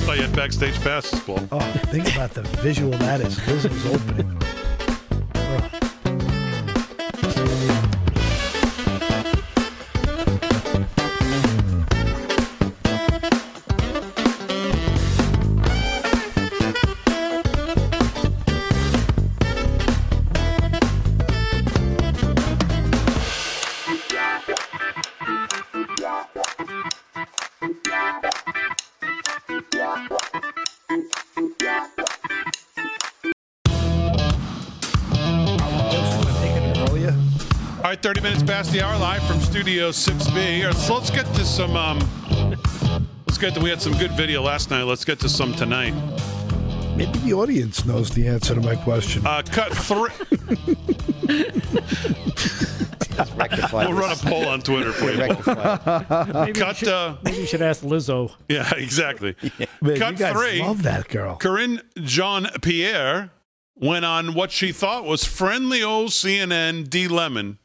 thought 0.01 0.17
you 0.17 0.23
had 0.23 0.35
backstage 0.35 0.81
passes, 0.81 1.21
Paul. 1.21 1.47
oh, 1.53 1.61
think 1.91 2.13
about 2.15 2.31
the 2.31 2.43
visual 2.63 2.91
that 2.93 3.21
is. 3.21 3.39
Lizzo's 3.41 3.87
opening. 3.87 4.41
Earlier. 7.37 7.80
All 37.91 37.95
right, 37.97 38.03
30 38.05 38.21
minutes 38.21 38.43
past 38.45 38.71
the 38.71 38.83
hour, 38.83 38.97
live 39.01 39.21
from 39.25 39.41
Studio 39.41 39.91
6B. 39.91 40.61
All 40.61 40.67
right, 40.69 40.77
so 40.77 40.95
let's 40.95 41.11
get 41.11 41.27
to 41.35 41.45
some. 41.45 41.75
Um, 41.75 41.99
let's 43.27 43.37
get 43.37 43.53
to. 43.55 43.61
We 43.61 43.69
had 43.69 43.83
some 43.83 43.99
good 43.99 44.13
video 44.13 44.43
last 44.43 44.71
night. 44.71 44.85
Let's 44.85 45.05
get 45.05 45.19
to 45.19 45.29
some 45.29 45.53
tonight. 45.55 45.93
Maybe 46.97 47.19
the 47.19 47.33
audience 47.33 47.85
knows 47.85 48.11
the 48.11 48.29
answer 48.29 48.55
to 48.55 48.61
my 48.61 48.77
question. 48.77 49.27
Uh, 49.27 49.43
cut 49.45 49.73
three. 49.73 50.07
Rectify 53.37 53.87
We'll 53.89 53.99
run 53.99 54.13
a 54.13 54.17
poll 54.17 54.47
on 54.47 54.61
Twitter 54.61 54.93
for 54.93 55.11
you. 55.11 55.17
Maybe, 55.19 55.35
Cut. 56.53 56.69
you 56.69 56.75
should, 56.75 56.89
Uh, 56.89 57.17
maybe 57.25 57.39
you 57.39 57.47
should 57.47 57.61
ask 57.61 57.83
Lizzo. 57.83 58.31
yeah, 58.49 58.73
exactly. 58.77 59.35
Man, 59.83 59.99
cut 59.99 60.13
you 60.13 60.19
guys 60.19 60.33
three. 60.33 60.61
love 60.63 60.85
that 60.85 61.09
girl. 61.09 61.37
Karine 61.39 61.83
Jean 62.05 62.47
Pierre 62.63 63.31
went 63.75 64.05
on 64.05 64.35
what 64.35 64.53
she 64.53 64.71
thought 64.71 65.05
was 65.05 65.25
friendly 65.25 65.83
old 65.83 66.11
CNN 66.11 66.89
D 66.89 67.09
Lemon. 67.09 67.59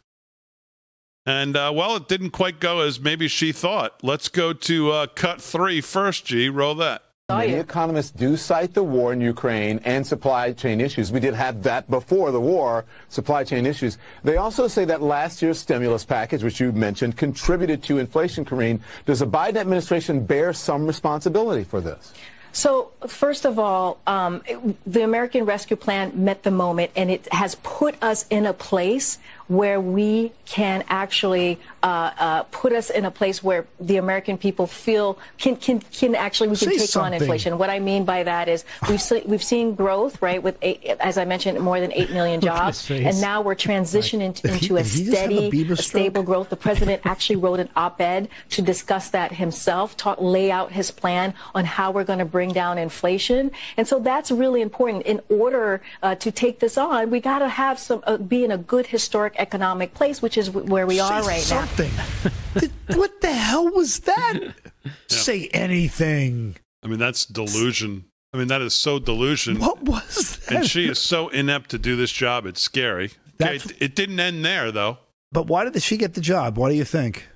And, 1.25 1.55
uh, 1.57 1.71
well, 1.73 1.95
it 1.95 2.07
didn't 2.07 2.31
quite 2.31 2.59
go 2.59 2.81
as 2.81 2.99
maybe 2.99 3.27
she 3.27 3.51
thought. 3.51 3.97
Let's 4.03 4.29
go 4.29 4.53
to 4.53 4.91
uh, 4.91 5.07
cut 5.07 5.41
three 5.41 5.81
first, 5.81 6.25
G. 6.25 6.49
Roll 6.49 6.75
that. 6.75 7.01
Many 7.29 7.53
economists 7.53 8.11
do 8.11 8.37
cite 8.37 8.75
the 8.75 8.83
war 8.83 9.11
in 9.11 9.19
Ukraine 9.19 9.79
and 9.83 10.05
supply 10.05 10.51
chain 10.51 10.79
issues. 10.79 11.11
We 11.11 11.19
did 11.19 11.33
have 11.33 11.63
that 11.63 11.89
before 11.89 12.29
the 12.29 12.39
war, 12.39 12.85
supply 13.09 13.43
chain 13.43 13.65
issues. 13.65 13.97
They 14.23 14.37
also 14.37 14.67
say 14.67 14.85
that 14.85 15.01
last 15.01 15.41
year's 15.41 15.57
stimulus 15.57 16.05
package, 16.05 16.43
which 16.43 16.59
you 16.59 16.71
mentioned, 16.71 17.17
contributed 17.17 17.81
to 17.85 17.97
inflation, 17.97 18.45
Karine. 18.45 18.79
Does 19.07 19.21
the 19.21 19.27
Biden 19.27 19.55
administration 19.55 20.23
bear 20.23 20.53
some 20.53 20.85
responsibility 20.85 21.63
for 21.63 21.81
this? 21.81 22.13
So, 22.51 22.91
first 23.07 23.45
of 23.45 23.57
all, 23.57 23.99
um, 24.05 24.43
the 24.85 25.01
American 25.01 25.45
Rescue 25.45 25.75
Plan 25.75 26.13
met 26.23 26.43
the 26.43 26.51
moment, 26.51 26.91
and 26.95 27.09
it 27.09 27.27
has 27.33 27.55
put 27.63 28.01
us 28.03 28.25
in 28.29 28.45
a 28.45 28.53
place 28.53 29.17
where 29.47 29.79
we 29.79 30.31
can 30.45 30.83
actually 30.87 31.59
uh, 31.85 32.11
uh, 32.17 32.43
put 32.49 32.73
us 32.73 32.89
in 32.89 33.05
a 33.05 33.11
place 33.11 33.43
where 33.43 33.67
the 33.79 33.97
American 33.97 34.39
people 34.39 34.65
feel 34.65 35.19
can 35.37 35.55
can 35.55 35.79
can 35.79 36.15
actually 36.15 36.47
we 36.47 36.55
can 36.55 36.69
Say 36.71 36.77
take 36.79 36.95
on 36.97 37.13
inflation. 37.13 37.59
What 37.59 37.69
I 37.69 37.77
mean 37.77 38.05
by 38.05 38.23
that 38.23 38.49
is 38.49 38.65
we've 38.89 38.99
se- 38.99 39.21
we've 39.27 39.43
seen 39.43 39.75
growth, 39.75 40.19
right? 40.19 40.41
With 40.41 40.57
eight, 40.63 40.83
as 40.99 41.19
I 41.19 41.25
mentioned, 41.25 41.59
more 41.59 41.79
than 41.79 41.93
eight 41.93 42.09
million 42.09 42.41
jobs, 42.49 42.89
and 42.89 43.21
now 43.21 43.41
we're 43.43 43.53
transitioning 43.53 44.35
he- 44.39 44.47
into 44.51 44.77
a 44.77 44.83
steady, 44.83 45.47
a 45.73 45.75
stable 45.75 46.23
growth. 46.23 46.49
The 46.49 46.55
president 46.55 47.03
actually 47.05 47.35
wrote 47.35 47.59
an 47.59 47.69
op-ed 47.75 48.29
to 48.49 48.63
discuss 48.63 49.11
that 49.11 49.33
himself, 49.33 49.95
talk, 49.95 50.17
lay 50.19 50.49
out 50.49 50.71
his 50.71 50.89
plan 50.89 51.35
on 51.53 51.65
how 51.65 51.91
we're 51.91 52.03
going 52.03 52.17
to 52.19 52.25
bring 52.25 52.51
down 52.51 52.79
inflation, 52.79 53.51
and 53.77 53.87
so 53.87 53.99
that's 53.99 54.31
really 54.31 54.61
important. 54.61 55.03
In 55.05 55.21
order 55.29 55.83
uh, 56.01 56.15
to 56.15 56.31
take 56.31 56.61
this 56.61 56.79
on, 56.79 57.11
we 57.11 57.19
got 57.19 57.39
to 57.39 57.47
have 57.47 57.77
some 57.77 58.01
uh, 58.07 58.17
be 58.17 58.43
in 58.43 58.49
a 58.49 58.57
good 58.57 58.87
historic 58.87 59.35
economic 59.37 59.93
place, 59.93 60.19
which 60.23 60.35
is 60.35 60.47
w- 60.47 60.65
where 60.65 60.87
we 60.87 60.99
are 60.99 61.21
right 61.21 61.47
now. 61.51 61.67
Something. 61.75 62.71
What 62.95 63.19
the 63.19 63.33
hell 63.33 63.67
was 63.73 63.99
that? 64.01 64.39
Say 65.07 65.49
anything. 65.49 66.55
I 66.83 66.87
mean, 66.87 66.99
that's 66.99 67.25
delusion. 67.25 68.05
I 68.33 68.37
mean, 68.37 68.47
that 68.47 68.61
is 68.61 68.73
so 68.73 68.99
delusion. 68.99 69.59
What 69.59 69.81
was 69.81 70.37
that? 70.45 70.51
And 70.55 70.65
she 70.69 70.87
is 70.87 70.99
so 70.99 71.27
inept 71.29 71.71
to 71.71 71.77
do 71.79 71.95
this 71.97 72.11
job. 72.11 72.45
It's 72.45 72.61
scary. 72.61 73.11
Okay, 73.41 73.55
it, 73.57 73.81
it 73.81 73.95
didn't 73.95 74.19
end 74.19 74.45
there, 74.45 74.71
though. 74.71 74.99
But 75.33 75.47
why 75.47 75.67
did 75.69 75.81
she 75.83 75.97
get 75.97 76.13
the 76.13 76.21
job? 76.21 76.57
What 76.57 76.69
do 76.69 76.75
you 76.75 76.85
think? 76.85 77.27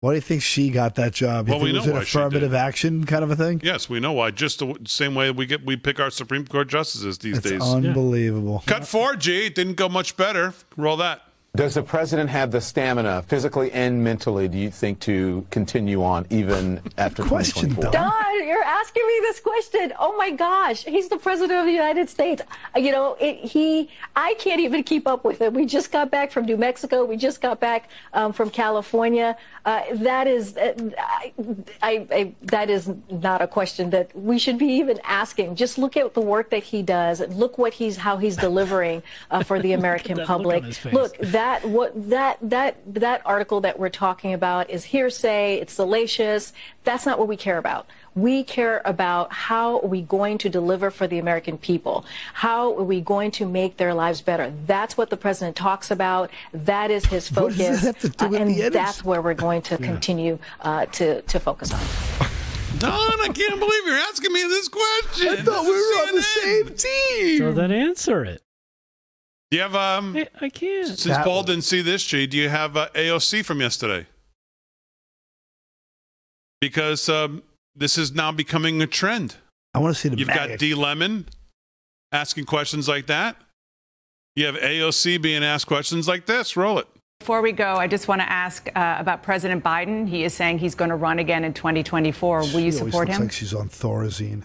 Why 0.00 0.10
do 0.10 0.14
you 0.16 0.20
think 0.20 0.42
she 0.42 0.68
got 0.68 0.96
that 0.96 1.12
job? 1.14 1.46
You 1.48 1.52
Well, 1.54 1.60
think 1.60 1.72
we 1.72 1.78
it 1.78 1.80
was 1.80 1.86
know 1.86 1.92
an 1.92 1.98
why 1.98 2.04
she 2.04 2.18
affirmative 2.18 2.52
action 2.54 3.04
kind 3.04 3.24
of 3.24 3.30
a 3.30 3.36
thing? 3.36 3.60
Yes, 3.64 3.88
we 3.88 4.00
know 4.00 4.12
why. 4.12 4.32
Just 4.32 4.58
the 4.58 4.76
same 4.84 5.14
way 5.14 5.30
we 5.30 5.46
get 5.46 5.64
we 5.64 5.76
pick 5.76 5.98
our 6.00 6.10
Supreme 6.10 6.44
Court 6.46 6.68
justices 6.68 7.18
these 7.18 7.38
It's 7.38 7.48
days. 7.48 7.62
unbelievable. 7.62 8.64
Cut 8.66 8.86
four, 8.86 9.14
G. 9.16 9.48
Didn't 9.48 9.74
go 9.76 9.88
much 9.88 10.16
better. 10.18 10.52
Roll 10.76 10.96
that. 10.98 11.22
Does 11.54 11.74
the 11.74 11.82
president 11.82 12.30
have 12.30 12.50
the 12.50 12.62
stamina, 12.62 13.20
physically 13.28 13.70
and 13.72 14.02
mentally, 14.02 14.48
do 14.48 14.56
you 14.56 14.70
think, 14.70 15.00
to 15.00 15.46
continue 15.50 16.02
on 16.02 16.26
even 16.30 16.80
after 16.96 17.22
Question, 17.22 17.68
2024? 17.74 17.92
Don. 17.92 18.10
Don, 18.10 18.48
you're 18.48 18.64
asking 18.64 19.06
me 19.06 19.18
this 19.20 19.38
question. 19.38 19.92
Oh 19.98 20.16
my 20.16 20.30
gosh, 20.30 20.82
he's 20.84 21.10
the 21.10 21.18
president 21.18 21.60
of 21.60 21.66
the 21.66 21.72
United 21.72 22.08
States. 22.08 22.40
Uh, 22.74 22.78
You 22.78 22.90
know, 22.90 23.18
it, 23.20 23.36
he, 23.36 23.90
I 24.16 24.32
can't 24.38 24.62
even 24.62 24.82
keep 24.82 25.06
up 25.06 25.26
with 25.26 25.42
it. 25.42 25.52
We 25.52 25.66
just 25.66 25.92
got 25.92 26.10
back 26.10 26.32
from 26.32 26.46
New 26.46 26.56
Mexico. 26.56 27.04
We 27.04 27.18
just 27.18 27.42
got 27.42 27.60
back 27.60 27.90
um, 28.14 28.32
from 28.32 28.48
California. 28.48 29.36
Uh, 29.66 29.82
that 29.96 30.26
is, 30.26 30.56
uh, 30.56 30.72
I, 30.98 31.34
I, 31.82 32.06
I, 32.10 32.32
that 32.44 32.70
is 32.70 32.90
not 33.10 33.42
a 33.42 33.46
question 33.46 33.90
that 33.90 34.16
we 34.16 34.38
should 34.38 34.56
be 34.56 34.68
even 34.68 34.98
asking. 35.04 35.56
Just 35.56 35.76
look 35.76 35.98
at 35.98 36.14
the 36.14 36.22
work 36.22 36.48
that 36.48 36.62
he 36.62 36.80
does. 36.80 37.20
Look 37.20 37.58
what 37.58 37.74
he's, 37.74 37.98
how 37.98 38.16
he's 38.16 38.36
delivering 38.38 39.02
uh, 39.30 39.42
for 39.42 39.60
the 39.60 39.72
American 39.80 40.16
look 40.16 40.26
public. 40.26 40.64
his. 40.64 40.82
Look, 40.86 41.18
that 41.18 41.41
what 41.64 41.92
that 42.10 42.38
that 42.42 42.76
that 42.86 43.22
article 43.24 43.60
that 43.62 43.78
we're 43.78 43.88
talking 43.88 44.32
about 44.32 44.70
is 44.70 44.84
hearsay. 44.84 45.56
It's 45.56 45.72
salacious. 45.72 46.52
That's 46.84 47.06
not 47.06 47.18
what 47.18 47.28
we 47.28 47.36
care 47.36 47.58
about. 47.58 47.86
We 48.14 48.44
care 48.44 48.82
about 48.84 49.32
how 49.32 49.80
are 49.80 49.86
we 49.86 50.02
going 50.02 50.38
to 50.38 50.50
deliver 50.50 50.90
for 50.90 51.06
the 51.06 51.18
American 51.18 51.56
people? 51.56 52.04
How 52.34 52.76
are 52.76 52.82
we 52.82 53.00
going 53.00 53.30
to 53.32 53.46
make 53.46 53.78
their 53.78 53.94
lives 53.94 54.20
better? 54.20 54.52
That's 54.66 54.98
what 54.98 55.10
the 55.10 55.16
president 55.16 55.56
talks 55.56 55.90
about. 55.90 56.30
That 56.52 56.90
is 56.90 57.06
his 57.06 57.30
What 57.32 57.56
does 57.56 57.58
that 57.58 57.64
focus, 57.66 57.82
have 57.82 57.98
to 58.00 58.08
do 58.08 58.36
uh, 58.36 58.38
and 58.38 58.50
the 58.54 58.68
that's 58.68 59.04
where 59.04 59.22
we're 59.22 59.34
going 59.34 59.62
to 59.62 59.78
continue 59.78 60.38
uh, 60.60 60.86
to 60.86 61.22
to 61.22 61.40
focus 61.40 61.72
on. 61.72 61.80
Don, 62.78 63.20
I 63.20 63.28
can't 63.28 63.60
believe 63.60 63.86
you're 63.86 63.96
asking 63.96 64.32
me 64.32 64.42
this 64.42 64.68
question. 64.68 65.28
I 65.28 65.42
thought 65.42 65.64
we 65.64 65.70
were 65.70 66.08
on 66.08 66.14
the 66.16 66.20
CNN. 66.20 66.78
same 66.78 67.18
team. 67.18 67.38
So 67.38 67.52
then 67.52 67.70
answer 67.70 68.24
it. 68.24 68.42
Do 69.52 69.58
you 69.58 69.62
have 69.64 69.74
um? 69.76 70.16
I, 70.16 70.26
I 70.40 70.48
can't. 70.48 70.86
Since 70.88 71.04
That- 71.04 71.24
Paul 71.26 71.42
didn't 71.42 71.64
see 71.64 71.82
this, 71.82 72.02
G, 72.06 72.26
do 72.26 72.38
you 72.38 72.48
have 72.48 72.74
uh, 72.74 72.88
AOC 72.94 73.44
from 73.44 73.60
yesterday? 73.60 74.06
Because 76.62 77.06
um, 77.10 77.42
this 77.76 77.98
is 77.98 78.14
now 78.14 78.32
becoming 78.32 78.80
a 78.80 78.86
trend. 78.86 79.36
I 79.74 79.78
want 79.78 79.94
to 79.94 80.00
see 80.00 80.08
the 80.08 80.16
You've 80.16 80.28
MAGA. 80.28 80.48
got 80.48 80.58
D 80.58 80.74
Lemon 80.74 81.26
asking 82.12 82.46
questions 82.46 82.88
like 82.88 83.04
that. 83.08 83.36
You 84.36 84.46
have 84.46 84.54
AOC 84.54 85.20
being 85.20 85.44
asked 85.44 85.66
questions 85.66 86.08
like 86.08 86.24
this. 86.24 86.56
Roll 86.56 86.78
it. 86.78 86.86
Before 87.20 87.42
we 87.42 87.52
go, 87.52 87.74
I 87.74 87.86
just 87.88 88.08
want 88.08 88.22
to 88.22 88.30
ask 88.32 88.70
uh, 88.74 88.96
about 88.98 89.22
President 89.22 89.62
Biden. 89.62 90.08
He 90.08 90.24
is 90.24 90.32
saying 90.32 90.60
he's 90.60 90.74
going 90.74 90.88
to 90.88 90.96
run 90.96 91.18
again 91.18 91.44
in 91.44 91.52
2024. 91.52 92.38
Will 92.38 92.46
you 92.46 92.50
She 92.50 92.56
always 92.60 92.76
support 92.78 93.08
looks 93.08 93.18
him? 93.18 93.22
like 93.24 93.32
she's 93.32 93.52
on 93.52 93.68
Thorazine. 93.68 94.44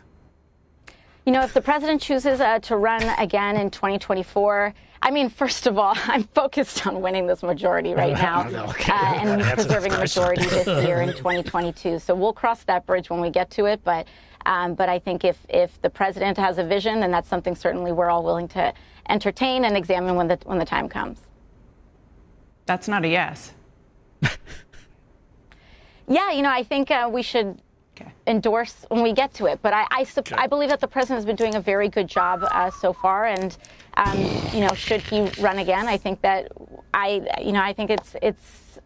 You 1.28 1.34
know, 1.34 1.42
if 1.42 1.54
the 1.54 1.62
president 1.62 2.02
chooses 2.02 2.40
uh, 2.40 2.60
to 2.60 2.78
run 2.78 3.04
again 3.20 3.58
in 3.58 3.70
2024, 3.70 4.74
I 5.02 5.12
mean, 5.12 5.28
first 5.28 5.68
of 5.68 5.78
all, 5.78 5.94
I'm 6.08 6.24
focused 6.24 6.88
on 6.88 7.02
winning 7.02 7.28
this 7.28 7.44
majority 7.44 7.94
right 7.94 8.14
now 8.28 8.48
Okay. 8.70 8.94
uh, 8.94 9.14
and 9.16 9.42
That's 9.42 9.56
preserving 9.56 9.92
a 9.92 9.98
majority 9.98 10.44
this 10.46 10.66
year 10.86 11.02
in 11.02 11.10
2022. 11.10 12.00
So 12.00 12.16
we'll 12.16 12.32
cross 12.32 12.64
that 12.64 12.86
bridge 12.86 13.10
when 13.10 13.20
we 13.20 13.30
get 13.30 13.50
to 13.52 13.66
it. 13.66 13.84
But 13.84 14.08
um, 14.46 14.74
but 14.74 14.88
I 14.88 15.00
think 15.00 15.26
if 15.26 15.38
if 15.50 15.82
the 15.82 15.90
president 15.90 16.38
has 16.38 16.60
a 16.60 16.64
vision, 16.64 17.02
then 17.02 17.12
that's 17.12 17.28
something 17.28 17.56
certainly 17.56 17.92
we're 17.92 18.10
all 18.10 18.24
willing 18.24 18.48
to 18.50 18.74
entertain 19.10 19.66
and 19.66 19.76
examine 19.76 20.16
when 20.16 20.30
the 20.30 20.40
when 20.46 20.60
the 20.60 20.66
time 20.66 20.88
comes. 20.88 21.20
That's 22.66 22.88
not 22.88 23.04
a 23.04 23.10
yes. 23.10 23.52
Yeah, 26.08 26.32
you 26.32 26.42
know, 26.42 26.52
I 26.52 26.64
think 26.64 26.90
uh, 26.90 27.10
we 27.12 27.22
should 27.22 27.62
endorse 28.26 28.86
when 28.90 29.04
we 29.04 29.14
get 29.14 29.34
to 29.36 29.46
it. 29.46 29.60
But 29.62 29.74
I, 29.74 29.88
I, 29.92 30.04
sup- 30.04 30.32
I 30.38 30.48
believe 30.48 30.70
that 30.70 30.80
the 30.80 30.88
president 30.88 31.18
has 31.18 31.26
been 31.26 31.36
doing 31.36 31.56
a 31.56 31.62
very 31.62 31.90
good 31.90 32.08
job 32.08 32.44
uh, 32.44 32.70
so 32.70 32.94
far. 32.94 33.26
And, 33.26 33.56
um, 33.96 34.18
you 34.54 34.62
know, 34.62 34.74
should 34.74 35.02
he 35.02 35.30
run 35.40 35.60
again, 35.60 35.88
I 35.88 35.98
think 35.98 36.22
that 36.22 36.52
I, 36.94 37.22
you 37.42 37.52
know, 37.52 37.62
I 37.62 37.74
think 37.74 37.90
it's, 37.90 38.16
it's, 38.22 38.80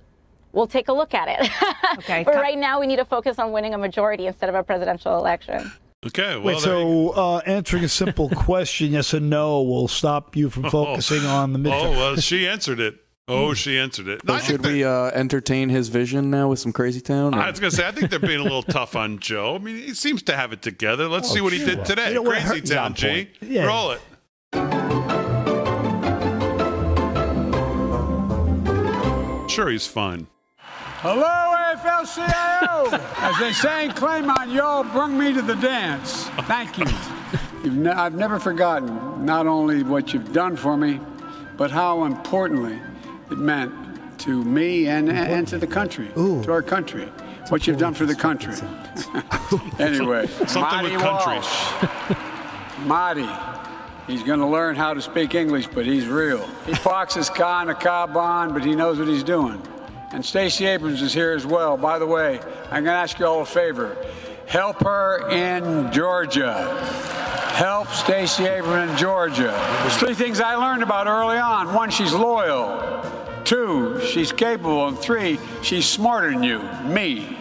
we'll 0.51 0.67
take 0.67 0.87
a 0.87 0.93
look 0.93 1.13
at 1.13 1.27
it. 1.27 1.49
Okay. 1.97 2.23
but 2.23 2.35
right 2.35 2.57
now 2.57 2.79
we 2.79 2.87
need 2.87 2.95
to 2.95 3.05
focus 3.05 3.37
on 3.37 3.51
winning 3.51 3.73
a 3.73 3.77
majority 3.77 4.25
instead 4.25 4.47
of 4.47 4.55
a 4.55 4.63
presidential 4.63 5.17
election. 5.17 5.69
Okay, 6.03 6.35
well, 6.35 6.55
Wait, 6.55 6.59
so 6.59 7.09
uh, 7.09 7.37
answering 7.45 7.83
a 7.83 7.89
simple 7.89 8.29
question, 8.35 8.91
yes 8.91 9.13
or 9.13 9.19
no, 9.19 9.61
will 9.61 9.89
stop 9.89 10.35
you 10.35 10.49
from 10.49 10.69
focusing 10.69 11.25
on 11.25 11.53
the 11.53 11.59
midterm. 11.59 11.83
Oh, 11.83 11.91
well, 11.91 12.15
she 12.15 12.47
answered 12.47 12.79
it. 12.79 13.00
Oh, 13.27 13.53
she 13.53 13.77
answered 13.77 14.07
it. 14.07 14.21
So 14.27 14.37
should 14.39 14.65
we 14.65 14.83
uh, 14.83 15.05
entertain 15.11 15.69
his 15.69 15.87
vision 15.89 16.29
now 16.31 16.49
with 16.49 16.59
some 16.59 16.73
Crazy 16.73 16.99
Town? 17.01 17.33
or- 17.33 17.39
I 17.39 17.49
was 17.49 17.59
going 17.59 17.69
to 17.71 17.75
say, 17.75 17.87
I 17.87 17.91
think 17.91 18.09
they're 18.09 18.19
being 18.19 18.39
a 18.39 18.43
little 18.43 18.63
tough 18.63 18.95
on 18.95 19.19
Joe. 19.19 19.55
I 19.55 19.57
mean, 19.59 19.77
he 19.77 19.93
seems 19.93 20.21
to 20.23 20.35
have 20.35 20.51
it 20.51 20.61
together. 20.61 21.07
Let's 21.07 21.29
Oh, 21.31 21.35
see 21.35 21.41
what 21.41 21.53
he 21.53 21.59
did 21.63 21.85
today. 21.85 22.09
You 22.13 22.23
know? 22.23 22.29
Crazy 22.29 22.61
Town, 22.61 22.93
G. 22.93 23.29
Yeah. 23.41 23.65
Roll 23.67 23.91
it. 23.91 24.01
Sure, 29.49 29.69
he's 29.69 29.85
fun. 29.85 30.27
Hello, 30.57 31.25
AFL-CIO! 31.75 32.87
As 33.17 33.37
they 33.37 33.51
say 33.51 33.85
in 33.85 33.91
Claymont, 33.91 34.53
y'all 34.55 34.85
brung 34.85 35.17
me 35.17 35.33
to 35.33 35.41
the 35.41 35.55
dance. 35.55 36.23
Thank 36.47 36.77
you. 36.77 36.85
You've 37.61 37.75
ne- 37.75 37.89
I've 37.91 38.15
never 38.15 38.39
forgotten 38.39 39.25
not 39.25 39.47
only 39.47 39.83
what 39.83 40.13
you've 40.13 40.31
done 40.31 40.55
for 40.55 40.77
me, 40.77 41.01
but 41.57 41.69
how 41.69 42.05
importantly 42.05 42.79
it 43.31 43.37
meant 43.37 43.73
to 44.19 44.43
me 44.43 44.87
and, 44.87 45.09
and 45.09 45.47
to 45.47 45.57
the 45.57 45.67
country, 45.67 46.09
to 46.15 46.51
our 46.51 46.61
country. 46.61 47.05
What 47.49 47.67
you've 47.67 47.79
done 47.79 47.93
for 47.93 48.05
the 48.05 48.15
country. 48.15 48.53
anyway, 49.79 50.27
Something 50.27 50.61
Marty 50.61 50.91
with 50.91 51.01
country. 51.01 51.33
Walsh. 51.35 52.17
Marty. 52.85 53.29
He's 54.07 54.23
going 54.23 54.39
to 54.39 54.45
learn 54.45 54.75
how 54.75 54.93
to 54.93 55.01
speak 55.01 55.35
English, 55.35 55.67
but 55.67 55.85
he's 55.85 56.07
real. 56.07 56.45
He 56.65 56.73
foxes 56.73 57.27
his 57.27 57.37
car 57.37 57.63
in 57.63 57.69
a 57.69 57.75
car 57.75 58.07
barn, 58.07 58.53
but 58.53 58.63
he 58.63 58.75
knows 58.75 58.99
what 58.99 59.07
he's 59.07 59.23
doing. 59.23 59.61
And 60.11 60.25
Stacey 60.25 60.65
Abrams 60.65 61.01
is 61.01 61.13
here 61.13 61.31
as 61.31 61.45
well. 61.45 61.77
By 61.77 61.99
the 61.99 62.07
way, 62.07 62.39
I'm 62.65 62.83
going 62.83 62.85
to 62.85 62.91
ask 62.91 63.19
you 63.19 63.25
all 63.25 63.41
a 63.41 63.45
favor. 63.45 63.97
Help 64.47 64.83
her 64.83 65.29
in 65.29 65.91
Georgia. 65.91 66.63
Help 67.53 67.89
Stacey 67.89 68.45
Abrams 68.45 68.91
in 68.91 68.97
Georgia. 68.97 69.51
There's 69.81 69.97
three 69.97 70.13
things 70.13 70.41
I 70.41 70.55
learned 70.55 70.83
about 70.83 71.07
early 71.07 71.37
on. 71.37 71.73
One, 71.73 71.89
she's 71.89 72.13
loyal. 72.13 73.01
Two, 73.51 73.99
she's 73.99 74.31
capable. 74.31 74.87
And 74.87 74.97
three, 74.97 75.37
she's 75.61 75.85
smarter 75.85 76.31
than 76.31 76.41
you, 76.41 76.59
me. 76.85 77.37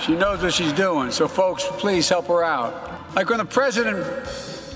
She 0.00 0.14
knows 0.14 0.40
what 0.40 0.54
she's 0.54 0.72
doing. 0.72 1.10
So, 1.10 1.26
folks, 1.26 1.64
please 1.68 2.08
help 2.08 2.28
her 2.28 2.44
out. 2.44 2.92
Like 3.16 3.28
when 3.28 3.38
the 3.38 3.44
president, 3.44 4.06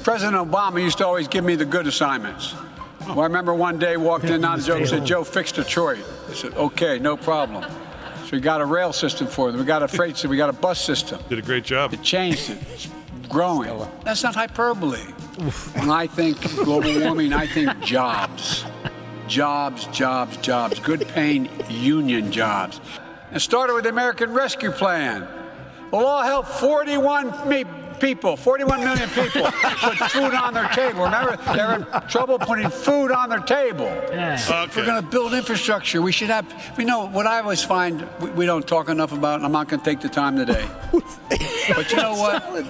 President 0.02 0.36
Obama 0.36 0.82
used 0.82 0.98
to 0.98 1.06
always 1.06 1.28
give 1.28 1.44
me 1.44 1.54
the 1.54 1.64
good 1.64 1.86
assignments. 1.86 2.56
Well, 3.02 3.20
I 3.20 3.26
remember 3.26 3.54
one 3.54 3.78
day 3.78 3.96
walked 3.96 4.24
in 4.24 4.44
on 4.44 4.60
Joe 4.60 4.78
and 4.78 4.88
said, 4.88 5.06
Joe, 5.06 5.22
fix 5.22 5.52
Detroit. 5.52 6.04
I 6.28 6.34
said, 6.34 6.54
okay, 6.54 6.98
no 6.98 7.16
problem. 7.16 7.64
So 8.24 8.30
we 8.32 8.40
got 8.40 8.60
a 8.60 8.66
rail 8.66 8.92
system 8.92 9.28
for 9.28 9.52
them. 9.52 9.60
We 9.60 9.66
got 9.66 9.84
a 9.84 9.88
freight 9.88 10.16
system. 10.16 10.32
We 10.32 10.36
got 10.36 10.50
a 10.50 10.52
bus 10.52 10.80
system. 10.80 11.20
Did 11.28 11.38
a 11.38 11.42
great 11.42 11.62
job. 11.62 11.94
It 11.94 12.02
changed 12.02 12.50
it. 12.50 12.58
It's 12.72 12.88
growing. 13.28 13.86
That's 14.02 14.24
not 14.24 14.34
hyperbole. 14.34 14.98
When 14.98 15.90
I 15.90 16.08
think 16.08 16.40
global 16.56 16.98
warming, 16.98 17.32
I 17.32 17.46
think 17.46 17.78
jobs. 17.84 18.64
Jobs, 19.30 19.86
jobs, 19.86 20.36
jobs. 20.38 20.80
Good 20.80 21.06
paying 21.06 21.48
union 21.68 22.32
jobs. 22.32 22.80
And 23.30 23.40
started 23.40 23.74
with 23.74 23.84
the 23.84 23.90
American 23.90 24.32
Rescue 24.32 24.72
Plan. 24.72 25.26
We'll 25.92 26.04
all 26.04 26.24
help 26.24 26.46
41 26.48 27.48
me- 27.48 27.64
people, 28.00 28.36
41 28.36 28.80
million 28.80 29.08
people 29.10 29.42
put 29.52 29.96
food 30.10 30.34
on 30.34 30.52
their 30.52 30.66
table. 30.70 31.04
Remember, 31.04 31.36
they're 31.54 31.76
in 31.76 32.08
trouble 32.08 32.40
putting 32.40 32.68
food 32.70 33.12
on 33.12 33.28
their 33.28 33.38
table. 33.38 33.86
If 34.10 34.76
we're 34.76 34.84
going 34.84 35.00
to 35.00 35.08
build 35.08 35.32
infrastructure, 35.32 36.02
we 36.02 36.10
should 36.10 36.30
have, 36.30 36.52
we 36.76 36.84
know 36.84 37.06
what 37.06 37.28
I 37.28 37.38
always 37.40 37.62
find 37.62 38.04
we, 38.20 38.30
we 38.30 38.46
don't 38.46 38.66
talk 38.66 38.88
enough 38.88 39.12
about, 39.12 39.36
and 39.36 39.44
I'm 39.46 39.52
not 39.52 39.68
going 39.68 39.80
to 39.80 39.84
take 39.84 40.00
the 40.00 40.08
time 40.08 40.36
today. 40.36 40.66
but 40.90 41.88
you 41.88 41.98
know 41.98 42.14
what? 42.14 42.66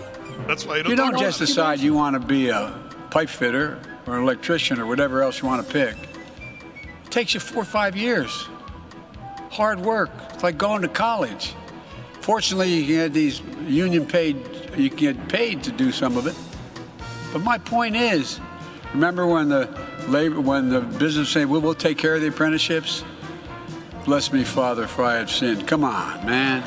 That's 0.47 0.67
why 0.67 0.77
you 0.77 0.83
don't, 0.83 0.91
You 0.91 0.97
don't 0.97 1.19
just 1.19 1.39
decide 1.39 1.81
you 1.81 1.95
want 1.95 2.21
to 2.21 2.21
be 2.21 2.51
a 2.51 2.79
pipe 3.09 3.31
fitter 3.31 3.79
or 4.07 4.19
an 4.19 4.23
electrician 4.25 4.79
or 4.79 4.85
whatever 4.85 5.23
else 5.23 5.41
you 5.41 5.49
want 5.49 5.67
to 5.67 5.73
pick. 5.73 5.97
Takes 7.11 7.35
you 7.35 7.41
four 7.41 7.63
or 7.63 7.67
five 7.67 7.97
years. 7.97 8.49
Hard 9.51 9.81
work. 9.81 10.11
It's 10.33 10.43
like 10.43 10.57
going 10.57 10.83
to 10.83 10.89
college. 10.89 11.55
Fortunately, 12.21 12.73
you 12.73 12.87
get 12.87 13.13
these 13.13 13.41
union 13.67 14.07
paid, 14.07 14.37
you 14.77 14.89
can 14.89 14.99
get 14.99 15.29
paid 15.29 15.65
to 15.65 15.73
do 15.73 15.91
some 15.91 16.17
of 16.17 16.27
it. 16.27 16.37
But 17.33 17.43
my 17.43 17.59
point 17.59 17.97
is, 17.97 18.41
remember 18.93 19.27
when 19.27 19.49
the 19.49 19.69
labor, 20.09 20.41
when 20.41 20.69
the 20.69 20.81
business 20.81 21.31
said, 21.31 21.49
well, 21.49 21.61
we'll 21.61 21.75
take 21.75 21.99
care 21.99 22.15
of 22.15 22.21
the 22.21 22.29
apprenticeships? 22.29 23.05
Bless 24.05 24.33
me, 24.33 24.45
Father, 24.45 24.87
for 24.87 25.05
I 25.05 25.17
have 25.17 25.31
sinned. 25.31 25.67
Come 25.67 25.85
on, 25.85 26.25
man. 26.25 26.63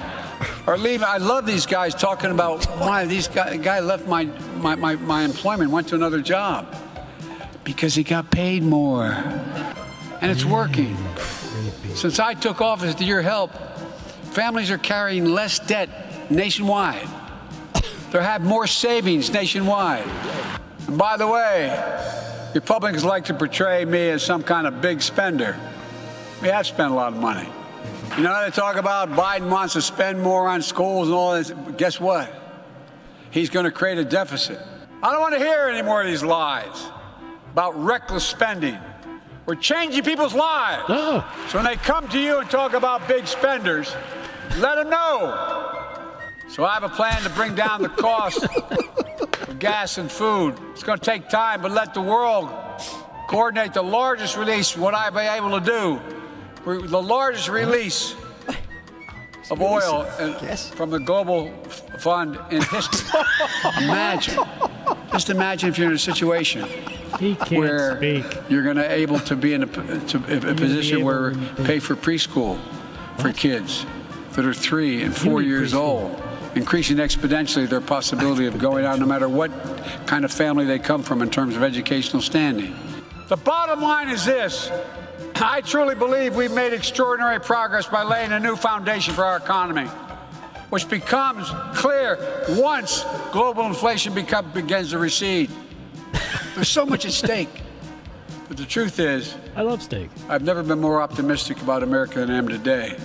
Or 0.68 0.78
leave. 0.78 1.04
I 1.04 1.18
love 1.18 1.46
these 1.46 1.66
guys 1.66 1.96
talking 1.96 2.32
about 2.32 2.66
why 2.80 3.06
these 3.06 3.28
guy, 3.28 3.58
guy 3.58 3.80
left 3.80 4.08
my, 4.08 4.26
my, 4.58 4.76
my, 4.76 4.96
my 4.98 5.24
employment, 5.24 5.72
went 5.72 5.88
to 5.90 5.96
another 5.96 6.22
job. 6.22 6.76
Because 7.64 7.96
he 7.96 8.04
got 8.04 8.30
paid 8.30 8.64
more. 8.64 9.24
And 10.24 10.32
it's 10.32 10.46
working. 10.46 10.96
Since 11.96 12.18
I 12.18 12.34
took 12.34 12.62
office 12.62 12.96
to 12.96 13.04
your 13.04 13.22
help, 13.22 13.52
families 14.32 14.72
are 14.72 14.78
carrying 14.78 15.26
less 15.26 15.60
debt 15.60 16.32
nationwide. 16.32 17.10
They 18.10 18.24
have 18.24 18.42
more 18.42 18.66
savings 18.66 19.34
nationwide. 19.34 20.08
And 20.88 20.98
by 20.98 21.18
the 21.18 21.28
way, 21.28 21.78
Republicans 22.56 23.04
like 23.04 23.26
to 23.26 23.34
portray 23.34 23.84
me 23.84 24.12
as 24.12 24.24
some 24.24 24.44
kind 24.44 24.66
of 24.66 24.82
big 24.82 25.02
spender. 25.02 25.60
We 26.42 26.48
have 26.48 26.66
spent 26.68 26.94
a 26.94 26.96
lot 26.96 27.12
of 27.12 27.20
money. 27.20 27.50
You 28.16 28.24
know, 28.24 28.46
they 28.46 28.50
talk 28.50 28.78
about 28.78 29.10
Biden 29.10 29.50
wants 29.50 29.74
to 29.74 29.82
spend 29.82 30.22
more 30.22 30.48
on 30.48 30.62
schools 30.62 31.10
and 31.10 31.16
all 31.16 31.34
this. 31.34 31.52
Guess 31.76 32.00
what? 32.00 32.34
He's 33.30 33.50
going 33.50 33.66
to 33.66 33.72
create 33.72 33.98
a 33.98 34.06
deficit. 34.06 34.58
I 35.02 35.12
don't 35.12 35.20
want 35.20 35.34
to 35.34 35.40
hear 35.40 35.68
any 35.68 35.82
more 35.82 36.00
of 36.00 36.08
these 36.08 36.24
lies 36.24 36.90
about 37.52 37.78
reckless 37.84 38.24
spending. 38.24 38.80
We're 39.46 39.56
changing 39.56 40.04
people's 40.04 40.34
lives. 40.34 40.88
So 40.88 41.58
when 41.58 41.66
they 41.66 41.76
come 41.76 42.08
to 42.10 42.20
you 42.20 42.40
and 42.40 42.50
talk 42.50 42.74
about 42.74 43.08
big 43.08 43.28
spenders, 43.28 43.94
let 44.58 44.76
them 44.76 44.90
know. 44.90 45.64
So 46.50 46.64
I 46.64 46.74
have 46.76 46.84
a 46.84 46.90
plan 46.90 47.22
to 47.24 47.30
bring 47.32 47.56
down 47.56 47.82
the 47.82 47.90
cost 47.90 48.44
of 49.48 49.60
gas 49.60 49.98
and 49.98 50.12
food. 50.12 50.56
It's 50.72 50.84
going 50.84 51.00
to 51.00 51.06
take 51.06 51.28
time, 51.28 51.62
but 51.62 51.72
let 51.72 51.94
the 51.94 52.02
world 52.02 52.50
coordinate 53.28 53.74
the 53.74 53.82
largest 53.82 54.38
release, 54.38 54.78
what 54.78 54.94
I've 54.94 55.14
been 55.14 55.34
able 55.34 55.60
to 55.60 55.66
do, 55.66 56.00
We're 56.64 56.82
the 56.82 57.02
largest 57.02 57.50
release 57.50 58.16
of 59.52 59.62
oil 59.62 60.04
from 60.76 60.90
the 60.90 61.00
global 61.00 61.52
fund 62.00 62.40
in 62.52 62.62
history. 62.62 63.20
imagine, 63.82 64.38
just 65.14 65.30
imagine 65.30 65.70
if 65.70 65.78
you're 65.78 65.90
in 65.90 65.94
a 65.96 66.00
situation 66.00 66.68
He 67.20 67.36
can't 67.36 67.52
where 67.52 67.98
speak. 67.98 68.26
you're 68.50 68.64
going 68.64 68.78
to 68.78 68.92
able 68.92 69.20
to 69.20 69.36
be 69.36 69.54
in 69.54 69.64
a, 69.64 69.68
p- 69.68 69.82
to, 70.08 70.18
a, 70.28 70.52
a 70.52 70.56
position 70.56 71.04
where 71.04 71.34
pay 71.64 71.80
for 71.80 71.96
preschool 71.96 72.60
for 73.20 73.32
kids 73.32 73.86
that 74.34 74.44
are 74.46 74.54
three 74.54 75.04
and 75.04 75.16
four 75.16 75.42
need 75.42 75.48
years 75.48 75.74
old, 75.76 76.20
increasing 76.56 76.98
exponentially 76.98 77.70
their 77.70 77.80
possibility 77.82 78.48
of 78.48 78.58
going 78.58 78.84
out 78.86 78.98
no 79.00 79.06
matter 79.06 79.30
what 79.30 79.52
kind 80.08 80.26
of 80.26 80.32
family 80.32 80.66
they 80.66 80.80
come 80.80 81.04
from 81.04 81.22
in 81.22 81.30
terms 81.30 81.56
of 81.56 81.62
educational 81.62 82.22
standing. 82.22 82.76
The 83.28 83.38
bottom 83.38 83.82
line 83.82 84.10
is 84.10 84.26
this. 84.26 84.72
I 85.36 85.62
truly 85.62 85.94
believe 85.96 86.36
we've 86.36 86.52
made 86.54 86.74
extraordinary 86.74 87.40
progress 87.40 87.86
by 87.88 88.02
laying 88.04 88.32
a 88.32 88.40
new 88.40 88.56
foundation 88.56 89.14
for 89.14 89.24
our 89.24 89.38
economy, 89.38 89.88
which 90.74 90.90
becomes 90.90 91.52
clear 91.76 92.18
once 92.50 93.06
global 93.32 93.64
inflation 93.68 94.12
become, 94.12 94.52
begins 94.54 94.90
to 94.90 94.98
recede. 94.98 95.48
There's 96.56 96.68
so 96.68 96.84
much 96.84 97.06
at 97.06 97.12
stake. 97.12 97.62
But 98.48 98.58
the 98.58 98.66
truth 98.66 98.98
is, 98.98 99.36
I 99.56 99.62
love 99.62 99.84
steak. 99.84 100.10
I've 100.28 100.42
never 100.42 100.64
been 100.64 100.80
more 100.80 101.00
optimistic 101.00 101.62
about 101.62 101.84
America 101.84 102.22
than 102.22 102.32
I 102.32 102.38
am 102.40 102.48
today. 102.48 102.98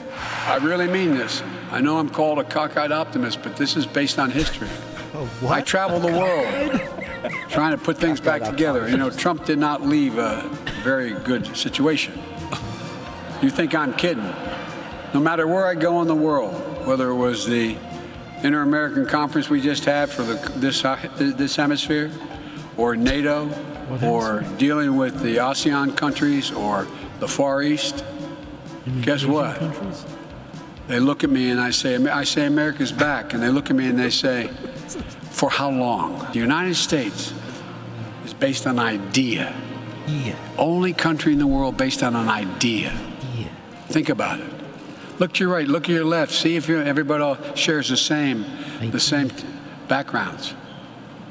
I 0.46 0.56
really 0.62 0.86
mean 0.86 1.10
this. 1.10 1.42
I 1.70 1.82
know 1.82 1.98
I'm 1.98 2.08
called 2.08 2.38
a 2.38 2.44
cockeyed 2.44 2.90
optimist, 2.90 3.42
but 3.42 3.58
this 3.58 3.76
is 3.76 3.84
based 3.84 4.18
on 4.18 4.30
history. 4.30 4.68
Oh, 5.12 5.28
I 5.50 5.60
travel 5.60 6.00
the 6.00 6.12
world 6.12 7.32
trying 7.50 7.72
to 7.72 7.84
put 7.84 7.98
things 7.98 8.18
back 8.18 8.44
together. 8.44 8.88
You 8.88 8.96
know, 8.96 9.10
Trump 9.10 9.44
did 9.44 9.58
not 9.58 9.82
leave 9.82 10.16
a 10.16 10.48
very 10.82 11.10
good 11.10 11.54
situation. 11.54 12.18
You 13.42 13.50
think 13.50 13.74
I'm 13.74 13.92
kidding? 13.92 14.24
No 15.12 15.20
matter 15.20 15.46
where 15.46 15.66
I 15.66 15.74
go 15.74 16.00
in 16.00 16.08
the 16.08 16.14
world, 16.14 16.76
whether 16.88 17.10
it 17.10 17.14
was 17.14 17.44
the 17.44 17.76
Inter-American 18.42 19.04
Conference 19.04 19.50
we 19.50 19.60
just 19.60 19.84
had 19.84 20.08
for 20.08 20.22
the, 20.22 20.36
this, 20.56 20.86
uh, 20.86 20.96
this 21.18 21.54
hemisphere, 21.54 22.10
or 22.78 22.96
NATO, 22.96 23.50
or 24.02 24.42
dealing 24.56 24.96
with 24.96 25.20
the 25.20 25.36
ASEAN 25.36 25.94
countries 25.98 26.50
or 26.50 26.86
the 27.20 27.28
Far 27.28 27.62
East, 27.62 28.02
guess 29.02 29.26
what? 29.26 29.58
Countries? 29.58 30.06
They 30.86 30.98
look 30.98 31.24
at 31.24 31.28
me 31.28 31.50
and 31.50 31.60
I 31.60 31.68
say, 31.68 31.94
I 32.08 32.24
say 32.24 32.46
America's 32.46 32.90
back, 32.90 33.34
and 33.34 33.42
they 33.42 33.50
look 33.50 33.68
at 33.68 33.76
me 33.76 33.86
and 33.86 33.98
they 33.98 34.08
say, 34.08 34.48
for 35.30 35.50
how 35.50 35.70
long? 35.70 36.26
The 36.32 36.38
United 36.38 36.76
States 36.76 37.34
is 38.24 38.32
based 38.32 38.66
on 38.66 38.78
idea. 38.78 39.54
Yeah. 40.06 40.38
Only 40.56 40.94
country 40.94 41.34
in 41.34 41.38
the 41.38 41.46
world 41.46 41.76
based 41.76 42.02
on 42.02 42.16
an 42.16 42.30
idea. 42.30 42.98
Yeah. 43.36 43.48
Think 43.88 44.08
about 44.08 44.40
it. 44.40 44.57
Look 45.18 45.32
to 45.34 45.44
your 45.44 45.52
right, 45.52 45.66
look 45.66 45.84
to 45.84 45.92
your 45.92 46.04
left. 46.04 46.32
See 46.32 46.54
if 46.54 46.68
you 46.68 46.80
everybody 46.80 47.22
all 47.22 47.36
shares 47.56 47.88
the 47.88 47.96
same, 47.96 48.44
the 48.80 49.00
same 49.00 49.32
backgrounds. 49.88 50.54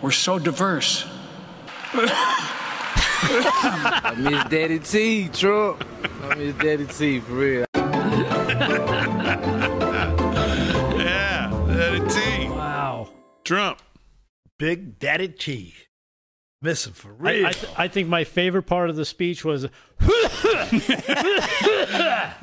We're 0.01 0.11
so 0.11 0.39
diverse. 0.39 1.05
I 3.19 4.13
miss 4.17 4.43
Daddy 4.45 4.79
T, 4.79 5.29
Trump. 5.29 5.85
I 6.23 6.35
miss 6.35 6.55
Daddy 6.55 6.85
T, 6.85 7.19
for 7.21 7.31
real. 7.31 7.65
yeah, 10.95 11.49
Daddy 11.67 12.07
T. 12.09 12.49
Wow. 12.49 13.09
Trump. 13.45 13.81
Big 14.57 14.99
Daddy 14.99 15.29
T. 15.29 15.73
Missing 16.61 16.93
for 16.93 17.09
I, 17.09 17.31
real. 17.31 17.45
I, 17.45 17.51
th- 17.51 17.73
I 17.77 17.87
think 17.87 18.09
my 18.09 18.23
favorite 18.23 18.63
part 18.63 18.89
of 18.89 18.95
the 18.95 19.05
speech 19.05 19.45
was 19.45 19.67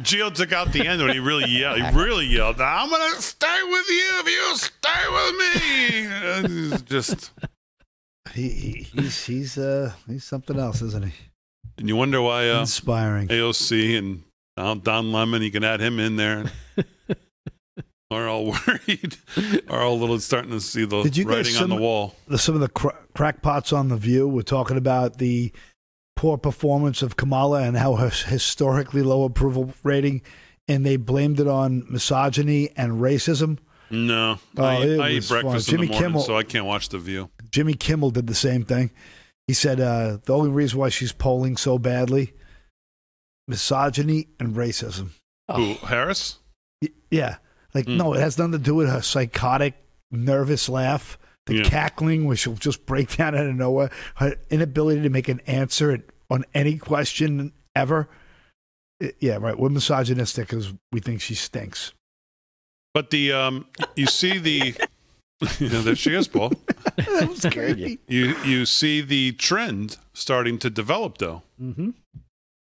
Gio 0.03 0.33
took 0.33 0.53
out 0.53 0.73
the 0.73 0.87
end 0.87 1.03
when 1.03 1.13
he 1.13 1.19
really 1.19 1.51
yelled. 1.51 1.81
He 1.81 1.97
really 1.97 2.27
yelled. 2.27 2.61
I'm 2.61 2.91
gonna 2.91 3.21
stay 3.21 3.61
with 3.65 3.89
you 3.89 4.11
if 4.21 4.27
you 4.29 4.57
stay 4.57 5.05
with 5.11 5.35
me. 5.39 6.07
And 6.07 6.73
it's 6.73 6.83
just 6.83 7.33
he, 8.33 8.49
he 8.49 8.73
he's 8.95 9.25
he's 9.27 9.59
uh 9.59 9.93
he's 10.07 10.25
something 10.25 10.59
else, 10.59 10.81
isn't 10.83 11.05
he? 11.07 11.13
and 11.79 11.89
you 11.89 11.97
wonder 11.97 12.23
why 12.23 12.49
uh, 12.51 12.61
Inspiring. 12.61 13.27
AOC 13.29 13.99
and 13.99 14.23
Don, 14.57 14.81
Don 14.81 15.13
Lemon. 15.13 15.43
You 15.43 15.51
can 15.51 15.65
add 15.65 15.81
him 15.81 15.99
in 15.99 16.15
there. 16.17 16.45
Are 18.15 18.29
all 18.29 18.47
worried. 18.67 19.17
Are 19.69 19.83
all 19.83 19.99
little 19.99 20.19
starting 20.21 20.51
to 20.53 20.61
see 20.61 20.85
the 20.85 21.03
Did 21.03 21.17
you 21.17 21.27
writing 21.27 21.57
on 21.57 21.69
the 21.69 21.77
wall. 21.77 22.15
The, 22.29 22.39
some 22.39 22.55
of 22.55 22.61
the 22.61 22.69
cra- 22.69 22.97
crackpots 23.15 23.73
on 23.73 23.89
the 23.89 23.97
View 23.97 24.27
were 24.29 24.43
talking 24.43 24.77
about 24.77 25.19
the 25.19 25.53
poor 26.17 26.39
performance 26.39 27.03
of 27.03 27.17
Kamala 27.17 27.63
and 27.63 27.77
how 27.77 27.95
her 27.97 28.09
historically 28.11 29.03
low 29.03 29.25
approval 29.25 29.75
rating, 29.83 30.23
and 30.69 30.87
they 30.87 30.97
blamed 30.97 31.41
it 31.41 31.49
on 31.49 31.85
misogyny 31.91 32.71
and 32.77 32.93
racism. 33.01 33.59
No, 33.91 34.39
Oh, 34.57 34.65
I, 34.65 34.75
I 34.77 35.09
eat 35.11 35.15
was 35.17 35.29
fun. 35.29 35.43
breakfast 35.43 35.69
Jimmy 35.69 35.87
the 35.87 35.93
morning, 35.93 36.09
Kimmel- 36.11 36.23
so 36.23 36.37
I 36.37 36.43
can't 36.43 36.65
watch 36.67 36.89
the 36.89 36.99
View. 36.99 37.31
Jimmy 37.51 37.75
Kimmel 37.75 38.11
did 38.11 38.27
the 38.27 38.35
same 38.35 38.65
thing. 38.65 38.91
He 39.47 39.53
said 39.53 39.79
uh, 39.81 40.19
the 40.25 40.35
only 40.35 40.49
reason 40.51 40.79
why 40.79 40.89
she's 40.89 41.13
polling 41.13 41.57
so 41.59 41.79
badly, 41.79 42.33
misogyny 43.47 44.29
and 44.41 44.55
racism. 44.57 45.11
Who 45.55 45.75
Harris? 45.75 46.39
Y- 46.83 46.89
Yeah. 47.11 47.37
Like, 47.75 47.87
Hmm. 47.87 47.97
no, 47.97 48.15
it 48.15 48.21
has 48.21 48.39
nothing 48.39 48.53
to 48.53 48.59
do 48.59 48.75
with 48.75 48.89
her 48.89 49.03
psychotic, 49.03 49.75
nervous 50.11 50.69
laugh, 50.69 51.19
the 51.47 51.57
Yeah. 51.57 51.65
cackling, 51.65 52.25
where 52.25 52.37
she'll 52.37 52.55
just 52.55 52.87
break 52.87 53.17
down 53.17 53.35
out 53.35 53.47
of 53.47 53.55
nowhere, 53.55 53.91
her 54.17 54.37
inability 54.51 55.03
to 55.03 55.11
make 55.11 55.29
an 55.29 55.41
answer 55.47 56.05
on 56.31 56.45
any 56.55 56.79
question 56.79 57.53
ever. 57.75 58.09
I- 59.03 59.13
yeah, 59.21 59.37
right. 59.37 59.59
We're 59.59 59.69
misogynistic 59.71 60.49
because 60.49 60.73
we 60.93 61.01
think 61.01 61.21
she 61.21 61.35
stinks. 61.35 61.93
But 62.95 63.11
the 63.11 63.33
um, 63.33 63.67
you 63.97 64.07
see 64.07 64.39
the 64.39 64.75
yeah, 65.59 65.81
there 65.81 65.97
she 65.97 66.15
is, 66.15 66.29
Paul. 66.29 66.51
that 66.97 67.29
was 67.29 67.45
creepy. 67.45 67.99
You 68.07 68.37
you 68.45 68.65
see 68.67 69.01
the 69.01 69.33
trend 69.33 69.97
starting 70.13 70.59
to 70.61 70.71
develop, 70.71 71.19
though. 71.19 71.43
Mm-hmm. 71.61 71.91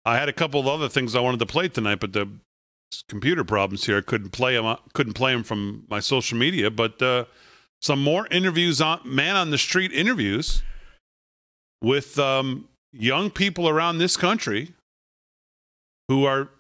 I 0.05 0.16
had 0.18 0.28
a 0.28 0.32
couple 0.35 0.60
of 0.60 0.66
other 0.66 0.89
things 0.90 1.14
I 1.14 1.20
wanted 1.20 1.40
to 1.40 1.47
play 1.47 1.68
tonight, 1.68 2.01
but 2.01 2.12
the 2.12 2.28
computer 3.08 3.44
problems 3.44 3.86
here 3.86 3.98
I 3.98 4.00
couldn't 4.00 4.30
play 4.30 4.54
them. 4.54 4.76
Couldn't 4.94 5.14
play 5.14 5.32
them 5.32 5.42
from 5.42 5.84
my 5.88 6.00
social 6.00 6.38
media. 6.38 6.70
But 6.70 7.00
uh, 7.00 7.24
some 7.80 8.02
more 8.02 8.26
interviews 8.30 8.80
on 8.80 9.00
man 9.04 9.36
on 9.36 9.50
the 9.50 9.58
street 9.58 9.92
interviews 9.92 10.62
with 11.82 12.18
um, 12.18 12.68
young 12.92 13.30
people 13.30 13.68
around 13.68 13.98
this 13.98 14.16
country 14.16 14.74
who 16.08 16.24
are 16.24 16.50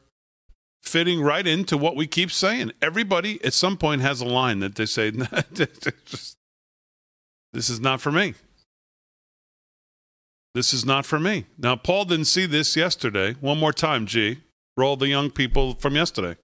fitting 0.82 1.20
right 1.20 1.46
into 1.46 1.76
what 1.76 1.96
we 1.96 2.06
keep 2.06 2.30
saying. 2.30 2.72
Everybody 2.80 3.42
at 3.44 3.52
some 3.52 3.76
point 3.76 4.00
has 4.02 4.20
a 4.20 4.26
line 4.26 4.60
that 4.60 4.76
they 4.76 4.86
say, 4.86 5.10
"This 5.50 6.36
is 7.54 7.80
not 7.80 8.00
for 8.00 8.12
me." 8.12 8.34
This 10.52 10.72
is 10.72 10.84
not 10.84 11.06
for 11.06 11.20
me. 11.20 11.46
Now, 11.58 11.76
Paul 11.76 12.06
didn't 12.06 12.24
see 12.24 12.44
this 12.44 12.76
yesterday. 12.76 13.36
One 13.40 13.58
more 13.58 13.72
time, 13.72 14.06
G. 14.06 14.38
Roll 14.76 14.96
the 14.96 15.08
young 15.08 15.30
people 15.30 15.74
from 15.74 15.96
yesterday. 15.96 16.36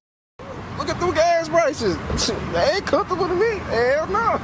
Look 0.78 0.88
at 0.88 0.98
them 1.00 1.14
gas 1.14 1.48
prices. 1.48 1.96
They 2.52 2.70
ain't 2.72 2.86
comfortable 2.86 3.28
to 3.28 3.34
me. 3.34 3.58
Hell 3.70 4.06
no. 4.08 4.40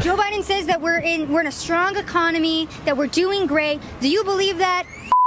Joe 0.00 0.16
Biden 0.16 0.42
says 0.42 0.66
that 0.66 0.80
we're 0.80 0.98
in 0.98 1.30
we're 1.32 1.40
in 1.40 1.46
a 1.46 1.52
strong 1.52 1.96
economy, 1.96 2.68
that 2.84 2.96
we're 2.96 3.08
doing 3.08 3.46
great. 3.46 3.80
Do 4.00 4.08
you 4.08 4.24
believe 4.24 4.58
that? 4.58 4.84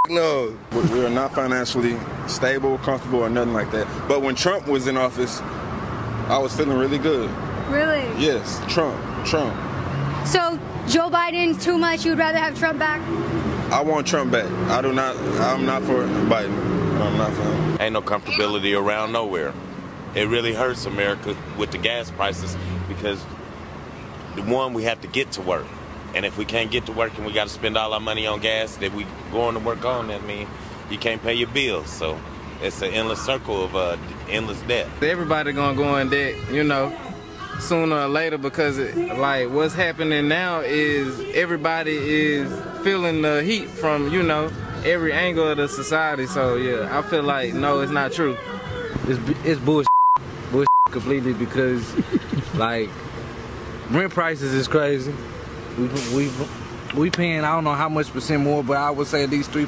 No, 0.09 0.57
we 0.71 0.81
we 0.93 1.05
are 1.05 1.09
not 1.09 1.35
financially 1.35 1.97
stable, 2.27 2.77
comfortable, 2.79 3.19
or 3.19 3.29
nothing 3.29 3.53
like 3.53 3.71
that. 3.71 3.87
But 4.07 4.21
when 4.21 4.35
Trump 4.35 4.67
was 4.67 4.87
in 4.87 4.97
office, 4.97 5.41
I 6.29 6.37
was 6.39 6.55
feeling 6.55 6.77
really 6.77 6.97
good. 6.97 7.29
Really? 7.69 8.05
Yes, 8.17 8.59
Trump, 8.67 8.97
Trump. 9.25 9.53
So 10.25 10.59
Joe 10.87 11.09
Biden's 11.09 11.63
too 11.63 11.77
much. 11.77 12.05
You'd 12.05 12.17
rather 12.17 12.39
have 12.39 12.57
Trump 12.57 12.79
back? 12.79 13.01
I 13.71 13.81
want 13.81 14.07
Trump 14.07 14.31
back. 14.31 14.49
I 14.69 14.81
do 14.81 14.93
not. 14.93 15.15
I'm 15.41 15.65
not 15.65 15.83
for 15.83 16.07
Biden. 16.27 16.78
I'm 17.01 17.17
not 17.17 17.31
for 17.33 17.43
him. 17.43 17.77
Ain't 17.79 17.93
no 17.93 18.01
comfortability 18.01 18.79
around 18.79 19.11
nowhere. 19.11 19.53
It 20.15 20.27
really 20.27 20.53
hurts 20.53 20.85
America 20.85 21.35
with 21.57 21.71
the 21.71 21.77
gas 21.77 22.11
prices 22.11 22.57
because 22.87 23.23
the 24.35 24.41
one 24.43 24.73
we 24.73 24.83
have 24.83 25.01
to 25.01 25.07
get 25.07 25.31
to 25.33 25.41
work, 25.41 25.65
and 26.15 26.25
if 26.25 26.37
we 26.37 26.45
can't 26.45 26.71
get 26.71 26.85
to 26.87 26.91
work 26.91 27.15
and 27.17 27.25
we 27.25 27.33
got 27.33 27.47
to 27.47 27.53
spend 27.53 27.77
all 27.77 27.93
our 27.93 27.99
money 27.99 28.25
on 28.25 28.39
gas 28.39 28.75
that 28.77 28.93
we 28.93 29.05
going 29.31 29.53
to 29.53 29.59
work 29.59 29.85
on, 29.85 30.07
that 30.07 30.23
mean 30.25 30.47
you 30.89 30.97
can't 30.97 31.21
pay 31.21 31.33
your 31.33 31.49
bills. 31.49 31.89
So 31.89 32.19
it's 32.61 32.81
an 32.81 32.93
endless 32.93 33.23
circle 33.23 33.63
of 33.63 33.75
uh, 33.75 33.97
endless 34.27 34.59
debt. 34.63 34.87
Everybody 35.01 35.53
gonna 35.53 35.77
go 35.77 35.97
in 35.97 36.09
debt, 36.09 36.35
you 36.51 36.63
know, 36.63 36.95
sooner 37.59 37.95
or 37.95 38.07
later 38.07 38.37
because 38.37 38.77
it, 38.77 39.17
like 39.17 39.49
what's 39.49 39.73
happening 39.73 40.27
now 40.27 40.61
is 40.61 41.19
everybody 41.35 41.95
is 41.95 42.51
feeling 42.83 43.21
the 43.21 43.43
heat 43.43 43.67
from 43.67 44.11
you 44.11 44.23
know 44.23 44.51
every 44.85 45.13
angle 45.13 45.47
of 45.47 45.57
the 45.57 45.67
society. 45.67 46.25
So 46.27 46.55
yeah, 46.55 46.97
I 46.97 47.01
feel 47.01 47.23
like 47.23 47.53
no, 47.53 47.79
it's 47.79 47.91
not 47.91 48.11
true. 48.11 48.37
It's 49.07 49.19
it's 49.45 49.59
bullshit, 49.59 49.87
bullshit 50.51 50.69
completely 50.91 51.33
because 51.33 51.93
like 52.55 52.89
rent 53.89 54.13
prices 54.13 54.53
is 54.53 54.67
crazy. 54.67 55.13
We 55.77 55.87
we 56.15 56.31
we 56.95 57.09
paying 57.09 57.43
I 57.43 57.53
don't 57.53 57.63
know 57.63 57.73
how 57.73 57.89
much 57.89 58.11
percent 58.11 58.43
more, 58.43 58.63
but 58.63 58.77
I 58.77 58.89
would 58.91 59.07
say 59.07 59.23
at 59.23 59.29
least 59.29 59.51
three 59.51 59.67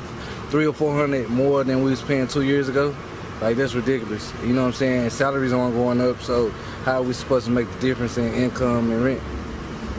three 0.50 0.66
or 0.66 0.74
four 0.74 0.94
hundred 0.96 1.30
more 1.30 1.64
than 1.64 1.84
we 1.84 1.92
was 1.92 2.02
paying 2.02 2.28
two 2.28 2.42
years 2.42 2.70
ago. 2.70 2.96
Like 3.42 3.58
that's 3.58 3.74
ridiculous. 3.74 4.32
You 4.44 4.54
know 4.54 4.62
what 4.62 4.68
I'm 4.68 4.74
saying? 4.74 5.10
Salaries 5.10 5.54
aren't 5.54 5.76
going 5.76 6.00
up, 6.00 6.22
so 6.22 6.50
how 6.84 7.00
are 7.00 7.04
we 7.04 7.14
supposed 7.14 7.46
to 7.46 7.52
make 7.52 7.72
the 7.72 7.80
difference 7.80 8.18
in 8.18 8.34
income 8.34 8.92
and 8.92 9.04
rent? 9.04 9.22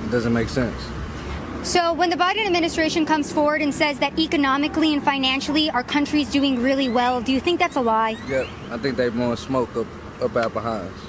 It 0.04 0.10
doesn't 0.10 0.32
make 0.32 0.48
sense. 0.48 0.80
So 1.62 1.92
when 1.92 2.10
the 2.10 2.16
Biden 2.16 2.44
administration 2.44 3.06
comes 3.06 3.32
forward 3.32 3.62
and 3.62 3.72
says 3.72 4.00
that 4.00 4.18
economically 4.18 4.92
and 4.92 5.00
financially 5.00 5.70
our 5.70 5.84
country's 5.84 6.28
doing 6.28 6.60
really 6.60 6.88
well, 6.88 7.20
do 7.20 7.32
you 7.32 7.38
think 7.38 7.60
that's 7.60 7.76
a 7.76 7.80
lie? 7.80 8.16
Yep, 8.28 8.48
I 8.72 8.78
think 8.78 8.96
they 8.96 9.08
blowing 9.08 9.36
smoke 9.36 9.76
up 9.76 9.86
up 10.20 10.34
our 10.34 10.50
behinds. 10.50 11.00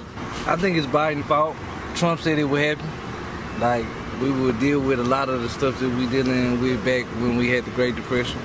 I 0.45 0.55
think 0.55 0.77
it's 0.77 0.85
Biden's 0.85 1.25
fault. 1.25 1.55
Trump 1.95 2.19
said 2.19 2.37
it 2.37 2.43
would 2.43 2.61
happen. 2.61 2.85
Like 3.59 3.85
we 4.21 4.29
would 4.29 4.59
deal 4.59 4.79
with 4.79 4.99
a 4.99 5.03
lot 5.03 5.27
of 5.27 5.41
the 5.41 5.49
stuff 5.49 5.79
that 5.79 5.89
we 5.97 6.05
dealing 6.07 6.61
with 6.61 6.85
back 6.85 7.05
when 7.21 7.35
we 7.35 7.49
had 7.49 7.65
the 7.65 7.71
Great 7.71 7.95
Depression. 7.95 8.39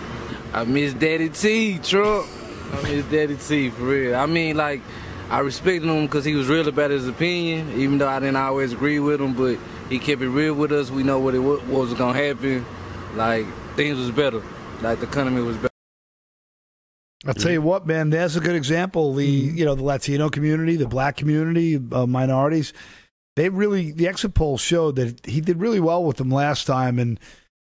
I 0.55 0.65
miss 0.65 0.95
Daddy 0.95 1.29
T, 1.29 1.79
Trump. 1.79 2.27
I 2.73 2.83
miss 2.85 3.05
Daddy 3.05 3.37
T 3.37 3.69
for 3.69 3.83
real. 3.83 4.17
I 4.17 4.25
mean, 4.25 4.57
like 4.57 4.81
I 5.29 5.41
respected 5.41 5.85
him 5.91 6.07
because 6.07 6.25
he 6.25 6.35
was 6.35 6.49
real 6.49 6.69
about 6.69 6.91
his 6.91 7.07
opinion, 7.07 7.71
even 7.73 7.99
though 7.99 8.09
I 8.09 8.19
didn't 8.19 8.37
always 8.37 8.73
agree 8.73 8.99
with 8.99 9.21
him. 9.21 9.35
But 9.35 9.59
he 9.89 9.99
kept 9.99 10.23
it 10.23 10.29
real 10.29 10.55
with 10.55 10.73
us. 10.73 10.91
We 10.91 11.03
know 11.03 11.19
what 11.19 11.35
it 11.35 11.41
what 11.41 11.67
was 11.67 11.95
gonna 11.95 12.19
happen. 12.19 12.65
Like 13.15 13.47
things 13.75 13.99
was 13.99 14.11
better. 14.11 14.43
Like 14.81 15.01
the 15.01 15.07
economy 15.07 15.43
was 15.43 15.57
better. 15.57 15.69
I'll 17.27 17.35
tell 17.35 17.51
you 17.51 17.63
what, 17.63 17.87
man. 17.87 18.11
That's 18.11 18.37
a 18.37 18.41
good 18.41 18.55
example. 18.55 19.15
The 19.15 19.27
you 19.27 19.65
know 19.65 19.75
the 19.75 19.85
Latino 19.85 20.29
community, 20.29 20.77
the 20.77 20.87
Black 20.87 21.17
community, 21.17 21.81
uh, 21.93 22.07
minorities. 22.07 22.73
They 23.37 23.49
really 23.49 23.93
the 23.93 24.09
exit 24.09 24.35
polls 24.35 24.61
showed 24.61 24.97
that 24.97 25.27
he 25.27 25.41
did 25.41 25.61
really 25.61 25.81
well 25.81 26.05
with 26.05 26.17
them 26.17 26.31
last 26.31 26.67
time. 26.67 26.99
And 26.99 27.19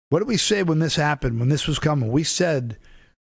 what 0.10 0.19
did 0.19 0.27
we 0.27 0.38
say 0.38 0.64
when 0.64 0.80
this 0.80 0.95
happened? 0.95 1.40
When 1.40 1.49
this 1.49 1.68
was 1.68 1.80
coming, 1.80 2.11
we 2.11 2.23
said 2.23 2.77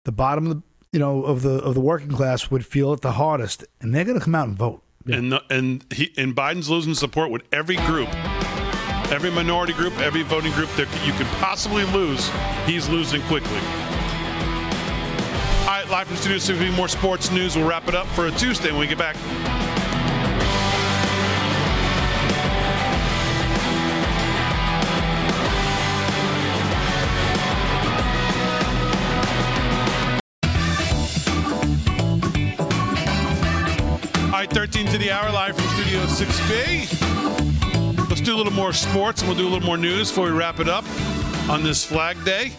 the 0.05 0.11
bottom 0.11 0.47
of 0.47 0.57
the 0.57 0.63
you 0.91 0.99
know 0.99 1.23
of 1.23 1.43
the 1.43 1.59
of 1.59 1.75
the 1.75 1.81
working 1.81 2.11
class 2.11 2.49
would 2.49 2.65
feel 2.65 2.93
it 2.93 3.01
the 3.01 3.13
hardest, 3.13 3.65
and 3.81 3.93
they're 3.93 4.05
going 4.05 4.17
to 4.17 4.23
come 4.23 4.35
out 4.35 4.47
and 4.47 4.57
vote. 4.57 4.81
And 5.05 5.31
the, 5.31 5.43
and 5.49 5.85
he 5.93 6.11
and 6.17 6.35
Biden's 6.35 6.69
losing 6.69 6.95
support 6.95 7.31
with 7.31 7.43
every 7.51 7.75
group, 7.77 8.09
every 9.11 9.31
minority 9.31 9.73
group, 9.73 9.97
every 9.99 10.23
voting 10.23 10.51
group 10.53 10.69
that 10.71 10.87
you 11.05 11.13
can 11.13 11.25
possibly 11.39 11.83
lose. 11.85 12.29
He's 12.65 12.89
losing 12.89 13.21
quickly. 13.23 13.59
All 15.61 15.73
right, 15.73 15.89
live 15.89 16.07
from 16.07 16.17
studio, 16.17 16.37
so 16.37 16.57
be 16.57 16.69
more 16.71 16.87
sports 16.87 17.31
news. 17.31 17.55
We'll 17.55 17.67
wrap 17.67 17.87
it 17.87 17.95
up 17.95 18.07
for 18.07 18.27
a 18.27 18.31
Tuesday 18.31 18.71
when 18.71 18.79
we 18.79 18.87
get 18.87 18.97
back. 18.97 19.15
All 34.25 34.43
right, 34.43 34.49
13 34.51 34.87
to 34.87 34.97
the 34.97 35.11
hour, 35.11 35.31
live 35.31 35.55
from 35.55 35.67
Studio 35.69 36.05
6B. 36.05 37.56
Do 38.27 38.35
a 38.35 38.43
little 38.43 38.51
more 38.51 38.73
sports 38.73 39.21
and 39.21 39.29
we'll 39.29 39.37
do 39.37 39.47
a 39.47 39.51
little 39.51 39.65
more 39.65 39.77
news 39.77 40.09
before 40.09 40.25
we 40.25 40.31
wrap 40.31 40.59
it 40.59 40.67
up 40.67 40.83
on 41.49 41.63
this 41.63 41.85
Flag 41.85 42.21
Day. 42.25 42.51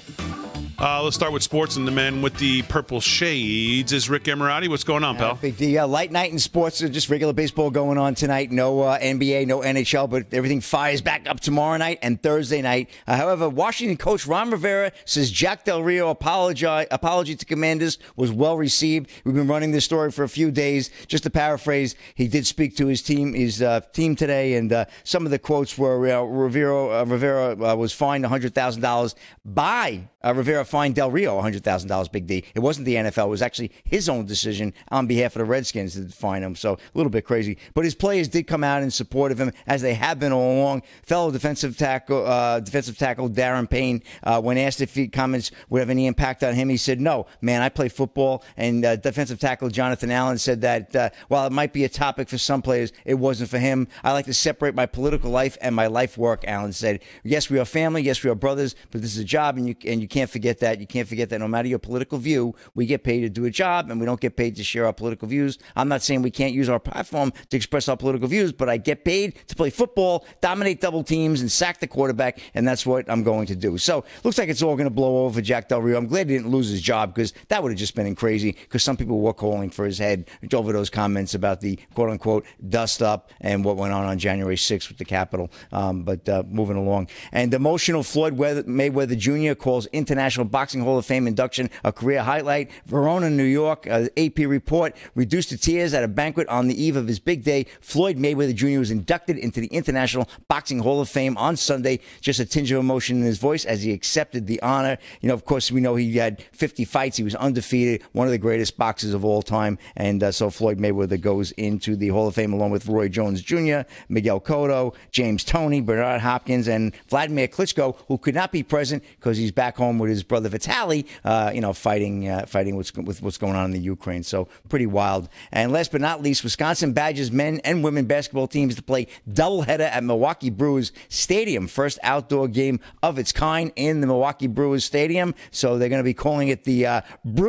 Uh, 0.81 1.03
let's 1.03 1.17
start 1.17 1.33
with 1.33 1.43
sports 1.43 1.75
and 1.75 1.89
the 1.89 1.91
man 1.91 2.23
with 2.23 2.37
the 2.39 2.63
purple 2.63 3.01
shades 3.01 3.93
is 3.93 4.09
Rick 4.09 4.25
Emirati. 4.25 4.69
What's 4.69 4.85
going 4.85 5.03
on, 5.03 5.17
pal? 5.17 5.35
Big. 5.35 5.77
Uh, 5.77 5.89
light 5.89 6.13
night 6.13 6.31
in 6.31 6.39
sports. 6.39 6.81
Uh, 6.81 6.87
just 6.87 7.09
regular 7.11 7.33
baseball 7.33 7.69
going 7.69 7.99
on 7.99 8.15
tonight. 8.15 8.53
No 8.53 8.83
uh, 8.83 8.97
NBA, 9.01 9.49
no 9.49 9.59
NHL, 9.59 10.09
but 10.09 10.33
everything 10.33 10.61
fires 10.61 11.03
back 11.03 11.29
up 11.29 11.41
tomorrow 11.41 11.77
night 11.79 11.99
and 12.01 12.23
Thursday 12.23 12.63
night. 12.63 12.91
Uh, 13.09 13.17
however, 13.17 13.49
Washington 13.49 13.97
coach 13.97 14.25
Ron 14.25 14.53
Rivera 14.53 14.93
says 15.05 15.33
Jack 15.33 15.65
Del 15.65 15.83
Rio 15.83 16.11
apology, 16.11 16.65
apology 16.65 17.35
to 17.35 17.45
Commanders 17.45 17.99
was 18.15 18.31
well 18.31 18.57
received. 18.57 19.11
We've 19.25 19.35
been 19.35 19.49
running 19.49 19.73
this 19.73 19.85
story 19.85 20.13
for 20.13 20.23
a 20.23 20.29
few 20.29 20.53
days. 20.53 20.91
Just 21.09 21.25
to 21.25 21.31
paraphrase, 21.31 21.97
he 22.15 22.29
did 22.29 22.47
speak 22.47 22.77
to 22.77 22.87
his 22.87 23.03
team, 23.03 23.35
his 23.35 23.61
uh, 23.61 23.81
team 23.93 24.15
today, 24.15 24.55
and 24.55 24.73
uh, 24.73 24.85
some 25.03 25.25
of 25.25 25.33
the 25.33 25.41
quotes 25.41 25.77
were 25.77 25.99
Rivera, 25.99 27.05
Rivera 27.05 27.75
was 27.75 27.93
fined 27.93 28.25
$100,000 28.25 29.15
by 29.45 30.09
uh, 30.25 30.35
Rivera 30.35 30.65
fined 30.65 30.97
Del 30.97 31.11
Rio 31.11 31.41
$100,000, 31.41 32.13
Big 32.13 32.27
D. 32.27 32.45
It 32.55 32.61
wasn't 32.61 32.87
the 32.87 32.97
NFL. 32.97 33.27
It 33.27 33.31
was 33.31 33.43
actually 33.43 33.71
his 33.85 34.09
own 34.09 34.27
decision 34.27 34.75
on 34.89 35.07
behalf 35.07 35.37
of 35.37 35.41
the 35.41 35.45
Redskins 35.45 35.95
to 35.95 36.09
fine 36.09 36.43
him. 36.43 36.57
So 36.57 36.73
a 36.73 36.79
little 36.95 37.11
bit 37.11 37.25
crazy. 37.25 37.57
But 37.75 37.85
his 37.85 37.95
players 37.95 38.27
did 38.27 38.47
come 38.47 38.65
out 38.65 38.83
in 38.83 38.91
support 38.91 39.31
of 39.31 39.39
him, 39.41 39.53
as 39.67 39.83
they 39.83 39.95
have 39.95 40.19
been 40.19 40.33
all 40.33 40.61
along. 40.61 40.83
Fellow 41.05 41.31
defensive 41.31 41.77
tackle, 41.77 42.27
uh, 42.27 42.61
defensive 42.61 42.99
tackle 42.99 43.31
Daron 43.31 43.71
Payne, 43.71 44.03
uh, 44.25 44.41
when 44.41 44.59
asked 44.59 44.81
if 44.81 44.95
he 44.95 45.07
comments 45.09 45.51
would 45.69 45.79
have 45.81 45.91
any 45.91 46.07
impact 46.07 46.43
on 46.43 46.55
him, 46.55 46.69
he 46.69 46.77
said, 46.77 47.01
no, 47.01 47.27
man, 47.41 47.63
I 47.63 47.69
play 47.69 47.89
football. 47.89 48.43
And 48.57 48.85
uh, 48.85 48.97
defensive 48.97 49.39
tackle 49.39 49.69
Jonathan 49.69 50.11
Allen 50.11 50.39
said 50.39 50.63
that 50.63 50.97
uh, 50.97 51.11
while 51.29 51.47
it 51.47 51.53
might 51.53 51.73
be 51.73 51.85
a 51.85 51.89
topic 51.89 52.29
for 52.29 52.39
some 52.39 52.61
players, 52.61 52.93
it 53.05 53.15
wasn't 53.15 53.51
for 53.51 53.59
him. 53.59 53.87
I 54.03 54.13
like 54.13 54.27
to 54.27 54.35
separate 54.35 54.75
my 54.75 54.87
political 54.87 55.31
life 55.31 55.57
and 55.61 55.77
my 55.77 55.87
life 55.87 56.19
work, 56.19 56.45
Allen 56.47 56.73
said. 56.73 57.01
Yes, 57.23 57.49
we 57.49 57.59
are 57.59 57.65
family. 57.65 58.03
Yes, 58.03 58.25
we 58.25 58.31
are 58.31 58.35
brothers, 58.35 58.75
but 58.91 59.01
this 59.01 59.13
is 59.13 59.19
a 59.19 59.25
job, 59.25 59.57
and 59.57 59.69
you, 59.69 59.77
and 59.87 60.01
you 60.01 60.08
can't 60.09 60.31
forget 60.31 60.59
that. 60.61 60.81
You 60.81 60.87
can't 60.87 61.09
forget 61.09 61.31
that 61.31 61.39
no 61.39 61.49
matter 61.49 61.69
your 61.69 61.79
political 61.79 62.19
view, 62.19 62.55
we 62.75 62.87
get 62.87 63.05
paid 63.05 63.21
to 63.21 63.29
do 63.29 63.45
a 63.45 63.51
job 63.51 63.91
and 63.91 64.01
we 64.01 64.07
don't 64.07 64.21
get 64.21 64.37
paid 64.37 64.57
to 64.57 64.65
share 64.65 64.87
our 64.87 64.93
political 64.93 65.29
views. 65.29 65.59
I'm 65.77 65.89
not 65.89 66.03
saying 66.03 66.23
we 66.23 66.31
can't 66.31 66.55
use 66.55 66.69
our 66.69 66.81
platform 66.81 67.33
to 67.51 67.57
express 67.57 67.89
our 67.89 67.97
political 67.97 68.29
views, 68.29 68.53
but 68.53 68.69
I 68.69 68.77
get 68.77 69.05
paid 69.05 69.37
to 69.49 69.55
play 69.55 69.71
football, 69.71 70.27
dominate 70.41 70.81
double 70.81 71.03
teams, 71.03 71.41
and 71.41 71.51
sack 71.51 71.81
the 71.81 71.87
quarterback, 71.87 72.41
and 72.55 72.67
that's 72.67 72.87
what 72.87 73.11
I'm 73.11 73.23
going 73.23 73.47
to 73.47 73.57
do. 73.57 73.79
So 73.79 74.05
looks 74.25 74.39
like 74.39 74.49
it's 74.49 74.63
all 74.63 74.77
going 74.77 74.89
to 74.89 74.95
blow 74.95 75.25
over 75.25 75.35
for 75.35 75.43
Jack 75.43 75.69
Del 75.69 75.83
Rio. 75.83 75.99
I'm 75.99 76.07
glad 76.07 76.29
he 76.29 76.37
didn't 76.37 76.51
lose 76.51 76.69
his 76.71 76.81
job 76.81 77.15
because 77.15 77.33
that 77.49 77.63
would 77.63 77.73
have 77.73 77.79
just 77.79 77.95
been 77.95 78.15
crazy 78.15 78.53
because 78.53 78.83
some 78.83 78.97
people 78.97 79.21
were 79.21 79.35
calling 79.35 79.71
for 79.71 79.85
his 79.85 79.99
head 79.99 80.29
over 80.53 80.73
those 80.73 80.91
comments 80.91 81.35
about 81.35 81.61
the 81.61 81.79
quote 81.95 82.11
unquote 82.11 82.45
dust 82.69 83.03
up 83.03 83.31
and 83.41 83.65
what 83.65 83.77
went 83.77 83.93
on 83.93 84.05
on 84.05 84.19
January 84.19 84.57
6th 84.57 84.89
with 84.89 84.99
the 84.99 85.05
Capitol. 85.05 85.51
Um, 85.73 86.03
but 86.03 86.29
uh, 86.29 86.43
moving 86.49 86.77
along. 86.77 87.09
And 87.33 87.53
emotional 87.53 88.03
Floyd 88.03 88.37
Mayweather 88.37 89.17
Jr. 89.17 89.55
calls 89.55 89.87
International 89.99 90.47
Boxing 90.47 90.81
Hall 90.81 90.99
of 90.99 91.07
Fame 91.07 91.27
induction 91.27 91.69
a 91.85 91.93
career 91.93 92.23
highlight. 92.23 92.71
Verona, 92.87 93.29
New 93.29 93.45
York, 93.45 93.87
uh, 93.91 94.07
AP 94.17 94.39
report 94.39 94.97
reduced 95.15 95.51
to 95.51 95.59
tears 95.59 95.93
at 95.95 96.05
a 96.05 96.09
banquet 96.09 96.49
on 96.49 96.69
the 96.69 96.83
eve 96.83 96.97
of 96.97 97.07
his 97.07 97.19
big 97.19 97.45
day. 97.45 97.67
Floyd 97.81 98.17
Mayweather 98.17 98.55
Jr. 98.55 98.79
was 98.79 98.91
inducted 98.91 99.37
into 99.37 99.61
the 99.61 99.67
International 99.69 100.29
Boxing 100.49 100.79
Hall 100.81 101.01
of 101.01 101.09
Fame 101.09 101.37
on 101.37 101.57
Sunday. 101.57 102.01
Just 102.21 102.41
a 102.41 102.47
tinge 102.47 102.71
of 102.73 102.79
emotion 102.79 103.19
in 103.19 103.25
his 103.25 103.39
voice 103.39 103.65
as 103.65 103.83
he 103.83 103.93
accepted 103.93 104.47
the 104.47 104.61
honor. 104.63 104.99
You 105.21 105.29
know, 105.29 105.35
of 105.35 105.45
course, 105.45 105.71
we 105.71 105.81
know 105.81 105.97
he 105.97 106.17
had 106.17 106.43
50 106.53 106.85
fights. 106.85 107.17
He 107.17 107.25
was 107.25 107.35
undefeated, 107.35 108.03
one 108.13 108.27
of 108.27 108.31
the 108.31 108.39
greatest 108.39 108.77
boxers 108.79 109.15
of 109.15 109.25
all 109.25 109.43
time. 109.43 109.79
And 109.97 110.23
uh, 110.23 110.33
so 110.33 110.51
Floyd 110.51 110.79
Mayweather 110.79 111.21
goes 111.21 111.53
into 111.53 111.97
the 111.97 112.09
Hall 112.09 112.29
of 112.29 112.35
Fame 112.35 112.53
along 112.53 112.71
with 112.71 112.87
Roy 112.87 113.09
Jones 113.09 113.43
Jr., 113.43 113.81
Miguel 114.09 114.41
Cotto, 114.41 114.95
James 115.11 115.45
Toney, 115.45 115.81
Bernard 115.81 116.21
Hopkins, 116.21 116.69
and 116.69 116.95
Vladimir 117.09 117.49
Klitschko, 117.49 117.97
who 118.09 118.19
could 118.19 118.35
not 118.35 118.53
be 118.53 118.63
present 118.63 119.03
because 119.17 119.37
he's 119.37 119.53
back 119.53 119.77
home 119.77 119.88
with 119.97 120.11
his 120.11 120.23
brother 120.23 120.49
Vitali, 120.49 121.07
uh, 121.25 121.53
you 121.55 121.61
know, 121.61 121.73
fighting 121.73 122.29
uh, 122.29 122.45
fighting 122.47 122.77
what's, 122.77 122.93
with 122.93 123.23
what's 123.23 123.39
going 123.39 123.57
on 123.57 123.67
in 123.67 123.71
the 123.71 123.79
Ukraine. 123.79 124.23
So 124.23 124.49
pretty 124.69 124.87
wild. 124.87 125.29
And 125.53 125.73
last 125.73 125.93
but 125.93 126.01
not 126.01 126.21
least, 126.21 126.45
Wisconsin 126.45 126.93
Badgers 126.93 127.31
men 127.31 127.61
and 127.65 127.85
women 127.85 128.07
basketball 128.07 128.49
teams 128.49 128.75
to 128.75 128.83
play 128.83 129.07
doubleheader 129.31 129.81
at 129.81 130.03
Milwaukee 130.05 130.51
Brewers 130.51 130.93
Stadium, 131.09 131.69
first 131.69 131.99
outdoor 132.03 132.49
game 132.49 132.81
of 133.03 133.19
its 133.19 133.33
kind 133.33 133.73
in 133.77 134.01
the 134.01 134.07
Milwaukee 134.07 134.49
Brewers 134.49 134.85
Stadium. 134.85 135.35
So 135.53 135.79
they're 135.79 135.89
going 135.89 136.01
to 136.01 136.05
be 136.05 136.15
calling 136.15 136.49
it 136.49 136.65
the 136.65 136.87
uh, 136.87 137.01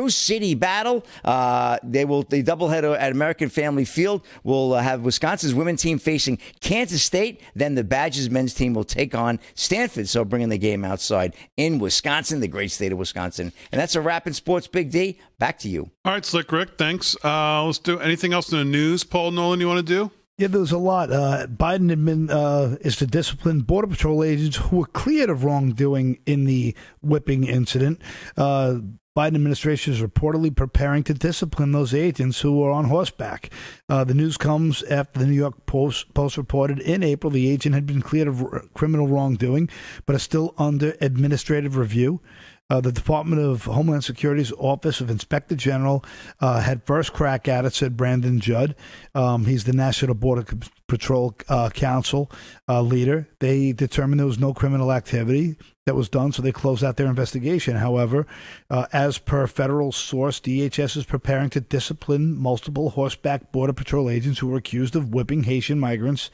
City 0.08 0.54
Battle. 0.54 1.04
Uh, 1.24 1.78
they 1.82 2.04
will 2.04 2.22
the 2.22 2.42
doubleheader 2.42 2.96
at 2.98 3.10
American 3.10 3.48
Family 3.48 3.84
Field 3.84 4.24
will 4.44 4.74
uh, 4.74 4.82
have 4.82 5.02
Wisconsin's 5.02 5.54
women 5.54 5.76
team 5.76 5.98
facing 5.98 6.38
Kansas 6.60 7.02
State. 7.02 7.40
Then 7.54 7.74
the 7.74 7.82
Badgers 7.82 8.30
men's 8.30 8.54
team 8.54 8.74
will 8.74 8.84
take 8.84 9.14
on 9.14 9.40
Stanford. 9.54 10.08
So 10.08 10.24
bringing 10.24 10.50
the 10.50 10.58
game 10.58 10.84
outside 10.84 11.34
in 11.56 11.78
Wisconsin, 11.78 12.29
the 12.38 12.46
great 12.46 12.70
state 12.70 12.92
of 12.92 12.98
Wisconsin. 12.98 13.52
And 13.72 13.80
that's 13.80 13.96
a 13.96 14.00
wrap 14.00 14.28
in 14.28 14.32
sports, 14.32 14.68
Big 14.68 14.92
D. 14.92 15.18
Back 15.40 15.58
to 15.60 15.68
you. 15.68 15.90
All 16.04 16.12
right, 16.12 16.24
Slick 16.24 16.52
Rick, 16.52 16.78
thanks. 16.78 17.16
Uh, 17.24 17.64
let's 17.64 17.80
do 17.80 17.98
anything 17.98 18.32
else 18.32 18.52
in 18.52 18.58
the 18.58 18.64
news, 18.64 19.02
Paul 19.02 19.32
Nolan, 19.32 19.58
you 19.58 19.66
want 19.66 19.84
to 19.84 19.92
do? 19.94 20.12
Yeah, 20.38 20.46
there 20.46 20.60
was 20.60 20.72
a 20.72 20.78
lot. 20.78 21.12
Uh, 21.12 21.46
Biden 21.48 21.92
admin, 21.92 22.30
uh, 22.30 22.76
is 22.80 22.96
to 22.96 23.06
discipline 23.06 23.60
Border 23.60 23.88
Patrol 23.88 24.24
agents 24.24 24.56
who 24.56 24.78
were 24.78 24.86
cleared 24.86 25.28
of 25.28 25.44
wrongdoing 25.44 26.18
in 26.24 26.46
the 26.46 26.74
whipping 27.02 27.44
incident. 27.44 28.00
Uh, 28.38 28.76
Biden 29.20 29.34
administration 29.34 29.92
is 29.92 30.00
reportedly 30.00 30.56
preparing 30.56 31.02
to 31.04 31.12
discipline 31.12 31.72
those 31.72 31.92
agents 31.92 32.40
who 32.40 32.56
were 32.58 32.70
on 32.70 32.86
horseback. 32.86 33.50
Uh, 33.86 34.02
the 34.02 34.14
news 34.14 34.38
comes 34.38 34.82
after 34.84 35.18
the 35.18 35.26
New 35.26 35.34
York 35.34 35.66
Post, 35.66 36.14
Post 36.14 36.38
reported 36.38 36.78
in 36.78 37.02
April 37.02 37.30
the 37.30 37.50
agent 37.50 37.74
had 37.74 37.84
been 37.84 38.00
cleared 38.00 38.28
of 38.28 38.42
r- 38.42 38.62
criminal 38.72 39.08
wrongdoing, 39.08 39.68
but 40.06 40.16
is 40.16 40.22
still 40.22 40.54
under 40.56 40.96
administrative 41.02 41.76
review. 41.76 42.22
Uh, 42.70 42.80
the 42.80 42.92
Department 42.92 43.42
of 43.42 43.64
Homeland 43.64 44.04
Security's 44.04 44.52
Office 44.52 45.02
of 45.02 45.10
Inspector 45.10 45.54
General 45.56 46.02
uh, 46.40 46.60
had 46.60 46.86
first 46.86 47.12
crack 47.12 47.46
at 47.46 47.66
it, 47.66 47.74
said 47.74 47.98
Brandon 47.98 48.40
Judd. 48.40 48.74
Um, 49.14 49.44
he's 49.44 49.64
the 49.64 49.74
National 49.74 50.14
Border 50.14 50.46
Patrol 50.90 51.36
uh, 51.48 51.70
Council 51.70 52.30
uh, 52.68 52.82
leader. 52.82 53.28
They 53.38 53.72
determined 53.72 54.18
there 54.18 54.26
was 54.26 54.40
no 54.40 54.52
criminal 54.52 54.92
activity 54.92 55.56
that 55.86 55.94
was 55.94 56.08
done, 56.08 56.32
so 56.32 56.42
they 56.42 56.52
closed 56.52 56.82
out 56.82 56.96
their 56.96 57.06
investigation. 57.06 57.76
However, 57.76 58.26
uh, 58.68 58.86
as 58.92 59.16
per 59.16 59.46
federal 59.46 59.92
source, 59.92 60.40
DHS 60.40 60.96
is 60.96 61.04
preparing 61.04 61.48
to 61.50 61.60
discipline 61.60 62.36
multiple 62.36 62.90
horseback 62.90 63.52
Border 63.52 63.72
Patrol 63.72 64.10
agents 64.10 64.40
who 64.40 64.48
were 64.48 64.58
accused 64.58 64.96
of 64.96 65.14
whipping 65.14 65.44
Haitian 65.44 65.78
migrants 65.78 66.30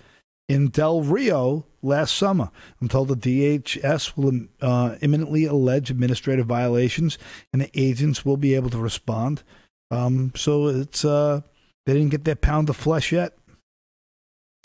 in 0.48 0.68
Del 0.68 1.02
Rio 1.02 1.66
last 1.82 2.16
summer. 2.16 2.50
I'm 2.80 2.88
told 2.88 3.08
the 3.08 3.14
DHS 3.14 4.16
will 4.16 4.46
uh, 4.62 4.96
imminently 5.02 5.44
allege 5.44 5.90
administrative 5.90 6.46
violations, 6.46 7.18
and 7.52 7.60
the 7.60 7.70
agents 7.78 8.24
will 8.24 8.38
be 8.38 8.54
able 8.54 8.70
to 8.70 8.78
respond. 8.78 9.42
Um, 9.90 10.32
so 10.34 10.68
it's 10.68 11.04
uh, 11.04 11.42
they 11.84 11.92
didn't 11.92 12.10
get 12.10 12.24
their 12.24 12.36
pound 12.36 12.70
of 12.70 12.76
flesh 12.76 13.12
yet. 13.12 13.36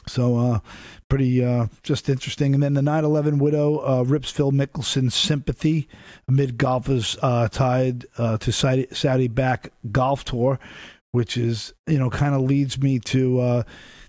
So 0.07 0.37
uh, 0.37 0.59
pretty 1.09 1.43
uh, 1.43 1.67
just 1.83 2.09
interesting. 2.09 2.53
And 2.53 2.63
then 2.63 2.73
the 2.73 2.81
9/11 2.81 3.39
widow 3.39 3.77
uh, 3.79 4.03
rips 4.03 4.31
Phil 4.31 4.51
Mickelson's 4.51 5.15
sympathy 5.15 5.87
amid 6.27 6.57
golfers 6.57 7.17
uh, 7.21 7.47
tied 7.47 8.05
uh, 8.17 8.37
to 8.37 8.51
Saudi 8.51 9.27
back 9.27 9.71
golf 9.91 10.23
tour, 10.25 10.59
which 11.11 11.37
is 11.37 11.73
you 11.87 11.99
know 11.99 12.09
kind 12.09 12.35
of 12.35 12.41
leads 12.41 12.79
me 12.79 12.99
to 12.99 13.39
uh, 13.39 13.63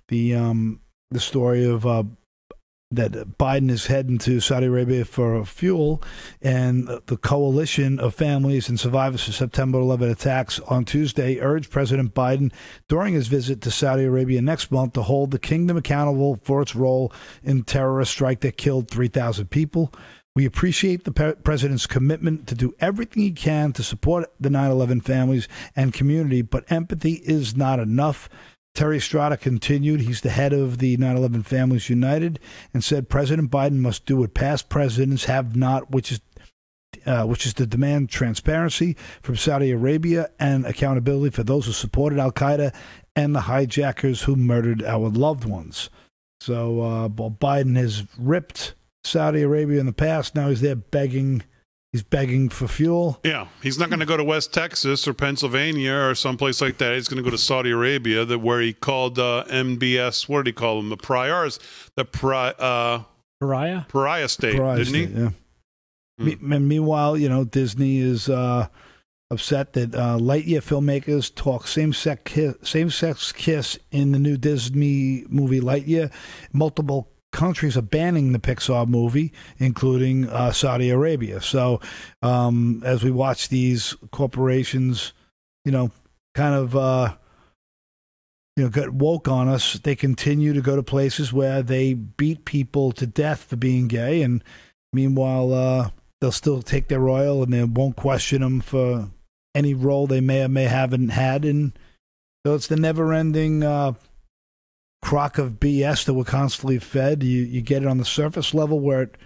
the 0.09 0.35
um, 0.35 0.81
the 1.11 1.21
story 1.21 1.65
of 1.65 1.87
uh, 1.87 2.05
that 2.97 3.39
Biden 3.39 3.71
is 3.71 3.87
heading 3.87 4.19
to 4.19 4.41
Saudi 4.41 4.67
Arabia 4.67 5.05
for 5.05 5.45
fuel, 5.45 6.03
and 6.41 6.89
the 7.07 7.17
coalition 7.17 7.99
of 7.99 8.15
families 8.15 8.69
and 8.69 8.79
survivors 8.79 9.29
of 9.29 9.35
September 9.35 9.79
11 9.81 10.11
attacks 10.11 10.61
on 10.61 10.85
Tuesday 10.85 11.41
urged 11.41 11.71
President 11.71 12.15
Biden 12.15 12.53
during 12.89 13.15
his 13.15 13.29
visit 13.29 13.61
to 13.63 13.71
Saudi 13.71 14.05
Arabia 14.05 14.43
next 14.43 14.71
month 14.71 14.93
to 14.95 15.03
hold 15.03 15.31
the 15.31 15.39
kingdom 15.39 15.77
accountable 15.77 16.37
for 16.43 16.63
its 16.63 16.75
role 16.75 17.13
in 17.43 17.63
terrorist 17.63 18.13
strike 18.13 18.41
that 18.41 18.57
killed 18.57 18.91
3,000 18.91 19.51
people. 19.51 19.93
We 20.35 20.47
appreciate 20.47 21.05
the 21.05 21.37
president's 21.45 21.87
commitment 21.87 22.47
to 22.47 22.55
do 22.55 22.75
everything 22.81 23.23
he 23.23 23.33
can 23.33 23.75
to 23.75 23.83
support 23.83 24.33
the 24.41 24.49
9 24.49 24.71
11 24.71 25.03
families 25.03 25.47
and 25.77 25.93
community, 25.93 26.41
but 26.41 26.71
empathy 26.73 27.21
is 27.25 27.55
not 27.55 27.79
enough. 27.79 28.31
Terry 28.75 29.01
Strada 29.01 29.37
continued. 29.37 30.01
He's 30.01 30.23
the 30.23 30.31
head 30.31 30.53
of 30.53 30.79
the 30.79 30.97
9 30.97 31.17
11 31.17 31.43
Families 31.43 31.91
United 31.91 32.41
and 32.73 32.83
said 32.83 33.09
President 33.09 33.51
Biden 33.51 33.79
must 33.79 34.07
do 34.07 34.17
what 34.17 34.35
past 34.35 34.69
presidents 34.69 35.27
have 35.27 35.55
not, 35.55 35.91
which 35.91 36.13
is 36.13 36.21
uh, 37.07 37.25
which 37.25 37.47
is 37.47 37.55
to 37.55 37.67
demand 37.67 38.11
transparency 38.11 38.97
from 39.23 39.37
Saudi 39.37 39.71
Arabia 39.71 40.31
and 40.39 40.65
accountability 40.67 41.35
for 41.35 41.43
those 41.43 41.67
who 41.67 41.73
supported 41.73 42.19
Al 42.19 42.33
Qaeda 42.33 42.75
and 43.17 43.35
the 43.35 43.43
hijackers 43.43 44.23
who 44.23 44.37
murdered 44.37 44.83
our 44.85 45.09
loved 45.09 45.45
ones. 45.45 45.91
So 46.41 46.81
uh, 46.81 47.09
Biden 47.09 47.77
has 47.77 48.07
ripped 48.19 48.75
Saudi 49.05 49.43
Arabia 49.43 49.81
in 49.81 49.87
the 49.87 49.93
past. 49.93 50.35
Now 50.35 50.49
he's 50.49 50.61
there 50.61 50.77
begging. 50.77 51.43
He's 51.93 52.03
begging 52.03 52.49
for 52.49 52.67
fuel. 52.69 53.21
Yeah, 53.23 53.49
he's 53.63 53.79
not 53.79 53.91
going 53.91 54.01
to 54.01 54.07
go 54.07 54.17
to 54.17 54.25
West 54.25 54.55
Texas 54.55 55.07
or 55.07 55.13
Pennsylvania 55.13 55.93
or 55.93 56.15
someplace 56.15 56.63
like 56.63 56.79
that. 56.79 56.95
He's 56.95 57.07
going 57.07 57.23
to 57.23 57.23
go 57.23 57.29
to 57.29 57.37
Saudi 57.37 57.71
Arabia, 57.71 58.25
that 58.25 58.39
where 58.39 58.63
he 58.63 58.73
called 58.73 59.19
uh, 59.19 59.45
MBS. 59.49 60.27
What 60.27 60.39
did 60.39 60.47
he 60.47 60.53
call 60.55 60.79
them? 60.79 60.89
The 60.89 60.97
priors, 60.97 61.61
the 61.95 62.07
pri, 62.07 62.55
uh, 62.59 63.03
pariah, 63.41 63.83
pariah 63.89 64.29
state, 64.29 64.57
Pariah 64.57 64.79
didn't 64.79 64.89
state, 64.89 65.09
he? 65.11 65.21
Yeah. 65.21 65.31
Me- 66.19 66.57
and 66.57 66.67
meanwhile, 66.67 67.19
you 67.19 67.29
know, 67.29 67.45
Disney 67.45 67.99
is 67.99 68.27
uh, 68.31 68.69
upset 69.31 69.75
that 69.75 69.95
uh, 69.95 70.17
Lightyear 70.17 70.63
filmmakers 70.63 71.35
talk 71.35 71.67
same-sex 71.67 72.23
kiss, 72.25 72.55
same-sex 72.63 73.33
kiss 73.33 73.79
in 73.91 74.13
the 74.13 74.19
new 74.19 74.39
Disney 74.39 75.27
movie 75.29 75.61
Lightyear. 75.61 76.11
Multiple 76.55 77.12
countries 77.33 77.77
are 77.77 77.83
banning 77.83 78.33
the 78.33 78.39
Pixar 78.39 78.87
movie, 78.87 79.33
including 79.59 80.29
uh, 80.29 80.53
Saudi 80.53 80.91
Arabia. 80.91 81.41
So, 81.41 81.81
um, 82.23 82.83
as 82.85 83.03
we 83.03 83.11
watch 83.11 83.49
these 83.49 83.97
corporations, 84.11 85.13
you 85.65 85.73
know, 85.73 85.91
kind 86.35 86.55
of. 86.55 86.77
Uh, 86.77 87.15
you 88.55 88.65
know, 88.65 88.69
get 88.69 88.93
woke 88.93 89.29
on 89.29 89.49
us. 89.49 89.79
They 89.79 89.97
continue 89.97 90.53
to 90.53 90.61
go 90.61 90.77
to 90.77 90.83
places 90.83 91.33
where 91.33 91.63
they 91.63 91.95
beat 91.95 92.45
people 92.45 92.93
to 92.93 93.07
death 93.07 93.45
for 93.45 93.57
being 93.57 93.89
gay, 93.89 94.21
and 94.21 94.45
meanwhile, 94.93 95.55
uh, 95.55 95.91
they'll 96.23 96.31
still 96.31 96.63
take 96.63 96.87
their 96.87 97.09
oil 97.09 97.43
and 97.43 97.53
they 97.53 97.65
won't 97.65 97.97
question 97.97 98.43
them 98.43 98.61
for 98.61 99.11
any 99.57 99.75
role 99.75 100.07
they 100.07 100.21
may 100.21 100.45
or 100.45 100.49
may 100.49 100.65
haven't 100.65 101.09
had. 101.09 101.45
And 101.45 101.77
so 102.47 102.55
it's 102.55 102.69
the 102.69 102.77
never-ending 102.77 103.65
uh, 103.65 103.95
crock 105.03 105.37
of 105.37 105.61
BS 105.61 106.05
that 106.07 106.15
we're 106.15 106.25
constantly 106.25 106.79
fed. 106.79 107.23
You 107.23 107.43
you 107.43 107.61
get 107.61 107.83
it 107.83 107.89
on 107.89 107.99
the 107.99 108.05
surface 108.05 108.55
level 108.55 108.81
where 108.81 109.03
it, 109.03 109.17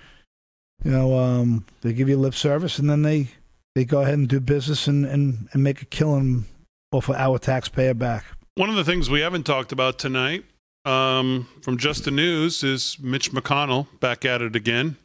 you 0.85 0.91
know, 0.91 1.19
um, 1.19 1.65
they 1.83 1.93
give 1.93 2.09
you 2.09 2.17
lip 2.17 2.35
service, 2.35 2.79
and 2.79 2.91
then 2.91 3.03
they 3.03 3.29
they 3.75 3.85
go 3.85 4.03
ahead 4.03 4.15
and 4.15 4.29
do 4.29 4.41
business 4.41 4.89
and 4.89 5.05
and, 5.05 5.49
and 5.53 5.63
make 5.63 5.83
a 5.83 5.87
killing 5.87 6.47
off 6.93 7.09
of 7.09 7.17
our 7.17 7.39
taxpayer 7.39 7.95
back. 7.95 8.25
One 8.57 8.71
of 8.71 8.77
the 8.77 8.85
things 8.85 9.11
we 9.11 9.21
haven't 9.21 9.45
talked 9.45 9.71
about 9.71 9.99
tonight 9.99 10.45
um, 10.87 11.47
from 11.63 11.77
Just 11.77 12.05
the 12.05 12.11
News 12.11 12.65
is 12.65 12.97
Mitch 13.01 13.33
McConnell 13.33 13.87
back 14.01 14.25
at 14.25 14.41
it 14.41 14.57
again. 14.57 14.97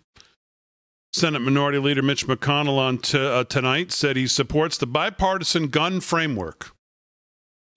Senate 1.14 1.42
Minority 1.42 1.78
Leader 1.78 2.02
Mitch 2.02 2.26
McConnell 2.26 2.78
on 2.78 2.98
t- 2.98 3.18
uh, 3.18 3.44
tonight 3.44 3.92
said 3.92 4.16
he 4.16 4.28
supports 4.28 4.78
the 4.78 4.88
bipartisan 4.88 5.68
gun 5.68 6.00
framework, 6.00 6.72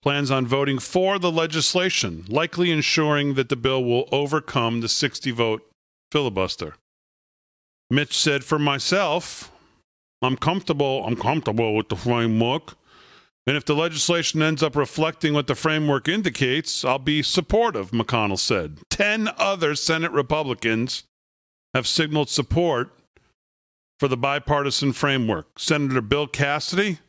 plans 0.05 0.29
on 0.29 0.45
voting 0.45 0.77
for 0.77 1.17
the 1.17 1.31
legislation, 1.31 2.25
likely 2.27 2.69
ensuring 2.69 3.33
that 3.33 3.49
the 3.49 3.55
bill 3.55 3.83
will 3.83 4.07
overcome 4.11 4.81
the 4.81 4.87
60 4.87 5.31
vote 5.31 5.67
filibuster. 6.11 6.75
Mitch 7.89 8.15
said, 8.15 8.43
For 8.43 8.59
myself, 8.59 9.51
I'm 10.21 10.37
comfortable, 10.37 11.03
I'm 11.05 11.15
comfortable 11.15 11.75
with 11.75 11.89
the 11.89 11.95
framework. 11.95 12.75
And 13.47 13.57
if 13.57 13.65
the 13.65 13.75
legislation 13.75 14.43
ends 14.43 14.61
up 14.61 14.75
reflecting 14.75 15.33
what 15.33 15.47
the 15.47 15.55
framework 15.55 16.07
indicates, 16.07 16.85
I'll 16.85 16.99
be 16.99 17.23
supportive, 17.23 17.89
McConnell 17.89 18.39
said. 18.39 18.79
Ten 18.91 19.29
other 19.37 19.73
Senate 19.73 20.11
Republicans 20.11 21.03
have 21.73 21.87
signaled 21.87 22.29
support 22.29 22.91
for 23.99 24.07
the 24.07 24.17
bipartisan 24.17 24.93
framework. 24.93 25.57
Senator 25.57 26.01
Bill 26.01 26.27
Cassidy, 26.27 26.99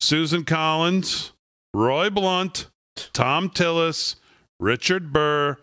Susan 0.00 0.44
Collins, 0.44 1.32
Roy 1.76 2.08
Blunt, 2.08 2.68
Thom 2.96 3.50
Tillis, 3.50 4.16
Richard 4.58 5.12
Burr, 5.12 5.58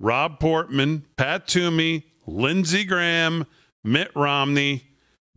Rob 0.00 0.40
Portman, 0.40 1.06
Pat 1.16 1.46
Toomey, 1.46 2.04
Lindsey 2.26 2.82
Graham, 2.82 3.46
Mitt 3.84 4.10
Romney, 4.16 4.88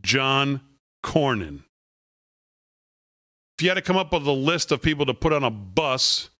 John 0.02 0.62
Cornyn. 1.04 1.62
If 3.56 3.62
you 3.62 3.68
had 3.68 3.76
to 3.76 3.82
come 3.82 3.96
up 3.96 4.12
with 4.12 4.26
a 4.26 4.32
list 4.32 4.72
of 4.72 4.82
people 4.82 5.06
to 5.06 5.14
put 5.14 5.32
on 5.32 5.44
a 5.44 5.50
bus 5.50 6.30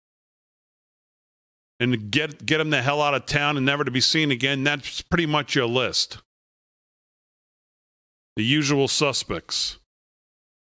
and 1.78 2.10
get 2.10 2.44
get 2.44 2.58
them 2.58 2.70
the 2.70 2.82
hell 2.82 3.00
out 3.00 3.14
of 3.14 3.26
town 3.26 3.56
and 3.56 3.64
never 3.64 3.84
to 3.84 3.92
be 3.92 4.00
seen 4.00 4.32
again, 4.32 4.64
that's 4.64 5.00
pretty 5.00 5.26
much 5.26 5.54
your 5.54 5.66
list. 5.66 6.18
The 8.34 8.42
usual 8.42 8.88
suspects. 8.88 9.78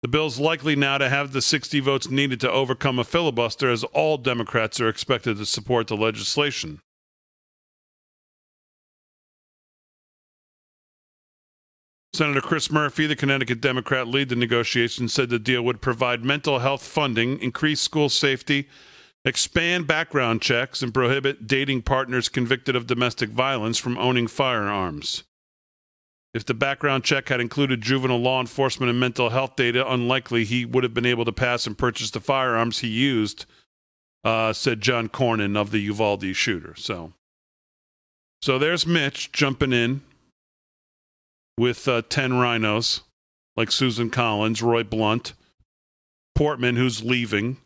The 0.02 0.08
bill's 0.08 0.40
likely 0.40 0.76
now 0.76 0.98
to 0.98 1.10
have 1.10 1.32
the 1.32 1.44
60 1.44 1.80
votes 1.80 2.10
needed 2.10 2.40
to 2.40 2.52
overcome 2.52 2.98
a 2.98 3.04
filibuster, 3.04 3.70
as 3.70 3.84
all 3.84 4.18
Democrats 4.18 4.82
are 4.82 4.90
expected 4.90 5.38
to 5.38 5.46
support 5.46 5.88
the 5.88 5.96
legislation. 5.96 6.82
Senator 12.14 12.42
Chris 12.42 12.72
Murphy, 12.72 13.06
the 13.08 13.16
Connecticut 13.16 13.62
Democrat, 13.62 14.08
lead 14.08 14.30
the 14.30 14.36
negotiations, 14.36 15.14
said 15.14 15.30
the 15.30 15.40
deal 15.40 15.62
would 15.62 15.82
provide 15.82 16.26
mental 16.26 16.60
health 16.60 16.84
funding, 16.84 17.40
increase 17.40 17.80
school 17.80 18.10
safety, 18.10 18.68
expand 19.24 19.88
background 19.88 20.42
checks, 20.42 20.82
and 20.82 20.94
prohibit 20.94 21.48
dating 21.48 21.84
partners 21.84 22.28
convicted 22.28 22.76
of 22.76 22.88
domestic 22.88 23.30
violence 23.30 23.78
from 23.78 23.98
owning 23.98 24.28
firearms. 24.28 25.24
If 26.34 26.46
the 26.46 26.54
background 26.54 27.04
check 27.04 27.28
had 27.28 27.42
included 27.42 27.82
juvenile 27.82 28.20
law 28.20 28.40
enforcement 28.40 28.90
and 28.90 29.00
mental 29.00 29.30
health 29.30 29.58
data, 29.58 29.90
unlikely 29.92 30.46
he 30.46 30.64
would 30.64 30.84
have 30.84 30.94
been 30.94 31.06
able 31.06 31.26
to 31.26 31.34
pass 31.34 31.68
and 31.68 31.78
purchase 31.78 32.12
the 32.12 32.22
firearms 32.22 32.80
he 32.80 32.88
used, 32.88 33.46
uh, 34.24 34.54
said 34.54 34.80
John 34.80 35.10
Cornyn 35.10 35.58
of 35.58 35.72
the 35.72 35.80
Uvalde 35.80 36.34
shooter. 36.36 36.74
So, 36.76 37.12
so 38.42 38.58
there's 38.58 38.88
Mitch 38.88 39.32
jumping 39.34 39.74
in 39.74 40.02
with 41.58 41.88
uh, 41.88 42.04
10 42.08 42.32
RINOs 42.32 43.02
like 43.58 43.72
Susan 43.72 44.10
Collins, 44.10 44.62
Roy 44.62 44.84
Blunt, 44.84 45.34
Portman, 46.34 46.78
who's 46.78 47.04
leaving, 47.04 47.58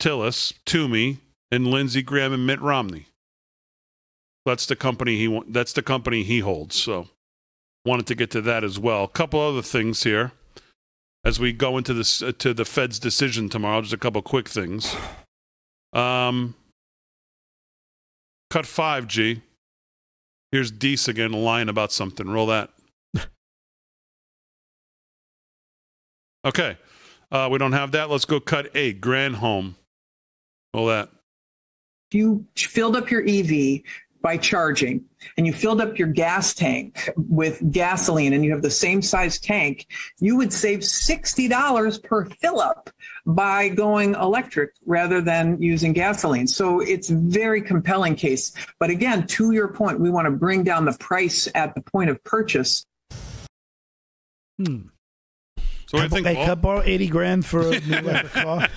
Tillis, 0.00 0.54
Toomey, 0.64 1.18
and 1.50 1.66
Lindsey 1.66 2.02
Graham 2.02 2.32
and 2.32 2.46
Mitt 2.46 2.60
Romney. 2.60 3.06
That's 4.46 4.66
the 4.66 4.76
company 4.76 5.16
he 5.16 5.42
that's 5.48 5.72
the 5.72 5.82
company 5.82 6.22
he 6.22 6.38
holds. 6.38 6.76
So 6.76 7.08
wanted 7.86 8.06
to 8.08 8.14
get 8.14 8.30
to 8.32 8.42
that 8.42 8.64
as 8.64 8.78
well. 8.78 9.04
A 9.04 9.08
couple 9.08 9.40
other 9.40 9.62
things 9.62 10.02
here 10.02 10.32
as 11.24 11.40
we 11.40 11.52
go 11.52 11.78
into 11.78 11.94
this 11.94 12.20
uh, 12.20 12.32
to 12.38 12.52
the 12.52 12.64
Fed's 12.64 12.98
decision 12.98 13.48
tomorrow. 13.48 13.80
Just 13.80 13.94
a 13.94 13.98
couple 13.98 14.20
quick 14.22 14.48
things. 14.48 14.94
Um, 15.92 16.54
cut 18.50 18.66
five, 18.66 19.06
G. 19.06 19.42
Here's 20.52 20.70
Deese 20.70 21.08
again 21.08 21.32
lying 21.32 21.68
about 21.68 21.92
something. 21.92 22.28
Roll 22.28 22.46
that. 22.46 22.70
okay. 26.44 26.76
Uh, 27.30 27.48
we 27.50 27.58
don't 27.58 27.72
have 27.72 27.92
that. 27.92 28.10
Let's 28.10 28.24
go 28.24 28.38
cut 28.38 28.70
eight. 28.74 29.04
home. 29.04 29.76
Roll 30.74 30.86
that. 30.86 31.10
You 32.12 32.46
filled 32.56 32.96
up 32.96 33.10
your 33.10 33.22
EV 33.26 33.82
by 34.26 34.36
charging 34.36 35.04
and 35.36 35.46
you 35.46 35.52
filled 35.52 35.80
up 35.80 35.96
your 36.00 36.08
gas 36.08 36.52
tank 36.52 37.08
with 37.16 37.62
gasoline 37.70 38.32
and 38.32 38.44
you 38.44 38.50
have 38.50 38.60
the 38.60 38.68
same 38.68 39.00
size 39.00 39.38
tank, 39.38 39.86
you 40.18 40.36
would 40.36 40.52
save 40.52 40.80
$60 40.80 42.02
per 42.02 42.24
fill 42.24 42.60
up 42.60 42.90
by 43.24 43.68
going 43.68 44.16
electric 44.16 44.72
rather 44.84 45.20
than 45.20 45.62
using 45.62 45.92
gasoline. 45.92 46.48
So 46.48 46.80
it's 46.80 47.08
a 47.10 47.14
very 47.14 47.62
compelling 47.62 48.16
case. 48.16 48.52
But 48.80 48.90
again, 48.90 49.28
to 49.28 49.52
your 49.52 49.68
point, 49.68 50.00
we 50.00 50.10
want 50.10 50.24
to 50.26 50.32
bring 50.32 50.64
down 50.64 50.86
the 50.86 50.96
price 50.98 51.48
at 51.54 51.76
the 51.76 51.82
point 51.82 52.10
of 52.10 52.20
purchase. 52.24 52.84
Hmm. 54.58 54.88
So 55.86 55.98
what 55.98 55.98
do 55.98 56.02
you 56.02 56.08
think, 56.08 56.26
Hey, 56.26 56.34
Paul? 56.34 56.46
can 56.46 56.60
borrow 56.60 56.82
eighty 56.82 57.06
grand 57.06 57.46
for 57.46 57.60
a 57.60 57.78
new 57.78 57.96
electric 57.96 58.32
car? 58.32 58.68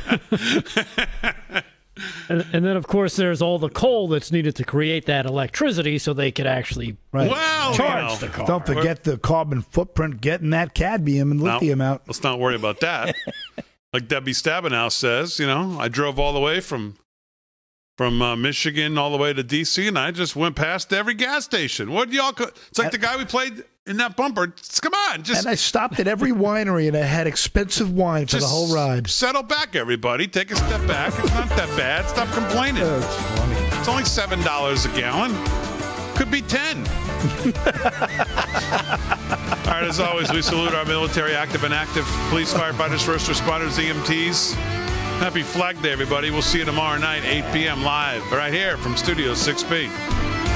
And, 2.29 2.45
and 2.53 2.65
then, 2.65 2.77
of 2.77 2.87
course, 2.87 3.15
there's 3.15 3.41
all 3.41 3.59
the 3.59 3.69
coal 3.69 4.07
that's 4.07 4.31
needed 4.31 4.55
to 4.57 4.63
create 4.63 5.05
that 5.05 5.25
electricity 5.25 5.97
so 5.97 6.13
they 6.13 6.31
could 6.31 6.47
actually 6.47 6.97
Right. 7.11 7.29
Well, 7.29 7.73
charge 7.73 8.03
you 8.03 8.07
know, 8.09 8.15
the 8.15 8.27
car. 8.27 8.45
Don't 8.47 8.65
forget 8.65 9.03
the 9.03 9.17
carbon 9.17 9.61
footprint 9.61 10.21
getting 10.21 10.51
that 10.51 10.75
cadmium 10.75 11.31
and 11.31 11.41
No, 11.41 11.53
lithium 11.53 11.81
out. 11.81 12.03
Let's 12.07 12.21
not 12.21 12.39
worry 12.39 12.55
about 12.55 12.79
that. 12.81 13.15
like 13.93 14.07
Debbie 14.07 14.33
Stabenow 14.33 14.91
says, 14.91 15.39
you 15.39 15.47
know, 15.47 15.77
I 15.79 15.87
drove 15.87 16.19
all 16.19 16.33
the 16.33 16.39
way 16.39 16.59
from 16.59 16.97
from 17.97 18.21
uh, 18.21 18.35
Michigan 18.35 18.97
all 18.97 19.11
the 19.11 19.17
way 19.17 19.33
to 19.33 19.43
DC, 19.43 19.85
and 19.85 19.99
I 19.99 20.11
just 20.11 20.33
went 20.33 20.55
past 20.55 20.93
every 20.93 21.15
gas 21.15 21.43
station. 21.43 21.91
What 21.91 22.13
y'all? 22.13 22.31
Co- 22.31 22.45
it's 22.69 22.79
like 22.79 22.91
the 22.91 22.97
guy 22.97 23.17
we 23.17 23.25
played 23.25 23.63
in 23.89 23.97
that 23.97 24.15
bumper. 24.15 24.53
Come 24.81 24.93
on, 24.93 25.23
just 25.23 25.41
and 25.41 25.49
I 25.49 25.55
stopped 25.55 25.99
at 25.99 26.07
every 26.07 26.31
winery 26.31 26.87
and 26.87 26.95
I 26.95 27.01
had 27.01 27.27
expensive 27.27 27.91
wine 27.91 28.27
for 28.27 28.37
the 28.37 28.45
whole 28.45 28.73
ride. 28.73 29.09
settle 29.09 29.43
back, 29.43 29.75
everybody. 29.75 30.27
Take 30.27 30.51
a 30.51 30.55
step 30.55 30.87
back. 30.87 31.11
It's 31.19 31.33
not 31.33 31.49
that 31.49 31.67
bad. 31.75 32.05
Stop 32.07 32.29
complaining. 32.29 32.83
It's 32.83 33.87
only 33.87 34.05
seven 34.05 34.39
dollars 34.41 34.85
a 34.85 34.89
gallon. 34.89 35.33
Could 36.15 36.31
be 36.31 36.41
ten. 36.43 36.77
All 39.65 39.75
right, 39.75 39.83
as 39.83 39.99
always, 39.99 40.31
we 40.31 40.41
salute 40.41 40.73
our 40.73 40.85
military, 40.85 41.33
active 41.33 41.63
and 41.63 41.73
active 41.73 42.05
police, 42.29 42.53
firefighters, 42.53 43.03
first 43.03 43.29
responders, 43.29 43.77
EMTs. 43.77 44.53
Happy 45.19 45.41
Flag 45.41 45.81
Day, 45.81 45.91
everybody. 45.91 46.31
We'll 46.31 46.41
see 46.41 46.59
you 46.59 46.65
tomorrow 46.65 46.97
night, 46.97 47.23
8 47.25 47.51
p.m. 47.51 47.83
live, 47.83 48.31
right 48.31 48.53
here 48.53 48.77
from 48.77 48.95
Studio 48.95 49.33
6B. 49.33 50.48